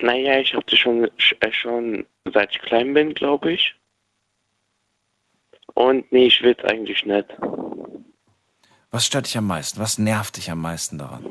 naja, 0.00 0.38
ich 0.40 0.52
habe 0.54 0.64
das 0.68 0.78
schon, 0.78 1.04
äh, 1.40 1.52
schon 1.52 2.04
seit 2.32 2.50
ich 2.52 2.60
klein 2.62 2.92
bin, 2.92 3.14
glaube 3.14 3.52
ich. 3.52 3.74
Und 5.74 6.10
nee, 6.12 6.26
ich 6.26 6.42
will 6.42 6.54
es 6.58 6.64
eigentlich 6.64 7.04
nicht. 7.04 7.26
Was 8.90 9.06
stört 9.06 9.26
dich 9.26 9.36
am 9.36 9.46
meisten? 9.46 9.78
Was 9.80 9.98
nervt 9.98 10.36
dich 10.36 10.50
am 10.50 10.60
meisten 10.60 10.98
daran? 10.98 11.24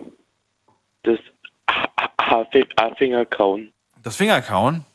Das 1.04 1.20
Haarfinger 2.30 3.26
kauen. 3.26 3.72
Das 4.04 4.16
Fingerkauen? 4.18 4.86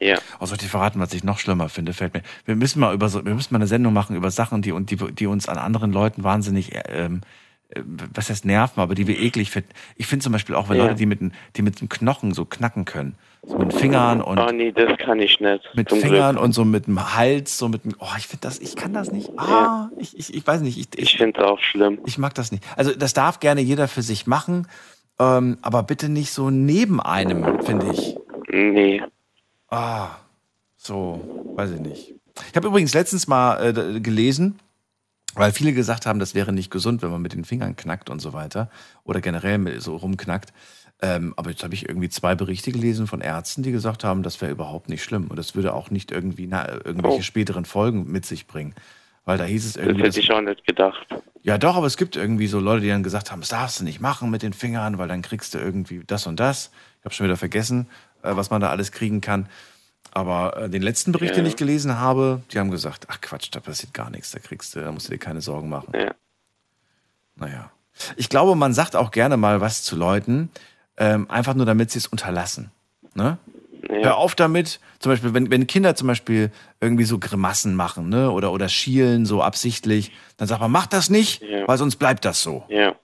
Ja. 0.00 0.16
Oh, 0.38 0.46
soll 0.46 0.56
ich 0.56 0.62
dir 0.62 0.68
verraten, 0.68 1.00
was 1.00 1.12
ich 1.12 1.24
noch 1.24 1.38
schlimmer 1.38 1.68
finde? 1.68 1.92
Fällt 1.92 2.14
mir. 2.14 2.22
Wir 2.44 2.54
müssen 2.56 2.78
mal 2.80 2.94
über 2.94 3.08
so, 3.08 3.24
wir 3.24 3.34
müssen 3.34 3.52
mal 3.52 3.58
eine 3.58 3.66
Sendung 3.66 3.92
machen 3.92 4.14
über 4.16 4.30
Sachen, 4.30 4.62
die, 4.62 4.72
die, 4.84 4.96
die 4.96 5.26
uns 5.26 5.48
an 5.48 5.58
anderen 5.58 5.92
Leuten 5.92 6.22
wahnsinnig, 6.22 6.72
äh, 6.74 6.82
ähm, 6.88 7.22
äh, 7.70 7.80
was 8.14 8.30
heißt 8.30 8.44
nerven, 8.44 8.80
aber 8.80 8.94
die 8.94 9.06
wir 9.08 9.18
eklig 9.18 9.50
finden. 9.50 9.70
Ich 9.96 10.06
finde 10.06 10.22
zum 10.22 10.32
Beispiel 10.32 10.54
auch, 10.54 10.68
wenn 10.68 10.76
Ja. 10.76 10.84
Leute, 10.84 10.94
die 10.96 11.06
mit, 11.06 11.20
die 11.56 11.62
mit 11.62 11.80
dem 11.80 11.88
Knochen 11.88 12.32
so 12.32 12.44
knacken 12.44 12.84
können. 12.84 13.16
So 13.42 13.56
mit 13.58 13.72
Fingern 13.72 14.20
und 14.20 14.38
oh 14.38 14.50
nee, 14.52 14.72
das 14.72 14.98
kann 14.98 15.20
ich 15.20 15.40
nicht. 15.40 15.68
mit 15.74 15.90
Fingern 15.90 16.34
Glück. 16.34 16.44
und 16.44 16.52
so 16.52 16.64
mit 16.64 16.86
dem 16.86 17.14
Hals, 17.16 17.56
so 17.56 17.68
mit 17.68 17.84
dem, 17.84 17.94
oh, 17.98 18.06
ich 18.18 18.26
finde 18.26 18.42
das, 18.42 18.58
ich 18.58 18.76
kann 18.76 18.92
das 18.92 19.10
nicht. 19.12 19.30
Ah, 19.38 19.88
ich, 19.96 20.16
ich, 20.18 20.34
ich 20.34 20.46
weiß 20.46 20.60
nicht. 20.60 20.76
Ich, 20.78 20.98
Ich 20.98 21.16
finde 21.16 21.40
es 21.40 21.46
auch 21.46 21.58
schlimm. 21.60 21.98
Ich 22.04 22.18
mag 22.18 22.34
das 22.34 22.52
nicht. 22.52 22.64
Also 22.76 22.94
das 22.94 23.14
darf 23.14 23.38
gerne 23.40 23.60
jeder 23.60 23.88
für 23.88 24.02
sich 24.02 24.26
machen, 24.26 24.66
ähm, 25.20 25.58
aber 25.62 25.82
bitte 25.82 26.08
nicht 26.08 26.32
so 26.32 26.50
neben 26.50 27.00
einem, 27.00 27.62
finde 27.62 27.90
ich. 27.92 28.16
Nee. 28.50 29.02
Ah, 29.68 30.08
so, 30.76 31.52
weiß 31.56 31.72
ich 31.72 31.80
nicht. 31.80 32.14
Ich 32.50 32.56
habe 32.56 32.68
übrigens 32.68 32.94
letztens 32.94 33.26
mal 33.26 33.76
äh, 33.76 34.00
gelesen, 34.00 34.58
weil 35.34 35.52
viele 35.52 35.72
gesagt 35.72 36.06
haben, 36.06 36.18
das 36.20 36.34
wäre 36.34 36.52
nicht 36.52 36.70
gesund, 36.70 37.02
wenn 37.02 37.10
man 37.10 37.20
mit 37.22 37.32
den 37.34 37.44
Fingern 37.44 37.76
knackt 37.76 38.10
und 38.10 38.20
so 38.20 38.32
weiter 38.32 38.70
oder 39.04 39.20
generell 39.20 39.80
so 39.80 39.96
rumknackt. 39.96 40.52
Ähm, 41.00 41.32
aber 41.36 41.50
jetzt 41.50 41.62
habe 41.62 41.74
ich 41.74 41.88
irgendwie 41.88 42.08
zwei 42.08 42.34
Berichte 42.34 42.72
gelesen 42.72 43.06
von 43.06 43.20
Ärzten, 43.20 43.62
die 43.62 43.70
gesagt 43.70 44.02
haben, 44.02 44.22
das 44.24 44.40
wäre 44.40 44.50
überhaupt 44.50 44.88
nicht 44.88 45.04
schlimm 45.04 45.26
und 45.28 45.36
das 45.36 45.54
würde 45.54 45.72
auch 45.74 45.90
nicht 45.90 46.10
irgendwie 46.10 46.46
na, 46.48 46.66
irgendwelche 46.84 47.18
Oh. 47.18 47.22
späteren 47.22 47.64
Folgen 47.66 48.10
mit 48.10 48.24
sich 48.26 48.46
bringen. 48.48 48.74
Weil 49.24 49.38
da 49.38 49.44
hieß 49.44 49.64
es 49.66 49.72
Das 49.74 49.84
irgendwie. 49.84 50.04
hätte 50.04 50.20
ich 50.20 50.32
auch 50.32 50.40
nicht 50.40 50.66
gedacht. 50.66 51.06
Ja, 51.48 51.56
doch, 51.56 51.76
aber 51.76 51.86
es 51.86 51.96
gibt 51.96 52.14
irgendwie 52.14 52.46
so 52.46 52.60
Leute, 52.60 52.82
die 52.82 52.88
dann 52.88 53.02
gesagt 53.02 53.32
haben, 53.32 53.40
das 53.40 53.48
darfst 53.48 53.80
du 53.80 53.84
nicht 53.84 54.00
machen 54.00 54.28
mit 54.30 54.42
den 54.42 54.52
Fingern, 54.52 54.98
weil 54.98 55.08
dann 55.08 55.22
kriegst 55.22 55.54
du 55.54 55.58
irgendwie 55.58 56.02
das 56.06 56.26
und 56.26 56.38
das. 56.38 56.70
Ich 56.98 57.06
habe 57.06 57.14
schon 57.14 57.24
wieder 57.24 57.38
vergessen, 57.38 57.86
äh, 58.22 58.36
was 58.36 58.50
man 58.50 58.60
da 58.60 58.68
alles 58.68 58.92
kriegen 58.92 59.22
kann. 59.22 59.48
Aber 60.10 60.58
äh, 60.58 60.68
den 60.68 60.82
letzten 60.82 61.10
Bericht, 61.10 61.36
den 61.36 61.46
Ja. 61.46 61.48
ich 61.48 61.56
gelesen 61.56 61.98
habe, 61.98 62.42
die 62.52 62.58
haben 62.58 62.70
gesagt, 62.70 63.06
ach 63.08 63.22
Quatsch, 63.22 63.48
da 63.50 63.60
passiert 63.60 63.94
gar 63.94 64.10
nichts, 64.10 64.30
da 64.30 64.40
kriegst 64.40 64.74
du, 64.76 64.80
da 64.80 64.92
musst 64.92 65.08
du 65.08 65.12
dir 65.12 65.18
keine 65.18 65.40
Sorgen 65.40 65.70
machen. 65.70 65.90
Ja. 65.98 66.10
Naja. 67.36 67.70
Ich 68.16 68.28
glaube, 68.28 68.54
man 68.54 68.74
sagt 68.74 68.94
auch 68.94 69.10
gerne 69.10 69.38
mal 69.38 69.62
was 69.62 69.82
zu 69.84 69.96
Leuten, 69.96 70.50
ähm, 70.98 71.30
einfach 71.30 71.54
nur 71.54 71.64
damit 71.64 71.90
sie 71.90 71.98
es 71.98 72.06
unterlassen. 72.08 72.70
Ne? 73.14 73.38
Hör 73.88 74.16
auf 74.18 74.34
damit, 74.34 74.80
zum 74.98 75.12
Beispiel, 75.12 75.32
wenn, 75.34 75.50
wenn 75.50 75.66
Kinder 75.66 75.94
zum 75.96 76.08
Beispiel 76.08 76.50
irgendwie 76.80 77.04
so 77.04 77.18
Grimassen 77.18 77.74
machen, 77.74 78.08
ne, 78.08 78.30
oder, 78.30 78.52
oder 78.52 78.68
schielen 78.68 79.24
so 79.26 79.42
absichtlich, 79.42 80.12
dann 80.36 80.46
sagt 80.46 80.60
man, 80.60 80.70
mach 80.70 80.86
das 80.86 81.08
nicht, 81.10 81.42
Ja. 81.42 81.66
weil 81.66 81.78
sonst 81.78 81.96
bleibt 81.96 82.24
das 82.24 82.42
so. 82.42 82.64
Ja. 82.68 82.94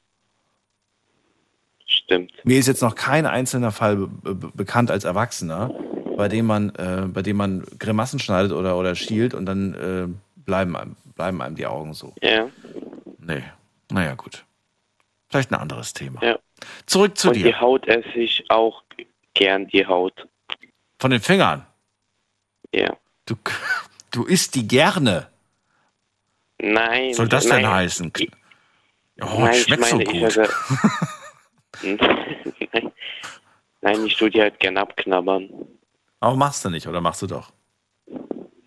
Stimmt. 1.87 2.33
Mir 2.45 2.59
ist 2.59 2.67
jetzt 2.67 2.83
noch 2.83 2.95
kein 2.95 3.27
einzelner 3.27 3.71
Fall 3.73 3.97
be 3.97 4.35
be 4.35 4.51
bekannt 4.55 4.91
als 4.91 5.05
Erwachsener, 5.05 5.73
bei 6.17 6.29
dem 6.29 6.47
man, 6.47 6.71
äh, 6.77 7.07
bei 7.07 7.23
dem 7.23 7.37
man 7.37 7.65
Grimassen 7.79 8.19
schneidet 8.19 8.53
oder, 8.53 8.77
oder 8.77 8.95
schielt 8.95 9.35
und 9.35 9.47
dann 9.47 9.75
äh, 9.75 10.07
bleiben, 10.45 10.77
einem, 10.77 10.97
bleiben 11.15 11.41
einem 11.43 11.57
die 11.57 11.67
Augen 11.67 11.95
so. 11.95 12.15
Ja. 12.23 12.49
Nee. 13.19 13.43
Naja, 13.91 14.15
gut. 14.15 14.45
Vielleicht 15.29 15.51
ein 15.51 15.57
anderes 15.61 15.93
Thema. 15.93 16.23
Ja. 16.23 16.39
Zurück 16.87 17.17
zu 17.19 17.29
Und 17.29 17.37
dir. 17.37 17.45
die 17.45 17.55
Haut 17.57 17.87
esse 17.87 18.19
ich 18.19 18.45
auch 18.51 18.83
gern, 19.35 19.67
die 19.69 19.87
Haut. 19.87 20.27
Von 21.05 21.11
den 21.11 21.21
Fingern. 21.21 21.67
Ja. 22.73 22.97
Du, 23.27 23.35
du 24.11 24.25
isst 24.25 24.55
die 24.55 24.67
gerne. 24.67 25.29
Nein. 26.59 27.11
Was 27.11 27.17
soll 27.19 27.29
das 27.29 27.45
nein, 27.45 27.61
denn 27.61 27.71
heißen? 27.71 28.13
Oh, 29.21 29.27
nein, 29.41 29.53
ich 29.53 29.65
schmeckt 29.65 29.85
so 29.85 29.99
gut. 29.99 30.15
esse. 30.15 30.49
Nein. 31.83 32.93
Nein, 33.83 34.07
ich 34.07 34.17
tue 34.17 34.31
die 34.31 34.41
halt 34.41 34.59
gern 34.61 34.79
abknabbern. 34.79 35.51
Aber 36.21 36.37
machst 36.37 36.65
du 36.65 36.71
nicht, 36.71 36.87
oder 36.87 37.03
machst 37.03 37.21
du 37.21 37.27
doch? 37.27 37.53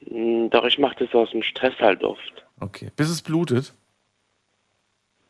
Hm, 0.08 0.52
Doch, 0.52 0.66
ich 0.66 0.78
mache 0.78 1.04
das 1.04 1.16
aus 1.16 1.32
dem 1.32 1.42
Stress 1.42 1.74
halt 1.80 2.04
oft. 2.04 2.46
Okay. 2.60 2.92
Bis 2.96 3.10
es 3.10 3.24
blutet? 3.24 3.74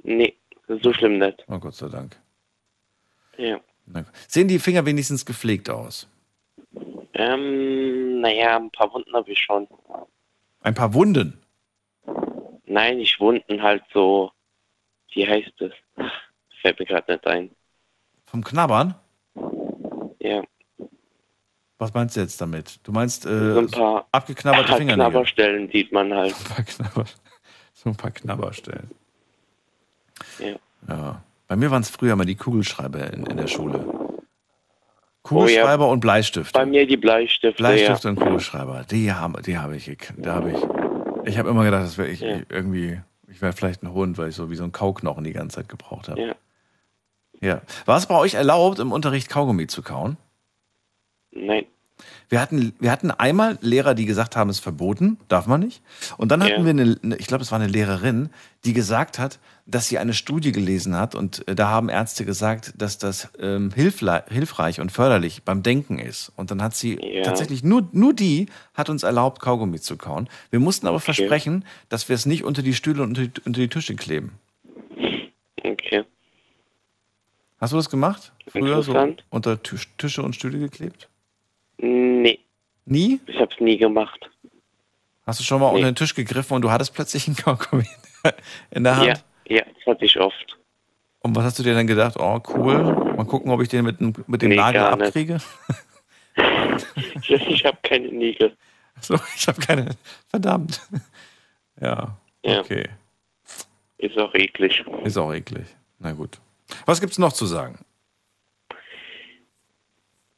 Nee, 0.03 0.35
so 0.67 0.91
schlimm 0.91 1.19
nicht. 1.19 1.45
Oh 1.47 1.57
Gott 1.57 1.75
sei 1.75 1.87
Dank. 1.87 2.17
Ja. 3.37 3.61
Sehen 4.27 4.49
die 4.49 4.59
Finger 4.59 4.85
wenigstens 4.85 5.25
gepflegt 5.25 5.69
aus? 5.69 6.09
Ähm, 7.13 8.21
naja, 8.21 8.57
ein 8.57 8.71
paar 8.71 8.93
Wunden 8.93 9.13
habe 9.13 9.31
ich 9.31 9.39
schon. 9.39 9.67
Ein 10.61 10.73
paar 10.73 10.93
Wunden. 10.93 11.41
Nein, 12.65 12.97
nicht 12.97 13.19
Wunden, 13.19 13.61
halt 13.61 13.83
so. 13.93 14.31
Wie 15.13 15.27
heißt 15.27 15.53
das? 15.59 15.71
Fällt 16.61 16.79
mir 16.79 16.85
gerade 16.85 17.11
nicht 17.13 17.25
ein. 17.27 17.51
Vom 18.25 18.43
Knabbern? 18.43 18.95
Ja. 20.19 20.43
Was 21.77 21.93
meinst 21.93 22.15
du 22.15 22.19
jetzt 22.21 22.41
damit? 22.41 22.79
Du 22.85 22.91
meinst 22.91 23.23
So 23.23 23.29
äh, 23.29 23.59
ein 23.59 23.71
paar 23.71 24.07
abgeknabberte 24.11 24.73
Fingernägel? 24.77 24.95
Knabberstellen 24.95 25.71
sieht 25.71 25.91
man 25.91 26.13
halt. 26.13 26.35
Ein 26.35 26.55
paar 26.55 26.65
Knabber, 26.65 27.05
so 27.73 27.89
ein 27.89 27.95
paar 27.95 28.11
Knabberstellen. 28.11 28.91
Ja. 30.39 30.55
Ja. 30.87 31.23
Bei 31.47 31.55
mir 31.55 31.71
waren 31.71 31.81
es 31.81 31.89
früher 31.89 32.15
mal 32.15 32.25
die 32.25 32.35
Kugelschreiber 32.35 33.13
in, 33.13 33.25
in 33.25 33.37
der 33.37 33.47
Schule. 33.47 33.79
Kugelschreiber 35.27 35.87
und 35.89 35.99
Bleistift. 35.99 36.53
Bei 36.53 36.65
mir 36.65 36.87
die 36.87 36.97
Bleistifte. 36.97 37.51
Bleistift 37.51 38.03
ja. 38.03 38.09
und 38.09 38.15
Kugelschreiber. 38.17 38.85
Die 38.89 39.11
haben, 39.11 39.35
die 39.45 39.57
habe 39.57 39.75
ich, 39.75 39.91
da 40.17 40.35
habe 40.35 40.51
ich. 40.51 40.57
Ich 41.29 41.37
habe 41.37 41.49
immer 41.49 41.65
gedacht, 41.65 41.83
das 41.83 41.97
wäre 41.97 42.07
ich 42.07 42.21
Ja. 42.21 42.39
irgendwie, 42.49 43.01
ich 43.27 43.41
wäre 43.41 43.51
vielleicht 43.53 43.83
ein 43.83 43.91
Hund, 43.93 44.17
weil 44.17 44.29
ich 44.29 44.35
so 44.35 44.49
wie 44.49 44.55
so 44.55 44.63
ein 44.63 44.71
Kauknochen 44.71 45.23
die 45.23 45.33
ganze 45.33 45.57
Zeit 45.57 45.69
gebraucht 45.69 46.07
habe. 46.07 46.21
Ja. 46.21 46.35
Ja. 47.41 47.61
War 47.85 47.97
es 47.97 48.05
bei 48.05 48.15
euch 48.17 48.35
erlaubt, 48.35 48.79
im 48.79 48.91
Unterricht 48.91 49.29
Kaugummi 49.29 49.67
zu 49.67 49.81
kauen? 49.81 50.17
Nein. 51.31 51.65
Wir 52.29 52.41
hatten, 52.41 52.73
wir 52.79 52.91
hatten 52.91 53.09
einmal 53.09 53.57
Lehrer, 53.61 53.93
die 53.93 54.05
gesagt 54.05 54.35
haben, 54.35 54.49
es 54.49 54.57
ist 54.57 54.63
verboten, 54.63 55.17
darf 55.29 55.47
man 55.47 55.61
nicht. 55.61 55.81
Und 56.17 56.29
dann 56.31 56.43
hatten 56.43 56.65
Ja. 56.65 56.75
wir 56.75 56.83
eine, 57.01 57.15
ich 57.17 57.27
glaube, 57.27 57.41
es 57.43 57.51
war 57.51 57.59
eine 57.59 57.69
Lehrerin, 57.69 58.29
die 58.65 58.73
gesagt 58.73 59.17
hat, 59.17 59.39
dass 59.65 59.87
sie 59.87 59.97
eine 59.97 60.13
Studie 60.13 60.51
gelesen 60.51 60.95
hat 60.97 61.15
und 61.15 61.47
äh, 61.47 61.55
da 61.55 61.69
haben 61.69 61.87
Ärzte 61.89 62.25
gesagt, 62.25 62.73
dass 62.77 62.97
das 62.97 63.29
ähm, 63.39 63.71
hilfreich 63.73 64.79
und 64.81 64.91
förderlich 64.91 65.43
beim 65.43 65.63
Denken 65.63 65.99
ist. 65.99 66.31
Und 66.35 66.51
dann 66.51 66.61
hat 66.61 66.75
sie 66.75 66.99
Ja. 67.01 67.23
tatsächlich 67.23 67.63
nur, 67.63 67.87
nur 67.93 68.13
die 68.13 68.47
hat 68.73 68.89
uns 68.89 69.03
erlaubt, 69.03 69.41
Kaugummi 69.41 69.79
zu 69.79 69.95
kauen. 69.97 70.27
Wir 70.49 70.59
mussten 70.59 70.87
aber 70.87 70.99
versprechen, 70.99 71.63
dass 71.89 72.09
wir 72.09 72.15
es 72.15 72.25
nicht 72.25 72.43
unter 72.43 72.61
die 72.61 72.73
Stühle 72.73 73.03
und 73.03 73.09
unter 73.17 73.27
die, 73.27 73.41
unter 73.45 73.59
die 73.61 73.67
Tische 73.69 73.95
kleben. 73.95 74.33
Okay. 75.63 76.03
Hast 77.59 77.73
du 77.73 77.77
das 77.77 77.89
gemacht? 77.89 78.33
Früher 78.47 78.83
so 78.83 78.95
unter 79.29 79.61
Tisch, 79.63 79.89
Tische 79.97 80.21
und 80.23 80.35
Stühle 80.35 80.59
geklebt? 80.59 81.09
Nee. 81.77 82.39
Nie? 82.85 83.19
Ich 83.27 83.39
hab's 83.39 83.55
nie 83.59 83.77
gemacht. 83.77 84.29
Hast 85.25 85.39
du 85.39 85.43
schon 85.43 85.59
mal 85.59 85.71
Nee. 85.71 85.75
unter 85.77 85.91
den 85.91 85.95
Tisch 85.95 86.15
gegriffen 86.15 86.53
und 86.55 86.61
du 86.61 86.71
hattest 86.71 86.93
plötzlich 86.93 87.27
einen 87.27 87.35
Kaugummi 87.35 87.87
in 88.71 88.83
der 88.83 88.95
Hand? 88.97 89.23
Ja, 89.47 89.55
ja, 89.57 89.63
das 89.75 89.85
hatte 89.85 90.05
ich 90.05 90.17
oft. 90.19 90.57
Und 91.19 91.35
was 91.35 91.43
hast 91.43 91.59
du 91.59 91.63
dir 91.63 91.73
dann 91.73 91.87
gedacht? 91.87 92.15
Oh, 92.17 92.39
cool. 92.55 92.77
Mal 93.17 93.25
gucken, 93.25 93.51
ob 93.51 93.61
ich 93.61 93.67
den 93.69 93.83
mit, 93.85 93.99
dem- 93.99 94.13
mit 94.27 94.41
dem 94.41 94.49
Nee, 94.49 94.55
Nagel 94.55 94.81
abkriege. 94.81 95.37
Ich, 97.21 97.29
ich 97.31 97.65
habe 97.65 97.77
keine 97.81 98.07
Nägel. 98.09 98.55
So, 99.01 99.15
ich 99.35 99.47
habe 99.47 99.59
keine. 99.59 99.89
Verdammt. 100.29 100.81
Ja. 101.81 102.15
Ja. 102.43 102.59
Okay. 102.59 102.87
Ist 103.97 104.17
auch 104.17 104.33
eklig. 104.35 104.83
Ist 105.03 105.17
auch 105.17 105.33
eklig. 105.33 105.65
Na 105.99 106.11
gut. 106.11 106.39
Was 106.85 107.01
gibt's 107.01 107.17
noch 107.17 107.33
zu 107.33 107.45
sagen? 107.47 107.79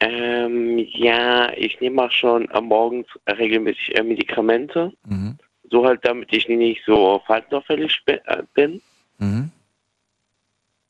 Ähm, 0.01 0.77
ja, 0.79 1.51
ich 1.53 1.79
nehme 1.81 2.03
auch 2.03 2.11
schon 2.11 2.49
am 2.51 2.65
Morgen 2.65 3.05
regelmäßig 3.27 3.97
äh, 3.97 4.03
Medikamente. 4.03 4.93
Mhm. 5.05 5.37
So 5.69 5.85
halt, 5.85 6.03
damit 6.03 6.31
ich 6.33 6.47
nicht 6.47 6.83
so 6.85 7.21
verhaltensauffällig 7.25 8.01
bi- 8.05 8.19
äh, 8.25 8.43
bin. 8.53 8.81
Mhm. 9.17 9.51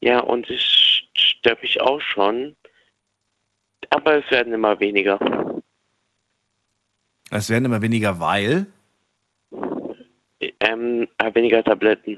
Ja, 0.01 0.19
und 0.19 0.49
ich 0.49 1.09
sterbe 1.15 1.65
ich 1.65 1.81
auch 1.81 1.99
schon. 1.99 2.55
Aber 3.89 4.23
es 4.23 4.29
werden 4.31 4.53
immer 4.53 4.79
weniger. 4.79 5.19
Es 7.31 7.49
werden 7.49 7.65
immer 7.65 7.81
weniger, 7.81 8.19
weil. 8.19 8.67
Ähm, 10.61 11.07
äh, 11.17 11.33
weniger 11.35 11.63
Tabletten. 11.63 12.15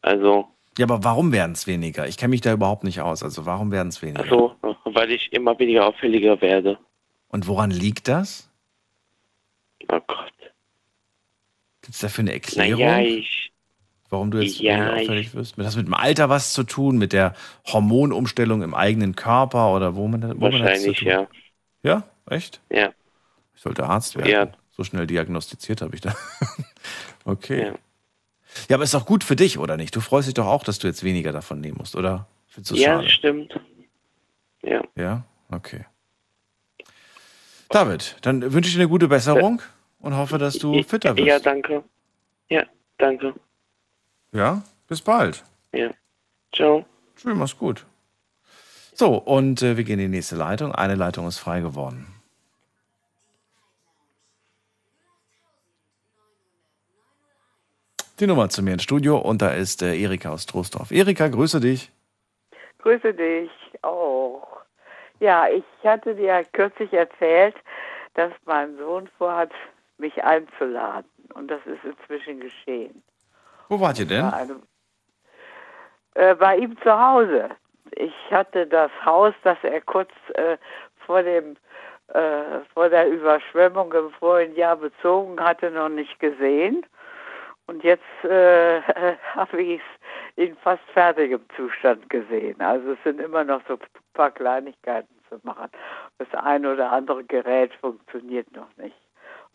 Also, 0.00 0.48
Ja, 0.78 0.86
aber 0.86 1.02
warum 1.04 1.32
werden 1.32 1.52
es 1.52 1.66
weniger? 1.66 2.06
Ich 2.06 2.16
kenne 2.16 2.30
mich 2.30 2.40
da 2.40 2.52
überhaupt 2.52 2.84
nicht 2.84 3.00
aus. 3.00 3.22
Also 3.22 3.44
warum 3.44 3.72
werden 3.72 3.88
es 3.88 4.00
weniger? 4.00 4.20
also, 4.22 4.54
weil 4.94 5.10
ich 5.10 5.32
immer 5.32 5.58
weniger 5.58 5.86
auffälliger 5.86 6.40
werde. 6.40 6.78
Und 7.28 7.46
woran 7.46 7.70
liegt 7.70 8.08
das? 8.08 8.50
Oh 9.90 10.00
Gott. 10.06 10.32
Gibt 11.82 11.94
es 11.94 12.00
dafür 12.00 12.22
eine 12.22 12.32
Erklärung? 12.32 12.80
Naja, 12.80 13.00
ich. 13.00 13.52
warum 14.10 14.30
du 14.30 14.38
jetzt 14.38 14.58
Ja, 14.60 14.92
auffällig 14.94 15.34
wirst? 15.34 15.56
Hat 15.56 15.64
das 15.64 15.76
mit 15.76 15.86
dem 15.86 15.94
Alter 15.94 16.28
was 16.28 16.52
zu 16.52 16.64
tun? 16.64 16.98
Mit 16.98 17.12
der 17.12 17.34
Hormonumstellung 17.66 18.62
im 18.62 18.74
eigenen 18.74 19.14
Körper 19.16 19.74
oder 19.74 19.94
wo 19.96 20.08
man, 20.08 20.22
wo 20.40 20.50
man 20.50 20.64
Wahrscheinlich, 20.64 20.98
tun? 20.98 21.08
ja. 21.08 21.26
Ja, 21.82 22.02
echt? 22.28 22.60
Ja. 22.70 22.92
Ich 23.54 23.62
sollte 23.62 23.84
Arzt 23.84 24.16
werden. 24.16 24.28
Ja. 24.30 24.48
So 24.70 24.84
schnell 24.84 25.06
diagnostiziert 25.06 25.80
habe 25.82 25.94
ich 25.94 26.00
da. 26.00 26.14
okay. 27.24 27.66
Ja. 27.68 27.74
Ja. 28.68 28.76
aber 28.76 28.84
ist 28.84 28.94
doch 28.94 29.06
gut 29.06 29.24
für 29.24 29.36
dich, 29.36 29.58
oder 29.58 29.76
nicht? 29.76 29.94
Du 29.94 30.00
freust 30.00 30.26
dich 30.28 30.34
doch 30.34 30.46
auch, 30.46 30.64
dass 30.64 30.78
du 30.78 30.86
jetzt 30.86 31.04
weniger 31.04 31.32
davon 31.32 31.60
nehmen 31.60 31.76
musst, 31.78 31.96
oder? 31.96 32.26
Ja, 32.70 32.96
schade? 33.02 33.10
stimmt. 33.10 33.60
Ja. 34.62 34.82
Ja, 34.96 35.24
okay. 35.50 35.84
David, 37.70 38.16
dann 38.22 38.52
wünsche 38.52 38.68
ich 38.68 38.74
dir 38.74 38.80
eine 38.80 38.88
gute 38.88 39.08
Besserung 39.08 39.60
und 40.00 40.16
hoffe, 40.16 40.38
dass 40.38 40.58
du 40.58 40.82
fitter 40.82 41.16
wirst. 41.16 41.26
Ja, 41.26 41.38
danke. 41.38 41.84
Ja, 42.48 42.64
danke. 42.96 43.34
Ja, 44.32 44.62
bis 44.86 45.00
bald. 45.02 45.44
Ja. 45.72 45.90
Ciao. 46.54 46.86
Tschüss, 47.16 47.36
mach's 47.36 47.56
gut. 47.56 47.84
So, 48.94 49.16
und 49.16 49.62
äh, 49.62 49.76
wir 49.76 49.84
gehen 49.84 50.00
in 50.00 50.10
die 50.10 50.16
nächste 50.16 50.36
Leitung. 50.36 50.72
Eine 50.74 50.94
Leitung 50.94 51.28
ist 51.28 51.38
frei 51.38 51.60
geworden. 51.60 52.06
Die 58.18 58.26
Nummer 58.26 58.48
zu 58.48 58.62
mir 58.62 58.72
ins 58.72 58.82
Studio 58.82 59.18
und 59.18 59.40
da 59.40 59.50
ist 59.50 59.82
äh, 59.82 59.96
Erika 59.96 60.30
aus 60.30 60.46
Troisdorf. 60.46 60.90
Erika, 60.90 61.28
grüße 61.28 61.60
dich. 61.60 61.92
Grüße 62.78 63.14
dich 63.14 63.50
auch. 63.82 64.60
Ja, 65.20 65.48
ich 65.48 65.64
hatte 65.84 66.14
dir 66.14 66.44
kürzlich 66.52 66.92
erzählt, 66.92 67.56
dass 68.14 68.32
mein 68.44 68.76
Sohn 68.76 69.08
vorhat, 69.18 69.50
mich 69.98 70.22
einzuladen. 70.22 71.10
Und 71.34 71.50
das 71.50 71.60
ist 71.66 71.84
inzwischen 71.84 72.40
geschehen. 72.40 73.02
Wo 73.68 73.80
wart 73.80 73.98
ihr 73.98 74.06
denn? 74.06 74.30
Bei, 74.30 74.36
einem, 74.36 74.62
äh, 76.14 76.34
bei 76.34 76.56
ihm 76.56 76.80
zu 76.82 76.98
Hause. 76.98 77.50
Ich 77.92 78.14
hatte 78.30 78.66
das 78.66 78.90
Haus, 79.04 79.34
das 79.42 79.58
er 79.62 79.80
kurz 79.80 80.10
äh, 80.34 80.56
vor 81.04 81.22
dem 81.22 81.56
äh, 82.08 82.60
vor 82.72 82.88
der 82.88 83.08
Überschwemmung 83.08 83.92
im 83.92 84.10
vorigen 84.12 84.54
Jahr 84.56 84.76
bezogen 84.76 85.38
hatte, 85.40 85.70
noch 85.70 85.90
nicht 85.90 86.18
gesehen. 86.20 86.86
Und 87.66 87.84
jetzt 87.84 88.24
äh, 88.24 88.80
habe 89.34 89.62
ich 89.62 89.80
es 89.80 89.97
in 90.38 90.54
fast 90.58 90.84
fertigem 90.94 91.40
Zustand 91.56 92.08
gesehen. 92.10 92.60
Also 92.60 92.92
es 92.92 92.98
sind 93.02 93.20
immer 93.20 93.42
noch 93.42 93.60
so 93.66 93.74
ein 93.74 93.80
paar 94.14 94.30
Kleinigkeiten 94.30 95.12
zu 95.28 95.40
machen. 95.42 95.68
Das 96.18 96.32
eine 96.32 96.72
oder 96.72 96.92
andere 96.92 97.24
Gerät 97.24 97.74
funktioniert 97.80 98.46
noch 98.54 98.68
nicht. 98.76 98.96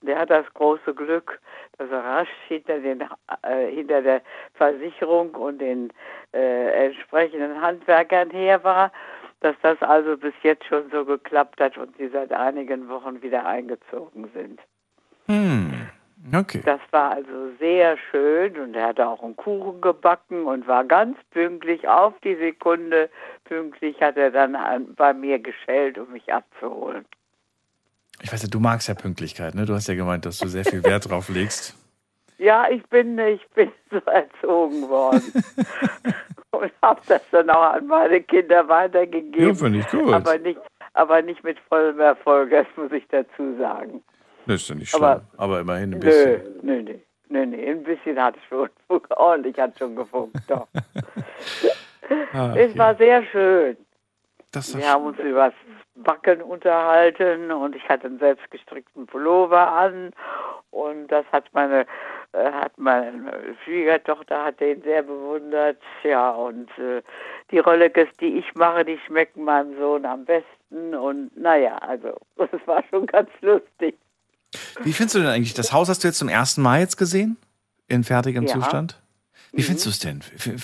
Und 0.01 0.10
er 0.10 0.19
hat 0.19 0.30
das 0.30 0.45
große 0.53 0.93
Glück, 0.93 1.39
dass 1.77 1.89
er 1.89 2.03
rasch 2.03 2.30
hinter, 2.49 2.80
den, 2.80 3.01
äh, 3.43 3.68
hinter 3.68 4.01
der 4.01 4.22
Versicherung 4.55 5.34
und 5.35 5.60
den 5.60 5.93
äh, 6.34 6.88
entsprechenden 6.88 7.61
Handwerkern 7.61 8.30
her 8.31 8.61
war, 8.65 8.91
dass 9.39 9.55
das 9.61 9.81
also 9.81 10.18
bis 10.18 10.34
jetzt 10.43 10.65
schon 10.65 10.89
so 10.91 11.05
geklappt 11.05 11.61
hat 11.61 11.77
und 11.77 11.95
sie 11.95 12.10
seit 12.10 12.34
einigen 12.34 12.89
Wochen 12.89 13.22
wieder 13.22 13.45
eingezogen 13.45 14.30
sind. 14.34 14.60
Hm, 15.27 15.82
okay. 16.34 16.62
Das 16.64 16.80
war 16.91 17.12
also 17.12 17.52
sehr 17.60 17.98
schön 18.12 18.58
und 18.58 18.76
er 18.76 18.88
hatte 18.88 19.08
auch 19.08 19.24
einen 19.24 19.36
Kuchen 19.36 19.82
gebacken 19.82 20.45
und 20.45 20.68
war 20.68 20.84
ganz 20.86 21.18
pünktlich 21.32 21.88
auf 21.88 22.14
die 22.24 22.36
Sekunde. 22.36 23.10
Pünktlich 23.45 24.02
hat 24.02 24.18
er 24.18 24.32
dann 24.32 24.56
an, 24.56 24.94
bei 24.95 25.14
mir 25.14 25.40
geschellt, 25.40 25.98
um 25.98 26.12
mich 26.12 26.32
abzuholen. 26.32 27.06
Ich 28.22 28.32
weiß 28.32 28.44
ja, 28.44 28.50
du 28.50 28.60
magst 28.60 28.88
ja 28.88 28.94
Pünktlichkeit, 28.94 29.56
ne? 29.56 29.66
Du 29.66 29.74
hast 29.74 29.88
ja 29.88 29.95
gemeint, 29.95 30.26
dass 30.26 30.38
du 30.38 30.48
sehr 30.48 30.64
viel 30.64 30.84
Wert 30.84 31.10
drauf 31.10 31.30
legst. 31.30 31.76
Ja, 32.40 32.68
ich 32.70 32.84
bin, 32.88 33.18
ich 33.20 33.48
bin 33.52 33.72
so 33.91 34.00
erzogen 34.00 34.90
worden 34.90 35.22
und 36.52 36.72
habe 36.82 37.00
das 37.08 37.22
dann 37.32 37.50
auch 37.50 37.74
an 37.74 37.88
meine 37.88 38.22
Kinder 38.22 38.68
weitergegeben. 38.68 39.48
Ja, 39.48 39.54
finde 39.54 39.80
ich 39.80 39.88
gut. 39.88 40.14
Aber 40.14 40.38
nicht, 40.40 40.60
aber 40.94 41.22
nicht 41.22 41.44
mit 41.44 41.58
vollem 41.70 42.00
Erfolg, 42.02 42.50
das 42.50 42.66
muss 42.76 42.91
ich 42.91 43.08
dazu 43.10 43.56
sagen. 43.58 44.04
Das 44.45 44.56
ist 44.61 44.70
ja 44.70 44.76
nicht 44.76 44.90
schlimm, 44.90 45.03
Aber- 45.03 45.22
aber, 45.38 45.60
immerhin 45.61 45.94
ein 45.94 45.99
bisschen. 45.99 46.41
nö, 46.61 46.82
nö, 46.82 46.94
nö, 47.30 47.45
nö, 47.45 47.72
ein 47.72 47.84
bisschen 47.84 48.22
hat 48.22 48.36
es 48.38 48.44
schon, 48.49 48.70
ordentlich 49.15 49.57
hat 49.57 49.78
schon 49.78 49.95
gefunkt, 49.95 50.38
doch. 50.48 50.68
Ah, 52.34 52.53
Es 52.56 52.78
war 52.78 52.95
sehr 52.95 53.24
schön. 53.28 53.78
Das 54.52 54.78
Wir 54.78 54.88
haben 54.88 55.06
uns 55.06 55.18
über 55.20 55.45
das 55.48 55.53
Backen 55.95 56.41
unterhalten 56.41 57.52
und 57.52 57.76
ich 57.76 57.88
hatte 57.88 58.07
einen 58.07 58.20
selbstgestrickten 58.20 59.07
Pullover 59.07 59.68
an 59.72 60.11
und 60.72 61.07
das 61.07 61.26
hat 61.32 61.45
meine 61.53 61.86
äh, 62.34 62.52
hat 62.52 62.78
meine 62.78 63.32
Schwiegertochter 63.64 64.44
hat 64.44 64.60
den 64.60 64.82
sehr 64.82 65.02
bewundert. 65.03 65.78
Ja, 66.03 66.32
und 66.32 66.70
äh, 66.78 67.02
die 67.52 67.60
Röllekes, 67.60 68.10
die 68.20 68.38
ich 68.40 68.53
mache, 68.56 68.84
die 68.84 68.99
schmecken 69.07 69.44
meinem 69.45 69.78
Sohn 69.80 70.06
am 70.06 70.26
besten 70.26 70.94
und 70.94 71.36
naja, 71.38 71.78
also 71.78 72.18
es 72.38 72.68
war 72.68 72.84
schon 72.90 73.06
ganz 73.06 73.30
lustig. 73.41 73.98
Wie 74.84 74.94
findest 74.94 75.16
du 75.16 75.20
denn 75.20 75.28
eigentlich, 75.30 75.54
das 75.54 75.72
Haus 75.74 75.90
hast 75.90 76.04
du 76.04 76.08
jetzt 76.08 76.18
zum 76.18 76.30
ersten 76.30 76.62
Mal 76.62 76.80
jetzt 76.80 76.98
gesehen? 76.98 77.38
In 77.88 78.04
fertigem 78.04 78.46
Ja. 78.46 78.54
Zustand? 78.54 79.00
Wie 79.52 79.62
Mhm. 79.62 79.66
findest 79.66 79.86
du 79.86 79.90
es 79.92 80.00
denn? 80.00 80.22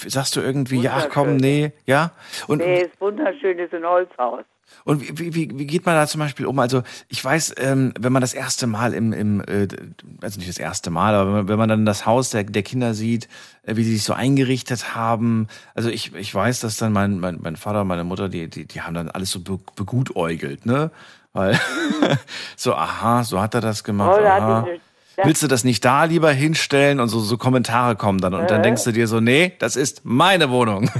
Sagst 0.08 0.36
du 0.36 0.42
irgendwie, 0.42 0.80
ja, 0.82 0.94
ach 0.98 1.10
komm, 1.10 1.38
nee, 1.38 1.74
ja? 1.86 2.12
Und, 2.48 2.60
nee, 2.60 2.82
ist 2.84 3.00
wunderschön, 3.00 3.60
ist 3.60 3.74
ein 3.74 3.84
Holzhaus. 3.86 4.46
und 4.84 5.02
wie, 5.20 5.34
wie, 5.36 5.50
wie 5.60 5.66
geht 5.68 5.86
man 5.86 5.96
da 5.96 6.08
zum 6.08 6.20
Beispiel 6.20 6.46
um? 6.48 6.58
Also 6.60 6.82
ich 7.08 7.24
weiß, 7.24 7.56
ähm, 7.58 7.94
wenn 8.00 8.12
man 8.14 8.22
das 8.22 8.34
erste 8.34 8.66
Mal 8.68 8.94
im, 8.94 9.14
im 9.14 9.42
äh, 9.42 9.68
also 10.22 10.38
nicht 10.40 10.50
das 10.50 10.58
erste 10.60 10.90
Mal, 10.92 11.14
aber 11.16 11.26
wenn 11.28 11.34
man, 11.38 11.48
wenn 11.50 11.58
man 11.60 11.70
dann 11.70 11.86
das 11.86 12.06
Haus 12.08 12.30
der, 12.32 12.44
der 12.46 12.64
Kinder 12.64 12.94
sieht, 12.96 13.28
äh, 13.64 13.76
wie 13.76 13.84
sie 13.84 13.94
sich 13.94 14.04
so 14.04 14.14
eingerichtet 14.14 14.96
haben, 14.96 15.48
also 15.76 15.90
ich, 15.90 16.16
ich 16.16 16.34
weiß, 16.34 16.60
dass 16.60 16.78
dann 16.78 16.92
mein, 16.94 17.20
mein, 17.20 17.40
mein 17.42 17.56
Vater 17.58 17.82
und 17.82 17.88
meine 17.88 18.04
Mutter, 18.04 18.30
die, 18.30 18.48
die, 18.50 18.66
die 18.66 18.82
haben 18.82 18.94
dann 18.96 19.10
alles 19.10 19.30
so 19.32 19.40
be, 19.42 19.60
begutäugelt, 19.76 20.66
ne? 20.66 20.90
Weil, 21.34 21.60
so, 22.56 22.74
aha, 22.74 23.24
so 23.24 23.40
hat 23.42 23.54
er 23.54 23.62
das 23.62 23.84
gemacht, 23.84 24.20
Oh, 24.22 24.26
aha. 24.26 24.68
Willst 25.22 25.44
du 25.44 25.48
das 25.48 25.66
nicht 25.66 25.84
da 25.84 26.06
lieber 26.06 26.32
hinstellen 26.32 27.02
und 27.02 27.10
so, 27.10 27.20
so 27.20 27.38
Kommentare 27.38 27.98
kommen 27.98 28.20
dann 28.20 28.34
und 28.34 28.50
dann 28.50 28.62
Äh. 28.62 28.64
denkst 28.64 28.86
du 28.86 28.92
dir 28.94 29.06
so, 29.06 29.20
nee, 29.20 29.54
das 29.60 29.76
ist 29.76 30.06
meine 30.06 30.50
Wohnung. 30.50 30.90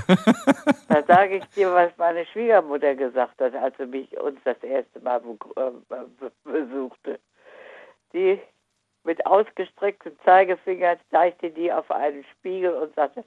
Da 0.90 1.04
sage 1.06 1.38
ich 1.38 1.46
dir, 1.56 1.72
was 1.72 1.92
meine 1.98 2.26
Schwiegermutter 2.26 2.96
gesagt 2.96 3.40
hat, 3.40 3.54
als 3.56 3.78
sie 3.78 3.86
mich 3.86 4.20
uns 4.20 4.40
das 4.44 4.58
erste 4.64 5.00
Mal 5.02 5.22
äh, 5.56 5.70
be 5.88 6.32
besuchte. 6.44 7.20
Die 8.12 8.40
mit 9.04 9.24
ausgestrecktem 9.24 10.14
Zeigefinger 10.26 10.98
zeigte 11.12 11.52
die 11.52 11.72
auf 11.72 11.90
einen 11.92 12.26
Spiegel 12.34 12.74
und 12.74 12.94
sagte, 12.96 13.24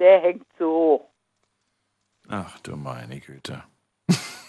der 0.00 0.20
hängt 0.22 0.44
zu 0.58 0.66
hoch. 0.66 1.08
Ach 2.28 2.58
du 2.64 2.76
meine 2.76 3.20
Güte. 3.20 3.62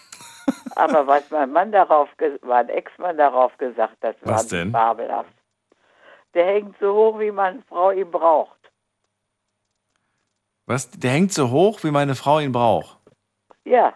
Aber 0.76 1.08
was 1.08 1.30
mein 1.32 1.52
Mann 1.52 1.72
darauf, 1.72 2.10
mein 2.42 2.70
Ex-Mann 2.70 3.18
darauf 3.18 3.58
gesagt 3.58 4.04
hat, 4.04 4.16
war 4.26 4.36
Was 4.36 4.48
denn? 4.48 4.72
fabelhaft. 4.72 5.34
Der 6.34 6.46
hängt 6.46 6.78
so 6.80 6.94
hoch, 6.94 7.20
wie 7.20 7.32
meine 7.32 7.62
Frau 7.64 7.92
ihn 7.92 8.12
braucht. 8.12 8.60
Was? 10.66 10.90
Der 10.92 11.12
hängt 11.12 11.32
so 11.32 11.50
hoch, 11.50 11.84
wie 11.84 11.92
meine 11.92 12.16
Frau 12.16 12.40
ihn 12.40 12.52
braucht. 12.52 12.98
Ja, 13.64 13.94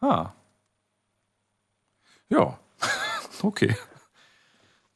Ah. 0.00 0.32
Ja. 2.28 2.58
okay. 3.42 3.74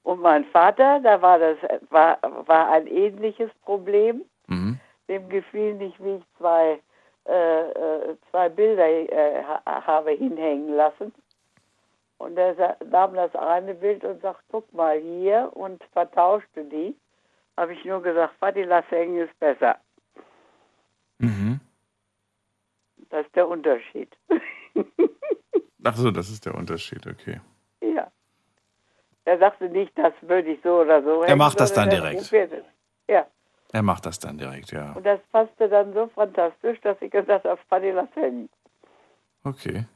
und 0.02 0.20
mein 0.20 0.44
Vater, 0.46 1.00
da 1.00 1.22
war 1.22 1.38
das 1.38 1.56
war, 1.90 2.18
war 2.46 2.70
ein 2.72 2.86
ähnliches 2.86 3.50
Problem. 3.64 4.24
Mhm. 4.48 4.78
Dem 5.08 5.28
gefiel 5.28 5.74
nicht, 5.74 6.02
wie 6.02 6.16
ich 6.16 6.24
zwei, 6.38 6.80
äh, 7.26 7.70
äh, 7.70 8.16
zwei 8.30 8.48
Bilder 8.48 8.86
äh, 8.86 9.42
ha 9.42 9.62
habe 9.86 10.10
hinhängen 10.10 10.74
lassen. 10.76 11.12
Und 12.20 12.36
er 12.36 12.76
nahm 12.84 13.14
das 13.14 13.34
eine 13.34 13.74
Bild 13.74 14.04
und 14.04 14.20
sagt, 14.20 14.42
guck 14.50 14.70
mal 14.74 15.00
hier 15.00 15.50
und 15.54 15.82
vertauschte 15.94 16.64
die. 16.64 16.94
Habe 17.56 17.72
ich 17.72 17.82
nur 17.86 18.02
gesagt, 18.02 18.34
Vati, 18.38 18.62
lass 18.62 18.84
hängen 18.90 19.26
ist 19.26 19.40
besser. 19.40 19.78
Mhm. 21.16 21.60
Das 23.08 23.24
ist 23.24 23.34
der 23.34 23.48
Unterschied. 23.48 24.14
Ach 25.82 25.96
so, 25.96 26.10
das 26.10 26.28
ist 26.28 26.44
der 26.44 26.54
Unterschied, 26.54 27.06
okay. 27.06 27.40
ja. 27.80 28.12
Er 29.24 29.38
sagte 29.38 29.70
nicht, 29.70 29.96
das 29.96 30.12
würde 30.20 30.50
ich 30.52 30.60
so 30.62 30.80
oder 30.80 31.02
so 31.02 31.22
Er 31.22 31.36
macht 31.36 31.58
das 31.58 31.72
dann 31.72 31.88
direkt. 31.88 32.30
Ja. 33.08 33.26
Er 33.72 33.82
macht 33.82 34.04
das 34.04 34.18
dann 34.18 34.36
direkt, 34.36 34.72
ja. 34.72 34.92
Und 34.92 35.06
das 35.06 35.20
passte 35.32 35.70
dann 35.70 35.94
so 35.94 36.08
fantastisch, 36.08 36.78
dass 36.82 37.00
ich 37.00 37.10
gesagt 37.10 37.46
habe, 37.46 37.58
Vati, 37.70 37.92
lass 37.92 38.14
hängen. 38.14 38.50
Okay. 39.42 39.86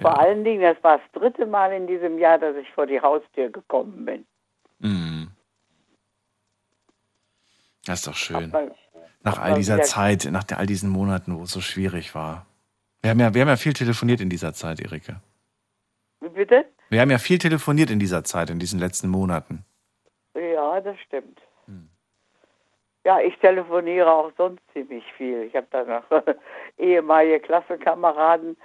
Vor 0.00 0.18
allen 0.18 0.42
Dingen, 0.44 0.62
das 0.62 0.82
war 0.82 0.98
das 0.98 1.12
dritte 1.12 1.44
Mal 1.46 1.72
in 1.72 1.86
diesem 1.86 2.18
Jahr, 2.18 2.38
dass 2.38 2.56
ich 2.56 2.70
vor 2.72 2.86
die 2.86 3.00
Haustür 3.00 3.50
gekommen 3.50 4.04
bin. 4.04 4.26
Mhm. 4.78 5.28
Das 7.86 8.00
ist 8.00 8.06
doch 8.06 8.14
schön. 8.14 8.52
Weil- 8.52 8.74
Nach 9.24 9.38
all 9.38 9.54
dieser 9.54 9.82
Zeit, 9.82 10.26
nach 10.30 10.44
all 10.56 10.66
diesen 10.66 10.90
Monaten, 10.90 11.38
wo 11.38 11.44
es 11.44 11.50
so 11.52 11.60
schwierig 11.60 12.14
war. 12.14 12.46
Wir 13.02 13.10
haben 13.10 13.20
ja, 13.20 13.34
wir 13.34 13.40
haben 13.42 13.48
ja 13.48 13.56
viel 13.56 13.72
telefoniert 13.72 14.20
in 14.20 14.28
dieser 14.30 14.52
Zeit, 14.52 14.80
Erika. 14.80 15.20
Wie 16.20 16.28
Bitte? 16.28 16.64
Wir 16.88 17.00
haben 17.00 17.10
ja 17.10 17.18
viel 17.18 17.38
telefoniert 17.38 17.90
in 17.90 17.98
dieser 17.98 18.24
Zeit, 18.24 18.50
in 18.50 18.58
diesen 18.58 18.78
letzten 18.80 19.08
Monaten. 19.08 19.64
Ja, 20.34 20.80
das 20.80 20.98
stimmt. 21.00 21.40
Ja, 23.04 23.18
ich 23.20 23.36
telefoniere 23.38 24.12
auch 24.12 24.30
sonst 24.36 24.62
ziemlich 24.72 25.04
viel. 25.16 25.42
Ich 25.42 25.56
habe 25.56 25.66
da 25.70 25.82
noch 25.84 26.04
ehemalige 26.78 27.40
Klassenkameraden 27.40 28.56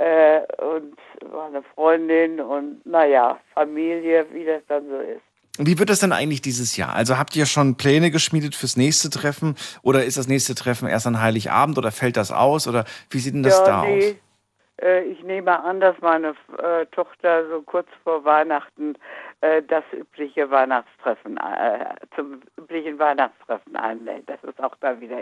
äh, 0.00 0.40
und 0.62 0.96
meine 1.30 1.62
Freundin 1.74 2.40
und 2.40 2.84
naja, 2.86 3.38
Familie, 3.54 4.26
wie 4.32 4.44
das 4.44 4.62
dann 4.66 4.88
so 4.88 4.98
ist. 4.98 5.20
Wie 5.58 5.78
wird 5.78 5.90
das 5.90 5.98
denn 5.98 6.12
eigentlich 6.12 6.40
dieses 6.40 6.76
Jahr? 6.76 6.94
Also 6.94 7.18
habt 7.18 7.36
ihr 7.36 7.44
schon 7.44 7.76
Pläne 7.76 8.10
geschmiedet 8.10 8.54
fürs 8.54 8.78
nächste 8.78 9.10
Treffen 9.10 9.56
oder 9.82 10.04
ist 10.04 10.16
das 10.16 10.26
nächste 10.26 10.54
Treffen 10.54 10.88
erst 10.88 11.06
an 11.06 11.20
Heiligabend 11.20 11.76
oder 11.76 11.90
fällt 11.92 12.16
das 12.16 12.32
aus 12.32 12.66
oder 12.66 12.86
wie 13.10 13.18
sieht 13.18 13.34
denn 13.34 13.42
das 13.42 13.58
ja, 13.58 13.64
da 13.66 13.82
nee, 13.82 13.98
aus? 13.98 14.84
äh, 14.86 15.02
ich 15.02 15.22
nehme 15.22 15.62
an, 15.62 15.80
dass 15.80 15.96
meine 16.00 16.34
äh, 16.62 16.86
Tochter 16.92 17.46
so 17.50 17.60
kurz 17.60 17.88
vor 18.02 18.24
Weihnachten 18.24 18.94
äh, 19.42 19.62
das 19.62 19.84
übliche 19.92 20.50
Weihnachtstreffen, 20.50 21.36
äh, 21.36 21.94
zum 22.16 22.40
üblichen 22.56 22.98
Weihnachtstreffen 22.98 23.76
einlädt. 23.76 24.30
Das 24.30 24.42
ist 24.44 24.62
auch 24.62 24.76
da 24.80 24.98
wieder 24.98 25.18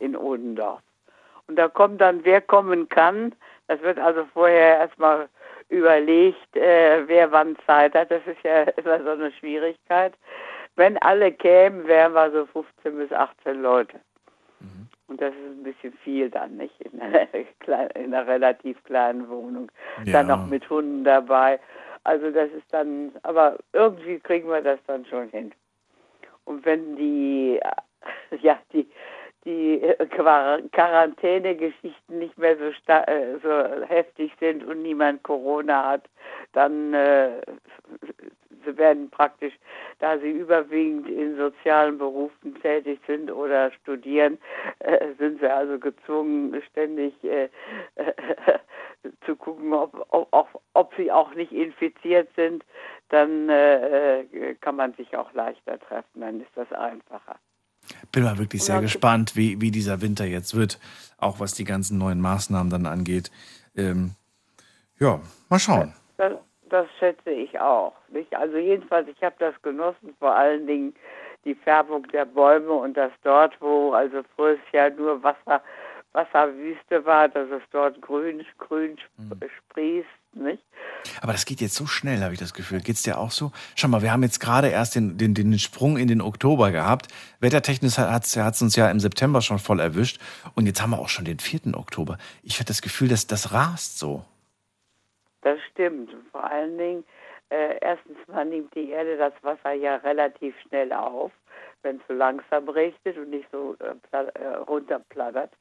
in 0.00 0.16
Odendorf. 0.16 0.80
Und 1.46 1.56
da 1.56 1.68
kommt 1.68 2.00
dann, 2.00 2.24
wer 2.24 2.40
kommen 2.40 2.88
kann. 2.88 3.32
Das 3.68 3.80
wird 3.82 3.98
also 3.98 4.24
vorher 4.32 4.78
erstmal 4.78 5.28
überlegt, 5.68 6.56
äh, 6.56 7.06
wer 7.06 7.32
wann 7.32 7.56
Zeit 7.66 7.94
hat. 7.94 8.10
Das 8.10 8.26
ist 8.26 8.42
ja 8.42 8.62
immer 8.76 9.02
so 9.02 9.10
eine 9.10 9.32
Schwierigkeit. 9.32 10.14
Wenn 10.76 10.98
alle 10.98 11.32
kämen, 11.32 11.86
wären 11.86 12.12
wir 12.12 12.30
so 12.30 12.46
15 12.46 12.98
bis 12.98 13.12
18 13.12 13.62
Leute. 13.62 13.98
Und 15.08 15.20
das 15.20 15.32
ist 15.34 15.58
ein 15.58 15.62
bisschen 15.62 15.92
viel 16.04 16.30
dann, 16.30 16.56
nicht? 16.56 16.80
In 16.80 17.00
einer, 17.00 17.26
kleinen, 17.60 17.90
in 17.90 18.14
einer 18.14 18.26
relativ 18.26 18.82
kleinen 18.84 19.28
Wohnung. 19.28 19.70
Ja. 20.04 20.12
Dann 20.14 20.26
noch 20.28 20.46
mit 20.46 20.68
Hunden 20.68 21.04
dabei. 21.04 21.60
Also 22.04 22.30
das 22.30 22.50
ist 22.50 22.72
dann, 22.72 23.12
aber 23.22 23.58
irgendwie 23.72 24.18
kriegen 24.20 24.48
wir 24.48 24.62
das 24.62 24.78
dann 24.86 25.04
schon 25.06 25.28
hin. 25.28 25.52
Und 26.44 26.64
wenn 26.64 26.96
die, 26.96 27.60
ja, 28.40 28.58
die, 28.72 28.88
die 29.46 29.80
äh, 29.80 30.06
Quar- 30.06 30.60
Quarantäne-Geschichten 30.72 32.18
nicht 32.18 32.36
mehr 32.36 32.56
so, 32.58 32.64
äh, 32.92 33.38
so 33.42 33.86
heftig 33.86 34.32
sind 34.40 34.64
und 34.64 34.82
niemand 34.82 35.22
Corona 35.22 35.90
hat, 35.90 36.04
dann 36.52 36.92
äh, 36.92 37.40
sie 38.64 38.76
werden 38.76 39.08
praktisch, 39.10 39.54
da 40.00 40.18
sie 40.18 40.30
überwiegend 40.30 41.08
in 41.08 41.36
sozialen 41.36 41.96
Berufen 41.96 42.60
tätig 42.60 43.00
sind 43.06 43.30
oder 43.30 43.70
studieren, 43.72 44.38
äh, 44.80 45.12
sind 45.18 45.40
sie 45.40 45.48
also 45.50 45.78
gezwungen, 45.78 46.60
ständig 46.70 47.14
äh, 47.24 47.48
zu 49.24 49.36
gucken, 49.36 49.72
ob, 49.72 50.06
ob, 50.10 50.60
ob, 50.74 50.94
sie 50.96 51.10
auch 51.10 51.32
nicht 51.34 51.52
infiziert 51.52 52.28
sind. 52.34 52.64
Dann 53.08 53.48
äh, 53.48 54.24
kann 54.60 54.76
man 54.76 54.92
sich 54.94 55.16
auch 55.16 55.32
leichter 55.32 55.78
treffen, 55.78 56.20
dann 56.20 56.40
ist 56.40 56.50
das 56.56 56.70
einfacher. 56.72 57.36
Bin 58.12 58.24
mal 58.24 58.38
wirklich 58.38 58.64
sehr 58.64 58.76
Ja, 58.76 58.80
gespannt, 58.80 59.36
wie, 59.36 59.60
wie 59.60 59.70
dieser 59.70 60.00
Winter 60.00 60.24
jetzt 60.24 60.54
wird, 60.54 60.78
auch 61.18 61.40
was 61.40 61.54
die 61.54 61.64
ganzen 61.64 61.98
neuen 61.98 62.20
Maßnahmen 62.20 62.70
dann 62.70 62.86
angeht. 62.86 63.30
Ähm, 63.76 64.12
ja, 64.98 65.20
mal 65.48 65.58
schauen. 65.58 65.92
Das, 66.16 66.32
das 66.68 66.86
schätze 66.98 67.30
ich 67.30 67.58
auch. 67.60 67.92
Nicht? 68.08 68.34
Also 68.34 68.56
jedenfalls, 68.56 69.08
ich 69.08 69.22
habe 69.22 69.36
das 69.38 69.54
genossen, 69.62 70.14
vor 70.18 70.34
allen 70.34 70.66
Dingen 70.66 70.94
die 71.44 71.54
Färbung 71.54 72.06
der 72.08 72.24
Bäume 72.24 72.72
und 72.72 72.96
das 72.96 73.12
dort, 73.22 73.56
wo 73.60 73.92
also 73.92 74.22
frühes 74.34 74.58
Jahr 74.72 74.90
nur 74.90 75.22
Wasser, 75.22 75.62
Wasserwüste 76.16 77.04
war, 77.04 77.28
dass 77.28 77.48
es 77.50 77.62
dort 77.70 78.00
grün, 78.02 78.44
grün 78.58 78.96
sp- 79.22 79.46
sprießt. 79.68 80.08
Nicht? 80.32 80.62
Aber 81.22 81.32
das 81.32 81.46
geht 81.46 81.62
jetzt 81.62 81.74
so 81.76 81.86
schnell, 81.86 82.20
habe 82.22 82.34
ich 82.34 82.38
das 82.38 82.52
Gefühl. 82.52 82.80
Geht's 82.80 83.02
dir 83.02 83.16
auch 83.18 83.30
so? 83.30 83.52
Schau 83.74 83.88
mal, 83.88 84.02
wir 84.02 84.12
haben 84.12 84.22
jetzt 84.22 84.38
gerade 84.38 84.68
erst 84.68 84.94
den, 84.94 85.16
den, 85.16 85.32
den 85.32 85.58
Sprung 85.58 85.96
in 85.96 86.08
den 86.08 86.20
Oktober 86.20 86.72
gehabt. 86.72 87.08
Wettertechnisch 87.40 87.96
hat 87.96 88.24
es 88.24 88.60
uns 88.62 88.76
ja 88.76 88.90
im 88.90 89.00
September 89.00 89.40
schon 89.40 89.58
voll 89.58 89.80
erwischt. 89.80 90.20
Und 90.54 90.66
jetzt 90.66 90.82
haben 90.82 90.90
wir 90.90 90.98
auch 90.98 91.08
schon 91.08 91.24
den 91.24 91.38
4. 91.38 91.74
Oktober. 91.74 92.18
Ich 92.42 92.56
habe 92.56 92.66
das 92.66 92.82
Gefühl, 92.82 93.08
dass 93.08 93.26
das 93.26 93.54
rast 93.54 93.98
so. 93.98 94.24
Das 95.40 95.58
stimmt. 95.72 96.10
Vor 96.32 96.44
allen 96.44 96.76
Dingen, 96.76 97.04
äh, 97.48 97.78
erstens 97.80 98.18
mal 98.26 98.44
nimmt 98.44 98.74
die 98.74 98.90
Erde 98.90 99.16
das 99.16 99.32
Wasser 99.42 99.72
ja 99.72 99.96
relativ 99.96 100.54
schnell 100.68 100.92
auf, 100.92 101.32
wenn 101.82 101.96
es 101.96 102.02
so 102.08 102.14
langsam 102.14 102.68
regnet 102.68 103.16
und 103.16 103.30
nicht 103.30 103.48
so 103.52 103.74
äh, 103.80 104.16
äh, 104.16 104.46
runterplattert. 104.68 105.52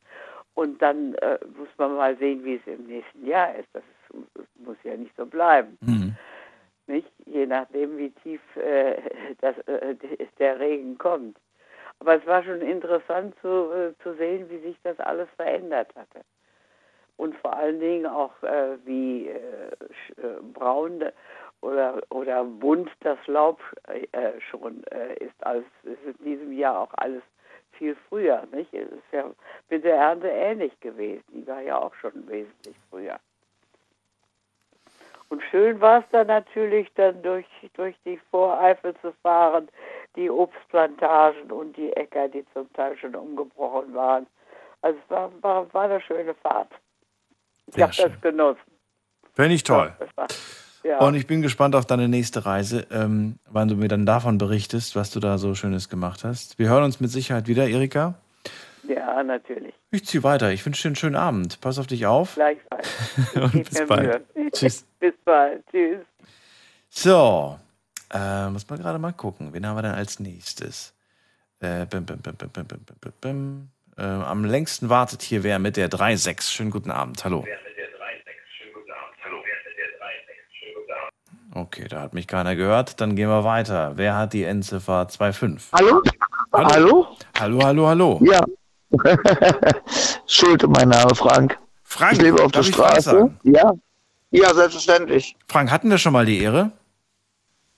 Und 0.55 0.81
dann 0.81 1.15
äh, 1.15 1.37
muss 1.57 1.67
man 1.77 1.95
mal 1.95 2.17
sehen, 2.17 2.43
wie 2.43 2.55
es 2.55 2.65
im 2.65 2.87
nächsten 2.87 3.27
Jahr 3.27 3.55
ist. 3.55 3.67
Das 3.73 3.83
ist, 3.83 4.65
muss 4.65 4.77
ja 4.83 4.95
nicht 4.95 5.15
so 5.17 5.25
bleiben. 5.25 5.77
Nicht? 6.87 7.11
Je 7.25 7.45
nachdem, 7.45 7.97
wie 7.97 8.11
tief 8.11 8.41
äh, 8.55 8.95
das, 9.41 9.57
äh, 9.67 9.95
der 10.39 10.59
Regen 10.59 10.97
kommt. 10.97 11.37
Aber 11.99 12.15
es 12.15 12.25
war 12.25 12.43
schon 12.43 12.61
interessant 12.61 13.35
zu, 13.41 13.71
äh, 13.71 13.93
zu 14.03 14.13
sehen, 14.15 14.49
wie 14.49 14.59
sich 14.59 14.77
das 14.83 14.99
alles 14.99 15.27
verändert 15.35 15.93
hatte. 15.95 16.21
Und 17.17 17.35
vor 17.37 17.55
allen 17.55 17.79
Dingen 17.79 18.05
auch, 18.05 18.41
äh, 18.43 18.77
wie 18.85 19.29
äh, 19.29 19.71
braun 20.53 21.03
oder, 21.61 22.01
oder 22.09 22.43
bunt 22.43 22.91
das 23.01 23.17
Laub 23.27 23.61
äh, 23.87 24.39
schon 24.51 24.83
ist. 25.19 25.35
Also 25.39 25.65
es 25.83 25.91
ist 25.91 26.19
in 26.19 26.25
diesem 26.25 26.51
Jahr 26.51 26.79
auch 26.79 26.93
alles 26.97 27.23
viel 27.77 27.95
früher. 28.09 28.43
Nicht? 28.51 28.73
Es 28.73 28.91
ist 28.91 29.11
ja 29.11 29.25
mit 29.69 29.83
der 29.83 29.95
Ernte 29.95 30.27
ähnlich 30.27 30.77
gewesen. 30.79 31.23
Die 31.29 31.45
war 31.47 31.61
ja 31.61 31.77
auch 31.77 31.93
schon 31.95 32.27
wesentlich 32.27 32.75
früher. 32.89 33.19
Und 35.29 35.41
schön 35.49 35.81
war 35.81 35.99
es 35.99 36.05
dann 36.11 36.27
natürlich, 36.27 36.87
dann 36.95 37.21
durch, 37.23 37.45
durch 37.73 37.95
die 38.05 38.19
Voreifel 38.29 38.95
zu 39.01 39.11
fahren, 39.23 39.67
die 40.15 40.29
Obstplantagen 40.29 41.51
und 41.51 41.75
die 41.75 41.91
Äcker, 41.93 42.27
die 42.27 42.45
zum 42.53 42.71
Teil 42.73 42.95
schon 42.97 43.15
umgebrochen 43.15 43.93
waren. 43.93 44.27
Also 44.81 44.99
es 45.03 45.09
war, 45.09 45.31
war, 45.41 45.73
war 45.73 45.83
eine 45.83 45.99
schöne 46.01 46.35
Fahrt. 46.35 46.71
Ich 47.67 47.81
habe 47.81 47.93
das 47.95 48.21
genossen. 48.21 48.61
Finde 49.33 49.55
ich 49.55 49.63
toll. 49.63 49.93
War, 50.15 50.27
ja. 50.85 50.99
Und 50.99 51.15
ich 51.15 51.25
bin 51.25 51.41
gespannt 51.41 51.75
auf 51.75 51.87
deine 51.87 52.07
nächste 52.07 52.45
Reise, 52.45 52.85
ähm, 52.91 53.39
wann 53.49 53.67
du 53.67 53.75
mir 53.75 53.87
dann 53.87 54.05
davon 54.05 54.37
berichtest, 54.37 54.95
was 54.95 55.09
du 55.09 55.19
da 55.19 55.39
so 55.39 55.55
Schönes 55.55 55.89
gemacht 55.89 56.23
hast. 56.23 56.59
Wir 56.59 56.69
hören 56.69 56.83
uns 56.83 56.99
mit 56.99 57.09
Sicherheit 57.09 57.47
wieder, 57.47 57.67
Erika. 57.67 58.13
Ja, 58.87 59.23
natürlich. 59.23 59.73
Ich 59.89 60.05
ziehe 60.05 60.21
weiter. 60.21 60.51
Ich 60.51 60.63
wünsche 60.63 60.83
dir 60.83 60.89
einen 60.89 60.95
schönen 60.95 61.15
Abend. 61.15 61.59
Pass 61.59 61.79
auf 61.79 61.87
dich 61.87 62.05
auf. 62.05 62.35
Gleichfalls. 62.35 62.87
Und 63.33 63.67
bis 63.67 63.87
bald. 63.87 64.25
Tschüss. 64.51 64.85
bis 64.99 65.13
bald. 65.25 65.63
Tschüss. 65.71 66.05
So, 66.89 67.57
äh, 68.13 68.49
muss 68.49 68.69
man 68.69 68.77
gerade 68.77 68.99
mal 68.99 69.11
gucken. 69.11 69.53
Wen 69.53 69.65
haben 69.65 69.77
wir 69.77 69.81
denn 69.81 69.95
als 69.95 70.19
nächstes? 70.19 70.93
Äh, 71.61 71.87
bim, 71.87 72.05
bim, 72.05 72.19
bim, 73.21 73.69
äh, 73.97 74.03
am 74.03 74.45
längsten 74.45 74.89
wartet 74.89 75.23
hier 75.23 75.41
wer 75.41 75.57
mit 75.57 75.77
der 75.77 75.89
3.6. 75.89 76.51
Schönen 76.51 76.69
guten 76.69 76.91
Abend. 76.91 77.25
Hallo. 77.25 77.43
Ja. 77.47 77.65
Okay, 81.55 81.87
da 81.87 82.01
hat 82.01 82.13
mich 82.13 82.27
keiner 82.27 82.53
gehört. 82.57 82.99
Dann 82.99 83.15
gehen 83.15 83.29
wir 83.29 83.45
weiter. 83.45 83.93
Wer 83.95 84.17
hat 84.17 84.33
die 84.33 84.43
Endziffer 84.43 85.07
2.5? 85.09 85.61
Hallo? 85.71 86.01
Hallo? 86.51 86.67
Hallo? 86.69 87.07
Hallo, 87.39 87.63
hallo, 87.63 87.87
hallo. 87.87 88.19
Ja. 88.23 88.41
Schulte, 90.27 90.67
mein 90.67 90.89
Name, 90.89 91.15
Frank. 91.15 91.57
Frank, 91.83 92.13
ich 92.13 92.21
lebe 92.21 92.43
auf 92.43 92.51
der 92.51 92.63
Straße. 92.63 93.31
Ja. 93.43 93.71
Ja, 94.31 94.53
selbstverständlich. 94.53 95.37
Frank, 95.47 95.71
hatten 95.71 95.89
wir 95.89 95.97
schon 95.97 96.11
mal 96.11 96.25
die 96.25 96.39
Ehre? 96.41 96.71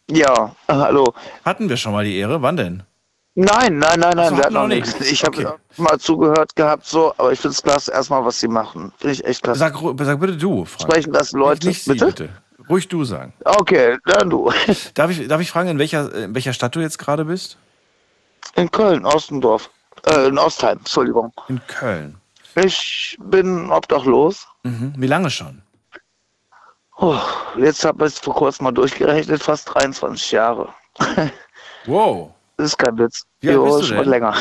Ja, 0.10 0.56
hallo. 0.68 1.14
Hatten 1.46 1.70
wir 1.70 1.78
schon 1.78 1.92
mal 1.94 2.04
die 2.04 2.18
Ehre? 2.18 2.42
Wann 2.42 2.58
denn? 2.58 2.84
Nein, 3.36 3.78
nein, 3.78 4.00
nein, 4.00 4.14
nein, 4.16 4.30
so, 4.30 4.38
wir 4.38 4.44
hatten 4.46 4.54
noch 4.56 4.68
nichts. 4.68 4.94
nichts. 5.00 5.12
Ich 5.12 5.24
habe 5.24 5.38
Okay. 5.38 5.58
mal 5.78 6.00
zugehört 6.00 6.56
gehabt, 6.56 6.88
so, 6.88 7.14
aber 7.20 7.32
ich 7.32 7.40
finde 7.40 7.54
es 7.54 7.62
klasse, 7.62 7.92
erstmal, 7.92 8.26
was 8.26 8.40
sie 8.40 8.48
machen. 8.48 8.92
Finde 8.98 9.14
ich 9.14 9.24
echt 9.24 9.44
klasse. 9.44 9.60
Sag, 9.60 9.76
sag 10.00 10.20
bitte 10.20 10.36
du, 10.36 10.66
Frank. 10.66 10.82
Sprechen 10.92 11.14
das 11.14 11.34
Leute. 11.34 11.68
Nicht 11.68 11.84
Sie, 11.84 11.94
bitte? 11.94 12.30
Ruhig 12.70 12.88
du 12.88 13.04
sagen. 13.04 13.34
Okay, 13.46 13.98
dann 14.06 14.30
du. 14.30 14.52
Darf 14.94 15.12
ich, 15.12 15.28
darf 15.28 15.42
ich 15.42 15.50
fragen, 15.52 15.70
in 15.70 15.80
welcher, 15.80 16.14
in 16.14 16.36
welcher 16.36 16.54
Stadt 16.54 16.76
du 16.76 16.80
jetzt 16.80 16.98
gerade 16.98 17.26
bist? 17.26 17.58
In 18.56 18.70
Köln, 18.72 19.06
Ostendorf. 19.06 19.70
Äh, 20.06 20.28
in 20.28 20.38
Ostheim, 20.38 20.78
Entschuldigung. 20.80 21.32
In 21.48 21.62
Köln. 21.68 22.18
Ich 22.56 23.18
bin 23.22 23.70
obdachlos. 23.72 24.48
Mhm. 24.64 24.94
Wie 24.98 25.08
lange 25.08 25.30
schon? 25.30 25.62
Oh, 26.98 27.20
jetzt 27.58 27.86
habe 27.86 28.08
ich 28.08 28.14
es 28.14 28.20
vor 28.20 28.34
kurzem 28.34 28.64
mal 28.66 28.72
durchgerechnet, 28.72 29.42
fast 29.44 29.74
23 29.74 30.32
Jahre. 30.32 30.70
Wow. 31.86 32.32
Das 32.58 32.68
ist 32.72 32.78
kein 32.78 32.98
Witz. 32.98 33.24
Wie 33.40 33.48
alt 33.48 33.56
Jo, 33.56 33.78
bist 33.78 33.92
du 33.92 33.96
denn? 33.96 34.10
länger. 34.10 34.36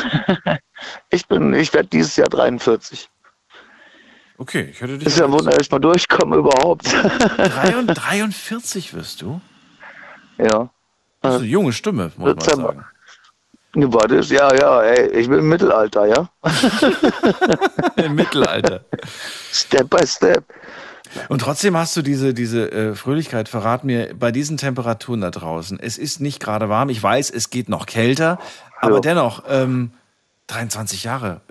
ich 1.09 1.25
bin, 1.27 1.53
ich 1.53 1.73
werde 1.73 1.87
dieses 1.87 2.17
Jahr 2.17 2.27
43. 2.27 3.09
Okay, 4.37 4.69
ich 4.71 4.81
hätte 4.81 4.97
dich. 4.97 5.07
Ist 5.07 5.17
ja 5.17 5.25
ein 5.25 5.31
Wunder, 5.31 5.51
dass 5.51 5.65
ich 5.65 5.71
mal 5.71 5.79
durchkomme 5.79 6.35
überhaupt. 6.37 6.85
43 7.37 8.93
wirst 8.93 9.21
du? 9.21 9.41
ja. 10.37 10.69
Das 11.21 11.35
ist 11.35 11.41
eine 11.41 11.49
junge 11.49 11.73
Stimme, 11.73 12.11
muss 12.17 12.35
man 12.35 12.39
sagen. 12.39 12.85
Warte, 13.73 14.15
ja, 14.33 14.55
ja, 14.55 14.81
ey, 14.81 15.07
ich 15.19 15.27
bin 15.27 15.39
im 15.39 15.49
Mittelalter, 15.49 16.05
ja? 16.07 16.29
Im 18.03 18.15
Mittelalter. 18.15 18.85
Step 19.51 19.89
by 19.89 20.05
step. 20.07 20.43
Und 21.29 21.39
trotzdem 21.41 21.77
hast 21.77 21.95
du 21.95 22.01
diese, 22.01 22.33
diese 22.33 22.71
äh, 22.71 22.95
Fröhlichkeit. 22.95 23.49
Verrat 23.49 23.83
mir, 23.83 24.13
bei 24.17 24.31
diesen 24.31 24.57
Temperaturen 24.57 25.21
da 25.21 25.29
draußen, 25.31 25.79
es 25.79 25.97
ist 25.97 26.21
nicht 26.21 26.39
gerade 26.39 26.69
warm. 26.69 26.89
Ich 26.89 27.01
weiß, 27.01 27.29
es 27.29 27.49
geht 27.49 27.69
noch 27.69 27.85
kälter, 27.85 28.39
aber 28.79 28.95
Ja. 28.95 29.01
dennoch, 29.01 29.43
ähm, 29.47 29.91
23 30.47 31.03
Jahre. 31.03 31.41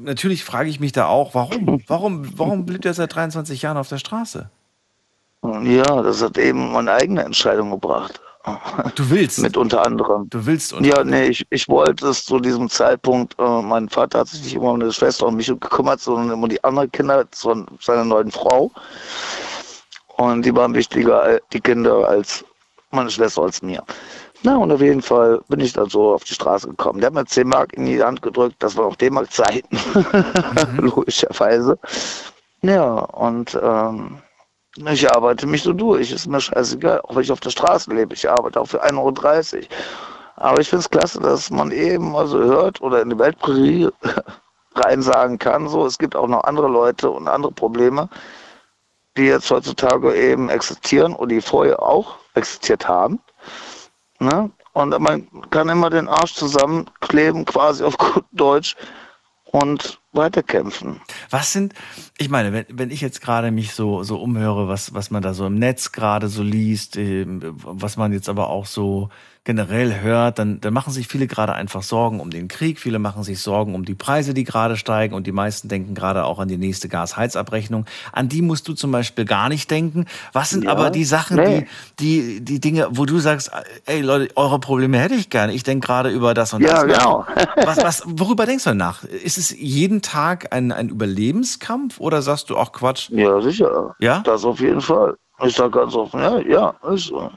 Natürlich 0.00 0.44
frage 0.44 0.70
ich 0.70 0.80
mich 0.80 0.92
da 0.92 1.06
auch, 1.06 1.34
warum? 1.34 1.82
Warum, 1.86 2.38
warum 2.38 2.66
blieb 2.66 2.82
der 2.82 2.94
seit 2.94 3.14
23 3.14 3.62
Jahren 3.62 3.76
auf 3.76 3.88
der 3.88 3.98
Straße? 3.98 4.50
Ja, 5.42 6.02
das 6.02 6.22
hat 6.22 6.36
eben 6.38 6.72
meine 6.72 6.92
eigene 6.92 7.22
Entscheidung 7.22 7.70
gebracht. 7.70 8.20
Du 8.94 9.10
willst? 9.10 9.40
Mit 9.40 9.56
unter 9.56 9.84
anderem. 9.84 10.28
Du 10.30 10.46
willst 10.46 10.72
unter 10.72 10.88
Ja, 10.88 11.04
nee, 11.04 11.26
ich, 11.26 11.46
ich 11.50 11.68
wollte 11.68 12.08
es 12.08 12.24
zu 12.24 12.38
diesem 12.38 12.68
Zeitpunkt, 12.68 13.38
äh, 13.38 13.62
mein 13.62 13.88
Vater 13.88 14.20
hat 14.20 14.28
sich 14.28 14.42
nicht 14.42 14.54
immer 14.54 14.70
um 14.70 14.78
meine 14.78 14.92
Schwester 14.92 15.26
und 15.26 15.36
mich 15.36 15.48
gekümmert, 15.48 16.00
sondern 16.00 16.30
immer 16.30 16.44
um 16.44 16.48
die 16.48 16.62
anderen 16.64 16.90
Kinder 16.90 17.26
von 17.32 17.66
seiner 17.80 18.04
neuen 18.04 18.30
Frau. 18.30 18.70
Und 20.16 20.44
die 20.44 20.54
waren 20.54 20.74
wichtiger, 20.74 21.28
äh, 21.28 21.40
die 21.52 21.60
Kinder, 21.60 22.08
als 22.08 22.44
meine 22.90 23.10
Schwester, 23.10 23.42
als 23.42 23.60
mir. 23.60 23.82
Na, 24.42 24.56
und 24.56 24.70
auf 24.70 24.80
jeden 24.80 25.02
Fall 25.02 25.40
bin 25.48 25.60
ich 25.60 25.72
dann 25.72 25.88
so 25.88 26.14
auf 26.14 26.24
die 26.24 26.34
Straße 26.34 26.68
gekommen. 26.68 27.00
Der 27.00 27.08
hat 27.08 27.14
mir 27.14 27.26
10 27.26 27.48
Mark 27.48 27.72
in 27.72 27.86
die 27.86 28.02
Hand 28.02 28.22
gedrückt, 28.22 28.56
das 28.60 28.76
war 28.76 28.88
noch 28.88 28.96
D-Mark-Zeiten, 28.96 29.78
logischerweise. 30.78 31.78
Ja, 32.62 32.92
und 32.92 33.58
ähm, 33.60 34.18
ich 34.76 35.10
arbeite 35.10 35.46
mich 35.46 35.62
so 35.62 35.72
durch, 35.72 36.12
ist 36.12 36.28
mir 36.28 36.40
scheißegal, 36.40 37.00
auch 37.00 37.16
wenn 37.16 37.22
ich 37.22 37.32
auf 37.32 37.40
der 37.40 37.50
Straße 37.50 37.92
lebe. 37.92 38.14
Ich 38.14 38.30
arbeite 38.30 38.60
auch 38.60 38.66
für 38.66 38.84
1,30 38.84 39.56
Euro. 39.56 39.66
Aber 40.36 40.60
ich 40.60 40.68
finde 40.68 40.82
es 40.82 40.90
klasse, 40.90 41.20
dass 41.20 41.50
man 41.50 41.72
eben 41.72 42.14
also 42.14 42.38
hört 42.38 42.80
oder 42.80 43.02
in 43.02 43.10
die 43.10 43.18
Weltprärie 43.18 43.88
rein 44.76 45.02
sagen 45.02 45.38
kann, 45.38 45.68
so, 45.68 45.84
es 45.84 45.98
gibt 45.98 46.14
auch 46.14 46.28
noch 46.28 46.44
andere 46.44 46.68
Leute 46.68 47.10
und 47.10 47.26
andere 47.26 47.50
Probleme, 47.50 48.08
die 49.16 49.24
jetzt 49.24 49.50
heutzutage 49.50 50.14
eben 50.14 50.48
existieren 50.48 51.12
und 51.12 51.30
die 51.30 51.40
vorher 51.40 51.82
auch 51.82 52.16
existiert 52.34 52.86
haben. 52.86 53.18
Ne? 54.18 54.50
Und 54.72 54.98
man 54.98 55.28
kann 55.50 55.68
immer 55.68 55.90
den 55.90 56.08
Arsch 56.08 56.34
zusammenkleben, 56.34 57.44
quasi 57.44 57.84
auf 57.84 57.96
gut 57.98 58.24
Deutsch, 58.32 58.76
und 59.50 60.00
weiterkämpfen. 60.12 61.00
Was 61.30 61.52
sind, 61.52 61.74
ich 62.16 62.28
meine, 62.28 62.52
wenn, 62.52 62.66
wenn 62.70 62.90
ich 62.90 63.00
jetzt 63.00 63.20
gerade 63.20 63.50
mich 63.50 63.72
so, 63.72 64.02
so 64.02 64.18
umhöre, 64.20 64.68
was, 64.68 64.94
was 64.94 65.10
man 65.10 65.22
da 65.22 65.34
so 65.34 65.46
im 65.46 65.54
Netz 65.54 65.92
gerade 65.92 66.28
so 66.28 66.42
liest, 66.42 66.96
ähm, 66.96 67.40
was 67.42 67.96
man 67.96 68.12
jetzt 68.12 68.28
aber 68.28 68.50
auch 68.50 68.66
so 68.66 69.08
generell 69.48 70.02
hört, 70.02 70.38
dann, 70.38 70.60
dann 70.60 70.74
machen 70.74 70.92
sich 70.92 71.08
viele 71.08 71.26
gerade 71.26 71.54
einfach 71.54 71.82
Sorgen 71.82 72.20
um 72.20 72.28
den 72.28 72.48
Krieg, 72.48 72.78
viele 72.78 72.98
machen 72.98 73.22
sich 73.22 73.40
Sorgen 73.40 73.74
um 73.74 73.86
die 73.86 73.94
Preise, 73.94 74.34
die 74.34 74.44
gerade 74.44 74.76
steigen 74.76 75.14
und 75.14 75.26
die 75.26 75.32
meisten 75.32 75.68
denken 75.70 75.94
gerade 75.94 76.26
auch 76.26 76.38
an 76.38 76.48
die 76.48 76.58
nächste 76.58 76.90
Gasheizabrechnung. 76.90 77.86
An 78.12 78.28
die 78.28 78.42
musst 78.42 78.68
du 78.68 78.74
zum 78.74 78.92
Beispiel 78.92 79.24
gar 79.24 79.48
nicht 79.48 79.70
denken. 79.70 80.04
Was 80.34 80.50
sind 80.50 80.64
Ja, 80.64 80.72
aber 80.72 80.90
die 80.90 81.04
Sachen, 81.04 81.36
nee. 81.38 81.66
die, 81.98 82.36
die, 82.36 82.44
die 82.44 82.60
Dinge, 82.60 82.88
wo 82.90 83.06
du 83.06 83.20
sagst, 83.20 83.50
ey 83.86 84.02
Leute, 84.02 84.36
eure 84.36 84.60
Probleme 84.60 84.98
hätte 84.98 85.14
ich 85.14 85.30
gerne. 85.30 85.54
Ich 85.54 85.62
denke 85.62 85.86
gerade 85.86 86.10
über 86.10 86.34
das 86.34 86.52
und 86.52 86.60
Ja, 86.60 86.84
das. 86.84 86.98
genau. 86.98 87.24
Was, 87.64 87.78
was, 87.78 88.02
worüber 88.06 88.44
denkst 88.44 88.64
du 88.64 88.74
nach? 88.74 89.02
Ist 89.04 89.38
es 89.38 89.50
jeden 89.58 90.02
Tag 90.02 90.52
ein, 90.52 90.72
ein 90.72 90.90
Überlebenskampf 90.90 92.00
oder 92.00 92.20
sagst 92.20 92.50
du 92.50 92.56
auch 92.58 92.72
Quatsch? 92.72 93.08
Ja, 93.08 93.40
sicher. 93.40 93.94
Ja? 93.98 94.20
Das 94.26 94.44
auf 94.44 94.60
jeden 94.60 94.82
Fall. 94.82 95.16
Ich 95.42 95.54
sag 95.54 95.72
ganz 95.72 95.94
offen, 95.94 96.20
ja, 96.20 96.38
ja, 96.40 96.74
ist 96.92 97.06
so. 97.06 97.30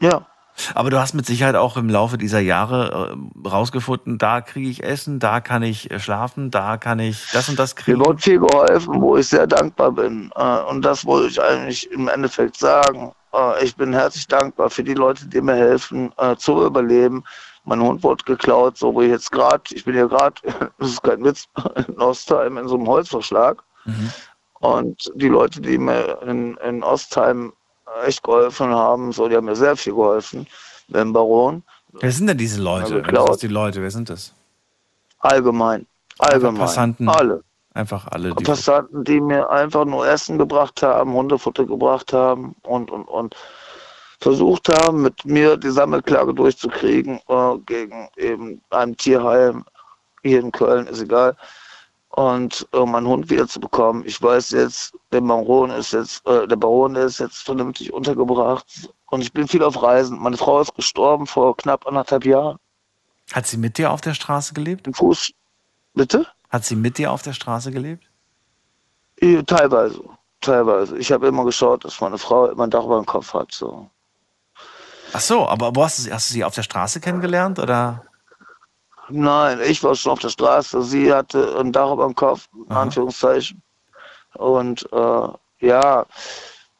Ja. 0.00 0.26
Aber 0.74 0.90
du 0.90 0.98
hast 0.98 1.14
mit 1.14 1.26
Sicherheit 1.26 1.54
auch 1.54 1.76
im 1.76 1.88
Laufe 1.88 2.18
dieser 2.18 2.40
Jahre 2.40 3.16
äh, 3.16 3.48
rausgefunden, 3.48 4.18
da 4.18 4.40
kriege 4.40 4.68
ich 4.68 4.82
Essen, 4.82 5.18
da 5.18 5.40
kann 5.40 5.62
ich 5.62 5.90
äh, 5.90 6.00
schlafen, 6.00 6.50
da 6.50 6.76
kann 6.76 6.98
ich 6.98 7.30
das 7.32 7.48
und 7.48 7.58
das 7.58 7.76
kriegen. 7.76 7.98
Mir 7.98 8.06
wurde 8.06 8.22
viel 8.22 8.38
geholfen, 8.38 9.00
wo 9.00 9.16
ich 9.16 9.28
sehr 9.28 9.46
dankbar 9.46 9.92
bin. 9.92 10.30
Äh, 10.34 10.60
Und 10.62 10.82
das 10.84 11.04
wollte 11.04 11.28
ich 11.28 11.42
eigentlich 11.42 11.90
im 11.90 12.08
Endeffekt 12.08 12.56
sagen. 12.56 13.12
Ich 13.60 13.76
bin 13.76 13.92
herzlich 13.92 14.26
dankbar 14.28 14.70
für 14.70 14.82
die 14.82 14.94
Leute, 14.94 15.26
die 15.26 15.42
mir 15.42 15.56
helfen, 15.56 16.10
zu 16.38 16.64
überleben. 16.64 17.22
Mein 17.64 17.82
Hund 17.82 18.02
wurde 18.02 18.24
geklaut, 18.24 18.78
so 18.78 18.94
wie 18.98 19.06
jetzt 19.06 19.30
gerade. 19.30 19.62
Ich 19.72 19.84
bin 19.84 19.94
ja 19.94 20.06
gerade, 20.06 20.40
das 20.78 20.88
ist 20.88 21.02
kein 21.02 21.22
Witz, 21.22 21.44
in 21.88 21.98
Ostheim 22.00 22.56
in 22.56 22.66
so 22.66 22.76
einem 22.76 22.86
Holzverschlag. 22.86 23.62
Und 24.60 25.12
die 25.16 25.28
Leute, 25.28 25.60
die 25.60 25.76
mir 25.76 26.18
in, 26.22 26.56
in 26.58 26.82
Ostheim 26.82 27.52
echt 28.04 28.22
geholfen 28.22 28.70
haben, 28.70 29.12
so, 29.12 29.28
die 29.28 29.36
haben 29.36 29.46
mir 29.46 29.56
sehr 29.56 29.76
viel 29.76 29.94
geholfen. 29.94 30.46
Beim 30.88 31.12
Baron, 31.12 31.62
Wer 32.00 32.12
sind 32.12 32.26
denn 32.26 32.38
diese 32.38 32.60
Leute? 32.60 32.94
Du 32.94 33.02
geklaut. 33.02 33.28
sagst, 33.28 33.42
die 33.42 33.48
Leute, 33.48 33.80
wer 33.82 33.90
sind 33.90 34.10
das? 34.10 34.32
allgemein. 35.20 35.86
Allgemein. 36.18 36.60
Passanten. 36.60 37.08
Alle. 37.08 37.42
Einfach 37.74 38.06
alle, 38.06 38.34
die. 38.34 38.44
Passanten, 38.44 39.04
die 39.04 39.20
mir 39.20 39.50
einfach 39.50 39.84
nur 39.84 40.06
Essen 40.08 40.38
gebracht 40.38 40.82
haben, 40.82 41.12
Hundefutter 41.12 41.66
gebracht 41.66 42.12
haben 42.12 42.56
und, 42.62 42.90
und, 42.90 43.04
und 43.04 43.36
versucht 44.20 44.70
haben, 44.70 45.02
mit 45.02 45.26
mir 45.26 45.58
die 45.58 45.70
Sammelklage 45.70 46.32
durchzukriegen 46.32 47.20
äh, 47.28 47.58
gegen 47.66 48.08
eben 48.16 48.62
ein 48.70 48.96
Tierheim 48.96 49.64
hier 50.22 50.40
in 50.40 50.52
Köln, 50.52 50.86
ist 50.86 51.02
egal. 51.02 51.36
Und 52.16 52.66
äh, 52.72 52.84
meinen 52.86 53.06
Hund 53.06 53.28
wiederzubekommen. 53.28 54.02
Ich 54.06 54.20
weiß 54.22 54.50
jetzt, 54.52 54.94
der 55.12 55.20
Baron 55.20 55.70
ist 55.70 55.92
jetzt, 55.92 56.26
äh, 56.26 56.48
der 56.48 56.56
Baron 56.56 56.96
ist 56.96 57.20
jetzt 57.20 57.42
vernünftig 57.44 57.92
untergebracht. 57.92 58.90
Und 59.10 59.20
ich 59.20 59.34
bin 59.34 59.46
viel 59.46 59.62
auf 59.62 59.82
Reisen. 59.82 60.18
Meine 60.18 60.38
Frau 60.38 60.62
ist 60.62 60.74
gestorben 60.74 61.26
vor 61.26 61.54
knapp 61.58 61.86
anderthalb 61.86 62.24
Jahren. 62.24 62.56
Hat 63.32 63.46
sie 63.46 63.58
mit 63.58 63.76
dir 63.76 63.90
auf 63.90 64.00
der 64.00 64.14
Straße 64.14 64.54
gelebt? 64.54 64.86
Im 64.86 64.94
Fuß. 64.94 65.30
Bitte? 65.92 66.26
Hat 66.48 66.64
sie 66.64 66.74
mit 66.74 66.96
dir 66.96 67.12
auf 67.12 67.20
der 67.20 67.34
Straße 67.34 67.70
gelebt? 67.70 68.04
Ja, 69.20 69.42
Teilweise, 69.42 70.02
teilweise. 70.40 70.96
Ich 70.96 71.12
habe 71.12 71.26
immer 71.26 71.44
geschaut, 71.44 71.84
dass 71.84 72.00
meine 72.00 72.16
Frau 72.16 72.46
immer 72.46 72.64
ein 72.64 72.70
Dach 72.70 72.84
über 72.84 72.96
dem 72.96 73.06
Kopf 73.06 73.34
hat. 73.34 73.52
So. 73.52 73.90
Ach 75.12 75.20
so, 75.20 75.46
aber 75.46 75.76
wo 75.76 75.84
hast 75.84 75.98
du 75.98 76.02
sie, 76.02 76.12
hast 76.14 76.30
du 76.30 76.32
sie 76.32 76.44
auf 76.44 76.54
der 76.54 76.62
Straße 76.62 77.00
kennengelernt 77.00 77.58
oder? 77.58 78.05
Nein, 79.08 79.60
ich 79.64 79.82
war 79.84 79.94
schon 79.94 80.12
auf 80.12 80.18
der 80.20 80.30
Straße. 80.30 80.82
Sie 80.82 81.12
hatte 81.12 81.56
ein 81.58 81.72
Dach 81.72 81.92
über 81.92 82.06
dem 82.06 82.14
Kopf, 82.14 82.48
in 82.68 82.72
Anführungszeichen. 82.74 83.62
Und 84.34 84.86
äh, 84.92 85.28
ja, 85.60 86.06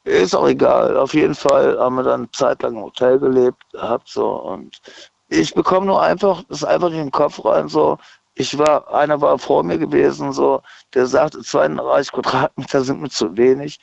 ist 0.05 0.35
auch 0.35 0.47
egal. 0.49 0.97
Auf 0.97 1.15
jeden 1.15 1.35
Fall 1.35 1.79
haben 1.79 1.97
wir 1.97 2.03
dann 2.05 2.23
eine 2.23 2.31
Zeit 2.33 2.63
lang 2.63 2.77
im 2.77 2.83
Hotel 2.83 3.19
gelebt 3.19 3.63
gehabt. 3.73 4.09
So. 4.09 4.29
Und 4.29 4.81
ich 5.29 5.55
bekomme 5.55 5.87
nur 5.87 6.03
einfach, 6.03 6.43
das 6.49 6.65
einfach 6.65 6.89
in 6.91 6.97
den 6.97 7.11
Kopf 7.11 7.45
rein, 7.45 7.69
so, 7.69 7.99
Ich 8.35 8.59
war, 8.59 8.93
einer 8.95 9.21
war 9.21 9.39
vor 9.39 9.63
mir 9.65 9.79
gewesen, 9.79 10.33
so, 10.33 10.63
der 10.95 11.07
sagte, 11.07 11.43
32 11.43 12.13
Quadratmeter 12.13 12.83
sind 12.85 13.01
mir 13.01 13.09
zu 13.11 13.37
wenig. 13.37 13.81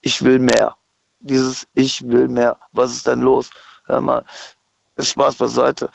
Ich 0.00 0.22
will 0.22 0.38
mehr. 0.38 0.76
Dieses 1.20 1.66
Ich 1.74 2.06
will 2.08 2.28
mehr. 2.28 2.56
Was 2.72 2.92
ist 2.92 3.06
denn 3.06 3.20
los? 3.22 3.50
Hör 3.86 4.00
mal, 4.00 4.24
Spaß 4.98 5.36
beiseite. 5.36 5.90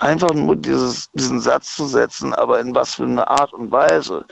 Einfach 0.00 0.32
nur 0.32 0.56
dieses, 0.56 1.10
diesen 1.12 1.40
Satz 1.40 1.76
zu 1.76 1.86
setzen, 1.86 2.32
aber 2.32 2.58
in 2.58 2.74
was 2.74 2.94
für 2.94 3.04
eine 3.04 3.28
Art 3.28 3.52
und 3.52 3.70
Weise. 3.70 4.24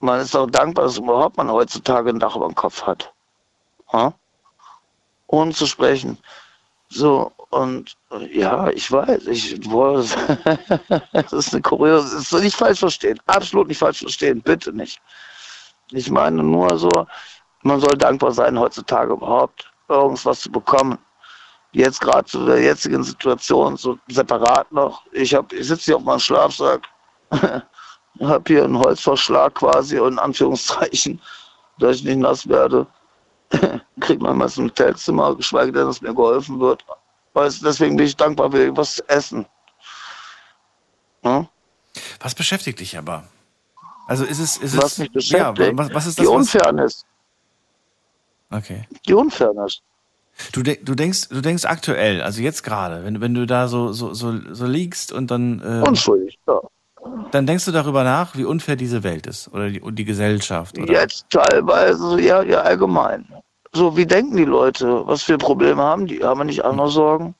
Man 0.00 0.18
ist 0.18 0.34
auch 0.34 0.50
dankbar, 0.50 0.86
dass 0.86 0.98
überhaupt 0.98 1.36
man 1.36 1.48
heutzutage 1.48 2.10
ein 2.10 2.18
Dach 2.18 2.34
über 2.34 2.48
dem 2.48 2.56
Kopf 2.56 2.82
hat. 2.82 3.12
Ja? 3.92 4.12
Ohne 5.28 5.52
zu 5.52 5.66
sprechen. 5.66 6.18
So, 6.88 7.30
und 7.50 7.96
ja, 8.32 8.68
ich 8.70 8.90
weiß, 8.90 9.28
ich 9.28 9.60
boah, 9.60 10.02
das 11.12 11.32
ist 11.32 11.52
eine 11.52 11.62
kuriose, 11.62 12.16
das 12.16 12.32
ist 12.32 12.42
nicht 12.42 12.56
falsch 12.56 12.80
verstehen, 12.80 13.20
absolut 13.26 13.68
nicht 13.68 13.78
falsch 13.78 14.00
verstehen, 14.00 14.42
bitte 14.42 14.72
nicht. 14.72 15.00
Ich 15.92 16.10
meine 16.10 16.42
nur 16.42 16.76
so, 16.78 17.06
man 17.62 17.80
soll 17.80 17.96
dankbar 17.96 18.32
sein, 18.32 18.58
heutzutage 18.58 19.12
überhaupt 19.12 19.72
irgendwas 19.88 20.40
zu 20.40 20.50
bekommen. 20.50 20.98
Jetzt 21.76 22.00
gerade 22.00 22.24
zu 22.24 22.46
der 22.46 22.62
jetzigen 22.62 23.04
Situation, 23.04 23.76
so 23.76 23.98
separat 24.08 24.72
noch. 24.72 25.02
Ich, 25.12 25.34
hab, 25.34 25.52
ich 25.52 25.68
sitze 25.68 25.84
hier 25.84 25.96
auf 25.96 26.04
meinem 26.04 26.20
Schlafsack, 26.20 26.80
habe 27.30 28.42
hier 28.46 28.64
einen 28.64 28.78
Holzverschlag 28.78 29.54
quasi, 29.56 29.98
in 29.98 30.18
Anführungszeichen, 30.18 31.20
dass 31.78 31.96
ich 31.96 32.04
nicht 32.04 32.16
nass 32.16 32.48
werde. 32.48 32.86
Kriegt 34.00 34.22
man 34.22 34.38
meist 34.38 34.56
ein 34.56 34.68
Hotelzimmer, 34.68 35.36
geschweige 35.36 35.70
denn, 35.70 35.86
dass 35.86 36.00
mir 36.00 36.14
geholfen 36.14 36.58
wird. 36.60 36.82
Weißt, 37.34 37.62
deswegen 37.62 37.98
bin 37.98 38.06
ich 38.06 38.16
dankbar 38.16 38.50
für 38.50 38.74
was 38.74 38.94
zu 38.94 39.08
essen. 39.10 39.44
Hm? 41.24 41.46
Was 42.20 42.34
beschäftigt 42.34 42.80
dich 42.80 42.96
aber? 42.96 43.24
Also 44.06 44.24
ist 44.24 44.38
es, 44.38 44.56
ist 44.56 44.78
was 44.78 44.92
es, 44.92 44.98
mich 44.98 45.12
beschäftigt, 45.12 45.58
ja, 45.58 45.76
was, 45.76 45.92
was 45.92 46.06
ist 46.06 46.18
das? 46.18 46.24
die 46.24 46.30
Unfairness. 46.30 47.04
Was? 48.48 48.64
Okay. 48.64 48.88
Die 49.06 49.12
Unfairness. 49.12 49.82
Du, 50.52 50.62
de 50.62 50.78
du 50.82 50.94
denkst, 50.94 51.28
du 51.30 51.40
denkst 51.40 51.64
aktuell, 51.64 52.20
also 52.20 52.42
jetzt 52.42 52.62
gerade, 52.62 53.04
wenn, 53.04 53.20
wenn 53.20 53.34
du 53.34 53.46
da 53.46 53.68
so, 53.68 53.92
so, 53.92 54.12
so, 54.12 54.38
so 54.52 54.66
liegst 54.66 55.12
und 55.12 55.30
dann. 55.30 55.60
Äh, 55.60 55.88
Unschuldig, 55.88 56.38
ja. 56.46 56.60
Dann 57.30 57.46
denkst 57.46 57.64
du 57.64 57.72
darüber 57.72 58.04
nach, 58.04 58.36
wie 58.36 58.44
unfair 58.44 58.76
diese 58.76 59.02
Welt 59.02 59.26
ist 59.26 59.48
oder 59.48 59.70
die, 59.70 59.80
die 59.80 60.04
Gesellschaft. 60.04 60.78
Oder? 60.78 60.92
Jetzt 60.92 61.26
teilweise, 61.30 62.20
ja, 62.20 62.42
ja, 62.42 62.60
allgemein. 62.60 63.26
So, 63.72 63.96
wie 63.96 64.06
denken 64.06 64.36
die 64.36 64.44
Leute? 64.44 65.06
Was 65.06 65.22
für 65.22 65.38
Probleme 65.38 65.82
haben 65.82 66.06
die? 66.06 66.22
Haben 66.22 66.40
wir 66.40 66.44
nicht 66.44 66.64
andere 66.64 66.90
Sorgen? 66.90 67.34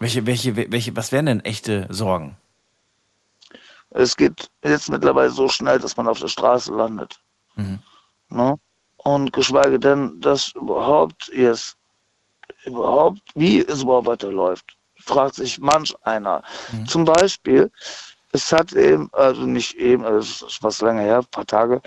Welche, 0.00 0.26
welche, 0.26 0.56
welche, 0.56 0.96
was 0.96 1.12
wären 1.12 1.26
denn 1.26 1.40
echte 1.40 1.86
Sorgen? 1.90 2.36
Es 3.90 4.16
geht 4.16 4.50
jetzt 4.64 4.90
mittlerweile 4.90 5.30
so 5.30 5.48
schnell, 5.48 5.78
dass 5.78 5.96
man 5.96 6.08
auf 6.08 6.18
der 6.18 6.28
Straße 6.28 6.72
landet. 6.72 7.20
Mhm. 7.54 7.78
Ne? 8.28 8.56
Und 9.04 9.32
geschweige 9.32 9.78
denn, 9.78 10.20
dass 10.20 10.52
überhaupt 10.52 11.30
jetzt, 11.34 11.76
überhaupt, 12.64 13.20
wie 13.34 13.60
es 13.60 13.82
überhaupt 13.82 14.06
weiterläuft, 14.06 14.76
fragt 14.98 15.34
sich 15.34 15.58
manch 15.58 15.94
einer. 16.02 16.42
Mhm. 16.72 16.86
Zum 16.86 17.04
Beispiel, 17.04 17.70
es 18.32 18.50
hat 18.50 18.72
eben, 18.72 19.10
also 19.12 19.42
nicht 19.42 19.74
eben, 19.74 20.04
also 20.04 20.18
es 20.18 20.42
ist 20.54 20.62
was 20.62 20.80
länger 20.80 21.02
her, 21.02 21.18
ein 21.18 21.26
paar 21.26 21.46
Tage, 21.46 21.82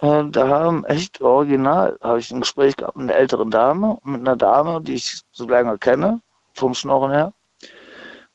äh, 0.00 0.24
da 0.28 0.48
haben 0.48 0.84
echt 0.84 1.20
original, 1.20 1.98
habe 2.02 2.20
ich 2.20 2.30
ein 2.30 2.40
Gespräch 2.40 2.76
gehabt 2.76 2.96
mit 2.96 3.10
einer 3.10 3.18
älteren 3.18 3.50
Dame, 3.50 3.98
mit 4.04 4.20
einer 4.20 4.36
Dame, 4.36 4.80
die 4.82 4.94
ich 4.94 5.22
so 5.32 5.48
lange 5.48 5.78
kenne, 5.78 6.20
vom 6.52 6.74
Schnorren 6.74 7.10
her. 7.10 7.32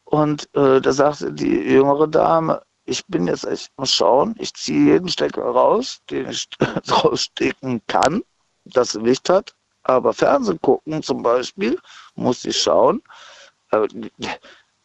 Und 0.06 0.50
äh, 0.56 0.82
da 0.82 0.92
sagte 0.92 1.32
die 1.32 1.48
jüngere 1.48 2.08
Dame, 2.08 2.62
ich 2.86 3.06
bin 3.08 3.28
jetzt 3.28 3.46
echt 3.46 3.72
mal 3.78 3.86
schauen, 3.86 4.36
ich 4.40 4.54
ziehe 4.54 4.94
jeden 4.94 5.10
Stecker 5.10 5.44
raus, 5.44 6.02
den 6.10 6.30
ich 6.30 6.48
rausstecken 6.92 7.82
kann, 7.88 8.24
das 8.66 8.94
Gewicht 8.94 9.30
hat. 9.30 9.56
Aber 9.84 10.14
Fernsehen 10.14 10.62
gucken 10.62 11.04
zum 11.04 11.24
Beispiel, 11.24 11.78
muss 12.16 12.46
ich 12.46 12.62
schauen, 12.62 13.02
äh, 13.72 13.88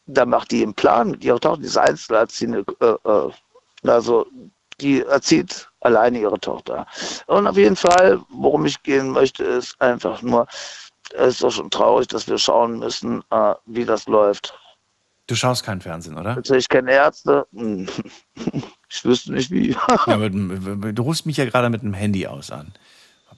da 0.06 0.24
macht 0.24 0.50
die 0.50 0.62
einen 0.62 0.74
Plan, 0.74 1.18
die 1.20 1.30
auch 1.30 1.38
doch 1.38 1.58
diese 1.58 1.80
Einzelerziehende, 1.82 2.64
äh, 2.80 3.08
äh, 3.08 3.32
also 3.88 4.26
die 4.80 5.02
erzieht 5.02 5.68
alleine 5.80 6.20
ihre 6.20 6.38
Tochter. 6.40 6.86
Und 7.26 7.46
auf 7.46 7.56
jeden 7.56 7.76
Fall, 7.76 8.20
worum 8.30 8.66
ich 8.66 8.82
gehen 8.82 9.10
möchte, 9.10 9.44
ist 9.44 9.80
einfach 9.80 10.22
nur, 10.22 10.46
es 11.14 11.34
ist 11.34 11.42
doch 11.42 11.50
schon 11.50 11.70
traurig, 11.70 12.08
dass 12.08 12.28
wir 12.28 12.38
schauen 12.38 12.78
müssen, 12.78 13.22
äh, 13.30 13.54
wie 13.66 13.84
das 13.84 14.06
läuft. 14.06 14.58
Du 15.28 15.34
schaust 15.34 15.62
kein 15.62 15.80
Fernsehen, 15.80 16.16
oder? 16.16 16.36
Also 16.36 16.54
ich 16.54 16.68
kenne 16.68 16.90
Ärzte, 16.90 17.46
hm, 17.52 17.86
ich 18.88 19.04
wüsste 19.04 19.32
nicht 19.32 19.50
wie. 19.50 19.76
ja, 20.06 20.16
mit, 20.16 20.98
du 20.98 21.02
rufst 21.02 21.26
mich 21.26 21.36
ja 21.36 21.44
gerade 21.44 21.68
mit 21.68 21.82
einem 21.82 21.94
Handy 21.94 22.26
aus 22.26 22.50
an. 22.50 22.72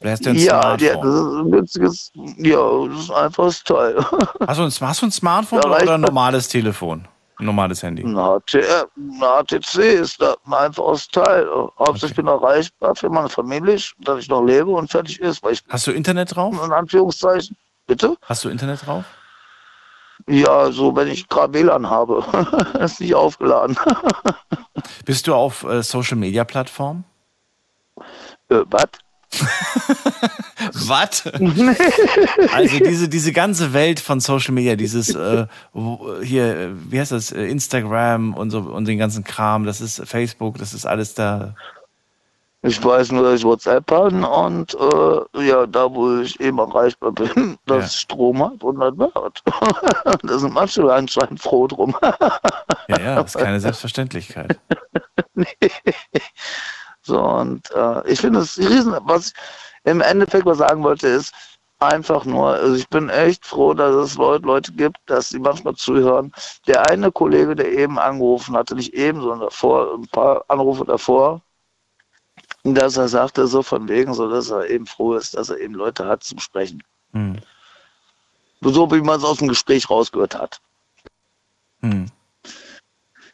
Hast 0.03 0.25
du 0.25 0.31
ein 0.31 0.37
ja, 0.37 0.77
ja, 0.77 0.97
das 0.97 1.15
ist 1.15 1.35
ein 1.37 1.51
günstiges, 1.51 2.13
ja, 2.39 2.87
das 2.89 3.01
ist 3.01 3.11
einfach 3.11 3.45
das 3.45 3.65
Teil. 3.65 3.97
Hast 4.47 4.59
du 4.59 4.63
ein, 4.63 4.89
hast 4.89 5.03
du 5.03 5.07
ein 5.07 5.11
Smartphone 5.11 5.61
Ja, 5.63 5.69
oder 5.69 5.95
ein 5.95 6.01
normales 6.01 6.49
Telefon? 6.49 7.07
Ein 7.39 7.47
normales 7.47 7.83
Handy. 7.83 8.05
Ein 8.05 8.17
ein 8.17 9.21
HTC 9.21 9.79
ist 10.01 10.23
da 10.23 10.37
ein 10.47 10.55
einfaches 10.55 11.09
Teil. 11.09 11.47
Hauptsächlich 11.79 12.17
bin 12.17 12.27
ich 12.27 12.33
erreichbar 12.33 12.95
für 12.95 13.11
meine 13.11 13.29
Familie, 13.29 13.79
dass 13.99 14.21
ich 14.21 14.29
noch 14.29 14.43
lebe 14.43 14.71
und 14.71 14.91
fertig 14.91 15.21
ist. 15.21 15.43
Hast 15.69 15.87
du 15.87 15.91
Internet 15.91 16.35
drauf? 16.35 16.55
in 16.65 16.73
Anführungszeichen. 16.73 17.57
Bitte? 17.87 18.17
Hast 18.23 18.45
du 18.45 18.49
Internet 18.49 18.87
drauf? 18.87 19.05
Ja, 20.31 20.71
so 20.71 20.95
wenn 20.95 21.09
ich 21.09 21.29
gerade 21.29 21.53
WLAN 21.55 21.91
habe. 21.91 22.25
ist 22.81 23.01
nicht 23.01 23.15
aufgeladen. 23.15 23.77
Bist 25.05 25.27
du 25.27 25.35
auf 25.35 25.65
äh, 25.65 25.83
Social 25.83 26.17
Media 26.17 26.45
Plattformen? 26.45 27.05
Äh, 28.49 28.63
was? 28.71 28.89
Was? 30.73 31.27
also 31.27 32.79
diese, 32.79 33.09
diese 33.09 33.33
ganze 33.33 33.73
Welt 33.73 34.01
von 34.01 34.21
Social 34.21 34.53
Media, 34.53 34.77
dieses 34.77 35.15
äh, 35.15 35.47
hier, 36.23 36.77
wie 36.89 36.99
heißt 36.99 37.13
das, 37.13 37.33
äh, 37.33 37.45
Instagram 37.45 38.35
und 38.35 38.51
so 38.51 38.59
und 38.59 38.87
den 38.87 38.99
ganzen 38.99 39.25
Kram, 39.25 39.65
das 39.65 39.81
ist 39.81 40.03
Facebook, 40.05 40.59
das 40.59 40.75
ist 40.75 40.85
alles 40.85 41.15
da. 41.15 41.55
Ich 42.63 42.85
weiß 42.85 43.13
nur, 43.13 43.23
dass 43.23 43.41
ich 43.41 43.45
WhatsApp 43.45 43.91
habe 43.91 44.15
und 44.27 44.75
äh, 44.75 45.47
ja, 45.47 45.67
da 45.67 45.93
wo 45.95 46.19
ich 46.19 46.39
eben 46.41 46.59
erreichbar 46.59 47.13
bin, 47.13 47.57
dass 47.67 47.79
Ja. 47.79 47.85
ich 47.87 47.93
Strom 48.01 48.45
hat 48.45 48.63
und 48.63 48.79
das 48.79 48.99
wird. 48.99 49.43
da 50.23 50.39
sind 50.39 50.53
manche 50.53 50.93
anscheinend 50.93 51.41
froh 51.41 51.67
drum. 51.67 51.97
Ja, 52.89 53.01
ja, 53.01 53.15
das 53.23 53.35
ist 53.35 53.41
keine 53.41 53.61
Selbstverständlichkeit. 53.61 54.59
So, 57.03 57.19
und 57.23 57.71
äh, 57.75 58.11
ich 58.11 58.21
finde 58.21 58.41
es 58.41 58.59
riesen, 58.59 58.95
was 59.05 59.29
ich 59.29 59.33
im 59.85 60.01
Endeffekt 60.03 60.45
was 60.45 60.59
sagen 60.59 60.83
wollte, 60.83 61.09
ist 61.09 61.33
einfach 61.79 62.27
nur, 62.27 62.49
also 62.51 62.75
ich 62.75 62.87
bin 62.91 63.09
echt 63.09 63.47
froh, 63.47 63.73
dass 63.73 63.95
es 63.95 64.17
Leute, 64.19 64.45
Leute 64.47 64.73
gibt, 64.73 64.99
dass 65.07 65.31
sie 65.31 65.39
manchmal 65.39 65.75
zuhören. 65.77 66.31
Der 66.67 66.87
eine 66.91 67.11
Kollege, 67.11 67.57
der 67.57 67.73
eben 67.73 67.99
angerufen 67.99 68.55
hatte, 68.55 68.75
nicht 68.75 68.93
eben, 68.93 69.21
sondern 69.23 69.41
davor, 69.41 69.95
ein 69.95 70.07
paar 70.09 70.45
Anrufe 70.49 70.85
davor, 70.85 71.41
dass 72.65 72.97
er 72.97 73.09
sagte, 73.09 73.47
so 73.47 73.63
von 73.63 73.89
wegen, 73.89 74.15
so 74.15 74.31
dass 74.31 74.51
er 74.51 74.69
eben 74.69 74.87
froh 74.87 75.15
ist, 75.15 75.35
dass 75.35 75.51
er 75.51 75.59
eben 75.59 75.75
Leute 75.75 76.07
hat 76.07 76.23
zum 76.23 76.39
Sprechen. 76.39 76.83
Hm. 77.13 77.39
So 78.61 78.91
wie 78.91 79.01
man 79.01 79.19
es 79.19 79.25
aus 79.25 79.39
dem 79.39 79.49
Gespräch 79.49 79.89
rausgehört 79.89 80.35
hat. 80.35 80.61
Hm. 81.81 82.07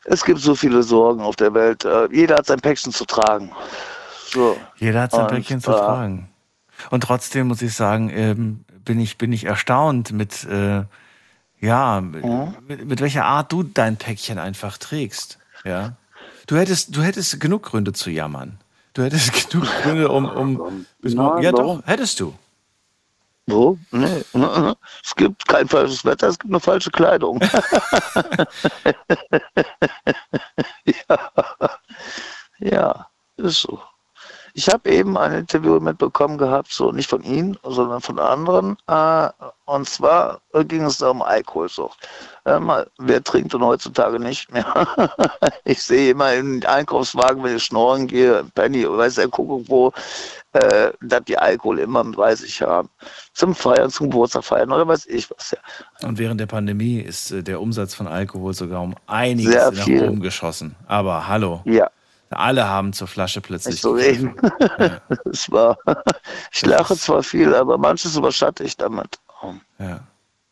Es 0.05 0.24
gibt 0.24 0.39
so 0.39 0.55
viele 0.55 0.85
Sorgen 0.85 1.20
auf 1.20 1.35
der 1.35 1.53
Welt. 1.55 1.85
Äh, 1.85 2.09
jeder 2.12 2.36
hat 2.36 2.47
sein 2.47 2.61
Päckchen 2.61 2.93
zu 2.93 3.05
tragen. 3.05 3.51
So. 4.28 4.57
Jeder 4.77 5.03
hat 5.03 5.11
sein 5.11 5.23
Und, 5.23 5.31
Päckchen 5.31 5.61
zu 5.61 5.73
äh, 5.73 5.74
tragen. 5.74 6.28
Und 6.90 7.03
trotzdem 7.03 7.48
muss 7.48 7.62
ich 7.62 7.74
sagen, 7.74 8.11
ähm, 8.11 8.65
bin 8.85 9.01
ich 9.01 9.19
bin 9.19 9.32
ich 9.32 9.44
erstaunt 9.44 10.12
mit 10.12 10.44
äh, 10.44 10.85
ja 11.59 12.01
mit, 12.01 12.86
mit 12.86 13.01
welcher 13.01 13.24
Art 13.24 13.51
du 13.51 13.65
dein 13.65 13.97
Päckchen 13.97 14.39
einfach 14.39 14.78
trägst. 14.78 15.39
Ja, 15.65 15.97
du 16.47 16.57
hättest 16.57 16.94
du 16.94 17.03
hättest 17.03 17.40
genug 17.40 17.65
Gründe 17.65 17.93
zu 17.93 18.11
jammern. 18.11 18.59
Du 18.97 19.02
hättest 19.02 19.32
genug 19.51 19.68
Gründe, 19.82 20.09
um 20.09 20.24
um 20.24 20.86
bis 21.01 21.12
Nein, 21.12 21.43
ja 21.43 21.52
doch 21.52 21.82
hättest 21.85 22.18
du. 22.18 22.32
Wo? 23.47 23.77
Nee. 23.90 24.24
Es 25.05 25.14
gibt 25.14 25.47
kein 25.47 25.68
falsches 25.68 26.02
Wetter, 26.06 26.28
es 26.28 26.39
gibt 26.39 26.51
nur 26.51 26.60
falsche 26.60 26.90
Kleidung. 26.90 27.39
ja. 30.86 31.18
ja, 32.59 33.06
ist 33.36 33.60
so. 33.60 33.82
Ich 34.59 34.69
habe 34.69 34.91
eben 34.91 35.19
ein 35.19 35.35
Interview 35.35 35.78
mitbekommen 35.81 36.39
gehabt, 36.39 36.73
so 36.73 36.91
nicht 36.91 37.11
von 37.11 37.23
Ihnen, 37.23 37.59
sondern 37.62 38.01
von 38.01 38.19
anderen. 38.19 38.78
Äh, 38.87 39.28
und 39.66 39.87
zwar 39.87 40.41
ging 40.66 40.85
es 40.85 40.97
da 40.97 41.11
um 41.11 41.20
Alkoholsucht. 41.20 42.09
Mal, 42.45 42.89
wer 42.99 43.23
trinkt 43.23 43.53
denn 43.53 43.62
heutzutage 43.62 44.19
nicht 44.19 44.51
mehr? 44.53 44.65
ich 45.65 45.83
sehe 45.83 46.12
immer 46.12 46.33
in 46.33 46.61
den 46.61 46.70
Einkaufswagen, 46.70 47.43
wenn 47.43 47.57
ich 47.57 47.65
schnorren 47.65 48.07
gehe, 48.07 48.45
Penny, 48.55 48.89
weiß 48.89 49.16
der 49.16 49.28
Kuckuck 49.28 49.65
wo, 49.69 49.93
äh, 50.53 50.93
dass 51.03 51.24
die 51.24 51.37
Alkohol 51.37 51.81
immer 51.81 52.03
mit 52.03 52.16
30 52.16 52.62
haben. 52.62 52.89
Zum 53.35 53.55
Feiern, 53.55 53.91
zum 53.91 54.11
Geburtstag 54.11 54.45
feiern 54.45 54.73
oder 54.73 54.89
weiß 54.89 55.05
ich 55.07 55.31
was. 55.31 55.51
Ja. 55.51 56.09
Und 56.09 56.19
während 56.19 56.41
der 56.41 56.47
Pandemie 56.47 57.01
ist 57.01 57.31
äh, 57.31 57.43
der 57.43 57.61
Umsatz 57.61 57.95
von 57.95 58.07
Alkohol 58.07 58.55
sogar 58.55 58.81
um 58.81 58.95
einiges 59.07 59.53
Sehr 59.53 59.73
nach 59.73 60.09
oben 60.09 60.20
geschossen. 60.20 60.74
Aber 60.87 61.28
hallo. 61.28 61.61
Ja. 61.65 61.91
Alle 62.31 62.66
haben 62.69 62.93
zur 62.93 63.07
Flasche 63.07 63.40
plötzlich. 63.40 63.74
Nicht 63.74 63.82
so 63.82 63.93
reden. 63.93 64.35
das 65.24 65.51
war, 65.51 65.78
ich 66.53 66.65
lache 66.66 66.97
zwar 66.97 67.23
viel, 67.23 67.55
aber 67.55 67.78
manches 67.78 68.16
überschatte 68.16 68.65
ich 68.65 68.77
damit. 68.77 69.19
Ja. 69.78 70.01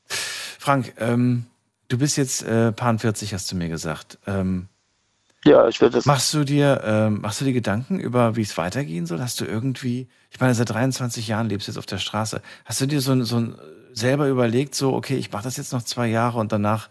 Frank, 0.09 0.95
ähm, 0.99 1.47
du 1.89 1.99
bist 1.99 2.17
jetzt 2.17 2.43
äh, 2.43 2.73
paar 2.73 2.99
40, 2.99 3.35
hast 3.35 3.51
du 3.51 3.57
mir 3.57 3.69
gesagt. 3.69 4.19
Ähm, 4.27 4.69
ja, 5.45 5.69
ich 5.69 5.81
werde 5.81 5.97
das. 5.97 6.07
Machst 6.07 6.33
du 6.33 6.45
dir, 6.45 6.81
ähm, 6.85 7.21
machst 7.21 7.41
du 7.41 7.45
dir 7.45 7.53
Gedanken 7.53 7.99
über, 8.01 8.37
wie 8.37 8.43
es 8.43 8.57
weitergehen 8.57 9.05
soll? 9.07 9.21
Hast 9.21 9.41
du 9.41 9.45
irgendwie, 9.45 10.09
ich 10.31 10.41
meine, 10.41 10.55
seit 10.55 10.71
23 10.71 11.29
Jahren 11.29 11.49
lebst 11.49 11.67
du 11.69 11.73
jetzt 11.73 11.79
auf 11.79 11.87
der 11.87 11.99
Straße. 11.99 12.41
Hast 12.65 12.81
du 12.81 12.87
dir 12.87 13.01
so, 13.01 13.13
ein- 13.13 13.25
so 13.25 13.37
ein, 13.37 13.55
selber 13.93 14.29
überlegt, 14.29 14.75
so, 14.75 14.95
okay, 14.95 15.17
ich 15.17 15.31
mache 15.33 15.45
das 15.45 15.57
jetzt 15.57 15.73
noch 15.73 15.83
zwei 15.83 16.07
Jahre 16.07 16.39
und 16.39 16.51
danach 16.53 16.89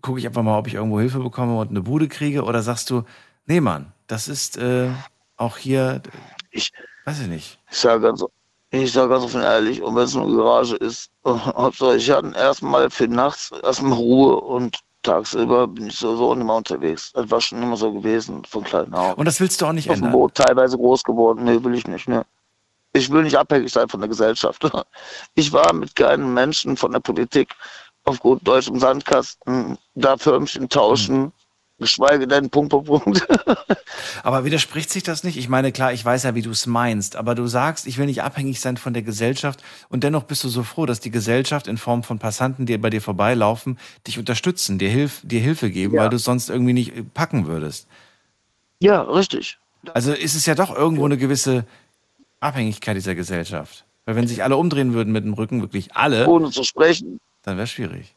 gucke 0.00 0.18
ich 0.18 0.26
einfach 0.26 0.42
mal, 0.42 0.58
ob 0.58 0.66
ich 0.66 0.74
irgendwo 0.74 0.98
Hilfe 0.98 1.20
bekomme 1.20 1.56
und 1.58 1.70
eine 1.70 1.82
Bude 1.82 2.08
kriege? 2.08 2.42
Oder 2.42 2.62
sagst 2.62 2.90
du, 2.90 3.04
nee, 3.46 3.60
Mann, 3.60 3.92
das 4.12 4.28
ist 4.28 4.58
äh, 4.58 4.90
auch 5.38 5.56
hier, 5.56 6.02
ich 6.50 6.70
weiß 7.06 7.20
ich 7.20 7.28
nicht. 7.28 7.58
Ich 7.70 7.78
sage 7.78 8.02
ganz, 8.02 8.22
ich 8.70 8.92
sag 8.92 9.08
ganz 9.08 9.24
offen 9.24 9.40
ehrlich, 9.40 9.80
und 9.80 9.96
wenn 9.96 10.02
es 10.02 10.14
nur 10.14 10.26
eine 10.26 10.36
Garage 10.36 10.76
ist, 10.76 11.10
ich 11.24 12.10
hatte 12.10 12.32
erstmal 12.36 12.90
für 12.90 13.08
nachts 13.08 13.52
erstmal 13.62 13.94
Ruhe 13.94 14.36
und 14.36 14.80
tagsüber 15.02 15.66
bin 15.66 15.86
ich 15.86 15.96
sowieso 15.96 16.34
immer 16.34 16.56
unterwegs. 16.56 17.12
Das 17.14 17.30
war 17.30 17.40
schon 17.40 17.62
immer 17.62 17.78
so 17.78 17.90
gewesen, 17.90 18.44
von 18.44 18.64
klein 18.64 18.92
auf. 18.92 19.16
Und 19.16 19.24
das 19.24 19.40
willst 19.40 19.62
du 19.62 19.66
auch 19.66 19.72
nicht 19.72 19.88
Auf 19.88 19.96
dem 19.96 20.04
ändern? 20.04 20.12
Boot 20.12 20.34
teilweise 20.34 20.76
groß 20.76 21.04
geworden. 21.04 21.44
Nee, 21.44 21.64
will 21.64 21.74
ich 21.74 21.86
nicht, 21.86 22.06
ne. 22.06 22.26
Ich 22.92 23.08
will 23.08 23.22
nicht 23.22 23.36
abhängig 23.36 23.72
sein 23.72 23.88
von 23.88 24.00
der 24.00 24.10
Gesellschaft. 24.10 24.62
Ich 25.34 25.54
war 25.54 25.72
mit 25.72 25.96
keinem 25.96 26.34
Menschen 26.34 26.76
von 26.76 26.92
der 26.92 27.00
Politik 27.00 27.48
auf 28.04 28.20
gut 28.20 28.46
Deutsch 28.46 28.68
im 28.68 28.78
Sandkasten, 28.78 29.78
da 29.94 30.18
Förmchen 30.18 30.68
tauschen, 30.68 31.32
geschweige 31.82 32.26
denn 32.26 32.48
Punkt, 32.48 32.70
Punkt, 32.70 32.86
Punkt. 32.88 33.28
Aber 34.22 34.44
widerspricht 34.46 34.88
sich 34.88 35.02
das 35.02 35.22
nicht? 35.24 35.36
Ich 35.36 35.48
meine, 35.50 35.70
klar, 35.72 35.92
ich 35.92 36.02
weiß 36.04 36.22
ja, 36.22 36.34
wie 36.34 36.40
du 36.42 36.50
es 36.50 36.66
meinst, 36.66 37.16
aber 37.16 37.34
du 37.34 37.46
sagst, 37.46 37.86
ich 37.86 37.98
will 37.98 38.06
nicht 38.06 38.22
abhängig 38.22 38.60
sein 38.60 38.76
von 38.78 38.94
der 38.94 39.02
Gesellschaft 39.02 39.62
und 39.90 40.02
dennoch 40.04 40.22
bist 40.24 40.42
du 40.44 40.48
so 40.48 40.62
froh, 40.62 40.86
dass 40.86 41.00
die 41.00 41.10
Gesellschaft 41.10 41.66
in 41.66 41.76
Form 41.76 42.02
von 42.02 42.18
Passanten, 42.18 42.64
die 42.64 42.78
bei 42.78 42.88
dir 42.90 43.02
vorbeilaufen, 43.02 43.78
dich 44.06 44.18
unterstützen, 44.18 44.78
dir, 44.78 44.88
Hilf 44.88 45.20
dir 45.22 45.40
Hilfe 45.40 45.70
geben, 45.70 45.94
Ja. 45.94 46.02
weil 46.02 46.08
du 46.10 46.16
es 46.16 46.24
sonst 46.24 46.48
irgendwie 46.48 46.72
nicht 46.72 46.96
äh, 46.96 47.02
packen 47.02 47.46
würdest. 47.46 47.86
Ja, 48.80 49.02
richtig. 49.02 49.58
Also 49.94 50.12
ist 50.12 50.34
es 50.34 50.46
ja 50.46 50.54
doch 50.54 50.74
irgendwo 50.74 51.04
eine 51.04 51.18
gewisse 51.18 51.64
Abhängigkeit 52.40 52.96
dieser 52.96 53.14
Gesellschaft. 53.14 53.84
Weil 54.04 54.16
wenn 54.16 54.26
sich 54.26 54.42
alle 54.42 54.56
umdrehen 54.56 54.94
würden 54.94 55.12
mit 55.12 55.24
dem 55.24 55.34
Rücken, 55.34 55.60
wirklich 55.60 55.94
alle, 55.94 56.26
Ohne 56.26 56.50
zu 56.50 56.64
sprechen. 56.64 57.20
dann 57.42 57.56
wäre 57.56 57.64
es 57.64 57.70
schwierig. 57.70 58.14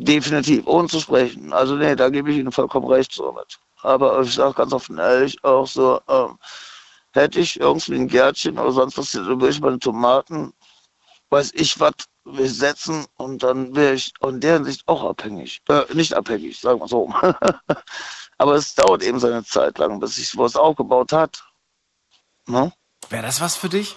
Definitiv, 0.00 0.64
ohne 0.66 0.86
zu 0.86 1.00
sprechen. 1.00 1.52
Also 1.52 1.74
nee, 1.74 1.96
da 1.96 2.08
gebe 2.08 2.30
ich 2.30 2.38
Ihnen 2.38 2.52
vollkommen 2.52 2.86
recht 2.86 3.12
so 3.12 3.32
mit. 3.32 3.58
Aber 3.82 4.20
ich 4.20 4.32
sage 4.32 4.54
ganz 4.54 4.72
offen 4.72 4.96
ehrlich 4.98 5.42
auch 5.42 5.66
so, 5.66 6.00
ähm, 6.08 6.38
hätte 7.12 7.40
ich 7.40 7.58
irgendwie 7.58 7.96
ein 7.96 8.06
Gärtchen 8.06 8.58
oder 8.60 8.70
sonst 8.70 8.96
was, 8.96 9.10
dann 9.10 9.26
würde 9.26 9.48
ich 9.48 9.60
meine 9.60 9.80
Tomaten, 9.80 10.52
weiß 11.30 11.50
ich 11.54 11.80
was, 11.80 11.94
setzen 12.24 13.06
und 13.16 13.42
dann 13.42 13.74
wäre 13.74 13.94
ich 13.94 14.12
in 14.22 14.38
der 14.38 14.54
Hinsicht 14.54 14.86
auch 14.86 15.02
abhängig. 15.02 15.62
Äh, 15.68 15.82
nicht 15.94 16.14
abhängig, 16.14 16.60
sagen 16.60 16.78
wir 16.78 16.86
so. 16.86 17.12
Aber 18.38 18.54
es 18.54 18.76
dauert 18.76 19.02
eben 19.02 19.18
seine 19.18 19.42
Zeit 19.42 19.78
lang, 19.78 19.98
bis 19.98 20.14
sich 20.14 20.36
was 20.38 20.54
aufgebaut 20.54 21.12
hat. 21.12 21.42
Ne? 22.46 22.72
Wäre 23.08 23.22
das 23.22 23.40
was 23.40 23.56
für 23.56 23.68
dich? 23.68 23.96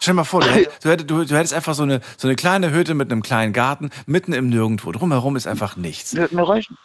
Stell 0.00 0.12
dir 0.12 0.16
mal 0.16 0.24
vor, 0.24 0.40
du, 0.42 0.48
du, 0.82 0.88
hätt- 0.90 1.06
du, 1.10 1.24
du 1.24 1.36
hättest 1.36 1.54
einfach 1.54 1.74
so 1.74 1.82
eine, 1.82 2.00
so 2.16 2.28
eine 2.28 2.36
kleine 2.36 2.70
Hütte 2.72 2.94
mit 2.94 3.10
einem 3.10 3.22
kleinen 3.22 3.52
Garten, 3.52 3.90
mitten 4.06 4.32
im 4.32 4.48
Nirgendwo. 4.48 4.92
Drumherum 4.92 5.36
ist 5.36 5.46
einfach 5.46 5.76
nichts. 5.76 6.14
Wird 6.14 6.32
mir 6.32 6.48
reichen. 6.48 6.76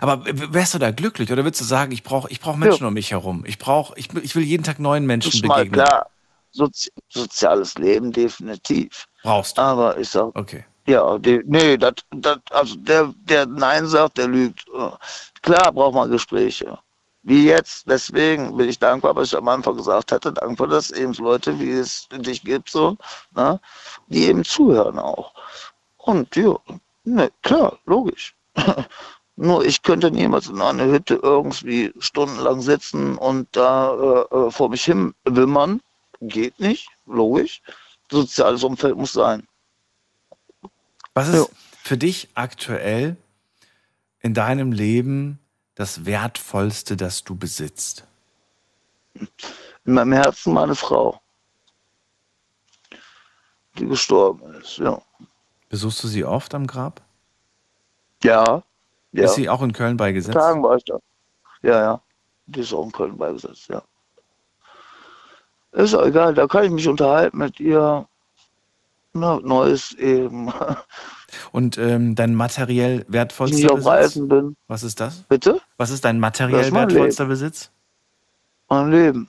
Aber 0.00 0.22
wärst 0.26 0.74
du 0.74 0.78
da 0.78 0.90
glücklich 0.90 1.32
oder 1.32 1.44
würdest 1.44 1.62
du 1.62 1.64
sagen, 1.64 1.92
ich 1.92 2.02
brauche 2.02 2.30
ich 2.30 2.40
brauch 2.40 2.56
Menschen 2.56 2.84
um 2.86 2.92
mich 2.92 3.10
herum? 3.12 3.44
Ich, 3.46 3.58
brauch, 3.58 3.96
ich, 3.96 4.12
ich 4.22 4.36
will 4.36 4.42
jeden 4.42 4.62
Tag 4.62 4.78
neuen 4.80 5.06
Menschen 5.06 5.32
Ist 5.32 5.44
mal 5.46 5.64
begegnen. 5.64 5.82
klar, 5.84 6.10
Sozi 6.50 6.90
soziales 7.08 7.74
Leben 7.76 8.12
definitiv. 8.12 9.06
Brauchst 9.22 9.56
du. 9.56 9.62
Aber 9.62 9.98
ich 9.98 10.10
sag, 10.10 10.30
Okay. 10.34 10.64
ja, 10.86 11.18
die, 11.18 11.40
nee, 11.46 11.78
das, 11.78 11.94
das, 12.10 12.38
also 12.50 12.74
der, 12.76 13.14
der 13.20 13.46
Nein 13.46 13.86
sagt, 13.86 14.18
der 14.18 14.28
lügt. 14.28 14.66
Äh, 14.76 14.90
Klar 15.40 15.72
braucht 15.72 15.94
man 15.94 16.10
Gespräche. 16.10 16.78
Wie 17.28 17.44
jetzt, 17.44 17.86
deswegen 17.86 18.56
bin 18.56 18.70
ich 18.70 18.78
dankbar, 18.78 19.14
was 19.14 19.28
ich 19.28 19.36
am 19.36 19.48
Anfang 19.48 19.76
gesagt 19.76 20.12
hatte, 20.12 20.32
dankbar, 20.32 20.66
dass 20.66 20.90
eben 20.90 21.12
Leute, 21.12 21.60
wie 21.60 21.72
es 21.72 22.08
dich 22.10 22.42
gibt, 22.42 22.70
so, 22.70 22.96
ne, 23.36 23.60
die 24.06 24.28
eben 24.28 24.44
zuhören 24.44 24.98
auch. 24.98 25.34
Und 25.98 26.34
ja, 26.36 26.56
ne, 27.04 27.30
klar, 27.42 27.78
logisch. 27.84 28.34
Nur 29.36 29.62
ich 29.62 29.82
könnte 29.82 30.10
niemals 30.10 30.48
in 30.48 30.62
einer 30.62 30.86
Hütte 30.86 31.20
irgendwie 31.22 31.92
stundenlang 31.98 32.62
sitzen 32.62 33.18
und 33.18 33.46
da 33.52 33.92
äh, 33.92 34.34
äh, 34.34 34.50
vor 34.50 34.70
mich 34.70 34.84
hin 34.84 35.12
wimmern. 35.24 35.82
Geht 36.22 36.58
nicht, 36.58 36.88
logisch. 37.04 37.60
Soziales 38.10 38.64
Umfeld 38.64 38.96
muss 38.96 39.12
sein. 39.12 39.46
Was 41.12 41.28
ist 41.28 41.50
für 41.82 41.98
dich 41.98 42.30
aktuell 42.32 43.18
in 44.20 44.32
deinem 44.32 44.72
Leben 44.72 45.40
das 45.78 46.04
Wertvollste, 46.04 46.96
das 46.96 47.22
du 47.22 47.36
besitzt? 47.36 48.04
In 49.14 49.28
meinem 49.94 50.12
Herzen 50.12 50.52
meine 50.52 50.74
Frau, 50.74 51.20
die 53.78 53.86
gestorben 53.86 54.54
ist, 54.54 54.78
ja. 54.78 55.00
Besuchst 55.68 56.02
du 56.02 56.08
sie 56.08 56.24
oft 56.24 56.52
am 56.54 56.66
Grab? 56.66 57.00
Ja. 58.24 58.64
ja. 59.12 59.24
Ist 59.24 59.36
sie 59.36 59.48
auch 59.48 59.62
in 59.62 59.72
Köln 59.72 59.96
beigesetzt? 59.96 60.34
Tagen 60.34 60.64
war 60.64 60.76
ich 60.76 60.84
da. 60.84 60.98
Ja, 61.62 61.80
ja. 61.80 62.02
Die 62.46 62.60
ist 62.60 62.72
auch 62.72 62.84
in 62.84 62.92
Köln 62.92 63.16
beigesetzt, 63.16 63.68
ja. 63.68 63.80
Ist 65.70 65.94
auch 65.94 66.06
egal, 66.06 66.34
da 66.34 66.48
kann 66.48 66.64
ich 66.64 66.70
mich 66.72 66.88
unterhalten 66.88 67.38
mit 67.38 67.60
ihr. 67.60 68.08
Na, 69.12 69.38
Neues 69.38 69.92
eben. 69.92 70.52
Und 71.52 71.76
ähm, 71.78 72.14
dein 72.14 72.34
materiell 72.34 73.04
wertvollster 73.08 73.58
ich 73.58 73.70
auf 73.70 73.84
Besitz? 73.84 74.28
Bin. 74.28 74.56
Was 74.66 74.82
ist 74.82 74.98
das? 75.00 75.24
Bitte? 75.28 75.60
Was 75.76 75.90
ist 75.90 76.04
dein 76.04 76.16
Das 76.16 76.20
materiell 76.20 76.60
ist 76.60 76.72
mein 76.72 76.88
wertvollster 76.88 77.24
Leben. 77.24 77.30
Besitz? 77.30 77.70
Mein 78.68 78.90
Leben. 78.90 79.28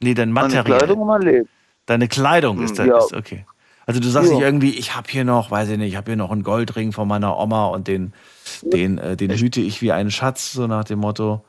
Nee, 0.00 0.14
dein 0.14 0.30
Meine 0.32 0.54
materiell. 0.54 0.78
Kleidung 0.78 1.00
und 1.00 1.06
mein 1.08 1.22
Leben. 1.22 1.48
Deine 1.86 2.08
Kleidung 2.08 2.62
ist, 2.62 2.70
Hm, 2.70 2.76
da, 2.76 2.84
ja. 2.86 2.98
ist 2.98 3.12
okay. 3.12 3.44
Also 3.86 3.98
du 4.00 4.08
sagst 4.08 4.30
Ja. 4.30 4.36
nicht 4.36 4.44
irgendwie, 4.44 4.70
ich 4.70 4.94
habe 4.94 5.08
hier 5.10 5.24
noch, 5.24 5.50
weiß 5.50 5.68
ich 5.70 5.78
nicht, 5.78 5.88
ich 5.88 5.96
habe 5.96 6.10
hier 6.12 6.16
noch 6.16 6.30
einen 6.30 6.44
Goldring 6.44 6.92
von 6.92 7.08
meiner 7.08 7.36
Oma 7.36 7.66
und 7.66 7.88
den, 7.88 8.12
den, 8.62 8.98
äh, 8.98 9.16
den 9.16 9.32
hüte 9.32 9.60
ich 9.60 9.82
wie 9.82 9.90
einen 9.92 10.10
Schatz, 10.12 10.52
so 10.52 10.66
nach 10.68 10.84
dem 10.84 11.00
Motto 11.00 11.44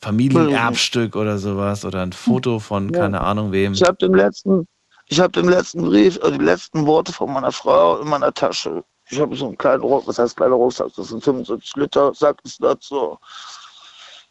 Familienerbstück 0.00 1.16
oder 1.16 1.38
sowas 1.38 1.84
oder 1.84 2.02
ein 2.02 2.12
Foto 2.12 2.58
von 2.58 2.88
Ja. 2.92 3.00
keine 3.00 3.20
Ahnung 3.20 3.52
wem. 3.52 3.72
Ich 3.74 3.82
habe 3.82 3.96
den 3.96 4.14
letzten, 4.14 4.66
ich 5.10 5.20
habe 5.20 5.32
den 5.32 5.48
letzten 5.48 5.82
Brief, 5.82 6.18
äh, 6.22 6.30
die 6.32 6.44
letzten 6.44 6.86
Worte 6.86 7.12
von 7.12 7.32
meiner 7.32 7.52
Frau 7.52 7.98
in 8.00 8.08
meiner 8.08 8.32
Tasche. 8.32 8.82
Ich 9.10 9.20
habe 9.20 9.34
so 9.36 9.46
einen 9.48 9.58
kleinen 9.58 9.82
Rucksack, 9.82 10.08
was 10.08 10.18
heißt 10.20 10.36
kleiner 10.36 10.54
Rucksack? 10.54 10.88
Das 10.96 11.08
sind 11.08 11.22
75 11.22 11.76
Liter, 11.76 12.14
Sack 12.14 12.38
ist 12.44 12.62
das 12.62 12.76
so. 12.80 13.18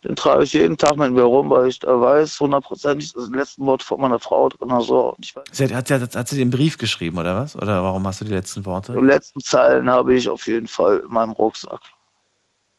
Den 0.06 0.16
trage 0.16 0.46
ich 0.46 0.54
jeden 0.54 0.78
Tag 0.78 0.96
mit 0.96 1.12
mir 1.12 1.24
rum, 1.24 1.50
weil 1.50 1.68
ich 1.68 1.80
da 1.80 2.00
weiß, 2.00 2.40
hundertprozentig, 2.40 3.12
das 3.12 3.24
sind 3.24 3.34
die 3.34 3.40
letzten 3.40 3.66
Worte 3.66 3.86
von 3.86 4.00
meiner 4.00 4.18
Frau 4.20 4.48
drin. 4.48 4.70
So. 4.80 5.18
Sie 5.52 5.66
hat, 5.66 5.74
hat, 5.74 5.88
sie- 5.90 6.18
hat 6.18 6.28
sie 6.30 6.38
den 6.38 6.50
Brief 6.52 6.78
geschrieben 6.78 7.18
oder 7.18 7.36
was? 7.36 7.58
Oder 7.58 7.84
warum 7.84 8.08
hast 8.08 8.22
du 8.22 8.26
die 8.26 8.32
letzten 8.34 8.66
Worte? 8.66 8.94
die 8.94 9.00
letzten 9.06 9.42
Zeilen 9.42 9.90
habe 9.90 10.14
ich 10.16 10.30
auf 10.30 10.48
jeden 10.48 10.68
Fall 10.68 11.00
in 11.06 11.12
meinem 11.12 11.32
Rucksack. 11.32 11.82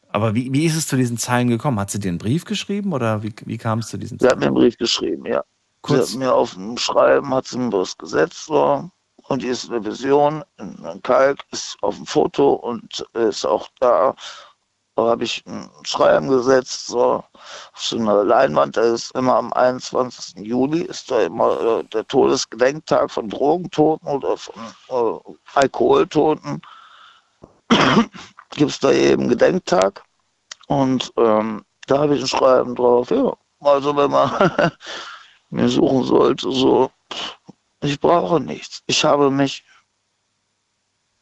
Aber 0.09 0.33
wie, 0.33 0.51
wie 0.51 0.65
ist 0.65 0.75
es 0.75 0.87
zu 0.87 0.97
diesen 0.97 1.17
Zeilen 1.19 1.47
gekommen? 1.49 1.79
Hat 1.79 1.91
sie 1.91 1.99
dir 1.99 2.09
einen 2.09 2.17
Brief 2.17 2.43
geschrieben 2.45 2.91
oder 2.91 3.21
wie, 3.21 3.33
wie 3.45 3.57
kam 3.59 3.79
es 3.79 3.87
zu 3.89 3.97
diesen 3.97 4.17
Sie 4.19 4.25
hat 4.25 4.31
Zeilen? 4.31 4.39
mir 4.39 4.45
einen 4.47 4.55
Brief 4.55 4.77
geschrieben, 4.77 5.25
ja. 5.27 5.43
Kurz. 5.81 6.09
Sie 6.09 6.13
hat 6.13 6.19
mir 6.19 6.33
auf 6.33 6.53
dem 6.53 6.77
Schreiben, 6.77 7.33
hat 7.33 7.47
sie 7.47 7.57
mir 7.57 7.71
was 7.71 7.97
gesetzt, 7.97 8.45
so. 8.45 8.89
Und 9.27 9.41
die 9.41 9.47
ist 9.47 9.69
eine 9.69 9.83
Vision, 9.83 10.43
ein 10.57 11.01
Kalk 11.03 11.39
ist 11.51 11.77
auf 11.81 11.95
dem 11.95 12.05
Foto 12.05 12.53
und 12.53 13.05
ist 13.13 13.45
auch 13.45 13.69
da. 13.79 14.15
Da 14.95 15.03
habe 15.03 15.23
ich 15.23 15.43
ein 15.47 15.69
Schreiben 15.83 16.27
gesetzt, 16.27 16.87
so. 16.87 17.23
Auf 17.33 17.71
so 17.73 17.97
eine 17.97 18.23
Leinwand, 18.23 18.77
da 18.77 18.81
ist 18.81 19.15
immer 19.15 19.35
am 19.35 19.53
21. 19.53 20.45
Juli, 20.45 20.81
ist 20.81 21.09
da 21.09 21.21
immer 21.21 21.79
äh, 21.79 21.83
der 21.85 22.05
Todesgedenktag 22.07 23.09
von 23.09 23.29
Drogentoten 23.29 24.07
oder 24.07 24.37
von 24.37 24.53
äh, 24.89 25.33
Alkoholtoten. 25.53 26.61
Gibt 28.49 28.71
es 28.71 28.79
da 28.79 28.91
eben 28.91 29.29
Gedenktag. 29.29 30.03
Und 30.67 31.11
ähm, 31.17 31.63
da 31.87 31.99
habe 31.99 32.15
ich 32.15 32.21
ein 32.21 32.27
Schreiben 32.27 32.75
drauf, 32.75 33.09
ja. 33.11 33.33
Also 33.61 33.95
wenn 33.95 34.11
man 34.11 34.31
mir 35.51 35.69
suchen 35.69 36.03
sollte, 36.03 36.51
so, 36.51 36.91
ich 37.81 37.99
brauche 37.99 38.39
nichts. 38.39 38.83
Ich 38.87 39.03
habe 39.03 39.31
mich. 39.31 39.63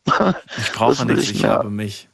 Ich 0.57 0.71
brauche 0.73 1.05
nichts, 1.05 1.29
ich 1.29 1.41
mehr? 1.41 1.51
habe 1.51 1.69
mich. 1.69 2.09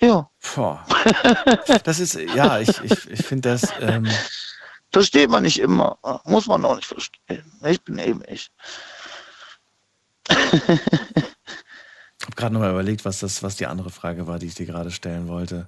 Ja. 0.00 0.28
Boah. 0.54 0.84
Das 1.84 2.00
ist, 2.00 2.14
ja, 2.14 2.58
ich, 2.58 2.68
ich, 2.82 3.10
ich 3.10 3.24
finde 3.24 3.50
das. 3.50 3.72
Ähm, 3.80 4.08
Versteht 4.92 5.30
man 5.30 5.44
nicht 5.44 5.58
immer. 5.58 5.98
Muss 6.24 6.46
man 6.46 6.64
auch 6.64 6.76
nicht 6.76 6.86
verstehen. 6.86 7.50
Ich 7.64 7.82
bin 7.82 7.98
eben 7.98 8.22
ich. 8.28 8.50
Ich 12.22 12.26
habe 12.26 12.36
gerade 12.36 12.52
nochmal 12.52 12.70
überlegt, 12.70 13.04
was, 13.04 13.18
das, 13.20 13.42
was 13.42 13.56
die 13.56 13.66
andere 13.66 13.90
Frage 13.90 14.26
war, 14.26 14.38
die 14.38 14.46
ich 14.46 14.54
dir 14.54 14.66
gerade 14.66 14.90
stellen 14.90 15.28
wollte. 15.28 15.66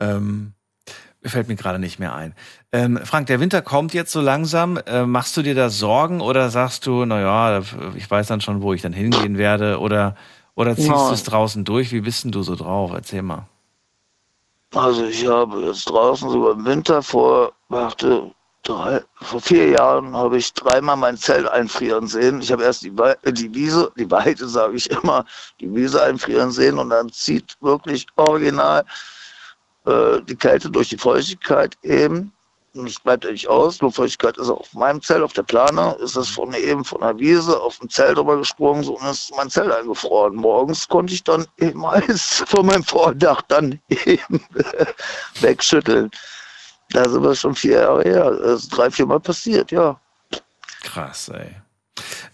Ähm, 0.00 0.54
fällt 1.24 1.48
mir 1.48 1.56
gerade 1.56 1.78
nicht 1.78 1.98
mehr 1.98 2.14
ein. 2.14 2.34
Ähm, 2.72 2.98
Frank, 3.04 3.26
der 3.28 3.40
Winter 3.40 3.62
kommt 3.62 3.94
jetzt 3.94 4.12
so 4.12 4.20
langsam. 4.20 4.78
Äh, 4.86 5.06
machst 5.06 5.36
du 5.36 5.42
dir 5.42 5.54
da 5.54 5.70
Sorgen 5.70 6.20
oder 6.20 6.50
sagst 6.50 6.86
du, 6.86 7.04
naja, 7.04 7.62
ich 7.94 8.10
weiß 8.10 8.26
dann 8.26 8.40
schon, 8.40 8.62
wo 8.62 8.72
ich 8.72 8.82
dann 8.82 8.92
hingehen 8.92 9.38
werde? 9.38 9.78
Oder, 9.78 10.16
oder 10.54 10.74
ziehst 10.74 10.88
du 10.88 11.12
es 11.12 11.22
draußen 11.24 11.64
durch? 11.64 11.92
Wie 11.92 12.00
bist 12.00 12.24
denn 12.24 12.32
du 12.32 12.42
so 12.42 12.56
drauf? 12.56 12.90
Erzähl 12.92 13.22
mal. 13.22 13.46
Also 14.74 15.04
ich 15.04 15.26
habe 15.26 15.60
jetzt 15.66 15.84
draußen 15.88 16.30
sogar 16.30 16.52
im 16.52 16.64
Winter 16.64 17.02
vor, 17.02 17.52
warte, 17.68 18.30
drei, 18.62 19.02
vor 19.20 19.40
vier 19.40 19.68
Jahren 19.70 20.16
habe 20.16 20.38
ich 20.38 20.52
dreimal 20.54 20.96
mein 20.96 21.16
Zelt 21.18 21.46
einfrieren 21.46 22.06
sehen. 22.06 22.40
Ich 22.40 22.50
habe 22.50 22.62
erst 22.62 22.82
die, 22.82 22.96
Wei- 22.96 23.16
äh, 23.22 23.32
die 23.32 23.52
Wiese, 23.54 23.92
die 23.98 24.10
Weide 24.10 24.48
sage 24.48 24.76
ich 24.76 24.90
immer, 24.90 25.24
die 25.60 25.72
Wiese 25.74 26.02
einfrieren 26.02 26.50
sehen 26.50 26.78
und 26.78 26.90
dann 26.90 27.10
zieht 27.12 27.56
wirklich 27.60 28.06
original 28.16 28.84
äh, 29.86 30.20
die 30.22 30.36
Kälte 30.36 30.70
durch 30.70 30.88
die 30.88 30.98
Feuchtigkeit 30.98 31.76
eben. 31.82 32.32
Und 32.74 32.88
es 32.88 32.98
bleibt 32.98 33.24
ja 33.24 33.30
nicht 33.30 33.48
aus. 33.48 33.80
Luftfeuchtigkeit 33.80 34.38
ist 34.38 34.48
auf 34.48 34.72
meinem 34.72 35.02
Zelt, 35.02 35.22
auf 35.22 35.34
der 35.34 35.42
Plane, 35.42 35.94
ist 36.02 36.16
das 36.16 36.28
von 36.28 36.54
eben 36.54 36.84
von 36.84 37.02
der 37.02 37.18
Wiese 37.18 37.60
auf 37.60 37.78
dem 37.78 37.90
Zelt 37.90 38.16
drüber 38.16 38.38
gesprungen 38.38 38.82
so, 38.82 38.96
und 38.96 39.06
ist 39.06 39.30
mein 39.36 39.50
Zelt 39.50 39.70
eingefroren. 39.70 40.36
Morgens 40.36 40.88
konnte 40.88 41.12
ich 41.12 41.22
dann 41.22 41.46
eben 41.58 41.84
Eis 41.84 42.42
von 42.46 42.66
meinem 42.66 42.84
Vordach 42.84 43.42
dann 43.48 43.78
eben 43.88 44.40
wegschütteln. 45.40 46.10
Da 46.90 47.08
sind 47.08 47.22
wir 47.22 47.34
schon 47.34 47.54
vier 47.54 47.80
Jahre 47.80 48.02
her. 48.02 48.30
Das 48.30 48.62
ist 48.62 48.68
drei, 48.70 48.90
vier 48.90 49.06
Mal 49.06 49.20
passiert, 49.20 49.70
ja. 49.70 50.00
Krass, 50.82 51.28
ey. 51.28 51.54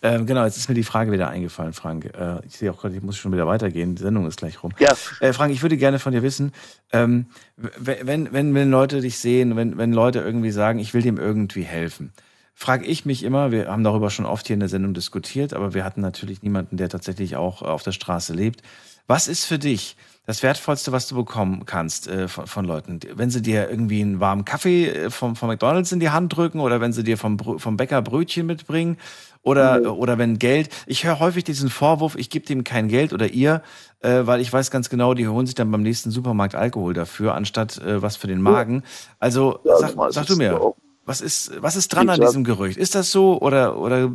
Ähm, 0.02 0.26
genau, 0.26 0.44
jetzt 0.44 0.56
ist 0.56 0.68
mir 0.68 0.74
die 0.74 0.84
Frage 0.84 1.12
wieder 1.12 1.28
eingefallen, 1.28 1.72
Frank. 1.72 2.06
Äh, 2.06 2.44
ich 2.46 2.56
sehe 2.56 2.70
auch 2.70 2.80
gerade, 2.80 2.96
ich 2.96 3.02
muss 3.02 3.16
schon 3.16 3.32
wieder 3.32 3.46
weitergehen. 3.46 3.94
Die 3.94 4.02
Sendung 4.02 4.26
ist 4.26 4.38
gleich 4.38 4.62
rum. 4.62 4.72
Ja. 4.78 4.94
Äh, 5.20 5.32
Frank, 5.32 5.52
ich 5.52 5.62
würde 5.62 5.76
gerne 5.76 5.98
von 5.98 6.12
dir 6.12 6.22
wissen, 6.22 6.52
ähm, 6.92 7.26
wenn, 7.56 8.32
wenn, 8.32 8.54
wenn 8.54 8.70
Leute 8.70 9.00
dich 9.00 9.18
sehen, 9.18 9.56
wenn, 9.56 9.78
wenn 9.78 9.92
Leute 9.92 10.20
irgendwie 10.20 10.50
sagen, 10.50 10.78
ich 10.78 10.94
will 10.94 11.02
dem 11.02 11.18
irgendwie 11.18 11.62
helfen, 11.62 12.12
frage 12.58 12.86
ich 12.86 13.06
mich 13.06 13.22
immer, 13.22 13.52
wir 13.52 13.68
haben 13.68 13.84
darüber 13.84 14.10
schon 14.10 14.26
oft 14.26 14.48
hier 14.48 14.54
in 14.54 14.60
der 14.60 14.68
Sendung 14.68 14.92
diskutiert, 14.92 15.54
aber 15.54 15.74
wir 15.74 15.84
hatten 15.84 16.00
natürlich 16.00 16.42
niemanden, 16.42 16.76
der 16.76 16.88
tatsächlich 16.88 17.36
auch 17.36 17.62
äh, 17.62 17.66
auf 17.66 17.84
der 17.84 17.92
Straße 17.92 18.34
lebt. 18.34 18.62
Was 19.06 19.28
ist 19.28 19.44
für 19.44 19.60
dich 19.60 19.96
das 20.26 20.42
Wertvollste, 20.42 20.90
was 20.90 21.06
du 21.06 21.14
bekommen 21.14 21.64
kannst 21.66 22.08
äh, 22.08 22.26
von, 22.26 22.48
von 22.48 22.64
Leuten? 22.64 22.98
Wenn 23.14 23.30
sie 23.30 23.42
dir 23.42 23.70
irgendwie 23.70 24.02
einen 24.02 24.18
warmen 24.18 24.44
Kaffee 24.44 24.88
äh, 24.88 25.10
vom, 25.10 25.36
vom 25.36 25.48
McDonalds 25.48 25.92
in 25.92 26.00
die 26.00 26.10
Hand 26.10 26.36
drücken 26.36 26.58
oder 26.58 26.80
wenn 26.80 26.92
sie 26.92 27.04
dir 27.04 27.16
vom, 27.16 27.38
vom 27.38 27.76
Bäcker 27.76 28.02
Brötchen 28.02 28.46
mitbringen 28.46 28.98
oder, 29.42 29.96
oder 29.96 30.18
wenn 30.18 30.38
Geld. 30.38 30.68
Ich 30.86 31.04
höre 31.04 31.20
häufig 31.20 31.44
diesen 31.44 31.70
Vorwurf, 31.70 32.16
ich 32.16 32.30
gebe 32.30 32.46
dem 32.46 32.64
kein 32.64 32.88
Geld 32.88 33.12
oder 33.12 33.28
ihr, 33.28 33.62
äh, 34.00 34.22
weil 34.24 34.40
ich 34.40 34.52
weiß 34.52 34.70
ganz 34.70 34.90
genau, 34.90 35.14
die 35.14 35.28
holen 35.28 35.46
sich 35.46 35.54
dann 35.54 35.70
beim 35.70 35.82
nächsten 35.82 36.10
Supermarkt 36.10 36.54
Alkohol 36.54 36.94
dafür, 36.94 37.34
anstatt 37.34 37.78
äh, 37.78 38.02
was 38.02 38.16
für 38.16 38.26
den 38.26 38.42
Magen. 38.42 38.82
Also 39.18 39.60
sag, 39.64 39.94
sag 40.12 40.26
du 40.26 40.36
mir, 40.36 40.60
was 41.04 41.20
ist, 41.20 41.52
was 41.62 41.76
ist 41.76 41.88
dran 41.88 42.08
Wie 42.08 42.12
an 42.12 42.20
diesem 42.20 42.44
Gerücht? 42.44 42.76
Ist 42.76 42.94
das 42.94 43.10
so 43.10 43.40
oder, 43.40 43.78
oder 43.78 44.12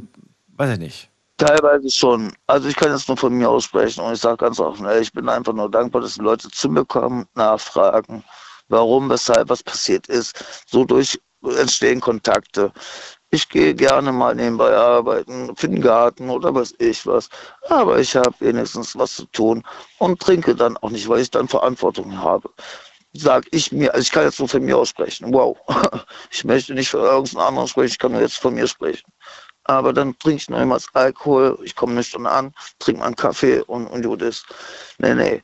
weiß 0.56 0.74
ich 0.74 0.80
nicht? 0.80 1.10
Teilweise 1.38 1.90
schon. 1.90 2.32
Also 2.46 2.70
ich 2.70 2.76
kann 2.76 2.92
jetzt 2.92 3.08
nur 3.08 3.18
von 3.18 3.34
mir 3.34 3.50
aussprechen 3.50 4.02
und 4.02 4.14
ich 4.14 4.20
sage 4.20 4.38
ganz 4.38 4.60
offen, 4.60 4.86
ey, 4.86 5.02
ich 5.02 5.12
bin 5.12 5.28
einfach 5.28 5.54
nur 5.54 5.70
dankbar, 5.70 6.02
dass 6.02 6.14
die 6.14 6.22
Leute 6.22 6.50
zu 6.50 6.70
mir 6.70 6.86
kommen, 6.86 7.26
nachfragen, 7.34 8.24
warum, 8.70 9.10
weshalb, 9.10 9.50
was 9.50 9.64
passiert 9.64 10.08
ist. 10.08 10.64
So 10.68 10.86
durch 10.86 11.20
entstehen 11.58 12.00
Kontakte. 12.00 12.72
Ich 13.34 13.50
gehe 13.50 13.74
gerne 13.74 14.12
mal 14.12 14.36
nebenbei 14.36 14.78
arbeiten, 14.78 15.56
für 15.56 15.68
den 15.68 15.82
Garten 15.82 16.30
oder 16.30 16.54
was 16.54 16.76
ich 16.78 17.08
was. 17.08 17.30
Aber 17.68 17.98
ich 17.98 18.16
habe 18.16 18.32
wenigstens 18.38 18.96
was 18.96 19.16
zu 19.16 19.26
tun 19.26 19.64
und 19.98 20.22
trinke 20.22 20.54
dann 20.56 20.78
auch 20.78 20.92
nicht, 20.92 21.10
weil 21.10 21.22
ich 21.22 21.32
dann 21.32 21.48
Verantwortung 21.48 22.16
habe. 22.16 22.48
Sag 23.14 23.46
ich 23.50 23.72
mir, 23.72 23.92
also 23.92 24.04
ich 24.04 24.12
kann 24.12 24.26
jetzt 24.26 24.38
nur 24.38 24.48
von 24.48 24.62
mir 24.64 24.78
aussprechen. 24.78 25.34
Wow. 25.34 25.58
Ich 26.30 26.44
möchte 26.44 26.76
nicht 26.76 26.90
für 26.90 27.00
irgendeinen 27.00 27.48
anderen 27.48 27.68
sprechen, 27.68 27.88
ich 27.94 27.98
kann 27.98 28.12
nur 28.12 28.22
jetzt 28.22 28.38
von 28.38 28.54
mir 28.54 28.68
sprechen. 28.68 29.12
Aber 29.64 29.94
dann 29.94 30.16
trinke 30.20 30.38
ich 30.38 30.50
noch 30.50 30.60
niemals 30.60 30.88
Alkohol, 30.94 31.58
ich 31.64 31.76
komme 31.76 31.96
nüchtern 31.96 32.28
an, 32.28 32.54
trinke 32.78 33.00
mal 33.00 33.08
einen 33.08 33.16
Kaffee 33.16 33.62
und, 33.62 33.88
und 33.88 34.04
gut. 34.04 34.22
Nee, 35.00 35.16
nee. 35.16 35.42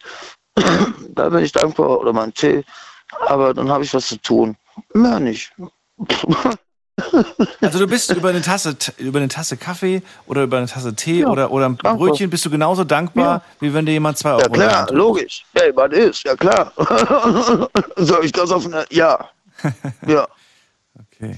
da 1.10 1.30
bin 1.30 1.44
ich 1.44 1.53
dankbar 1.53 1.99
oder 1.99 2.14
mal 2.14 2.24
einen 2.24 2.36
Tee. 2.36 2.64
Aber 3.22 3.52
dann 3.52 3.72
habe 3.72 3.84
ich 3.84 3.95
was 3.95 4.10
zu 4.10 4.22
tun. 4.22 4.56
Mehr 4.94 5.20
nicht. 5.20 5.52
Also 7.61 7.80
du 7.80 7.88
bist 7.88 8.11
über 8.11 8.30
eine 8.30 8.41
Tasse, 8.41 8.76
über 8.97 9.19
eine 9.19 9.27
Tasse 9.27 9.57
Kaffee 9.57 10.01
oder 10.27 10.43
über 10.43 10.57
eine 10.57 10.67
Tasse 10.67 10.95
Tee 10.95 11.26
oder, 11.26 11.51
oder 11.51 11.67
ein 11.67 11.77
Brötchen 11.77 12.30
bist 12.30 12.45
du 12.45 12.49
genauso 12.49 12.84
dankbar, 12.84 13.43
wie 13.59 13.73
wenn 13.73 13.85
dir 13.85 13.91
jemand 13.93 14.17
zwei 14.17 14.31
Euro 14.31 14.41
Ja 14.41 14.49
klar, 14.49 14.85
drückt. 14.85 14.97
logisch. 14.97 15.45
Hey, 15.53 15.71
was 15.76 15.91
ist? 15.91 16.23
Ja 16.23 16.35
klar. 16.35 16.71
Sag 17.97 18.23
ich 18.23 18.34
ganz 18.34 18.51
offen, 18.51 18.73
ja. 18.89 19.30
Ja. 20.07 20.27
Okay. 21.13 21.38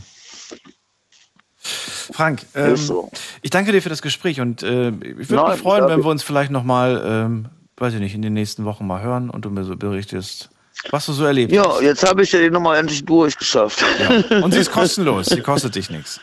Frank, 1.64 2.46
ähm, 2.56 2.76
so. 2.76 3.12
ich 3.42 3.52
danke 3.52 3.72
dir 3.72 3.82
für 3.82 3.90
das 3.90 4.02
Gespräch 4.02 4.42
und 4.42 4.64
äh, 4.64 4.90
ich 4.90 5.30
würde 5.30 5.52
mich 5.52 5.62
freuen, 5.62 5.88
wenn 5.88 6.04
wir 6.04 6.10
uns 6.10 6.24
vielleicht 6.24 6.52
nochmal, 6.52 7.02
ähm, 7.06 7.50
weiß 7.78 7.94
ich 7.94 8.00
nicht, 8.00 8.16
in 8.16 8.22
den 8.22 8.34
nächsten 8.34 8.66
Wochen 8.66 8.86
mal 8.86 9.02
hören 9.02 9.30
und 9.30 9.46
du 9.46 9.50
mir 9.50 9.64
so 9.64 9.76
berichtest, 9.76 10.50
was 10.90 11.06
du 11.06 11.14
so 11.14 11.26
erlebt 11.26 11.52
Ja, 11.52 11.68
hast. 11.70 11.82
jetzt 11.82 12.08
habe 12.08 12.24
ich 12.24 12.32
ja 12.32 12.40
die 12.40 12.50
Nummer 12.50 12.78
endlich 12.78 13.06
durchgeschafft. 13.06 13.84
Und 14.30 14.52
sie 14.54 14.60
ist 14.60 14.72
kostenlos, 14.72 15.28
sie 15.28 15.42
kostet 15.42 15.76
dich 15.76 15.90
nichts. 15.90 16.20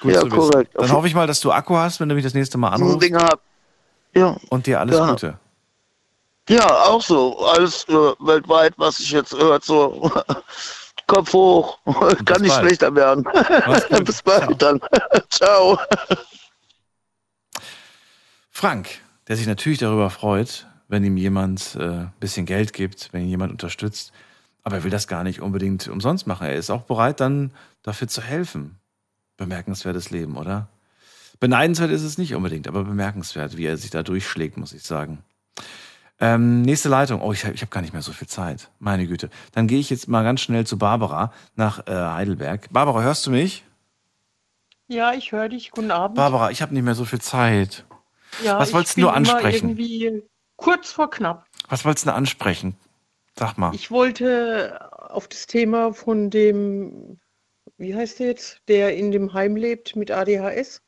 Gut 0.00 0.12
Ja, 0.14 0.20
zu 0.20 0.26
wissen. 0.26 0.36
korrekt. 0.38 0.72
Dann 0.74 0.90
hoffe 0.92 1.06
ich 1.06 1.14
mal, 1.14 1.26
dass 1.26 1.40
du 1.40 1.52
Akku 1.52 1.76
hast, 1.76 2.00
wenn 2.00 2.08
du 2.08 2.14
mich 2.14 2.24
das 2.24 2.34
nächste 2.34 2.58
Mal 2.58 2.68
Ein 2.68 2.74
anrufst. 2.82 3.02
Ding 3.02 3.16
hab. 3.16 3.40
Ja. 4.14 4.36
Und 4.48 4.66
dir 4.66 4.80
alles 4.80 4.96
Ja. 4.96 5.10
Gute. 5.10 5.38
Ja, 6.48 6.66
auch 6.84 7.02
so. 7.02 7.38
Alles 7.46 7.84
äh, 7.88 7.92
weltweit, 7.92 8.72
was 8.76 8.98
ich 8.98 9.10
jetzt 9.12 9.32
hört, 9.34 9.62
so 9.64 10.10
Kopf 11.06 11.32
hoch. 11.32 11.78
Kann 12.24 12.40
nicht 12.42 12.50
bald. 12.50 12.66
schlechter 12.66 12.94
werden. 12.94 13.24
bis 14.04 14.22
bald 14.22 14.60
dann. 14.60 14.80
Ciao. 15.28 15.78
Frank, 18.50 18.88
der 19.28 19.36
sich 19.36 19.46
natürlich 19.46 19.78
darüber 19.78 20.10
freut, 20.10 20.66
wenn 20.90 21.04
ihm 21.04 21.16
jemand 21.16 21.76
äh, 21.78 21.82
ein 21.82 22.12
bisschen 22.20 22.44
Geld 22.46 22.72
gibt, 22.72 23.12
wenn 23.12 23.22
ihn 23.22 23.28
jemand 23.28 23.52
unterstützt. 23.52 24.12
Aber 24.62 24.76
er 24.76 24.84
will 24.84 24.90
das 24.90 25.08
gar 25.08 25.24
nicht 25.24 25.40
unbedingt 25.40 25.88
umsonst 25.88 26.26
machen. 26.26 26.46
Er 26.46 26.54
ist 26.56 26.68
auch 26.68 26.82
bereit, 26.82 27.20
dann 27.20 27.52
dafür 27.82 28.08
zu 28.08 28.20
helfen. 28.20 28.76
Bemerkenswertes 29.38 30.10
Leben, 30.10 30.36
oder? 30.36 30.68
Beneidenswert 31.38 31.90
ist 31.90 32.02
es 32.02 32.18
nicht 32.18 32.34
unbedingt, 32.34 32.68
aber 32.68 32.84
bemerkenswert, 32.84 33.56
wie 33.56 33.64
er 33.64 33.78
sich 33.78 33.90
da 33.90 34.02
durchschlägt, 34.02 34.58
muss 34.58 34.74
ich 34.74 34.82
sagen. 34.82 35.24
Ähm, 36.18 36.60
nächste 36.60 36.90
Leitung. 36.90 37.22
Oh, 37.22 37.32
ich, 37.32 37.46
hab- 37.46 37.54
habe 37.56 37.66
gar 37.68 37.80
nicht 37.80 37.94
mehr 37.94 38.02
so 38.02 38.12
viel 38.12 38.28
Zeit. 38.28 38.68
Meine 38.78 39.06
Güte. 39.06 39.30
Dann 39.52 39.66
gehe 39.66 39.78
ich 39.78 39.88
jetzt 39.88 40.06
mal 40.08 40.22
ganz 40.22 40.42
schnell 40.42 40.66
zu 40.66 40.76
Barbara 40.76 41.32
nach 41.56 41.86
äh, 41.86 41.92
Heidelberg. 41.94 42.68
Barbara, 42.70 43.00
hörst 43.00 43.26
du 43.26 43.30
mich? 43.30 43.64
Ja, 44.88 45.14
ich 45.14 45.32
höre 45.32 45.48
dich. 45.48 45.70
Guten 45.70 45.90
Abend. 45.90 46.16
Barbara, 46.16 46.50
ich 46.50 46.60
habe 46.60 46.74
nicht 46.74 46.82
mehr 46.82 46.94
so 46.94 47.04
viel 47.06 47.20
Zeit. 47.22 47.86
ja, 48.44 48.58
was 48.58 48.74
wolltest 48.74 48.98
du 48.98 49.02
nur 49.02 49.14
ansprechen? 49.14 49.70
Irgendwie 49.70 50.22
kurz 50.60 50.92
vor 50.92 51.10
knapp. 51.10 51.46
Was 51.68 51.84
wolltest 51.84 52.06
du 52.06 52.14
ansprechen? 52.14 52.76
Sag 53.38 53.56
mal. 53.56 53.74
Ich 53.74 53.90
wollte 53.90 54.90
auf 54.92 55.26
das 55.28 55.46
Thema 55.46 55.92
von 55.92 56.30
dem, 56.30 57.18
wie 57.78 57.94
heißt 57.94 58.18
der 58.18 58.28
jetzt, 58.28 58.60
der 58.68 58.96
in 58.96 59.10
dem 59.10 59.32
Heim 59.32 59.56
lebt 59.56 59.96
mit 59.96 60.10
ADHS. 60.10 60.82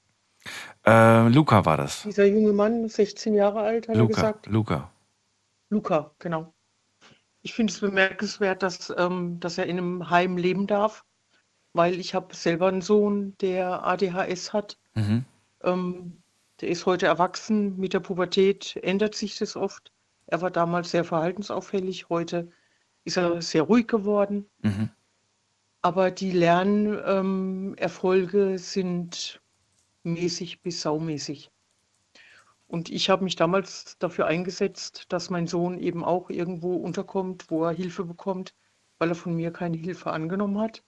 Äh, 0.85 1.29
Luca 1.29 1.65
war 1.65 1.77
das. 1.77 2.03
Dieser 2.03 2.27
junge 2.27 2.53
Mann, 2.53 2.89
16 2.89 3.35
Jahre 3.35 3.61
alt, 3.61 3.89
hat 3.89 3.97
er 3.97 4.01
Luca. 4.03 4.15
gesagt. 4.15 4.47
Luca. 4.47 4.93
Luca, 5.71 6.11
genau. 6.19 6.53
Ich 7.43 7.55
finde 7.55 7.73
es 7.73 7.81
bemerkenswert, 7.81 8.63
dass, 8.63 8.93
ähm, 8.97 9.41
dass 9.41 9.59
er 9.59 9.67
in 9.67 9.79
einem 9.79 10.11
Heim 10.11 10.37
leben 10.37 10.67
darf, 10.67 11.05
weil 11.73 11.99
ich 11.99 12.15
habe 12.15 12.35
selber 12.35 12.69
einen 12.69 12.83
Sohn, 12.83 13.37
der 13.41 13.85
ADHS 13.87 14.53
hat. 14.53 14.79
Mhm. 14.95 15.25
Ähm, 15.63 16.22
der 16.63 16.71
ist 16.71 16.87
heute 16.87 17.05
erwachsen. 17.07 17.77
Mit 17.77 17.93
der 17.93 18.01
Pubertät 18.01 18.79
ändert 18.83 19.15
sich 19.15 19.37
das 19.37 19.57
oft. 19.57 19.93
Er 20.27 20.41
war 20.41 20.51
damals 20.51 20.93
sehr 20.93 21.05
verhaltensauffällig. 21.05 22.09
Heute 22.09 22.49
ist 23.05 23.19
er 23.19 23.43
sehr 23.43 23.65
ruhig 23.65 23.89
geworden. 23.89 24.49
Mhm. 24.63 24.89
Aber 25.83 26.11
die 26.13 26.31
Lernerfolge 26.31 28.53
ähm, 28.53 28.59
sind 28.59 29.43
mäßig 30.05 30.63
bis 30.63 30.81
saumäßig. 30.83 31.51
Und 32.69 32.91
ich 32.91 33.11
habe 33.11 33.25
mich 33.25 33.35
damals 33.37 33.99
dafür 33.99 34.27
eingesetzt, 34.27 35.07
dass 35.09 35.29
mein 35.29 35.49
Sohn 35.49 35.79
eben 35.79 36.05
auch 36.05 36.31
irgendwo 36.31 36.77
unterkommt, 36.77 37.51
wo 37.51 37.65
er 37.65 37.73
Hilfe 37.73 38.05
bekommt, 38.05 38.55
weil 38.99 39.11
er 39.11 39.17
von 39.17 39.35
mir 39.35 39.51
keine 39.51 39.77
Hilfe 39.77 40.13
angenommen 40.13 40.59
hat. 40.59 40.83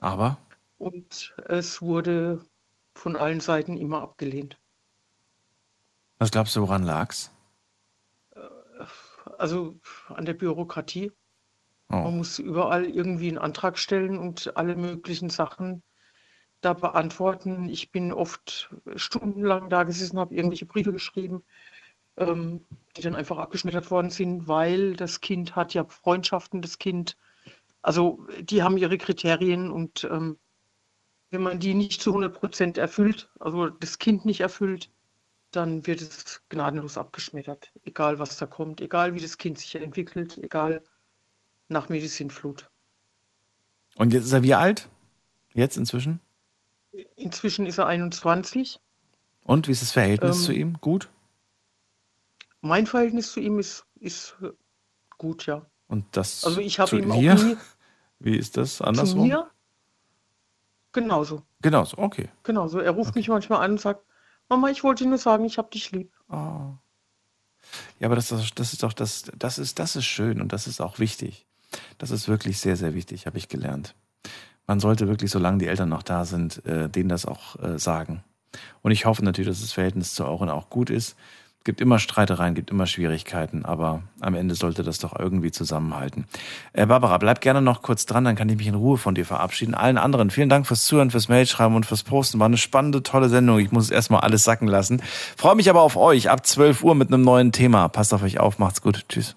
Aber? 0.00 0.36
Und 0.76 1.34
es 1.46 1.80
wurde 1.80 2.44
von 2.94 3.16
allen 3.16 3.40
Seiten 3.40 3.76
immer 3.76 4.02
abgelehnt. 4.02 4.58
Was 6.24 6.30
glaubst 6.30 6.56
du, 6.56 6.62
woran 6.62 6.84
lag's? 6.84 7.30
Also 9.36 9.78
an 10.08 10.24
der 10.24 10.32
Bürokratie. 10.32 11.12
Oh. 11.90 11.96
Man 11.96 12.16
muss 12.16 12.38
überall 12.38 12.86
irgendwie 12.86 13.28
einen 13.28 13.36
Antrag 13.36 13.76
stellen 13.76 14.16
und 14.16 14.56
alle 14.56 14.74
möglichen 14.74 15.28
Sachen 15.28 15.82
da 16.62 16.72
beantworten. 16.72 17.68
Ich 17.68 17.92
bin 17.92 18.10
oft 18.10 18.74
stundenlang 18.96 19.68
da 19.68 19.82
gesessen, 19.82 20.18
habe 20.18 20.34
irgendwelche 20.34 20.64
Briefe 20.64 20.92
geschrieben, 20.94 21.44
ähm, 22.16 22.64
die 22.96 23.02
dann 23.02 23.16
einfach 23.16 23.36
abgeschmettert 23.36 23.90
worden 23.90 24.08
sind, 24.08 24.48
weil 24.48 24.96
das 24.96 25.20
Kind 25.20 25.54
hat 25.54 25.74
ja 25.74 25.84
Freundschaften, 25.84 26.62
das 26.62 26.78
Kind, 26.78 27.18
also 27.82 28.26
die 28.40 28.62
haben 28.62 28.78
ihre 28.78 28.96
Kriterien 28.96 29.70
und 29.70 30.04
ähm, 30.10 30.38
wenn 31.28 31.42
man 31.42 31.60
die 31.60 31.74
nicht 31.74 32.00
zu 32.00 32.12
100 32.12 32.32
Prozent 32.32 32.78
erfüllt, 32.78 33.28
also 33.40 33.68
das 33.68 33.98
Kind 33.98 34.24
nicht 34.24 34.40
erfüllt, 34.40 34.88
dann 35.56 35.86
wird 35.86 36.00
es 36.00 36.42
gnadenlos 36.48 36.98
abgeschmettert. 36.98 37.72
Egal, 37.84 38.18
was 38.18 38.36
da 38.36 38.46
kommt, 38.46 38.80
egal, 38.80 39.14
wie 39.14 39.20
das 39.20 39.38
Kind 39.38 39.58
sich 39.58 39.74
entwickelt, 39.74 40.38
egal, 40.38 40.82
nach 41.68 41.88
Medizinflut. 41.88 42.70
Und 43.96 44.12
jetzt 44.12 44.24
ist 44.24 44.32
er 44.32 44.42
wie 44.42 44.54
alt? 44.54 44.88
Jetzt 45.52 45.76
inzwischen? 45.76 46.20
Inzwischen 47.16 47.66
ist 47.66 47.78
er 47.78 47.86
21. 47.86 48.80
Und 49.44 49.68
wie 49.68 49.72
ist 49.72 49.82
das 49.82 49.92
Verhältnis 49.92 50.38
Ähm, 50.38 50.42
zu 50.44 50.52
ihm? 50.52 50.76
Gut? 50.80 51.08
Mein 52.60 52.86
Verhältnis 52.86 53.32
zu 53.32 53.40
ihm 53.40 53.58
ist, 53.58 53.84
ist 54.00 54.36
gut, 55.18 55.46
ja. 55.46 55.66
Und 55.86 56.04
das 56.12 56.44
Also 56.44 56.60
ich 56.60 56.78
habe 56.80 56.88
zu 56.88 56.96
ihm 56.98 57.10
dir? 57.12 57.34
nie 57.34 57.56
Wie 58.18 58.36
ist 58.36 58.56
das 58.56 58.76
zu 58.76 58.84
andersrum? 58.84 59.28
mir 59.28 59.50
genauso. 60.92 61.42
Genauso, 61.60 61.98
okay. 61.98 62.30
Genauso. 62.42 62.78
Er 62.78 62.92
ruft 62.92 63.14
mich 63.14 63.28
manchmal 63.28 63.62
an 63.64 63.72
und 63.72 63.80
sagt, 63.80 64.04
Mama, 64.48 64.70
ich 64.70 64.84
wollte 64.84 65.06
nur 65.06 65.18
sagen, 65.18 65.44
ich 65.44 65.58
habe 65.58 65.70
dich 65.70 65.90
lieb. 65.92 66.12
Ja, 67.98 68.08
aber 68.08 68.16
das, 68.16 68.28
das, 68.28 68.72
ist 68.72 68.82
doch 68.82 68.92
das, 68.92 69.24
das 69.36 69.58
ist, 69.58 69.78
das 69.78 69.96
ist 69.96 70.04
schön 70.04 70.40
und 70.40 70.52
das 70.52 70.66
ist 70.66 70.80
auch 70.80 70.98
wichtig. 70.98 71.46
Das 71.98 72.10
ist 72.10 72.28
wirklich 72.28 72.60
sehr, 72.60 72.76
sehr 72.76 72.94
wichtig, 72.94 73.26
habe 73.26 73.38
ich 73.38 73.48
gelernt. 73.48 73.94
Man 74.66 74.80
sollte 74.80 75.08
wirklich, 75.08 75.30
solange 75.30 75.58
die 75.58 75.66
Eltern 75.66 75.88
noch 75.88 76.02
da 76.02 76.24
sind, 76.24 76.64
äh, 76.66 76.88
denen 76.88 77.08
das 77.08 77.26
auch 77.26 77.60
äh, 77.62 77.78
sagen. 77.78 78.24
Und 78.82 78.92
ich 78.92 79.04
hoffe 79.04 79.24
natürlich, 79.24 79.48
dass 79.48 79.60
das 79.60 79.72
Verhältnis 79.72 80.14
zu 80.14 80.24
euren 80.24 80.48
auch 80.48 80.70
gut 80.70 80.90
ist. 80.90 81.16
Gibt 81.64 81.80
immer 81.80 81.98
Streitereien, 81.98 82.54
gibt 82.54 82.70
immer 82.70 82.86
Schwierigkeiten, 82.86 83.64
aber 83.64 84.02
am 84.20 84.34
Ende 84.34 84.54
sollte 84.54 84.82
das 84.82 84.98
doch 84.98 85.18
irgendwie 85.18 85.50
zusammenhalten. 85.50 86.26
Äh, 86.74 86.84
Barbara, 86.84 87.16
bleib 87.16 87.40
gerne 87.40 87.62
noch 87.62 87.80
kurz 87.80 88.04
dran, 88.04 88.24
dann 88.24 88.36
kann 88.36 88.50
ich 88.50 88.58
mich 88.58 88.66
in 88.66 88.74
Ruhe 88.74 88.98
von 88.98 89.14
dir 89.14 89.24
verabschieden. 89.24 89.74
Allen 89.74 89.96
anderen, 89.96 90.30
vielen 90.30 90.50
Dank 90.50 90.66
fürs 90.66 90.84
Zuhören, 90.84 91.10
fürs 91.10 91.30
Mailschreiben 91.30 91.74
und 91.74 91.86
fürs 91.86 92.02
Posten. 92.02 92.38
War 92.38 92.46
eine 92.46 92.58
spannende, 92.58 93.02
tolle 93.02 93.30
Sendung. 93.30 93.58
Ich 93.60 93.72
muss 93.72 93.84
es 93.84 93.90
erstmal 93.90 94.20
alles 94.20 94.44
sacken 94.44 94.68
lassen. 94.68 95.02
Freue 95.38 95.54
mich 95.54 95.70
aber 95.70 95.80
auf 95.80 95.96
euch 95.96 96.28
ab 96.28 96.44
12 96.44 96.84
Uhr 96.84 96.94
mit 96.94 97.08
einem 97.08 97.22
neuen 97.22 97.50
Thema. 97.50 97.88
Passt 97.88 98.12
auf 98.12 98.22
euch 98.22 98.38
auf, 98.38 98.58
macht's 98.58 98.82
gut. 98.82 99.06
Tschüss. 99.08 99.34